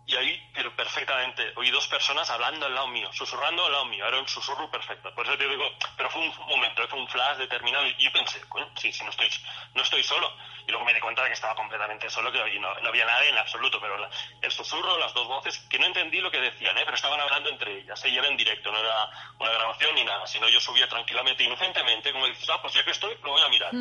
y 0.08 0.16
ahí, 0.16 0.52
pero 0.54 0.76
perfectamente, 0.76 1.52
oí 1.56 1.72
dos 1.72 1.88
personas 1.88 2.30
hablando 2.30 2.66
al 2.68 2.76
lado 2.76 2.88
mío, 2.88 3.10
susurrando 3.12 3.66
al 3.66 3.72
lado 3.72 3.86
mío, 3.86 4.06
era 4.08 4.20
un 4.20 4.28
susurro 4.28 4.70
perfecto. 4.70 5.14
Por 5.16 5.26
eso 5.26 5.36
te 5.38 5.48
digo, 5.48 5.64
pero 5.98 6.10
fue 6.12 6.22
un 6.22 6.34
momento, 6.48 6.88
fue 6.88 7.00
un 7.00 7.08
flash 7.08 7.38
determinado, 7.38 7.88
y 7.88 7.96
yo 8.04 8.12
pensé, 8.12 8.40
coño, 8.48 8.70
sí, 8.76 8.92
sí, 8.94 9.04
no 9.04 9.10
estoy, 9.10 9.30
no 9.74 9.82
estoy 9.82 10.04
solo. 10.04 10.32
Y 10.68 10.72
luego 10.72 10.86
me 10.86 10.94
di 10.94 11.00
cuenta 11.00 11.22
de 11.24 11.30
que 11.30 11.34
estaba 11.34 11.56
completamente 11.56 12.10
solo, 12.10 12.32
que 12.32 12.60
no, 12.60 12.74
no 12.82 12.90
había 12.90 13.06
nadie 13.06 13.30
en 13.30 13.38
absoluto, 13.38 13.80
pero 13.82 13.98
la- 13.98 14.10
el 14.42 14.52
susurro, 14.52 14.98
las 15.00 15.14
dos 15.14 15.28
voces, 15.28 15.58
que 15.70 15.80
no 15.80 15.86
entendí 15.88 16.20
lo 16.22 16.30
que 16.32 16.40
decían, 16.42 16.78
¿eh? 16.78 16.82
pero 16.86 16.96
estaban 16.96 17.20
hablando 17.20 17.50
entre 17.50 17.80
ellas, 17.80 18.04
y 18.06 18.18
era 18.18 18.28
en 18.28 18.38
directo, 18.38 18.72
no 18.72 18.80
era 18.80 19.10
una 19.40 19.52
grabación 19.52 19.94
ni 19.96 20.04
nada, 20.04 20.26
sino 20.28 20.48
yo 20.50 20.60
subía 20.60 20.88
tranquilamente, 20.88 21.44
inocentemente, 21.44 22.12
como 22.12 22.28
dices, 22.28 22.48
ah, 22.50 22.62
pues 22.62 22.74
ya 22.74 22.84
que 22.84 22.92
estoy, 22.92 23.16
lo 23.24 23.32
voy 23.32 23.42
a 23.42 23.50
mirar. 23.50 23.72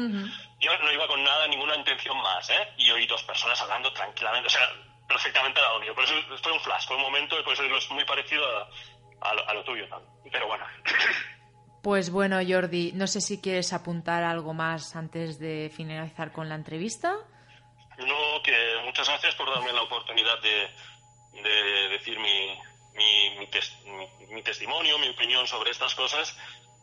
Yo 0.61 0.79
no 0.79 0.93
iba 0.93 1.07
con 1.07 1.23
nada, 1.23 1.47
ninguna 1.49 1.75
intención 1.77 2.17
más, 2.23 2.49
¿eh? 2.51 2.73
Y 2.79 2.91
oí 2.91 3.07
dos 3.07 3.23
personas 3.25 3.61
hablando 3.61 3.93
tranquilamente, 3.93 4.47
o 4.47 4.51
sea, 4.51 4.71
perfectamente 5.09 5.59
al 5.61 5.67
lado 5.67 5.81
mío. 5.81 5.95
Por 5.95 6.05
eso 6.05 6.15
fue 6.43 6.53
un 6.53 6.61
flash, 6.61 6.87
fue 6.87 6.97
un 6.97 7.03
momento, 7.03 7.39
y 7.39 7.43
por 7.43 7.53
eso 7.53 7.65
es 7.65 7.91
muy 7.91 8.05
parecido 8.05 8.45
a, 8.47 8.69
a 9.31 9.35
lo, 9.35 9.49
a 9.49 9.55
lo 9.55 9.65
tuyo. 9.65 9.89
tal. 9.89 10.03
Pero 10.31 10.47
bueno, 10.47 10.65
Pues 11.83 12.09
bueno, 12.11 12.39
Jordi, 12.49 12.93
no 12.95 13.07
sé 13.07 13.21
si 13.21 13.43
quieres 13.43 13.75
apuntar 13.75 14.25
algo 14.25 14.55
más 14.55 14.97
antes 14.97 15.39
de 15.39 15.71
finalizar 15.77 16.33
con 16.33 16.49
la 16.49 16.55
entrevista. 16.55 17.15
no, 17.99 18.43
que 18.43 18.57
muchas 18.87 19.07
gracias 19.07 19.35
por 19.35 19.51
darme 19.51 19.71
la 19.73 19.83
oportunidad 19.83 20.41
de, 20.41 20.71
de 21.43 21.89
decir 21.91 22.19
mi, 22.19 22.59
mi, 22.95 23.39
mi, 23.39 23.47
tes- 23.49 23.77
mi- 23.85 24.27
mi 24.35 24.43
testimonio, 24.43 24.99
mi 24.99 25.09
opinión 25.11 25.47
sobre 25.47 25.73
estas 25.73 25.95
cosas 25.95 26.35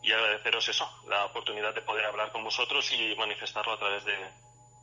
y 0.04 0.12
agradeceros 0.12 0.68
eso, 0.68 0.88
la 1.08 1.24
oportunidad 1.24 1.74
de 1.74 1.82
poder 1.82 2.04
hablar 2.06 2.30
con 2.30 2.44
vosotros 2.44 2.92
y 2.92 3.16
manifestarlo 3.16 3.72
a 3.72 3.78
través 3.80 4.04
de, 4.04 4.16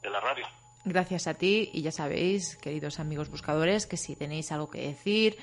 de 0.02 0.10
la 0.10 0.20
radio. 0.20 0.46
Gracias 0.86 1.28
a 1.28 1.34
ti 1.34 1.70
y 1.74 1.82
ya 1.82 1.92
sabéis, 1.92 2.56
queridos 2.56 3.00
amigos 3.00 3.30
buscadores, 3.30 3.86
que 3.86 3.98
si 3.98 4.16
tenéis 4.16 4.52
algo 4.52 4.70
que 4.70 4.88
decir, 4.88 5.38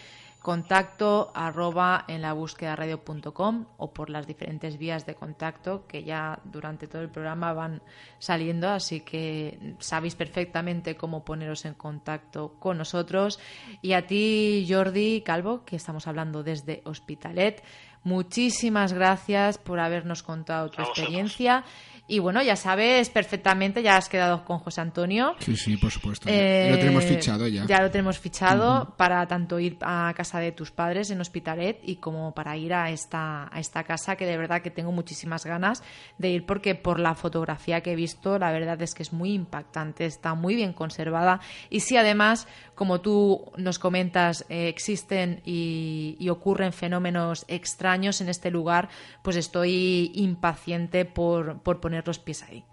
contacto 0.47 1.33
arroba 1.35 2.05
en 2.07 2.23
la 2.23 2.33
búsqueda 2.33 2.77
radio.com 2.77 3.67
o 3.79 3.93
por 3.93 4.11
las 4.11 4.29
diferentes 4.29 4.79
vías 4.79 5.05
de 5.05 5.17
contacto 5.17 5.89
que 5.89 6.05
ya 6.05 6.39
durante 6.45 6.87
todo 6.87 7.03
el 7.03 7.11
programa 7.11 7.53
van 7.53 7.83
saliendo, 8.21 8.69
así 8.69 9.01
que 9.01 9.75
sabéis 9.81 10.15
perfectamente 10.15 10.97
cómo 10.97 11.25
poneros 11.25 11.65
en 11.65 11.75
contacto 11.75 12.55
con 12.61 12.79
nosotros. 12.79 13.41
Y 13.83 13.95
a 13.95 14.07
ti, 14.07 14.67
Jordi 14.71 15.23
Calvo, 15.23 15.65
que 15.65 15.75
estamos 15.75 16.07
hablando 16.07 16.45
desde 16.45 16.81
Hospitalet, 16.85 17.65
muchísimas 18.05 18.93
gracias 18.93 19.59
por 19.59 19.81
habernos 19.81 20.23
contado 20.23 20.71
tu 20.71 20.81
A 20.81 20.87
vosotros. 20.87 21.65
Y 22.09 22.21
bueno, 22.21 22.41
ya 22.43 22.55
sabes 22.55 23.11
perfectamente, 23.11 23.83
ya 23.83 23.97
has 23.97 24.09
quedado 24.09 24.45
con 24.45 24.59
José 24.59 24.81
Antonio. 24.81 25.35
Sí, 25.41 25.57
sí, 25.57 25.77
por 25.77 25.91
supuesto. 25.91 26.29
Eh, 26.31 26.69
lo 26.71 26.79
tenemos 26.79 27.05
fichado 27.05 27.49
ya. 27.49 27.67
Ya 27.67 27.83
lo 27.83 27.91
tenemos 27.91 28.19
fichado 28.19 28.95
para 28.97 29.27
tanto 29.27 29.59
ir 29.59 29.77
a 29.81 30.13
casa 30.17 30.39
de 30.39 30.53
tus 30.53 30.71
padres 30.71 31.11
en 31.11 31.21
Hospitalet 31.21 31.81
y 31.83 31.97
como 31.97 32.33
para 32.33 32.57
ir 32.57 32.75
a 32.75 32.91
esta, 32.91 33.49
a 33.53 33.59
esta 33.59 33.83
casa 33.83 34.15
que 34.15 34.25
de 34.25 34.37
verdad 34.37 34.63
que 34.63 34.71
tengo 34.71 34.93
muchísimas 34.93 35.45
ganas 35.45 35.83
de 36.19 36.31
ir 36.31 36.47
porque 36.47 36.77
por 36.77 37.01
la 37.01 37.17
fotografía 37.17 37.81
que 37.81 37.93
he 37.93 37.97
visto 37.97 38.39
la 38.39 38.53
verdad 38.53 38.81
es 38.83 38.95
que 38.95 39.03
es 39.03 39.13
muy 39.13 39.33
impactante, 39.33 40.07
está 40.07 40.35
muy 40.35 40.55
bien 40.55 40.73
conservada 40.73 41.41
y 41.71 41.81
si 41.81 41.97
además, 41.97 42.47
como 42.77 43.01
tú 43.01 43.51
nos 43.57 43.81
comentas, 43.81 44.45
eh, 44.49 44.69
existen 44.69 45.41
y, 45.45 46.17
y 46.21 46.29
ocurren 46.29 46.73
fenómenos 46.73 47.45
extraños 47.49 48.21
en 48.21 48.29
este 48.29 48.51
lugar, 48.51 48.89
pues 49.23 49.37
estoy 49.37 50.13
impaciente 50.15 51.05
por, 51.05 51.59
por 51.63 51.81
poner 51.81 51.96
los 52.05 52.19
pies 52.19 52.43
ahí. 52.43 52.65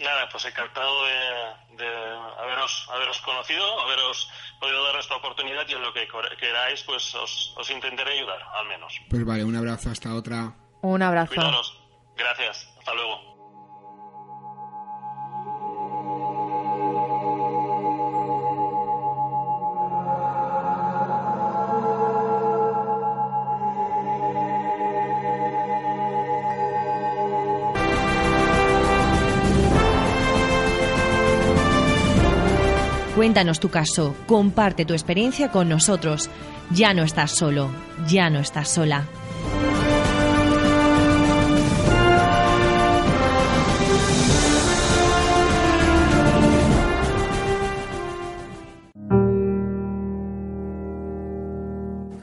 Nada, 0.00 0.28
pues 0.28 0.44
encantado 0.44 1.04
de, 1.04 1.14
de 1.76 1.86
haberos, 2.38 2.88
haberos 2.92 3.20
conocido, 3.20 3.80
haberos 3.80 4.28
podido 4.58 4.84
dar 4.86 4.96
esta 4.96 5.14
oportunidad 5.14 5.66
y 5.68 5.72
en 5.72 5.82
lo 5.82 5.92
que 5.92 6.08
queráis, 6.38 6.82
pues 6.82 7.14
os, 7.14 7.54
os 7.56 7.70
intentaré 7.70 8.18
ayudar, 8.18 8.42
al 8.54 8.66
menos. 8.66 9.00
Pues 9.08 9.24
vale, 9.24 9.44
un 9.44 9.54
abrazo 9.54 9.90
hasta 9.90 10.12
otra. 10.14 10.52
Un 10.82 11.00
abrazo. 11.00 11.34
Cuidaros. 11.34 11.80
Gracias. 12.16 12.68
Hasta 12.78 12.94
luego. 12.94 13.33
Cuéntanos 33.24 33.58
tu 33.58 33.70
caso, 33.70 34.14
comparte 34.26 34.84
tu 34.84 34.92
experiencia 34.92 35.50
con 35.50 35.66
nosotros. 35.66 36.28
Ya 36.68 36.92
no 36.92 37.04
estás 37.04 37.30
solo, 37.30 37.70
ya 38.06 38.28
no 38.28 38.38
estás 38.38 38.68
sola. 38.68 39.06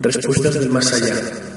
Respuestas 0.01 0.53
del 0.53 0.69
más 0.69 0.93
allá. 0.93 1.50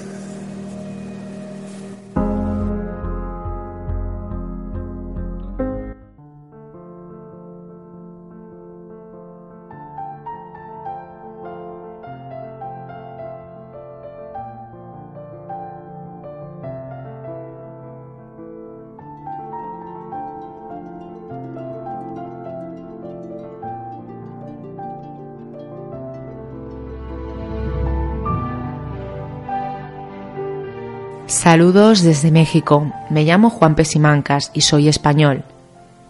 Saludos 31.45 32.01
desde 32.01 32.31
México. 32.31 32.91
Me 33.11 33.25
llamo 33.25 33.51
Juan 33.51 33.75
Pesimancas 33.75 34.51
y 34.55 34.63
soy 34.63 34.89
español, 34.89 35.45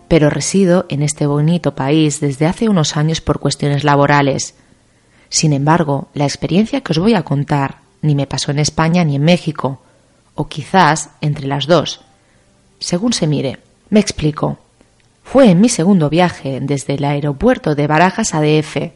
pero 0.06 0.31
resido 0.31 0.86
en 0.89 1.02
este 1.02 1.27
bonito 1.27 1.74
país 1.74 2.20
desde 2.20 2.47
hace 2.47 2.69
unos 2.69 2.97
años 2.97 3.20
por 3.20 3.40
cuestiones 3.40 3.82
laborales. 3.82 4.55
Sin 5.31 5.52
embargo, 5.52 6.06
la 6.15 6.23
experiencia 6.23 6.82
que 6.82 6.93
os 6.93 7.01
voy 7.01 7.15
a 7.15 7.24
contar 7.24 7.78
ni 8.01 8.15
me 8.15 8.28
pasó 8.28 8.52
en 8.52 8.61
España 8.61 9.02
ni 9.02 9.16
en 9.16 9.24
México, 9.24 9.81
o 10.36 10.47
quizás 10.47 11.11
entre 11.20 11.48
las 11.48 11.66
dos. 11.66 12.02
Según 12.78 13.12
se 13.12 13.27
mire, 13.27 13.59
me 13.90 13.98
explico. 13.98 14.59
Fue 15.24 15.51
en 15.51 15.61
mi 15.61 15.69
segundo 15.69 16.09
viaje 16.11 16.61
desde 16.62 16.94
el 16.94 17.05
aeropuerto 17.05 17.74
de 17.74 17.89
Barajas 17.89 18.35
ADF. 18.35 18.93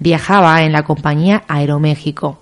Viajaba 0.00 0.64
en 0.64 0.72
la 0.72 0.82
compañía 0.82 1.44
Aeroméxico. 1.46 2.41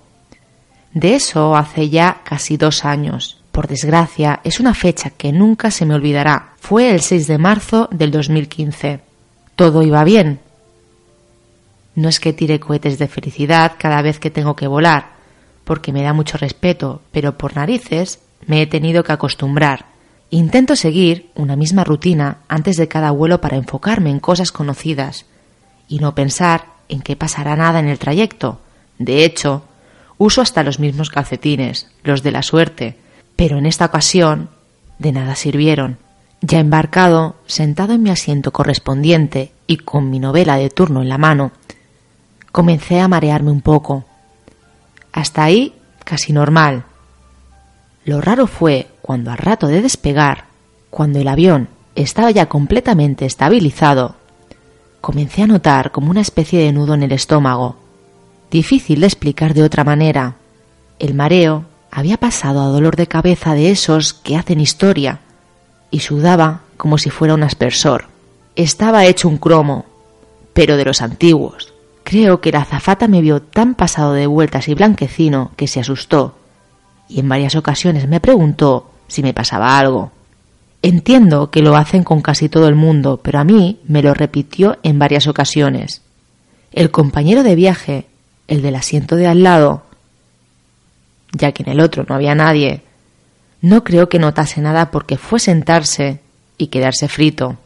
De 0.93 1.15
eso 1.15 1.57
hace 1.57 1.89
ya 1.89 2.23
casi 2.25 2.57
dos 2.57 2.85
años. 2.85 3.41
Por 3.53 3.69
desgracia, 3.69 4.41
es 4.45 4.61
una 4.61 4.75
fecha 4.75 5.11
que 5.11 5.33
nunca 5.33 5.71
se 5.71 5.87
me 5.87 5.95
olvidará. 5.95 6.55
Fue 6.59 6.91
el 6.91 7.01
6 7.01 7.27
de 7.27 7.39
marzo 7.39 7.89
del 7.93 8.11
2015. 8.11 9.01
Todo 9.57 9.83
iba 9.83 10.03
bien. 10.05 10.41
No 11.95 12.09
es 12.09 12.21
que 12.21 12.33
tire 12.33 12.61
cohetes 12.61 12.99
de 12.99 13.09
felicidad 13.09 13.73
cada 13.79 14.03
vez 14.03 14.19
que 14.19 14.31
tengo 14.31 14.57
que 14.57 14.67
volar, 14.67 15.11
porque 15.65 15.93
me 15.93 16.03
da 16.03 16.13
mucho 16.13 16.39
respeto, 16.39 17.03
pero 17.13 17.37
por 17.37 17.57
narices 17.57 18.21
me 18.47 18.63
he 18.63 18.67
tenido 18.67 19.05
que 19.05 19.13
acostumbrar. 19.13 19.87
Intento 20.31 20.77
seguir 20.77 21.31
una 21.35 21.57
misma 21.57 21.83
rutina 21.83 22.39
antes 22.49 22.77
de 22.77 22.89
cada 22.89 23.11
vuelo 23.11 23.41
para 23.41 23.57
enfocarme 23.57 24.11
en 24.11 24.21
cosas 24.21 24.53
conocidas 24.53 25.27
y 25.89 25.99
no 25.99 26.15
pensar 26.15 26.67
en 26.89 27.01
que 27.03 27.17
pasará 27.17 27.57
nada 27.57 27.81
en 27.81 27.89
el 27.89 27.99
trayecto. 27.99 28.61
De 28.99 29.25
hecho, 29.25 29.65
uso 30.21 30.43
hasta 30.43 30.63
los 30.63 30.79
mismos 30.79 31.09
calcetines, 31.09 31.87
los 32.05 32.23
de 32.23 32.31
la 32.31 32.43
suerte, 32.43 32.99
pero 33.37 33.57
en 33.57 33.65
esta 33.65 33.87
ocasión 33.87 34.51
de 34.99 35.13
nada 35.13 35.35
sirvieron. 35.35 35.97
Ya 36.43 36.61
embarcado, 36.61 37.37
sentado 37.47 37.95
en 37.95 38.03
mi 38.03 38.11
asiento 38.11 38.53
correspondiente 38.53 39.51
y 39.67 39.79
con 39.79 40.11
mi 40.11 40.19
novela 40.19 40.57
de 40.57 40.69
turno 40.69 41.01
en 41.01 41.09
la 41.09 41.17
mano, 41.17 41.53
comencé 42.53 43.01
a 43.01 43.09
marearme 43.09 43.51
un 43.51 43.63
poco. 43.63 44.05
Hasta 45.11 45.43
ahí 45.43 45.73
casi 46.05 46.35
normal. 46.35 46.85
Lo 48.05 48.21
raro 48.21 48.47
fue 48.47 48.89
cuando 49.01 49.31
al 49.31 49.39
rato 49.39 49.69
de 49.69 49.81
despegar, 49.81 50.45
cuando 50.91 51.19
el 51.19 51.29
avión 51.29 51.69
estaba 51.95 52.31
ya 52.31 52.47
completamente 52.47 53.25
estabilizado, 53.25 54.17
comencé 55.01 55.45
a 55.45 55.47
notar 55.47 55.93
como 55.93 56.11
una 56.11 56.21
especie 56.21 56.61
de 56.61 56.73
nudo 56.73 56.93
en 56.93 57.05
el 57.05 57.13
estómago. 57.13 57.80
Difícil 58.51 59.01
de 59.01 59.07
explicar 59.07 59.55
de 59.55 59.63
otra 59.63 59.85
manera. 59.85 60.37
El 60.99 61.15
mareo 61.15 61.65
había 61.91 62.17
pasado 62.17 62.61
a 62.61 62.67
dolor 62.67 62.97
de 62.97 63.07
cabeza 63.07 63.55
de 63.55 63.71
esos 63.71 64.15
que 64.15 64.37
hacen 64.37 64.61
historia 64.61 65.21
y 65.91 66.01
sudaba 66.01 66.63
como 66.77 66.99
si 66.99 67.11
fuera 67.11 67.35
un 67.35 67.43
aspersor. 67.43 68.07
Estaba 68.57 69.07
hecho 69.07 69.29
un 69.29 69.39
cromo, 69.39 69.87
pero 70.53 70.77
de 70.77 70.85
los 70.85 71.03
antiguos. 71.03 71.73
Creo 72.05 72.41
que 72.41 72.53
la 72.53 72.61
azafata 72.61 73.09
me 73.09 73.21
vio 73.21 73.41
tan 73.41 73.75
pasado 73.75 74.15
de 74.15 74.27
vueltas 74.27 74.69
y 74.69 74.75
blanquecino 74.75 75.53
que 75.57 75.69
se 75.69 75.81
asustó 75.81 76.35
y 77.11 77.21
en 77.21 77.29
varias 77.29 77.57
ocasiones 77.57 78.09
me 78.09 78.21
preguntó 78.21 78.91
si 79.09 79.23
me 79.23 79.35
pasaba 79.35 79.79
algo. 79.79 80.13
Entiendo 80.83 81.51
que 81.51 81.61
lo 81.61 81.77
hacen 81.77 82.05
con 82.05 82.23
casi 82.23 82.49
todo 82.49 82.69
el 82.69 82.77
mundo, 82.77 83.21
pero 83.23 83.41
a 83.41 83.45
mí 83.45 83.81
me 83.87 84.03
lo 84.03 84.15
repitió 84.15 84.79
en 84.83 84.99
varias 84.99 85.27
ocasiones. 85.27 86.03
El 86.73 86.91
compañero 86.91 87.43
de 87.43 87.57
viaje, 87.57 88.07
el 88.51 88.63
del 88.63 88.75
asiento 88.75 89.17
de 89.17 89.29
al 89.29 89.43
lado, 89.43 89.85
ya 91.33 91.53
que 91.53 91.63
en 91.63 91.71
el 91.71 91.81
otro 91.81 92.05
no 92.07 92.17
había 92.17 92.35
nadie, 92.35 92.83
no 93.63 93.85
creo 93.85 94.09
que 94.09 94.19
notase 94.19 94.61
nada 94.61 94.91
porque 94.91 95.17
fue 95.17 95.39
sentarse 95.39 96.21
y 96.59 96.67
quedarse 96.67 97.09
frito. 97.09 97.59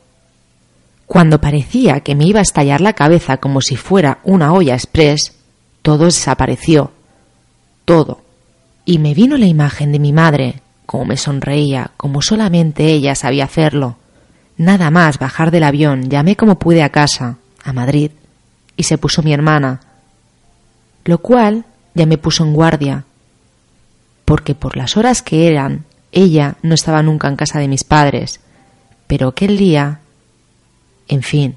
Cuando 1.06 1.40
parecía 1.40 2.00
que 2.00 2.14
me 2.14 2.26
iba 2.26 2.40
a 2.40 2.42
estallar 2.42 2.82
la 2.82 2.92
cabeza 2.92 3.38
como 3.38 3.62
si 3.62 3.76
fuera 3.76 4.18
una 4.24 4.52
olla 4.52 4.74
express, 4.74 5.32
todo 5.80 6.04
desapareció. 6.04 6.92
Todo. 7.86 8.20
Y 8.84 8.98
me 8.98 9.14
vino 9.14 9.38
la 9.38 9.46
imagen 9.46 9.90
de 9.90 9.98
mi 9.98 10.12
madre, 10.12 10.60
como 10.84 11.06
me 11.06 11.16
sonreía, 11.16 11.92
como 11.96 12.20
solamente 12.20 12.84
ella 12.86 13.14
sabía 13.14 13.44
hacerlo. 13.44 13.96
Nada 14.58 14.90
más 14.90 15.18
bajar 15.18 15.50
del 15.50 15.64
avión, 15.64 16.10
llamé 16.10 16.36
como 16.36 16.58
pude 16.58 16.82
a 16.82 16.90
casa, 16.90 17.38
a 17.62 17.72
Madrid, 17.72 18.10
y 18.76 18.82
se 18.82 18.98
puso 18.98 19.22
mi 19.22 19.32
hermana, 19.32 19.80
lo 21.04 21.18
cual 21.18 21.64
ya 21.94 22.06
me 22.06 22.18
puso 22.18 22.44
en 22.44 22.54
guardia, 22.54 23.04
porque 24.24 24.54
por 24.54 24.76
las 24.76 24.96
horas 24.96 25.22
que 25.22 25.48
eran, 25.48 25.84
ella 26.12 26.56
no 26.62 26.74
estaba 26.74 27.02
nunca 27.02 27.28
en 27.28 27.36
casa 27.36 27.58
de 27.58 27.68
mis 27.68 27.84
padres, 27.84 28.40
pero 29.06 29.28
aquel 29.28 29.56
día, 29.58 30.00
en 31.08 31.22
fin, 31.22 31.56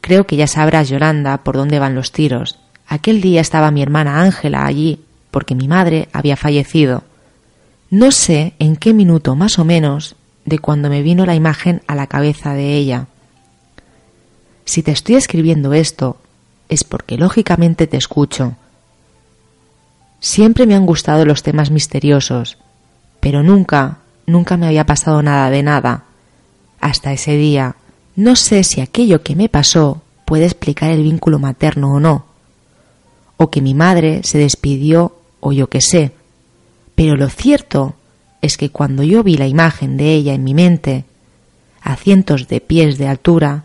creo 0.00 0.26
que 0.26 0.36
ya 0.36 0.46
sabrás, 0.46 0.88
Yolanda, 0.88 1.38
por 1.38 1.56
dónde 1.56 1.78
van 1.78 1.94
los 1.94 2.12
tiros. 2.12 2.58
Aquel 2.86 3.20
día 3.20 3.40
estaba 3.40 3.70
mi 3.70 3.82
hermana 3.82 4.20
Ángela 4.20 4.66
allí, 4.66 5.00
porque 5.30 5.54
mi 5.54 5.68
madre 5.68 6.08
había 6.12 6.36
fallecido. 6.36 7.04
No 7.90 8.10
sé 8.10 8.54
en 8.58 8.76
qué 8.76 8.92
minuto 8.94 9.36
más 9.36 9.58
o 9.58 9.64
menos 9.64 10.16
de 10.44 10.58
cuando 10.58 10.88
me 10.90 11.02
vino 11.02 11.26
la 11.26 11.34
imagen 11.34 11.82
a 11.86 11.94
la 11.94 12.06
cabeza 12.06 12.54
de 12.54 12.74
ella. 12.74 13.06
Si 14.64 14.82
te 14.82 14.90
estoy 14.90 15.16
escribiendo 15.16 15.72
esto, 15.72 16.16
es 16.70 16.84
porque 16.84 17.18
lógicamente 17.18 17.86
te 17.86 17.98
escucho. 17.98 18.54
Siempre 20.20 20.66
me 20.66 20.74
han 20.74 20.86
gustado 20.86 21.26
los 21.26 21.42
temas 21.42 21.70
misteriosos, 21.70 22.56
pero 23.18 23.42
nunca, 23.42 23.98
nunca 24.26 24.56
me 24.56 24.66
había 24.66 24.86
pasado 24.86 25.22
nada 25.22 25.50
de 25.50 25.62
nada. 25.62 26.04
Hasta 26.80 27.12
ese 27.12 27.36
día, 27.36 27.76
no 28.16 28.36
sé 28.36 28.64
si 28.64 28.80
aquello 28.80 29.22
que 29.22 29.36
me 29.36 29.48
pasó 29.48 30.00
puede 30.24 30.44
explicar 30.44 30.90
el 30.90 31.02
vínculo 31.02 31.38
materno 31.38 31.92
o 31.92 32.00
no, 32.00 32.24
o 33.36 33.50
que 33.50 33.60
mi 33.60 33.74
madre 33.74 34.20
se 34.22 34.38
despidió 34.38 35.16
o 35.40 35.52
yo 35.52 35.68
qué 35.68 35.80
sé. 35.80 36.12
Pero 36.94 37.16
lo 37.16 37.28
cierto 37.28 37.94
es 38.40 38.56
que 38.56 38.70
cuando 38.70 39.02
yo 39.02 39.24
vi 39.24 39.36
la 39.36 39.48
imagen 39.48 39.96
de 39.96 40.14
ella 40.14 40.34
en 40.34 40.44
mi 40.44 40.54
mente, 40.54 41.04
a 41.82 41.96
cientos 41.96 42.46
de 42.46 42.60
pies 42.60 42.96
de 42.96 43.08
altura, 43.08 43.64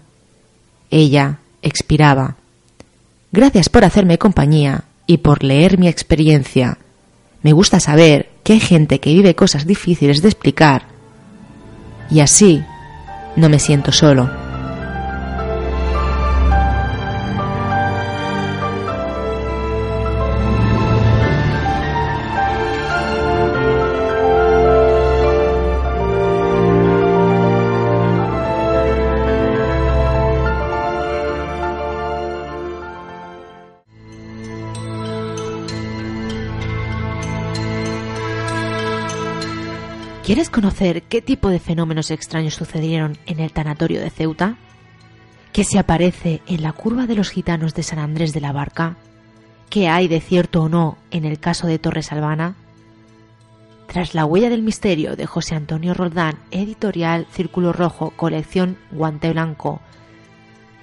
ella 0.89 1.39
expiraba. 1.61 2.37
Gracias 3.35 3.67
por 3.67 3.83
hacerme 3.83 4.17
compañía 4.17 4.85
y 5.05 5.17
por 5.17 5.43
leer 5.43 5.77
mi 5.77 5.89
experiencia. 5.89 6.77
Me 7.41 7.51
gusta 7.51 7.81
saber 7.81 8.29
que 8.43 8.53
hay 8.53 8.61
gente 8.61 9.01
que 9.01 9.13
vive 9.13 9.35
cosas 9.35 9.67
difíciles 9.67 10.21
de 10.21 10.29
explicar 10.29 10.83
y 12.09 12.21
así 12.21 12.63
no 13.35 13.49
me 13.49 13.59
siento 13.59 13.91
solo. 13.91 14.44
¿Quieres 40.25 40.49
conocer 40.49 41.03
qué 41.03 41.21
tipo 41.21 41.49
de 41.49 41.59
fenómenos 41.59 42.09
extraños 42.09 42.55
sucedieron 42.55 43.15
en 43.27 43.39
el 43.39 43.53
tanatorio 43.53 44.01
de 44.01 44.09
Ceuta? 44.09 44.57
¿Qué 45.53 45.63
se 45.63 45.77
aparece 45.77 46.41
en 46.47 46.63
la 46.63 46.71
curva 46.71 47.05
de 47.05 47.13
los 47.13 47.29
gitanos 47.29 47.75
de 47.75 47.83
San 47.83 47.99
Andrés 47.99 48.33
de 48.33 48.41
la 48.41 48.51
Barca? 48.51 48.97
¿Qué 49.69 49.87
hay 49.87 50.07
de 50.07 50.21
cierto 50.21 50.63
o 50.63 50.67
no 50.69 50.97
en 51.11 51.25
el 51.25 51.39
caso 51.39 51.67
de 51.67 51.77
Torres 51.77 52.11
Albana? 52.11 52.55
Tras 53.85 54.15
la 54.15 54.25
huella 54.25 54.49
del 54.49 54.63
misterio 54.63 55.15
de 55.15 55.27
José 55.27 55.53
Antonio 55.53 55.93
Roldán, 55.93 56.39
editorial 56.49 57.27
Círculo 57.29 57.71
Rojo, 57.71 58.09
colección 58.15 58.79
Guante 58.89 59.31
Blanco, 59.31 59.79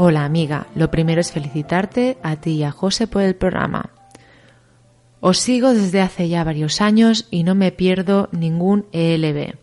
Hola 0.08 0.24
amiga, 0.24 0.68
lo 0.76 0.88
primero 0.88 1.20
es 1.20 1.32
felicitarte 1.32 2.16
a 2.22 2.36
ti 2.36 2.52
y 2.52 2.62
a 2.62 2.70
José 2.70 3.08
por 3.08 3.22
el 3.22 3.34
programa. 3.34 3.90
Os 5.18 5.38
sigo 5.38 5.74
desde 5.74 6.00
hace 6.00 6.28
ya 6.28 6.44
varios 6.44 6.80
años 6.80 7.26
y 7.28 7.42
no 7.42 7.56
me 7.56 7.72
pierdo 7.72 8.28
ningún 8.30 8.86
ELB. 8.92 9.56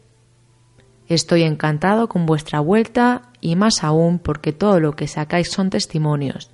Estoy 1.08 1.44
encantado 1.44 2.10
con 2.10 2.26
vuestra 2.26 2.60
vuelta 2.60 3.30
y 3.40 3.56
más 3.56 3.86
aún 3.86 4.20
porque 4.20 4.52
todo 4.52 4.82
lo 4.82 4.98
que 4.98 5.08
sacáis 5.08 5.50
son 5.50 5.70
testimonios. 5.70 6.52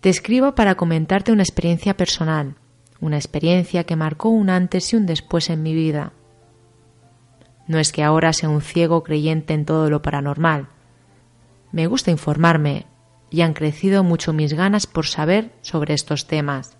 Te 0.00 0.08
escribo 0.08 0.56
para 0.56 0.74
comentarte 0.74 1.30
una 1.30 1.44
experiencia 1.44 1.96
personal, 1.96 2.56
una 3.00 3.18
experiencia 3.18 3.84
que 3.84 3.94
marcó 3.94 4.30
un 4.30 4.50
antes 4.50 4.92
y 4.92 4.96
un 4.96 5.06
después 5.06 5.48
en 5.48 5.62
mi 5.62 5.74
vida. 5.74 6.12
No 7.68 7.78
es 7.78 7.92
que 7.92 8.02
ahora 8.02 8.32
sea 8.32 8.48
un 8.48 8.62
ciego 8.62 9.04
creyente 9.04 9.54
en 9.54 9.64
todo 9.64 9.88
lo 9.90 10.02
paranormal, 10.02 10.70
me 11.72 11.86
gusta 11.86 12.10
informarme 12.10 12.86
y 13.30 13.40
han 13.42 13.54
crecido 13.54 14.04
mucho 14.04 14.32
mis 14.32 14.52
ganas 14.52 14.86
por 14.86 15.06
saber 15.06 15.52
sobre 15.62 15.94
estos 15.94 16.26
temas. 16.26 16.76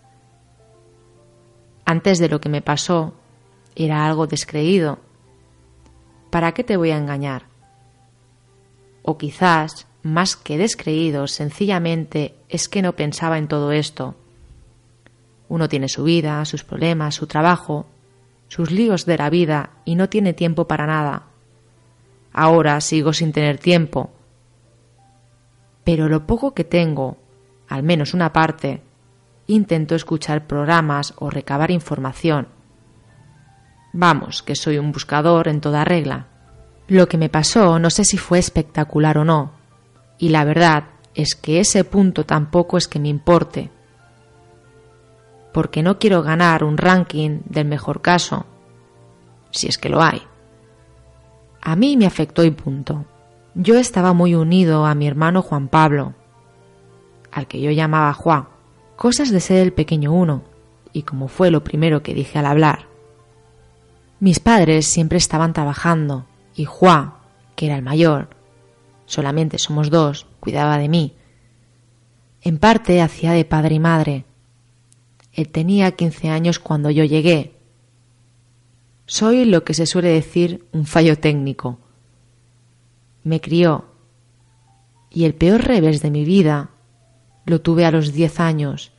Antes 1.85 2.19
de 2.19 2.29
lo 2.29 2.41
que 2.41 2.49
me 2.49 2.63
pasó, 2.63 3.15
era 3.75 4.07
algo 4.07 4.27
descreído. 4.27 4.99
¿Para 6.31 6.53
qué 6.53 6.65
te 6.65 6.77
voy 6.77 6.91
a 6.91 6.99
engañar? 6.99 7.45
O 9.03 9.19
quizás, 9.19 9.87
más 10.03 10.37
que 10.37 10.59
descreído, 10.59 11.27
sencillamente 11.27 12.35
es 12.49 12.69
que 12.69 12.83
no 12.83 12.95
pensaba 12.97 13.39
en 13.39 13.49
todo 13.49 13.73
esto. 13.73 14.17
Uno 15.49 15.69
tiene 15.69 15.89
su 15.89 16.05
vida, 16.05 16.45
sus 16.45 16.65
problemas, 16.65 17.15
su 17.15 17.27
trabajo, 17.27 17.87
sus 18.49 18.71
líos 18.71 19.07
de 19.07 19.19
la 19.19 19.31
vida 19.31 19.71
y 19.85 19.95
no 19.95 20.09
tiene 20.09 20.33
tiempo 20.33 20.67
para 20.67 20.87
nada. 20.87 21.27
Ahora 22.33 22.81
sigo 22.81 23.13
sin 23.13 23.33
tener 23.33 23.59
tiempo, 23.59 24.11
pero 25.87 26.09
lo 26.09 26.27
poco 26.27 26.53
que 26.53 26.65
tengo, 26.65 27.17
al 27.69 27.85
menos 27.85 28.13
una 28.13 28.33
parte, 28.33 28.83
intento 29.47 29.95
escuchar 29.95 30.49
programas 30.49 31.15
o 31.19 31.31
recabar 31.31 31.71
información. 31.71 32.49
Vamos, 33.93 34.43
que 34.43 34.57
soy 34.57 34.79
un 34.79 34.91
buscador 34.91 35.47
en 35.47 35.61
toda 35.61 35.85
regla. 35.85 36.27
Lo 36.89 37.07
que 37.07 37.19
me 37.19 37.29
pasó 37.29 37.79
no 37.79 37.91
sé 37.91 38.05
si 38.05 38.19
fue 38.19 38.41
espectacular 38.41 39.17
o 39.19 39.25
no, 39.25 39.53
y 40.19 40.31
la 40.31 40.45
verdad 40.45 40.87
es 41.15 41.37
que 41.37 41.61
ese 41.61 41.85
punto 41.85 42.27
tampoco 42.27 42.79
es 42.79 42.89
que 42.89 42.99
me 42.99 43.09
importe, 43.09 43.71
porque 45.55 45.85
no 45.85 46.01
quiero 46.01 46.21
ganar 46.25 46.65
un 46.65 46.79
ranking 46.79 47.43
del 47.45 47.67
mejor 47.69 48.03
caso, 48.03 48.45
si 49.53 49.69
es 49.69 49.79
que 49.79 49.89
lo 49.89 50.03
hay. 50.03 50.21
A 51.63 51.77
mí 51.77 51.97
me 51.97 52.07
afectó 52.07 52.43
y 52.43 52.51
punto. 52.51 53.05
Yo 53.59 53.78
estaba 53.78 54.12
muy 54.12 54.35
unido 54.35 54.85
a 54.85 54.95
mi 54.95 55.07
hermano 55.07 55.41
Juan 55.41 55.69
Pablo, 55.69 56.12
al 57.33 57.47
que 57.47 57.59
yo 57.59 57.70
llamaba 57.70 58.12
Juan, 58.12 58.49
cosas 58.97 59.31
de 59.31 59.41
ser 59.41 59.62
el 59.62 59.73
pequeño 59.73 60.12
uno, 60.12 60.43
y 60.93 61.05
como 61.05 61.27
fue 61.27 61.51
lo 61.51 61.65
primero 61.65 62.03
que 62.03 62.12
dije 62.12 62.39
al 62.39 62.45
hablar. 62.45 62.87
Mis 64.20 64.41
padres 64.41 64.85
siempre 64.85 65.16
estaban 65.16 65.55
trabajando, 65.55 66.27
y 66.55 66.66
Juan, 66.66 67.15
que 67.55 67.65
era 67.65 67.77
el 67.77 67.83
mayor, 67.83 68.28
solamente 69.07 69.57
somos 69.59 69.89
dos, 69.89 70.27
cuidaba 70.39 70.77
de 70.77 70.91
mí. 70.91 71.15
En 72.43 72.59
parte 72.59 73.01
hacía 73.01 73.33
de 73.33 73.47
padre 73.47 73.77
y 73.77 73.81
madre. 73.81 74.24
Él 75.33 75.49
tenía 75.49 75.93
quince 75.93 76.28
años 76.28 76.59
cuando 76.59 76.91
yo 76.91 77.05
llegué. 77.05 77.55
Soy 79.07 79.47
lo 79.47 79.65
que 79.65 79.73
se 79.73 79.87
suele 79.87 80.11
decir 80.11 80.66
un 80.73 80.85
fallo 80.85 81.19
técnico 81.19 81.78
me 83.27 83.40
crió 83.40 83.86
y 85.11 85.24
el 85.24 85.35
peor 85.35 85.65
revés 85.65 86.01
de 86.01 86.12
mi 86.12 86.24
vida 86.24 86.70
lo 87.44 87.61
tuve 87.61 87.85
a 87.85 87.90
los 87.90 88.12
diez 88.12 88.39
años. 88.39 88.93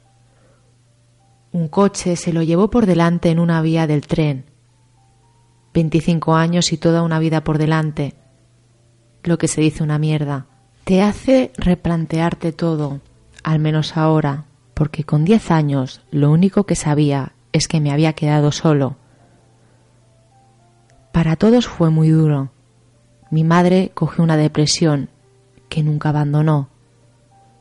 Un 1.53 1.69
coche 1.69 2.17
se 2.17 2.33
lo 2.33 2.43
llevó 2.43 2.69
por 2.69 2.85
delante 2.85 3.29
en 3.29 3.39
una 3.39 3.61
vía 3.61 3.87
del 3.87 4.05
tren. 4.05 4.43
Veinticinco 5.73 6.35
años 6.35 6.73
y 6.73 6.77
toda 6.77 7.03
una 7.03 7.19
vida 7.19 7.45
por 7.45 7.57
delante. 7.57 8.15
Lo 9.23 9.37
que 9.37 9.47
se 9.47 9.61
dice 9.61 9.81
una 9.81 9.97
mierda. 9.97 10.47
Te 10.83 11.01
hace 11.01 11.53
replantearte 11.57 12.51
todo, 12.51 12.99
al 13.43 13.59
menos 13.59 13.95
ahora, 13.95 14.43
porque 14.73 15.05
con 15.05 15.23
diez 15.23 15.51
años 15.51 16.01
lo 16.11 16.31
único 16.31 16.65
que 16.65 16.75
sabía 16.75 17.31
es 17.53 17.69
que 17.69 17.79
me 17.79 17.93
había 17.93 18.11
quedado 18.11 18.51
solo. 18.51 18.97
Para 21.13 21.37
todos 21.37 21.65
fue 21.65 21.89
muy 21.89 22.09
duro 22.09 22.51
mi 23.29 23.43
madre 23.43 23.91
cogió 23.93 24.23
una 24.23 24.37
depresión 24.37 25.09
que 25.69 25.83
nunca 25.83 26.09
abandonó 26.09 26.69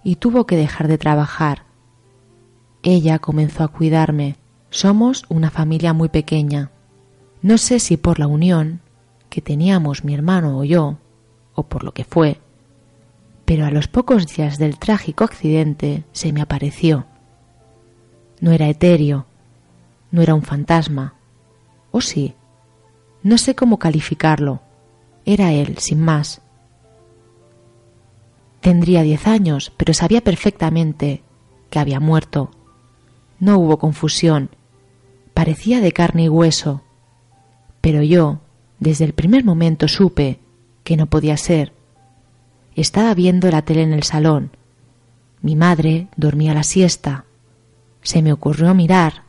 y 0.05 0.17
tuvo 0.17 0.47
que 0.47 0.57
dejar 0.57 0.89
de 0.89 0.99
trabajar. 0.99 1.65
Ella 2.83 3.19
comenzó 3.19 3.65
a 3.65 3.69
cuidarme. 3.69 4.37
Somos 4.71 5.25
una 5.29 5.51
familia 5.51 5.93
muy 5.93 6.09
pequeña. 6.09 6.71
No 7.43 7.59
sé 7.59 7.81
si 7.81 7.97
por 7.97 8.19
la 8.19 8.27
unión 8.27 8.81
que 9.29 9.41
teníamos 9.41 10.05
mi 10.05 10.15
hermano 10.15 10.59
o 10.59 10.65
yo, 10.65 10.99
o 11.55 11.65
por 11.65 11.83
lo 11.83 11.93
que 11.93 12.05
fue, 12.05 12.41
pero 13.45 13.67
a 13.67 13.71
los 13.71 13.89
pocos 13.89 14.27
días 14.27 14.59
del 14.59 14.79
trágico 14.79 15.25
accidente 15.25 16.05
se 16.13 16.33
me 16.33 16.41
apareció. 16.41 17.07
No 18.41 18.53
era 18.53 18.69
etéreo, 18.69 19.27
no 20.11 20.23
era 20.23 20.35
un 20.35 20.43
fantasma, 20.43 21.15
o 21.91 22.01
sí, 22.01 22.35
no 23.23 23.39
sé 23.39 23.55
cómo 23.55 23.79
calificarlo, 23.79 24.61
era 25.27 25.53
él, 25.53 25.77
sin 25.79 26.01
más. 26.01 26.41
Tendría 28.61 29.03
diez 29.03 29.27
años, 29.27 29.73
pero 29.77 29.93
sabía 29.93 30.23
perfectamente 30.23 31.23
que 31.69 31.79
había 31.79 32.01
muerto. 32.01 32.51
No 33.39 33.59
hubo 33.59 33.79
confusión. 33.79 34.51
Parecía 35.35 35.81
de 35.81 35.93
carne 35.93 36.25
y 36.25 36.29
hueso. 36.29 36.83
Pero 37.81 38.03
yo, 38.03 38.41
desde 38.79 39.05
el 39.05 39.13
primer 39.13 39.45
momento, 39.45 39.89
supe 39.89 40.41
que 40.83 40.97
no 40.97 41.07
podía 41.07 41.37
ser. 41.37 41.75
Estaba 42.75 43.13
viendo 43.15 43.51
la 43.51 43.63
tele 43.63 43.83
en 43.83 43.93
el 43.93 44.05
salón. 44.05 44.51
Mi 45.43 45.57
madre 45.57 46.09
dormía 46.17 46.55
la 46.55 46.63
siesta. 46.63 47.25
Se 48.03 48.23
me 48.23 48.33
ocurrió 48.33 48.75
mirar 48.75 49.25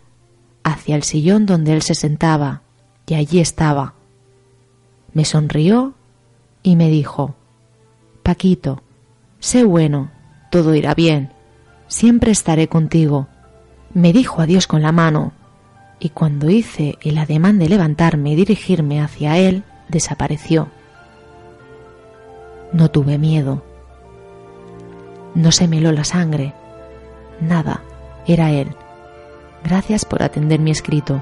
hacia 0.63 0.95
el 0.95 1.03
sillón 1.03 1.45
donde 1.45 1.73
él 1.73 1.81
se 1.81 1.95
sentaba, 1.95 2.61
y 3.05 3.13
allí 3.13 3.39
estaba, 3.39 3.93
me 5.13 5.25
sonrió 5.25 5.93
y 6.63 6.75
me 6.75 6.89
dijo, 6.89 7.35
Paquito, 8.23 8.81
sé 9.39 9.63
bueno, 9.63 10.11
todo 10.51 10.75
irá 10.75 10.93
bien, 10.93 11.31
siempre 11.87 12.31
estaré 12.31 12.67
contigo. 12.67 13.27
Me 13.93 14.13
dijo 14.13 14.41
adiós 14.41 14.67
con 14.67 14.81
la 14.81 14.91
mano, 14.91 15.31
y 15.99 16.09
cuando 16.09 16.49
hice 16.49 16.97
el 17.01 17.17
ademán 17.17 17.57
de 17.59 17.69
levantarme 17.69 18.31
y 18.31 18.35
dirigirme 18.35 19.01
hacia 19.01 19.37
él, 19.37 19.63
desapareció. 19.87 20.67
No 22.73 22.91
tuve 22.91 23.17
miedo. 23.17 23.63
No 25.33 25.51
se 25.51 25.67
me 25.67 25.77
heló 25.77 25.91
la 25.91 26.03
sangre. 26.03 26.53
Nada, 27.39 27.81
era 28.27 28.51
él. 28.51 28.75
Gracias 29.63 30.05
por 30.05 30.21
atender 30.21 30.59
mi 30.59 30.71
escrito. 30.71 31.21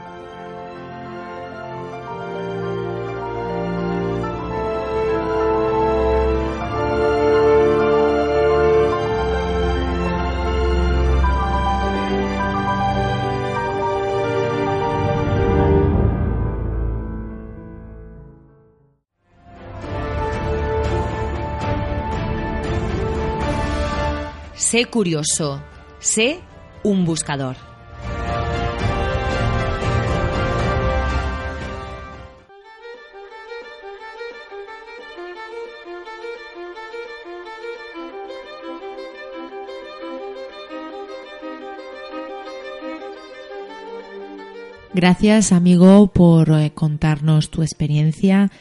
Sé 24.76 24.84
curioso. 24.84 25.64
Sé 26.00 26.42
un 26.84 27.06
buscador. 27.06 27.56
Gracias, 44.94 45.54
amigo, 45.54 46.08
por 46.08 46.50
eh, 46.52 46.72
contarnos 46.74 47.50
tu 47.50 47.62
experiencia. 47.62 48.52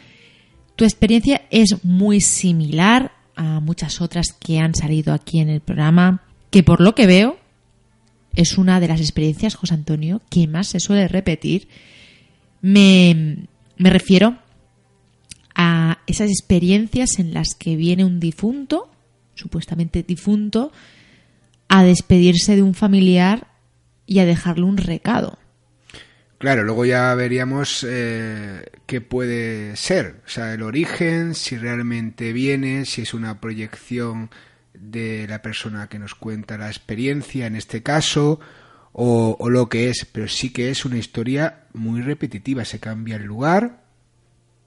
Tu 0.77 0.85
experiencia 0.85 1.43
es 1.51 1.85
muy 1.85 2.21
similar 2.21 3.24
a 3.37 3.61
muchas 3.61 4.01
otras 4.01 4.33
que 4.33 4.59
han 4.59 4.75
salido 4.75 5.13
aquí 5.13 5.41
en 5.41 5.49
el 5.49 5.61
programa, 5.61 6.23
que 6.51 6.63
por 6.63 6.81
lo 6.81 6.95
que 6.95 7.07
veo 7.07 7.37
es 8.35 8.59
una 8.59 8.81
de 8.81 8.89
las 8.89 9.01
experiencias, 9.01 9.55
José 9.55 9.75
Antonio, 9.75 10.21
que 10.31 10.47
más 10.47 10.69
se 10.69 10.81
suele 10.81 11.09
repetir. 11.09 11.69
Me, 12.61 13.47
me 13.77 13.91
refiero 13.91 14.39
a 15.55 15.99
esas 16.07 16.31
experiencias 16.31 17.19
en 17.19 17.33
las 17.33 17.55
que 17.59 17.77
viene 17.77 18.05
un 18.05 18.19
difunto 18.19 18.91
supuestamente 19.35 20.03
difunto, 20.03 20.73
a 21.69 21.83
despedirse 21.83 22.57
de 22.57 22.63
un 22.63 22.75
familiar 22.75 23.49
y 24.07 24.19
a 24.21 24.27
dejarle 24.27 24.65
un 24.65 24.77
recado. 24.77 25.39
Claro, 26.45 26.63
luego 26.63 26.85
ya 26.85 27.15
veríamos 27.15 27.87
eh, 27.89 28.67
qué 28.85 29.01
puede 29.01 29.77
ser, 29.77 30.21
o 30.27 30.29
sea, 30.29 30.53
el 30.53 30.61
origen, 30.61 31.35
si 31.35 31.57
realmente 31.57 32.35
viene, 32.35 32.85
si 32.85 33.01
es 33.01 33.15
una 33.15 33.41
proyección 33.41 34.29
de 34.75 35.27
la 35.27 35.41
persona 35.41 35.89
que 35.89 35.99
nos 35.99 36.15
cuenta 36.15 36.59
la 36.59 36.69
experiencia 36.69 37.47
en 37.47 37.57
este 37.57 37.83
caso, 37.83 38.41
o, 38.93 39.39
o 39.41 39.49
lo 39.49 39.71
que 39.71 39.89
es, 39.89 40.05
pero 40.05 40.29
sí 40.29 40.53
que 40.53 40.69
es 40.69 40.85
una 40.85 40.99
historia 40.99 41.65
muy 41.73 42.03
repetitiva, 42.03 42.67
se 42.67 42.79
cambia 42.79 43.17
el 43.17 43.25
lugar, 43.25 43.83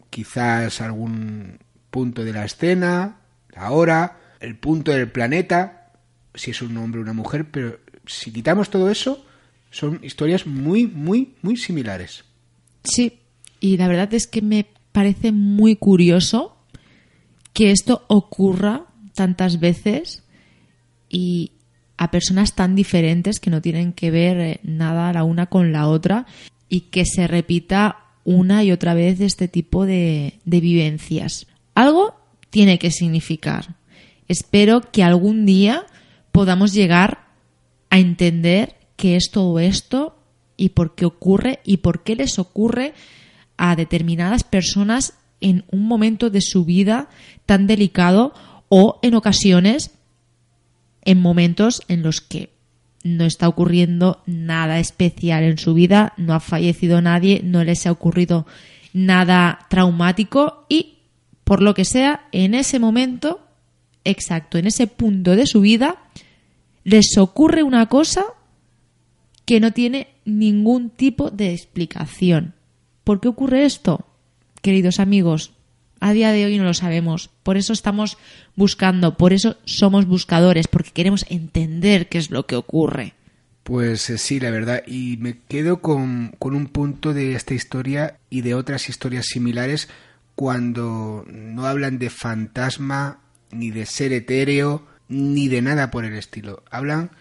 quizás 0.09 0.81
algún 0.81 1.59
punto 1.91 2.23
de 2.23 2.33
la 2.33 2.45
escena, 2.45 3.17
la 3.51 3.69
hora, 3.69 4.17
el 4.39 4.57
punto 4.57 4.93
del 4.93 5.11
planeta, 5.11 5.91
si 6.33 6.49
es 6.49 6.61
un 6.63 6.75
hombre 6.77 7.01
o 7.01 7.03
una 7.03 7.13
mujer, 7.13 7.45
pero 7.51 7.77
si 8.07 8.33
quitamos 8.33 8.71
todo 8.71 8.89
eso, 8.89 9.26
son 9.71 9.99
historias 10.03 10.47
muy, 10.47 10.87
muy, 10.87 11.33
muy 11.41 11.57
similares. 11.57 12.23
Sí, 12.83 13.19
y 13.59 13.77
la 13.77 13.87
verdad 13.87 14.13
es 14.13 14.27
que 14.27 14.41
me 14.41 14.65
parece 14.91 15.31
muy 15.31 15.75
curioso 15.75 16.57
que 17.53 17.71
esto 17.71 18.05
ocurra 18.07 18.85
tantas 19.13 19.59
veces 19.59 20.23
y 21.09 21.51
a 21.97 22.11
personas 22.11 22.53
tan 22.53 22.75
diferentes 22.75 23.39
que 23.39 23.49
no 23.49 23.61
tienen 23.61 23.93
que 23.93 24.11
ver 24.11 24.39
eh, 24.39 24.59
nada 24.63 25.11
la 25.11 25.23
una 25.23 25.47
con 25.47 25.71
la 25.71 25.87
otra 25.87 26.27
y 26.69 26.81
que 26.81 27.05
se 27.05 27.27
repita 27.27 28.05
una 28.23 28.63
y 28.63 28.71
otra 28.71 28.93
vez 28.93 29.19
este 29.19 29.47
tipo 29.47 29.85
de, 29.85 30.39
de 30.45 30.59
vivencias. 30.59 31.47
Algo 31.73 32.15
tiene 32.49 32.77
que 32.77 32.91
significar. 32.91 33.75
Espero 34.27 34.81
que 34.91 35.03
algún 35.03 35.45
día 35.45 35.85
podamos 36.31 36.73
llegar 36.73 37.27
a 37.89 37.97
entender 37.99 38.76
qué 38.97 39.15
es 39.15 39.31
todo 39.31 39.59
esto 39.59 40.17
y 40.57 40.69
por 40.69 40.95
qué 40.95 41.05
ocurre 41.05 41.59
y 41.63 41.77
por 41.77 42.03
qué 42.03 42.15
les 42.17 42.37
ocurre 42.39 42.93
a 43.55 43.75
determinadas 43.75 44.43
personas 44.43 45.13
en 45.39 45.63
un 45.71 45.87
momento 45.87 46.29
de 46.29 46.41
su 46.41 46.65
vida 46.65 47.09
tan 47.45 47.67
delicado 47.67 48.33
o 48.69 48.99
en 49.01 49.15
ocasiones 49.15 49.91
en 51.05 51.21
momentos 51.21 51.83
en 51.87 52.03
los 52.03 52.19
que 52.19 52.49
no 53.03 53.23
está 53.23 53.47
ocurriendo 53.47 54.21
nada 54.25 54.79
especial 54.79 55.43
en 55.43 55.57
su 55.57 55.73
vida, 55.73 56.13
no 56.17 56.33
ha 56.33 56.41
fallecido 56.41 57.01
nadie, 57.01 57.39
no 57.43 57.63
les 57.63 57.87
ha 57.87 57.91
ocurrido 57.91 58.45
nada 58.91 59.59
traumático 59.69 60.65
y 60.67 60.97
por 61.43 61.61
lo 61.61 61.73
que 61.73 61.85
sea, 61.85 62.27
en 62.33 62.53
ese 62.53 62.77
momento 62.77 63.39
exacto, 64.03 64.57
en 64.57 64.67
ese 64.67 64.87
punto 64.87 65.35
de 65.35 65.47
su 65.47 65.61
vida, 65.61 65.97
les 66.83 67.17
ocurre 67.17 67.63
una 67.63 67.85
cosa 67.85 68.25
que 69.47 69.61
no 69.61 69.71
tiene 69.71 70.09
ningún 70.25 70.89
tipo 70.89 71.31
de 71.31 71.53
explicación. 71.53 72.53
¿Por 73.05 73.21
qué 73.21 73.29
ocurre 73.29 73.63
esto? 73.63 74.05
Queridos 74.61 74.99
amigos, 74.99 75.53
a 76.01 76.11
día 76.11 76.33
de 76.33 76.45
hoy 76.45 76.57
no 76.57 76.65
lo 76.65 76.73
sabemos. 76.73 77.29
Por 77.43 77.55
eso 77.55 77.71
estamos 77.71 78.17
buscando, 78.57 79.15
por 79.15 79.31
eso 79.31 79.55
somos 79.63 80.05
buscadores, 80.05 80.67
porque 80.67 80.91
queremos 80.91 81.25
entender 81.29 82.09
qué 82.09 82.17
es 82.17 82.29
lo 82.29 82.45
que 82.45 82.57
ocurre. 82.57 83.13
Pues 83.63 84.09
eh, 84.09 84.17
sí, 84.17 84.41
la 84.41 84.51
verdad. 84.51 84.83
Y 84.85 85.15
me 85.15 85.39
quedo 85.47 85.79
con, 85.81 86.35
con 86.39 86.53
un 86.53 86.67
punto 86.67 87.13
de 87.13 87.33
esta 87.33 87.53
historia 87.53 88.17
y 88.29 88.41
de 88.41 88.53
otras 88.53 88.89
historias 88.89 89.27
similares 89.27 89.87
cuando 90.35 91.23
no 91.25 91.65
hablan 91.65 91.99
de 91.99 92.09
fantasma, 92.09 93.21
ni 93.51 93.71
de 93.71 93.85
ser 93.85 94.11
etéreo, 94.11 94.85
ni 95.07 95.47
de 95.47 95.61
nada 95.61 95.89
por 95.89 96.03
el 96.03 96.15
estilo. 96.15 96.63
Hablan 96.69 97.11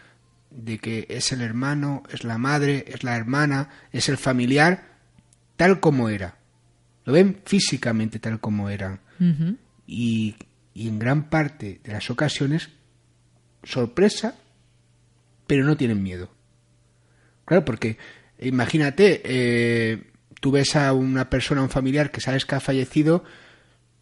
de 0.57 0.79
que 0.79 1.07
es 1.09 1.33
el 1.33 1.43
hermano, 1.43 2.03
es 2.11 2.25
la 2.25 2.39
madre, 2.39 2.85
es 2.89 3.05
la 3.05 3.17
hermana, 3.17 3.69
es 3.93 4.09
el 4.09 4.17
familiar, 4.17 4.85
tal 5.57 5.81
como 5.81 6.09
era. 6.09 6.39
Lo 7.05 7.13
ven 7.13 7.41
físicamente 7.45 8.19
tal 8.19 8.41
como 8.41 8.71
eran. 8.71 9.01
y, 9.87 10.37
y 10.75 10.89
en 10.89 10.99
gran 10.99 11.29
parte 11.29 11.81
de 11.85 11.93
las 11.93 12.11
ocasiones, 12.11 12.71
sorpresa, 13.63 14.35
pero 15.47 15.65
no 15.65 15.77
tienen 15.77 16.03
miedo. 16.03 16.31
Claro, 17.45 17.65
porque 17.65 17.99
imagínate, 18.41 19.23
eh, 19.25 20.11
tú 20.41 20.51
ves 20.51 20.75
a 20.75 20.93
una 20.93 21.31
persona, 21.31 21.61
a 21.61 21.65
un 21.65 21.71
familiar 21.71 22.11
que 22.11 22.21
sabes 22.21 22.45
que 22.45 22.55
ha 22.55 22.61
fallecido, 22.61 23.25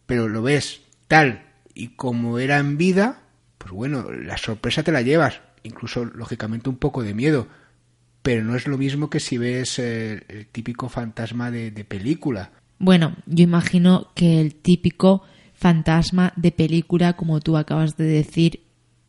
pero 0.05 0.27
lo 0.27 0.41
ves 0.41 0.81
tal 1.07 1.45
y 1.73 1.89
como 1.89 2.39
era 2.39 2.57
en 2.57 2.77
vida, 2.77 3.21
pues 3.57 3.71
bueno, 3.71 4.11
la 4.11 4.37
sorpresa 4.37 4.83
te 4.83 4.91
la 4.91 5.01
llevas 5.01 5.41
incluso 5.65 6.05
lógicamente 6.05 6.69
un 6.69 6.77
poco 6.77 7.03
de 7.03 7.13
miedo, 7.13 7.47
pero 8.21 8.43
no 8.43 8.55
es 8.55 8.67
lo 8.67 8.77
mismo 8.77 9.09
que 9.09 9.19
si 9.19 9.37
ves 9.37 9.79
eh, 9.79 10.23
el 10.29 10.47
típico 10.47 10.89
fantasma 10.89 11.51
de, 11.51 11.71
de 11.71 11.83
película. 11.83 12.51
Bueno, 12.79 13.15
yo 13.25 13.43
imagino 13.43 14.11
que 14.15 14.41
el 14.41 14.55
típico 14.55 15.23
fantasma 15.53 16.33
de 16.35 16.51
película, 16.51 17.13
como 17.13 17.39
tú 17.39 17.57
acabas 17.57 17.97
de 17.97 18.05
decir, 18.05 18.61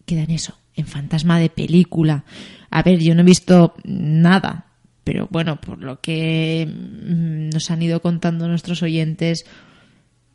queda 0.05 0.23
en 0.23 0.31
eso, 0.31 0.57
en 0.75 0.87
fantasma 0.87 1.39
de 1.39 1.51
película. 1.51 2.25
A 2.71 2.83
ver, 2.83 3.01
yo 3.01 3.15
no 3.15 3.23
he 3.23 3.25
visto 3.25 3.75
nada, 3.85 4.67
pero 5.05 5.29
bueno, 5.31 5.61
por 5.61 5.83
lo 5.83 6.01
que 6.01 6.67
mm, 6.67 7.51
nos 7.51 7.71
han 7.71 7.83
ido 7.83 8.01
contando 8.01 8.49
nuestros 8.49 8.83
oyentes, 8.83 9.45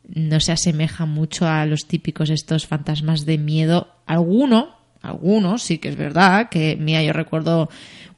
no 0.08 0.40
se 0.40 0.52
asemeja 0.52 1.06
mucho 1.06 1.46
a 1.46 1.64
los 1.66 1.86
típicos 1.86 2.30
estos 2.30 2.66
fantasmas 2.66 3.24
de 3.24 3.38
miedo. 3.38 3.88
Alguno, 4.06 4.76
algunos, 5.02 5.62
sí 5.62 5.78
que 5.78 5.88
es 5.88 5.96
verdad, 5.96 6.48
que 6.48 6.76
mira, 6.80 7.02
yo 7.02 7.12
recuerdo 7.12 7.68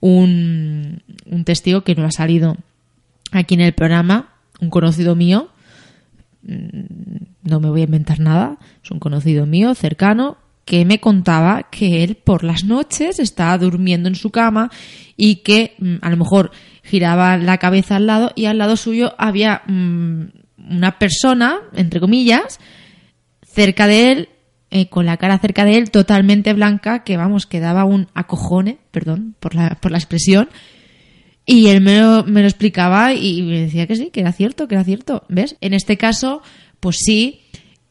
un, 0.01 1.02
un 1.27 1.44
testigo 1.44 1.82
que 1.82 1.94
no 1.94 2.05
ha 2.05 2.11
salido 2.11 2.56
aquí 3.32 3.55
en 3.55 3.62
el 3.62 3.73
programa, 3.73 4.35
un 4.61 4.70
conocido 4.70 5.15
mío, 5.15 5.48
mm, 6.43 7.24
no 7.43 7.61
me 7.61 7.70
voy 7.70 7.82
a 7.82 7.85
inventar 7.85 8.20
nada, 8.20 8.59
es 8.82 8.90
un 8.90 8.98
conocido 8.98 9.47
mío, 9.47 9.74
cercano, 9.74 10.39
que 10.65 10.85
me 10.85 11.01
contaba 11.01 11.65
que 11.70 12.05
él 12.05 12.16
por 12.16 12.43
las 12.43 12.65
noches 12.65 13.19
estaba 13.19 13.59
durmiendo 13.59 14.09
en 14.09 14.15
su 14.15 14.31
cama 14.31 14.70
y 15.16 15.36
que 15.36 15.74
mm, 15.78 15.97
a 16.02 16.11
lo 16.11 16.16
mejor 16.16 16.52
giraba 16.82 17.36
la 17.36 17.59
cabeza 17.59 17.97
al 17.97 18.06
lado 18.06 18.32
y 18.35 18.47
al 18.47 18.59
lado 18.59 18.77
suyo 18.77 19.15
había 19.19 19.62
mm, 19.66 20.24
una 20.70 20.98
persona, 20.98 21.59
entre 21.74 22.01
comillas, 22.01 22.61
cerca 23.43 23.86
de 23.86 24.12
él 24.12 24.28
eh, 24.76 24.88
con 24.88 25.06
la 25.06 25.18
cara 25.18 25.38
cerca 25.38 25.64
de 25.64 25.76
él, 25.76 25.92
totalmente 25.92 26.52
blanca, 26.52 27.05
que 27.05 27.16
vamos, 27.16 27.46
que 27.46 27.60
daba 27.60 27.84
un 27.84 28.09
acojone, 28.12 28.78
perdón 28.90 29.36
por 29.38 29.55
la, 29.55 29.78
por 29.80 29.92
la 29.92 29.98
expresión. 29.98 30.48
Y 31.46 31.68
él 31.68 31.80
me 31.80 32.01
lo, 32.01 32.24
me 32.24 32.40
lo 32.40 32.48
explicaba 32.48 33.14
y 33.14 33.42
me 33.42 33.60
decía 33.60 33.86
que 33.86 33.94
sí, 33.94 34.10
que 34.10 34.18
era 34.18 34.32
cierto, 34.32 34.66
que 34.66 34.74
era 34.74 34.82
cierto. 34.82 35.22
¿Ves? 35.28 35.55
En 35.60 35.74
este 35.74 35.96
caso, 35.96 36.42
pues 36.80 36.96
sí, 36.98 37.42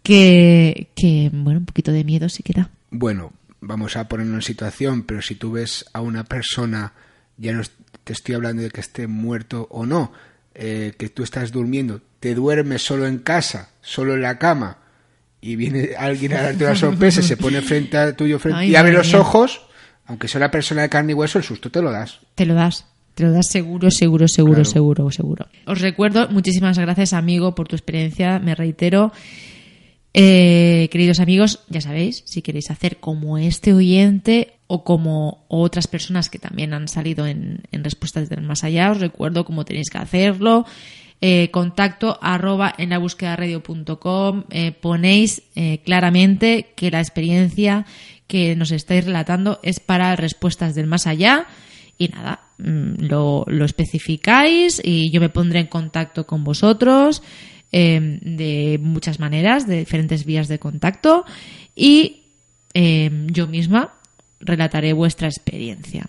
que, 0.01 0.89
que 0.93 1.29
bueno, 1.31 1.59
un 1.59 1.65
poquito 1.65 1.93
de 1.93 2.03
miedo 2.03 2.27
sí 2.27 2.43
que 2.43 2.51
da. 2.51 2.69
Bueno, 2.91 3.31
vamos 3.61 3.95
a 3.95 4.09
ponernos 4.09 4.35
en 4.35 4.41
situación, 4.41 5.03
pero 5.03 5.21
si 5.21 5.35
tú 5.35 5.53
ves 5.53 5.85
a 5.93 6.01
una 6.01 6.25
persona, 6.25 6.91
ya 7.37 7.53
no 7.53 7.61
te 8.03 8.11
estoy 8.11 8.35
hablando 8.35 8.61
de 8.61 8.71
que 8.71 8.81
esté 8.81 9.07
muerto 9.07 9.69
o 9.71 9.85
no, 9.85 10.11
eh, 10.53 10.95
que 10.97 11.07
tú 11.07 11.23
estás 11.23 11.53
durmiendo, 11.53 12.01
te 12.19 12.35
duermes 12.35 12.81
solo 12.81 13.07
en 13.07 13.19
casa, 13.19 13.69
solo 13.79 14.15
en 14.15 14.21
la 14.23 14.37
cama, 14.37 14.82
y 15.45 15.55
viene 15.57 15.89
alguien 15.97 16.33
a 16.33 16.41
darte 16.41 16.63
una 16.63 16.75
sorpresa, 16.75 17.21
se 17.21 17.35
pone 17.37 17.61
frente 17.61 17.97
a 17.97 18.15
tuyo 18.15 18.39
frente, 18.39 18.59
Ay, 18.61 18.71
y 18.71 18.75
abre 18.75 18.93
los 18.93 19.07
mía. 19.07 19.19
ojos, 19.19 19.61
aunque 20.05 20.27
sea 20.29 20.39
una 20.39 20.49
persona 20.51 20.83
de 20.83 20.89
carne 20.89 21.11
y 21.11 21.15
hueso, 21.15 21.37
el 21.37 21.43
susto 21.43 21.69
te 21.69 21.81
lo 21.81 21.91
das. 21.91 22.19
Te 22.35 22.45
lo 22.45 22.53
das. 22.53 22.85
Te 23.13 23.23
lo 23.23 23.31
das 23.31 23.47
seguro, 23.49 23.91
seguro, 23.91 24.27
seguro, 24.27 24.53
Claro. 24.55 24.69
seguro, 24.69 25.11
seguro. 25.11 25.47
Os 25.67 25.81
recuerdo, 25.81 26.29
muchísimas 26.29 26.79
gracias, 26.79 27.13
amigo, 27.13 27.53
por 27.55 27.67
tu 27.67 27.75
experiencia. 27.75 28.39
Me 28.39 28.55
reitero. 28.55 29.11
Eh, 30.15 30.89
queridos 30.91 31.19
amigos, 31.19 31.61
ya 31.69 31.81
sabéis, 31.81 32.23
si 32.27 32.41
queréis 32.43 32.69
hacer 32.69 32.97
como 32.97 33.37
este 33.39 33.73
oyente 33.73 34.53
o 34.67 34.83
como 34.83 35.43
otras 35.47 35.87
personas 35.87 36.29
que 36.29 36.37
también 36.39 36.73
han 36.73 36.87
salido 36.87 37.25
en, 37.25 37.63
en 37.71 37.83
respuestas 37.83 38.29
del 38.29 38.41
más 38.41 38.63
allá, 38.63 38.91
os 38.91 38.99
recuerdo 38.99 39.43
cómo 39.43 39.65
tenéis 39.65 39.89
que 39.89 39.97
hacerlo. 39.97 40.65
Eh, 41.25 41.51
contacto 41.51 42.19
arroba 42.21 42.75
en 42.77 42.89
la 42.89 42.97
búsqueda 42.97 43.37
radio.com 43.37 44.43
eh, 44.49 44.73
ponéis 44.73 45.43
eh, 45.55 45.79
claramente 45.85 46.73
que 46.75 46.91
la 46.91 46.99
experiencia 46.99 47.85
que 48.27 48.57
nos 48.57 48.71
estáis 48.73 49.05
relatando 49.05 49.57
es 49.63 49.79
para 49.79 50.17
respuestas 50.17 50.75
del 50.75 50.85
más 50.85 51.07
allá. 51.07 51.47
Y 51.97 52.09
nada, 52.09 52.41
mm, 52.57 53.05
lo, 53.05 53.45
lo 53.47 53.63
especificáis 53.63 54.81
y 54.83 55.11
yo 55.11 55.21
me 55.21 55.29
pondré 55.29 55.61
en 55.61 55.67
contacto 55.67 56.27
con 56.27 56.43
vosotros 56.43 57.23
de 57.71 58.79
muchas 58.83 59.19
maneras, 59.19 59.65
de 59.65 59.79
diferentes 59.79 60.25
vías 60.25 60.49
de 60.49 60.59
contacto. 60.59 61.23
Y 61.73 62.23
yo 62.75 63.47
misma 63.47 63.95
relataré 64.41 64.91
vuestra 64.93 65.27
experiencia. 65.27 66.05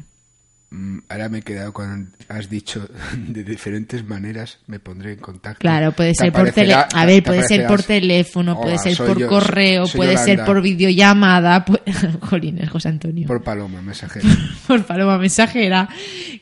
Mm, 0.77 0.99
Ahora 1.09 1.29
me 1.29 1.39
he 1.39 1.43
quedado 1.43 1.73
cuando 1.73 2.11
has 2.29 2.51
dicho 2.51 2.89
de 3.17 3.45
diferentes 3.45 4.05
maneras, 4.05 4.59
me 4.67 4.81
pondré 4.81 5.13
en 5.13 5.19
contacto. 5.21 5.61
Claro, 5.61 5.93
puede 5.93 6.15
ser 6.15 6.33
por 6.33 6.49
aparecerá- 6.49 6.89
a 6.93 7.07
ver, 7.07 7.23
te 7.23 7.29
puede 7.31 7.43
ser 7.45 7.67
por 7.67 7.83
teléfono, 7.85 8.61
puede 8.61 8.79
ser 8.79 8.97
por 8.97 9.19
yo, 9.19 9.29
correo, 9.29 9.85
puede 9.95 10.17
ser 10.17 10.45
por 10.45 10.61
videollamada, 10.61 11.65
pu- 11.67 11.81
Jolines, 12.21 12.69
José 12.71 12.89
Antonio. 12.89 13.27
Por 13.29 13.43
paloma, 13.45 13.81
mensajero. 13.83 14.27
por 14.67 14.85
paloma 14.85 15.17
mensajera, 15.19 15.89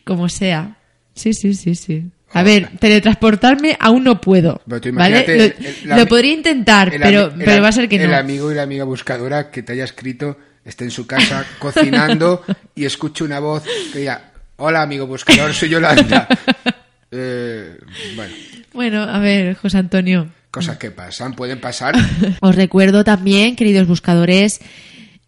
como 0.05 0.29
sea. 0.29 0.77
Sí, 1.15 1.35
sí, 1.35 1.53
sí, 1.55 1.75
sí. 1.75 2.05
A 2.35 2.43
ver, 2.43 2.71
teletransportarme 2.79 3.77
aún 3.79 4.05
no 4.05 4.19
puedo. 4.19 4.63
¿Vale? 4.65 5.25
Lo, 5.27 5.33
el- 5.35 5.41
el 5.41 5.99
lo 5.99 6.07
podría 6.07 6.33
intentar, 6.33 6.95
El 6.95 7.03
pero, 7.03 7.27
el 7.27 7.33
pero 7.45 7.61
va 7.63 7.69
a 7.69 7.73
ser 7.73 7.89
que 7.91 7.97
El 8.03 8.11
no. 8.11 8.17
amigo 8.17 8.51
y 8.51 8.55
la 8.55 8.63
amiga 8.63 8.85
buscadora 8.85 9.51
que 9.51 9.63
te 9.63 9.73
haya 9.75 9.85
escrito 9.85 10.39
esté 10.65 10.85
en 10.85 10.91
su 10.91 11.07
casa 11.07 11.45
cocinando 11.59 12.43
y 12.75 12.85
escuche 12.85 13.25
una 13.25 13.39
voz 13.41 13.65
que 13.93 14.01
diga, 14.01 14.33
hola 14.57 14.83
amigo 14.83 15.07
buscador, 15.07 15.53
soy 15.55 15.71
Yolanda. 15.71 16.29
Eh, 17.15 17.77
bueno, 18.17 18.35
Bueno, 18.73 19.03
a 19.03 19.19
ver, 19.19 19.55
José 19.57 19.77
Antonio. 19.77 20.29
cosas 20.51 20.79
que 20.79 20.91
pasan, 20.91 21.35
pueden 21.35 21.61
pasar. 21.61 21.95
Os 22.41 22.55
recuerdo 22.57 23.05
también, 23.05 23.55
queridos 23.55 23.87
buscadores, 23.87 24.61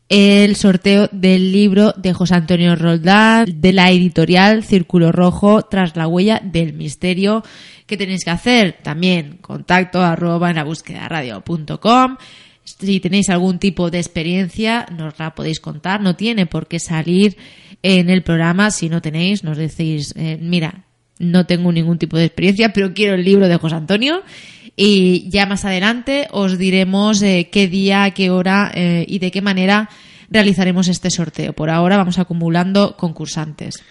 el 0.08 0.56
sorteo 0.56 1.10
del 1.12 1.52
libro 1.52 1.92
de 1.98 2.14
José 2.14 2.36
Antonio 2.36 2.74
Roldán 2.74 3.60
de 3.60 3.74
la 3.74 3.90
editorial 3.90 4.64
Círculo 4.64 5.12
Rojo 5.12 5.60
tras 5.62 5.94
la 5.94 6.08
huella 6.08 6.40
del 6.42 6.72
misterio. 6.72 7.44
¿Qué 7.86 7.98
tenéis 7.98 8.24
que 8.24 8.30
hacer? 8.30 8.78
También 8.82 9.36
contacto 9.42 10.00
arroba 10.00 10.48
en 10.48 10.56
la 10.56 10.64
búsqueda 10.64 11.06
radio.com. 11.06 12.16
Si 12.64 12.98
tenéis 13.00 13.28
algún 13.28 13.58
tipo 13.58 13.90
de 13.90 13.98
experiencia, 13.98 14.86
nos 14.90 15.18
la 15.18 15.34
podéis 15.34 15.60
contar. 15.60 16.00
No 16.00 16.16
tiene 16.16 16.46
por 16.46 16.66
qué 16.66 16.80
salir 16.80 17.36
en 17.82 18.10
el 18.10 18.22
programa. 18.22 18.70
Si 18.70 18.88
no 18.88 19.02
tenéis, 19.02 19.44
nos 19.44 19.58
decís, 19.58 20.14
eh, 20.16 20.38
mira, 20.40 20.84
no 21.18 21.46
tengo 21.46 21.70
ningún 21.70 21.98
tipo 21.98 22.16
de 22.16 22.24
experiencia, 22.24 22.72
pero 22.72 22.94
quiero 22.94 23.14
el 23.14 23.24
libro 23.24 23.48
de 23.48 23.56
José 23.56 23.76
Antonio. 23.76 24.22
Y 24.76 25.28
ya 25.30 25.46
más 25.46 25.64
adelante 25.64 26.26
os 26.32 26.58
diremos 26.58 27.22
eh, 27.22 27.48
qué 27.52 27.68
día, 27.68 28.10
qué 28.10 28.30
hora 28.30 28.72
eh, 28.74 29.04
y 29.06 29.18
de 29.20 29.30
qué 29.30 29.40
manera 29.40 29.88
realizaremos 30.30 30.88
este 30.88 31.10
sorteo. 31.10 31.52
Por 31.52 31.70
ahora 31.70 31.96
vamos 31.96 32.18
acumulando 32.18 32.96
concursantes. 32.96 33.82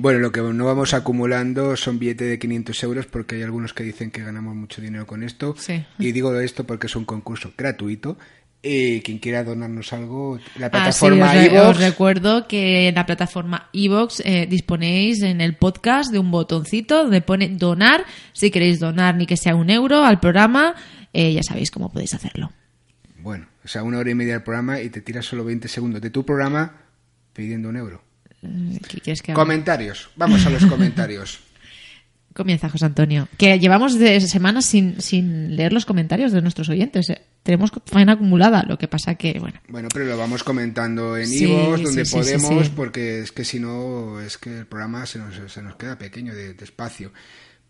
Bueno, 0.00 0.20
lo 0.20 0.30
que 0.32 0.40
no 0.40 0.64
vamos 0.64 0.94
acumulando 0.94 1.76
son 1.76 1.98
billetes 1.98 2.28
de 2.28 2.38
500 2.38 2.82
euros 2.84 3.06
porque 3.06 3.34
hay 3.36 3.42
algunos 3.42 3.74
que 3.74 3.82
dicen 3.82 4.10
que 4.10 4.22
ganamos 4.22 4.54
mucho 4.54 4.80
dinero 4.80 5.06
con 5.06 5.22
esto. 5.24 5.54
Sí. 5.58 5.84
Y 5.98 6.12
digo 6.12 6.38
esto 6.38 6.64
porque 6.64 6.86
es 6.86 6.94
un 6.96 7.04
concurso 7.04 7.52
gratuito. 7.58 8.16
Eh, 8.62 9.02
quien 9.04 9.18
quiera 9.18 9.44
donarnos 9.44 9.92
algo, 9.92 10.36
la 10.58 10.66
Ah, 10.66 10.90
sí, 10.92 11.00
plataforma 11.00 11.26
os, 11.26 11.32
re- 11.34 11.44
iVoox, 11.46 11.68
os 11.68 11.78
recuerdo 11.78 12.48
que 12.48 12.88
en 12.88 12.94
la 12.96 13.06
plataforma 13.06 13.68
iVox 13.72 14.22
disponéis 14.48 15.22
en 15.22 15.40
el 15.40 15.54
podcast 15.56 16.10
de 16.12 16.18
un 16.18 16.30
botoncito 16.32 17.02
donde 17.04 17.20
pone 17.20 17.48
donar. 17.50 18.04
Si 18.32 18.50
queréis 18.50 18.80
donar 18.80 19.14
ni 19.14 19.26
que 19.26 19.36
sea 19.36 19.54
un 19.54 19.70
euro 19.70 20.04
al 20.04 20.18
programa, 20.18 20.74
eh, 21.12 21.32
ya 21.34 21.42
sabéis 21.44 21.70
cómo 21.70 21.92
podéis 21.92 22.14
hacerlo. 22.14 22.50
Bueno, 23.20 23.46
o 23.64 23.68
sea, 23.68 23.82
una 23.84 23.98
hora 23.98 24.10
y 24.10 24.14
media 24.16 24.32
del 24.34 24.42
programa 24.42 24.80
y 24.80 24.90
te 24.90 25.02
tiras 25.02 25.24
solo 25.24 25.44
20 25.44 25.68
segundos 25.68 26.00
de 26.00 26.10
tu 26.10 26.24
programa 26.26 26.72
pidiendo 27.32 27.68
un 27.68 27.76
euro. 27.76 28.02
¿Qué 28.40 29.00
quieres 29.00 29.22
que 29.22 29.32
haga? 29.32 29.40
Comentarios. 29.40 30.10
Vamos 30.16 30.44
a 30.46 30.50
los 30.50 30.64
comentarios. 30.66 31.40
Comienza 32.34 32.68
José 32.68 32.84
Antonio. 32.86 33.26
Que 33.36 33.58
llevamos 33.58 33.98
de 33.98 34.20
semanas 34.20 34.64
sin, 34.64 35.00
sin 35.00 35.56
leer 35.56 35.72
los 35.72 35.84
comentarios 35.86 36.30
de 36.30 36.40
nuestros 36.42 36.68
oyentes. 36.68 37.10
eh. 37.10 37.22
Tenemos 37.42 37.72
faena 37.86 38.12
acumulada, 38.12 38.62
lo 38.62 38.78
que 38.78 38.86
pasa 38.88 39.14
que, 39.16 39.38
bueno. 39.40 39.58
Bueno, 39.68 39.88
pero 39.92 40.04
lo 40.04 40.16
vamos 40.18 40.44
comentando 40.44 41.16
en 41.16 41.26
Sí, 41.26 41.44
iVoox, 41.44 41.82
donde 41.82 42.04
sí, 42.04 42.14
podemos, 42.14 42.66
sí. 42.66 42.72
porque 42.76 43.20
es 43.22 43.32
que 43.32 43.44
si 43.44 43.58
no, 43.58 44.20
es 44.20 44.36
que 44.38 44.58
el 44.58 44.66
programa 44.66 45.06
se 45.06 45.18
nos, 45.18 45.34
se 45.52 45.62
nos 45.62 45.74
queda 45.76 45.96
pequeño 45.98 46.34
de, 46.34 46.52
de 46.54 46.64
espacio. 46.64 47.12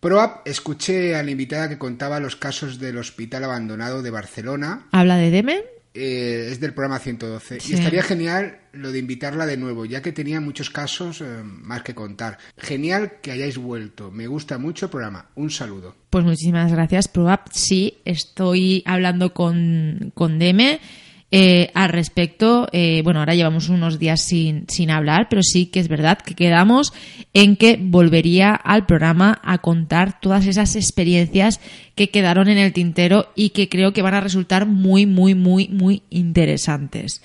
Proap, 0.01 0.47
escuché 0.47 1.17
a 1.17 1.23
la 1.23 1.31
invitada 1.31 1.69
que 1.69 1.79
contaba 1.79 2.21
los 2.21 2.37
casos 2.37 2.79
del 2.79 2.99
hospital 2.99 3.45
abandonado 3.45 4.03
de 4.03 4.11
Barcelona. 4.11 4.87
¿Habla 4.93 5.17
de 5.17 5.31
Demen? 5.31 5.63
Eh, 5.95 6.49
es 6.51 6.61
del 6.61 6.75
programa 6.75 6.99
112. 6.99 7.61
Sí. 7.61 7.73
Y 7.73 7.75
estaría 7.77 8.03
genial 8.03 8.61
lo 8.73 8.93
de 8.93 8.99
invitarla 8.99 9.47
de 9.47 9.57
nuevo, 9.57 9.85
ya 9.85 10.03
que 10.03 10.13
tenía 10.13 10.41
muchos 10.41 10.71
casos 10.71 11.21
eh, 11.21 11.43
más 11.43 11.83
que 11.83 11.95
contar. 11.95 12.39
Genial 12.57 13.21
que 13.23 13.33
hayáis 13.33 13.59
vuelto. 13.59 14.11
Me 14.11 14.27
gusta 14.27 14.59
mucho 14.59 14.87
el 14.87 14.91
programa. 14.91 15.27
Un 15.35 15.51
saludo. 15.51 15.97
Pues 16.11 16.25
muchísimas 16.25 16.71
gracias, 16.71 17.09
ProApp. 17.09 17.49
Sí, 17.53 17.99
estoy 18.05 18.83
hablando 18.87 19.33
con, 19.33 20.13
con 20.15 20.39
Deme 20.39 20.81
eh, 21.31 21.71
al 21.75 21.91
respecto. 21.91 22.69
Eh, 22.73 23.03
bueno, 23.05 23.21
ahora 23.21 23.35
llevamos 23.35 23.69
unos 23.69 23.99
días 23.99 24.21
sin, 24.21 24.65
sin 24.69 24.91
hablar, 24.91 25.29
pero 25.29 25.43
sí 25.43 25.67
que 25.67 25.81
es 25.81 25.89
verdad 25.89 26.19
que 26.19 26.35
quedamos 26.35 26.93
en 27.35 27.57
que 27.57 27.79
volvería 27.81 28.55
al 28.55 28.87
programa 28.87 29.41
a 29.45 29.59
contar 29.59 30.21
todas 30.21 30.47
esas 30.47 30.75
experiencias 30.75 31.61
que 31.95 32.11
quedaron 32.11 32.49
en 32.49 32.59
el 32.59 32.73
tintero 32.73 33.31
y 33.35 33.51
que 33.51 33.69
creo 33.69 33.93
que 33.93 34.03
van 34.03 34.15
a 34.15 34.21
resultar 34.21 34.67
muy, 34.67 35.05
muy, 35.05 35.35
muy, 35.35 35.69
muy 35.69 36.03
interesantes. 36.11 37.21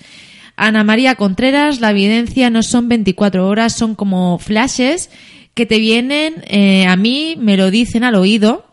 Ana 0.56 0.84
María 0.84 1.16
Contreras, 1.16 1.80
la 1.80 1.90
evidencia 1.90 2.50
no 2.50 2.62
son 2.62 2.88
24 2.88 3.48
horas, 3.48 3.76
son 3.76 3.94
como 3.94 4.38
flashes 4.38 5.10
que 5.54 5.66
te 5.66 5.78
vienen, 5.78 6.44
eh, 6.46 6.86
a 6.86 6.96
mí 6.96 7.36
me 7.38 7.56
lo 7.56 7.70
dicen 7.70 8.04
al 8.04 8.16
oído, 8.16 8.66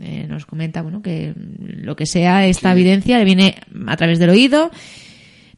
eh, 0.00 0.26
nos 0.28 0.46
comenta 0.46 0.82
bueno 0.82 1.02
que 1.02 1.34
lo 1.36 1.96
que 1.96 2.06
sea 2.06 2.46
esta 2.46 2.72
evidencia 2.72 3.18
le 3.18 3.24
viene 3.24 3.56
a 3.86 3.96
través 3.96 4.18
del 4.18 4.30
oído. 4.30 4.70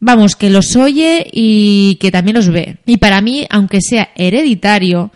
Vamos 0.00 0.36
que 0.36 0.50
los 0.50 0.76
oye 0.76 1.26
y 1.32 1.96
que 2.00 2.10
también 2.10 2.36
los 2.36 2.48
ve. 2.48 2.78
Y 2.86 2.96
para 2.96 3.20
mí 3.20 3.46
aunque 3.48 3.80
sea 3.80 4.10
hereditario 4.14 5.12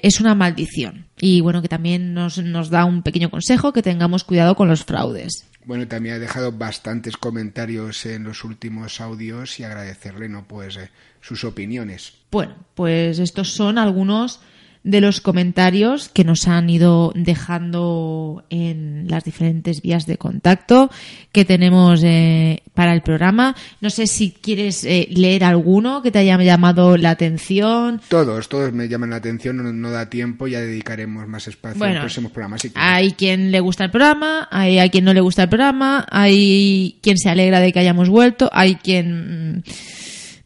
es 0.00 0.20
una 0.20 0.34
maldición. 0.34 1.06
Y 1.20 1.40
bueno 1.40 1.62
que 1.62 1.68
también 1.68 2.14
nos, 2.14 2.38
nos 2.38 2.70
da 2.70 2.84
un 2.84 3.02
pequeño 3.02 3.30
consejo 3.30 3.72
que 3.72 3.82
tengamos 3.82 4.24
cuidado 4.24 4.54
con 4.56 4.68
los 4.68 4.84
fraudes. 4.84 5.46
Bueno, 5.64 5.86
también 5.86 6.16
ha 6.16 6.18
dejado 6.18 6.50
bastantes 6.50 7.16
comentarios 7.16 8.04
en 8.06 8.24
los 8.24 8.42
últimos 8.42 9.00
audios 9.00 9.60
y 9.60 9.64
agradecerle, 9.64 10.28
¿no? 10.28 10.44
Pues 10.48 10.76
eh, 10.76 10.90
sus 11.20 11.44
opiniones. 11.44 12.14
Bueno, 12.32 12.56
pues 12.74 13.20
estos 13.20 13.52
son 13.52 13.78
algunos 13.78 14.40
de 14.84 15.00
los 15.00 15.20
comentarios 15.20 16.08
que 16.08 16.24
nos 16.24 16.48
han 16.48 16.68
ido 16.68 17.12
dejando 17.14 18.44
en 18.50 19.06
las 19.08 19.24
diferentes 19.24 19.80
vías 19.80 20.06
de 20.06 20.18
contacto 20.18 20.90
que 21.30 21.44
tenemos 21.44 22.02
eh, 22.02 22.62
para 22.74 22.92
el 22.92 23.02
programa. 23.02 23.54
No 23.80 23.90
sé 23.90 24.06
si 24.06 24.32
quieres 24.32 24.84
eh, 24.84 25.06
leer 25.10 25.44
alguno 25.44 26.02
que 26.02 26.10
te 26.10 26.18
haya 26.18 26.36
llamado 26.38 26.96
la 26.96 27.10
atención. 27.10 28.00
Todos, 28.08 28.48
todos 28.48 28.72
me 28.72 28.88
llaman 28.88 29.10
la 29.10 29.16
atención, 29.16 29.56
no, 29.56 29.72
no 29.72 29.90
da 29.90 30.10
tiempo, 30.10 30.48
ya 30.48 30.60
dedicaremos 30.60 31.28
más 31.28 31.46
espacio 31.46 31.78
Bueno, 31.78 31.94
en 31.94 32.00
próximos 32.00 32.32
programas. 32.32 32.62
si. 32.62 32.72
Hay 32.74 33.12
quien 33.12 33.52
le 33.52 33.60
gusta 33.60 33.84
el 33.84 33.90
programa, 33.90 34.48
hay 34.50 34.78
a 34.78 34.88
quien 34.88 35.04
no 35.04 35.14
le 35.14 35.20
gusta 35.20 35.44
el 35.44 35.48
programa, 35.48 36.06
hay 36.10 36.98
quien 37.02 37.18
se 37.18 37.28
alegra 37.28 37.60
de 37.60 37.72
que 37.72 37.78
hayamos 37.78 38.08
vuelto, 38.08 38.50
hay 38.52 38.76
quien 38.76 39.58
mm, 39.58 39.62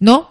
no, 0.00 0.30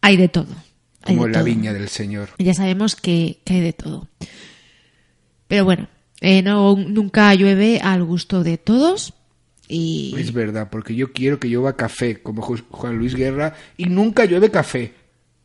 hay 0.00 0.16
de 0.16 0.28
todo. 0.28 0.69
Como 1.10 1.26
de 1.26 1.32
la 1.32 1.38
todo. 1.38 1.44
viña 1.46 1.72
del 1.72 1.88
Señor. 1.88 2.30
Ya 2.38 2.54
sabemos 2.54 2.96
que, 2.96 3.38
que 3.44 3.54
hay 3.54 3.60
de 3.60 3.72
todo. 3.72 4.08
Pero 5.48 5.64
bueno, 5.64 5.88
eh, 6.20 6.42
no, 6.42 6.76
nunca 6.76 7.34
llueve 7.34 7.80
al 7.82 8.04
gusto 8.04 8.42
de 8.44 8.58
todos. 8.58 9.14
Y 9.68 10.14
Es 10.18 10.32
verdad, 10.32 10.68
porque 10.70 10.94
yo 10.94 11.12
quiero 11.12 11.38
que 11.38 11.48
llueva 11.48 11.76
café, 11.76 12.20
como 12.22 12.42
Ju- 12.42 12.64
Juan 12.70 12.96
Luis 12.98 13.14
Guerra, 13.14 13.54
y 13.76 13.84
nunca 13.86 14.24
llueve 14.24 14.50
café. 14.50 14.94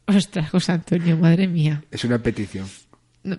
ostras, 0.07 0.49
José 0.49 0.71
Antonio, 0.73 1.17
madre 1.17 1.47
mía. 1.47 1.83
Es 1.91 2.03
una 2.05 2.17
petición. 2.19 2.65
No, 3.23 3.37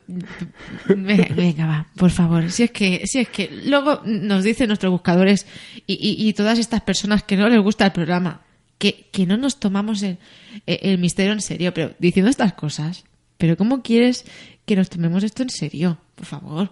Venga, 0.89 1.29
venga, 1.35 1.67
va, 1.67 1.87
por 1.97 2.11
favor. 2.11 2.51
Si 2.51 2.65
es 2.65 2.71
que, 2.73 3.03
si 3.07 3.21
es 3.21 3.29
que 3.29 3.49
luego 3.67 4.03
nos 4.05 4.43
dicen 4.43 4.67
nuestros 4.69 4.91
buscadores 4.91 5.47
y, 5.87 5.95
y- 5.95 6.29
y 6.29 6.33
todas 6.33 6.59
estas 6.59 6.81
personas 6.83 7.23
que 7.23 7.37
no 7.37 7.49
les 7.49 7.61
gusta 7.61 7.87
el 7.87 7.93
programa, 7.93 8.41
que, 8.79 9.07
que 9.13 9.27
no 9.27 9.37
nos 9.37 9.59
tomamos 9.59 10.03
el, 10.03 10.19
el 10.67 10.99
misterio 10.99 11.33
en 11.33 11.41
serio, 11.41 11.73
pero 11.73 11.95
diciendo 11.99 12.31
estas 12.31 12.53
cosas, 12.55 13.05
pero 13.39 13.57
¿cómo 13.57 13.83
quieres 13.83 14.25
que 14.65 14.77
nos 14.77 14.91
tomemos 14.91 15.25
esto 15.25 15.43
en 15.43 15.51
serio? 15.51 15.99
Por 16.15 16.27
favor. 16.27 16.71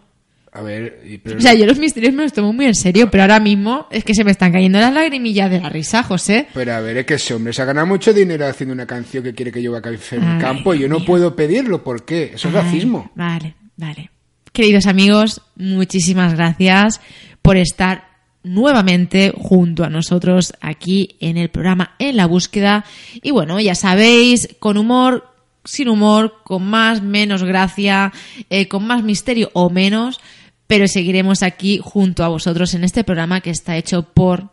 A 0.53 0.63
ver, 0.63 1.01
pero 1.25 1.39
O 1.39 1.41
sea, 1.41 1.53
yo 1.55 1.67
los 1.67 1.81
misterios 1.81 2.15
me 2.15 2.23
los 2.23 2.33
tomo 2.33 2.53
muy 2.53 2.67
en 2.67 2.77
serio, 2.77 3.11
pero 3.11 3.25
ahora 3.25 3.41
mismo 3.41 3.89
es 3.91 4.05
que 4.05 4.15
se 4.15 4.23
me 4.23 4.31
están 4.31 4.53
cayendo 4.53 4.79
las 4.79 4.95
lagrimillas 4.95 5.51
de 5.51 5.61
la 5.61 5.69
risa, 5.69 6.05
José. 6.05 6.47
Pero 6.55 6.75
a 6.75 6.81
ver, 6.81 6.97
es 6.99 7.07
que 7.07 7.15
ese 7.15 7.35
hombre 7.35 7.53
se 7.53 7.61
ha 7.61 7.65
ganado 7.65 7.89
mucho 7.89 8.13
dinero 8.13 8.47
haciendo 8.47 8.73
una 8.73 8.87
canción 8.87 9.25
que 9.25 9.35
quiere 9.35 9.51
que 9.51 9.61
llueva 9.61 9.83
café 9.83 10.15
en 10.15 10.23
el 10.23 10.41
campo 10.41 10.73
y 10.73 10.79
yo 10.79 10.89
no 10.89 11.05
puedo 11.05 11.35
pedirlo. 11.35 11.83
¿Por 11.83 12.05
qué? 12.05 12.31
Eso 12.35 12.49
es 12.49 12.55
Ay, 12.55 12.63
racismo. 12.63 13.11
Vale, 13.17 13.57
vale. 13.77 14.11
Queridos 14.53 14.87
amigos, 14.87 15.43
muchísimas 15.57 16.35
gracias 16.35 17.01
por 17.43 17.57
estar 17.57 18.14
nuevamente 18.45 19.33
junto 19.37 19.85
a 19.85 19.91
nosotros 19.91 20.53
aquí 20.61 21.17
en 21.19 21.37
el 21.37 21.49
programa 21.49 21.95
En 21.99 22.17
la 22.17 22.27
Búsqueda. 22.27 22.85
Y 23.23 23.33
bueno, 23.33 23.59
ya 23.59 23.75
sabéis, 23.75 24.49
con 24.61 24.77
humor, 24.77 25.27
sin 25.65 25.89
humor, 25.89 26.37
con 26.45 26.65
más, 26.65 27.03
menos 27.03 27.43
gracia, 27.43 28.13
eh, 28.51 28.69
con 28.69 28.87
más 28.87 29.03
misterio 29.03 29.51
o 29.55 29.71
menos, 29.71 30.21
pero 30.67 30.87
seguiremos 30.87 31.43
aquí 31.43 31.81
junto 31.83 32.23
a 32.23 32.29
vosotros 32.29 32.75
en 32.75 32.85
este 32.85 33.03
programa 33.03 33.41
que 33.41 33.51
está 33.51 33.77
hecho 33.77 34.03
por 34.03 34.51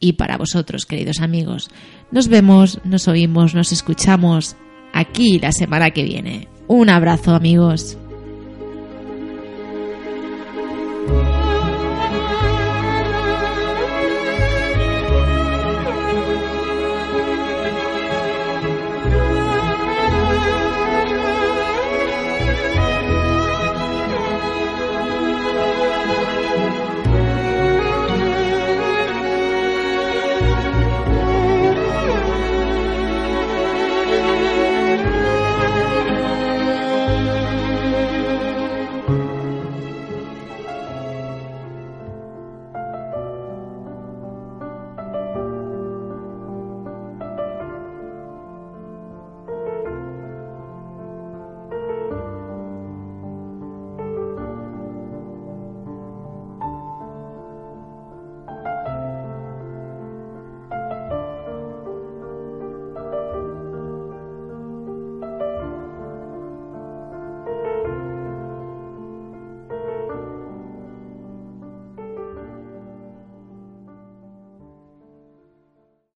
y 0.00 0.14
para 0.14 0.36
vosotros, 0.36 0.86
queridos 0.86 1.20
amigos. 1.20 1.70
Nos 2.10 2.28
vemos, 2.28 2.80
nos 2.84 3.08
oímos, 3.08 3.54
nos 3.54 3.72
escuchamos 3.72 4.56
aquí 4.92 5.38
la 5.38 5.52
semana 5.52 5.90
que 5.90 6.02
viene. 6.02 6.48
Un 6.66 6.90
abrazo, 6.90 7.34
amigos. 7.34 7.98